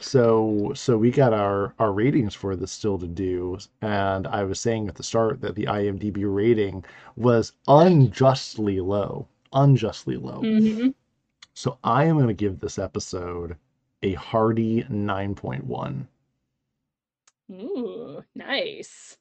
So 0.00 0.72
so 0.74 0.96
we 0.98 1.10
got 1.10 1.32
our 1.32 1.74
our 1.78 1.92
ratings 1.92 2.34
for 2.34 2.56
this 2.56 2.72
still 2.72 2.98
to 2.98 3.06
do, 3.06 3.58
and 3.82 4.26
I 4.26 4.42
was 4.44 4.58
saying 4.58 4.88
at 4.88 4.96
the 4.96 5.02
start 5.04 5.40
that 5.42 5.54
the 5.54 5.66
IMDb 5.66 6.24
rating 6.24 6.84
was 7.16 7.52
unjustly 7.68 8.80
low, 8.80 9.28
unjustly 9.52 10.16
low. 10.16 10.40
Mhm. 10.42 10.94
So 11.60 11.76
I 11.84 12.04
am 12.04 12.16
going 12.16 12.26
to 12.26 12.32
give 12.32 12.58
this 12.58 12.78
episode 12.78 13.54
a 14.02 14.14
hearty 14.14 14.82
9.1. 14.84 16.06
Ooh, 17.52 18.24
nice. 18.34 19.18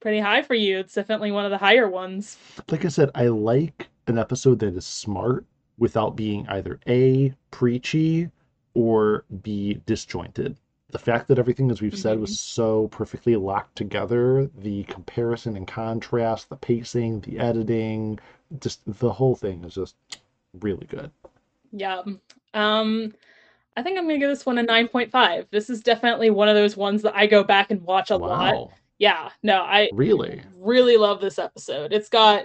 Pretty 0.00 0.18
high 0.18 0.42
for 0.42 0.54
you. 0.54 0.80
It's 0.80 0.94
definitely 0.94 1.30
one 1.30 1.44
of 1.44 1.52
the 1.52 1.58
higher 1.58 1.88
ones. 1.88 2.38
Like 2.72 2.84
I 2.84 2.88
said, 2.88 3.12
I 3.14 3.28
like 3.28 3.86
an 4.08 4.18
episode 4.18 4.58
that 4.58 4.74
is 4.74 4.84
smart 4.84 5.46
without 5.78 6.16
being 6.16 6.44
either 6.48 6.80
A, 6.88 7.32
preachy, 7.52 8.32
or 8.74 9.24
B, 9.40 9.80
disjointed. 9.86 10.56
The 10.90 10.98
fact 10.98 11.28
that 11.28 11.38
everything, 11.38 11.70
as 11.70 11.80
we've 11.80 11.96
said, 11.96 12.18
was 12.18 12.30
mm-hmm. 12.30 12.62
so 12.62 12.88
perfectly 12.88 13.36
locked 13.36 13.76
together, 13.76 14.50
the 14.58 14.82
comparison 14.88 15.56
and 15.56 15.68
contrast, 15.68 16.48
the 16.48 16.56
pacing, 16.56 17.20
the 17.20 17.38
editing, 17.38 18.18
just 18.58 18.80
the 18.98 19.12
whole 19.12 19.36
thing 19.36 19.62
is 19.62 19.76
just 19.76 19.94
really 20.60 20.86
good. 20.86 21.12
Yeah. 21.76 22.02
Um, 22.54 23.12
I 23.76 23.82
think 23.82 23.98
I'm 23.98 24.04
gonna 24.06 24.18
give 24.18 24.30
this 24.30 24.46
one 24.46 24.58
a 24.58 24.64
9.5. 24.64 25.46
This 25.50 25.68
is 25.68 25.80
definitely 25.80 26.30
one 26.30 26.48
of 26.48 26.54
those 26.54 26.76
ones 26.76 27.02
that 27.02 27.16
I 27.16 27.26
go 27.26 27.42
back 27.42 27.70
and 27.72 27.82
watch 27.82 28.10
a 28.10 28.16
lot. 28.16 28.70
Yeah, 28.98 29.30
no, 29.42 29.62
I 29.62 29.90
Really? 29.92 30.40
really 30.56 30.96
love 30.96 31.20
this 31.20 31.38
episode. 31.40 31.92
It's 31.92 32.08
got 32.08 32.44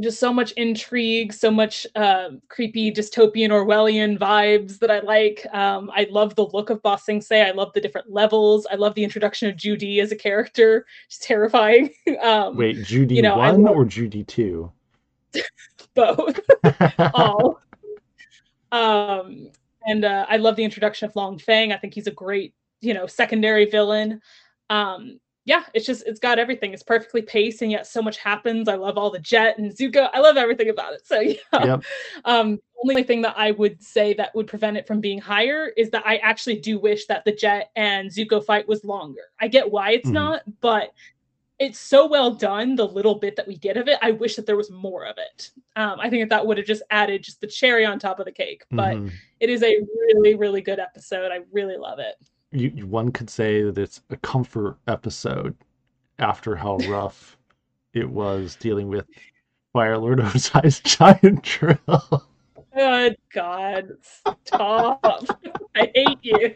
just 0.00 0.20
so 0.20 0.32
much 0.32 0.52
intrigue, 0.52 1.32
so 1.32 1.50
much 1.50 1.84
um, 1.96 2.40
creepy 2.48 2.92
dystopian 2.92 3.50
Orwellian 3.50 4.18
vibes 4.18 4.78
that 4.78 4.90
I 4.90 5.00
like. 5.00 5.44
Um, 5.52 5.90
I 5.94 6.06
love 6.10 6.36
the 6.36 6.46
look 6.46 6.70
of 6.70 6.80
Ba 6.82 6.96
Sing 6.98 7.20
Se. 7.20 7.42
I 7.42 7.50
love 7.50 7.72
the 7.72 7.80
different 7.80 8.10
levels. 8.12 8.66
I 8.70 8.76
love 8.76 8.94
the 8.94 9.02
introduction 9.04 9.48
of 9.48 9.56
Joo 9.56 9.76
Dee 9.76 10.00
as 10.00 10.12
a 10.12 10.16
character. 10.16 10.86
She's 11.08 11.18
terrifying. 11.18 11.90
um, 12.22 12.56
Wait, 12.56 12.84
Joo 12.84 13.04
Dee 13.04 13.16
you 13.16 13.22
know, 13.22 13.36
1 13.36 13.62
love- 13.64 13.76
or 13.76 13.84
Joo 13.84 14.06
Dee 14.08 14.24
2? 14.24 14.70
both. 15.94 16.40
all. 17.14 17.60
Um, 18.76 19.50
and 19.86 20.04
uh, 20.04 20.26
I 20.28 20.36
love 20.36 20.56
the 20.56 20.64
introduction 20.64 21.08
of 21.08 21.16
Long 21.16 21.38
Feng. 21.38 21.72
I 21.72 21.76
think 21.76 21.94
he's 21.94 22.06
a 22.06 22.12
great, 22.12 22.54
you 22.80 22.92
know, 22.94 23.06
secondary 23.06 23.66
villain. 23.66 24.20
Um, 24.68 25.20
yeah, 25.44 25.62
it's 25.74 25.86
just 25.86 26.04
it's 26.06 26.18
got 26.18 26.40
everything. 26.40 26.72
It's 26.72 26.82
perfectly 26.82 27.22
paced, 27.22 27.62
and 27.62 27.70
yet 27.70 27.86
so 27.86 28.02
much 28.02 28.18
happens. 28.18 28.68
I 28.68 28.74
love 28.74 28.98
all 28.98 29.10
the 29.10 29.20
Jet 29.20 29.58
and 29.58 29.70
Zuko. 29.72 30.08
I 30.12 30.18
love 30.18 30.36
everything 30.36 30.70
about 30.70 30.92
it. 30.94 31.06
So 31.06 31.20
yeah. 31.20 31.36
Yep. 31.52 31.84
Um, 32.24 32.58
only 32.82 33.04
thing 33.04 33.22
that 33.22 33.34
I 33.38 33.52
would 33.52 33.80
say 33.82 34.12
that 34.14 34.34
would 34.34 34.48
prevent 34.48 34.76
it 34.76 34.86
from 34.88 35.00
being 35.00 35.20
higher 35.20 35.68
is 35.76 35.90
that 35.90 36.02
I 36.04 36.16
actually 36.16 36.58
do 36.60 36.78
wish 36.80 37.06
that 37.06 37.24
the 37.24 37.32
Jet 37.32 37.70
and 37.76 38.10
Zuko 38.10 38.44
fight 38.44 38.66
was 38.66 38.84
longer. 38.84 39.22
I 39.40 39.46
get 39.48 39.70
why 39.70 39.92
it's 39.92 40.08
Mhm. 40.08 40.14
not, 40.14 40.42
but 40.60 40.90
it's 41.58 41.78
so 41.78 42.06
well 42.06 42.30
done. 42.32 42.74
The 42.76 42.86
little 42.86 43.14
bit 43.14 43.36
that 43.36 43.46
we 43.48 43.56
get 43.56 43.76
of 43.76 43.88
it, 43.88 43.98
I 44.02 44.10
wish 44.10 44.36
that 44.36 44.44
there 44.46 44.56
was 44.56 44.70
more 44.70 45.04
of 45.06 45.16
it. 45.18 45.50
Um, 45.76 45.98
I 46.00 46.10
think 46.10 46.22
that 46.22 46.28
that 46.36 46.46
would 46.46 46.58
have 46.58 46.66
just 46.66 46.82
added 46.90 47.22
just 47.22 47.40
the 47.40 47.46
cherry 47.46 47.84
on 47.86 47.98
top 47.98 48.18
of 48.18 48.26
the 48.26 48.32
cake. 48.32 48.64
But 48.70 48.96
Mhm. 48.96 49.10
it 49.40 49.48
is 49.50 49.62
a 49.62 49.76
really, 49.98 50.34
really 50.34 50.60
good 50.60 50.78
episode. 50.78 51.32
I 51.32 51.40
really 51.52 51.76
love 51.76 51.98
it. 51.98 52.16
you, 52.52 52.70
you- 52.74 52.86
one 52.86 53.10
could 53.10 53.28
say 53.28 53.62
that 53.62 53.76
it's 53.76 54.00
a 54.10 54.16
comfort 54.18 54.78
episode 54.86 55.54
after 56.18 56.54
how 56.56 56.76
rough 56.88 57.36
it 57.92 58.08
was 58.08 58.56
dealing 58.56 58.88
with 58.88 59.04
Fire 59.72 59.98
Lord 59.98 60.20
Ozai's 60.20 60.80
giant 60.80 61.42
drill. 61.42 61.78
Good 62.76 63.16
God. 63.32 63.92
Stop. 64.44 65.00
I 65.74 65.90
hate 65.94 66.18
you. 66.20 66.54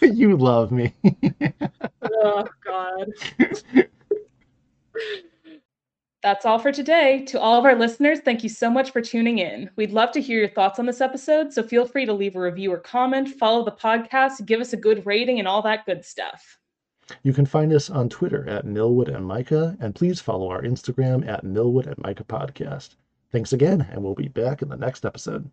you 0.00 0.36
love 0.38 0.72
me. 0.72 0.94
oh, 2.02 2.48
God. 2.64 3.08
That's 6.22 6.46
all 6.46 6.58
for 6.58 6.72
today. 6.72 7.24
To 7.26 7.40
all 7.40 7.58
of 7.58 7.66
our 7.66 7.74
listeners, 7.74 8.20
thank 8.20 8.42
you 8.42 8.48
so 8.48 8.70
much 8.70 8.90
for 8.90 9.02
tuning 9.02 9.38
in. 9.38 9.68
We'd 9.76 9.92
love 9.92 10.12
to 10.12 10.20
hear 10.20 10.38
your 10.38 10.48
thoughts 10.48 10.78
on 10.78 10.86
this 10.86 11.02
episode, 11.02 11.52
so 11.52 11.62
feel 11.62 11.86
free 11.86 12.06
to 12.06 12.12
leave 12.14 12.36
a 12.36 12.40
review 12.40 12.72
or 12.72 12.78
comment, 12.78 13.28
follow 13.28 13.64
the 13.64 13.72
podcast, 13.72 14.46
give 14.46 14.60
us 14.60 14.72
a 14.72 14.78
good 14.78 15.04
rating, 15.04 15.38
and 15.38 15.48
all 15.48 15.62
that 15.62 15.84
good 15.84 16.04
stuff. 16.04 16.58
You 17.22 17.32
can 17.34 17.44
find 17.44 17.72
us 17.72 17.90
on 17.90 18.08
Twitter 18.08 18.48
at 18.48 18.64
Milwood 18.64 19.14
and 19.14 19.26
Mika, 19.26 19.76
and 19.80 19.94
please 19.94 20.20
follow 20.20 20.48
our 20.48 20.62
Instagram 20.62 21.26
at 21.28 21.44
Milwood 21.44 21.86
and 21.86 21.98
Mika 21.98 22.24
Podcast. 22.24 22.96
Thanks 23.30 23.52
again, 23.52 23.88
and 23.90 24.02
we'll 24.02 24.14
be 24.14 24.28
back 24.28 24.62
in 24.62 24.68
the 24.68 24.76
next 24.76 25.04
episode. 25.04 25.50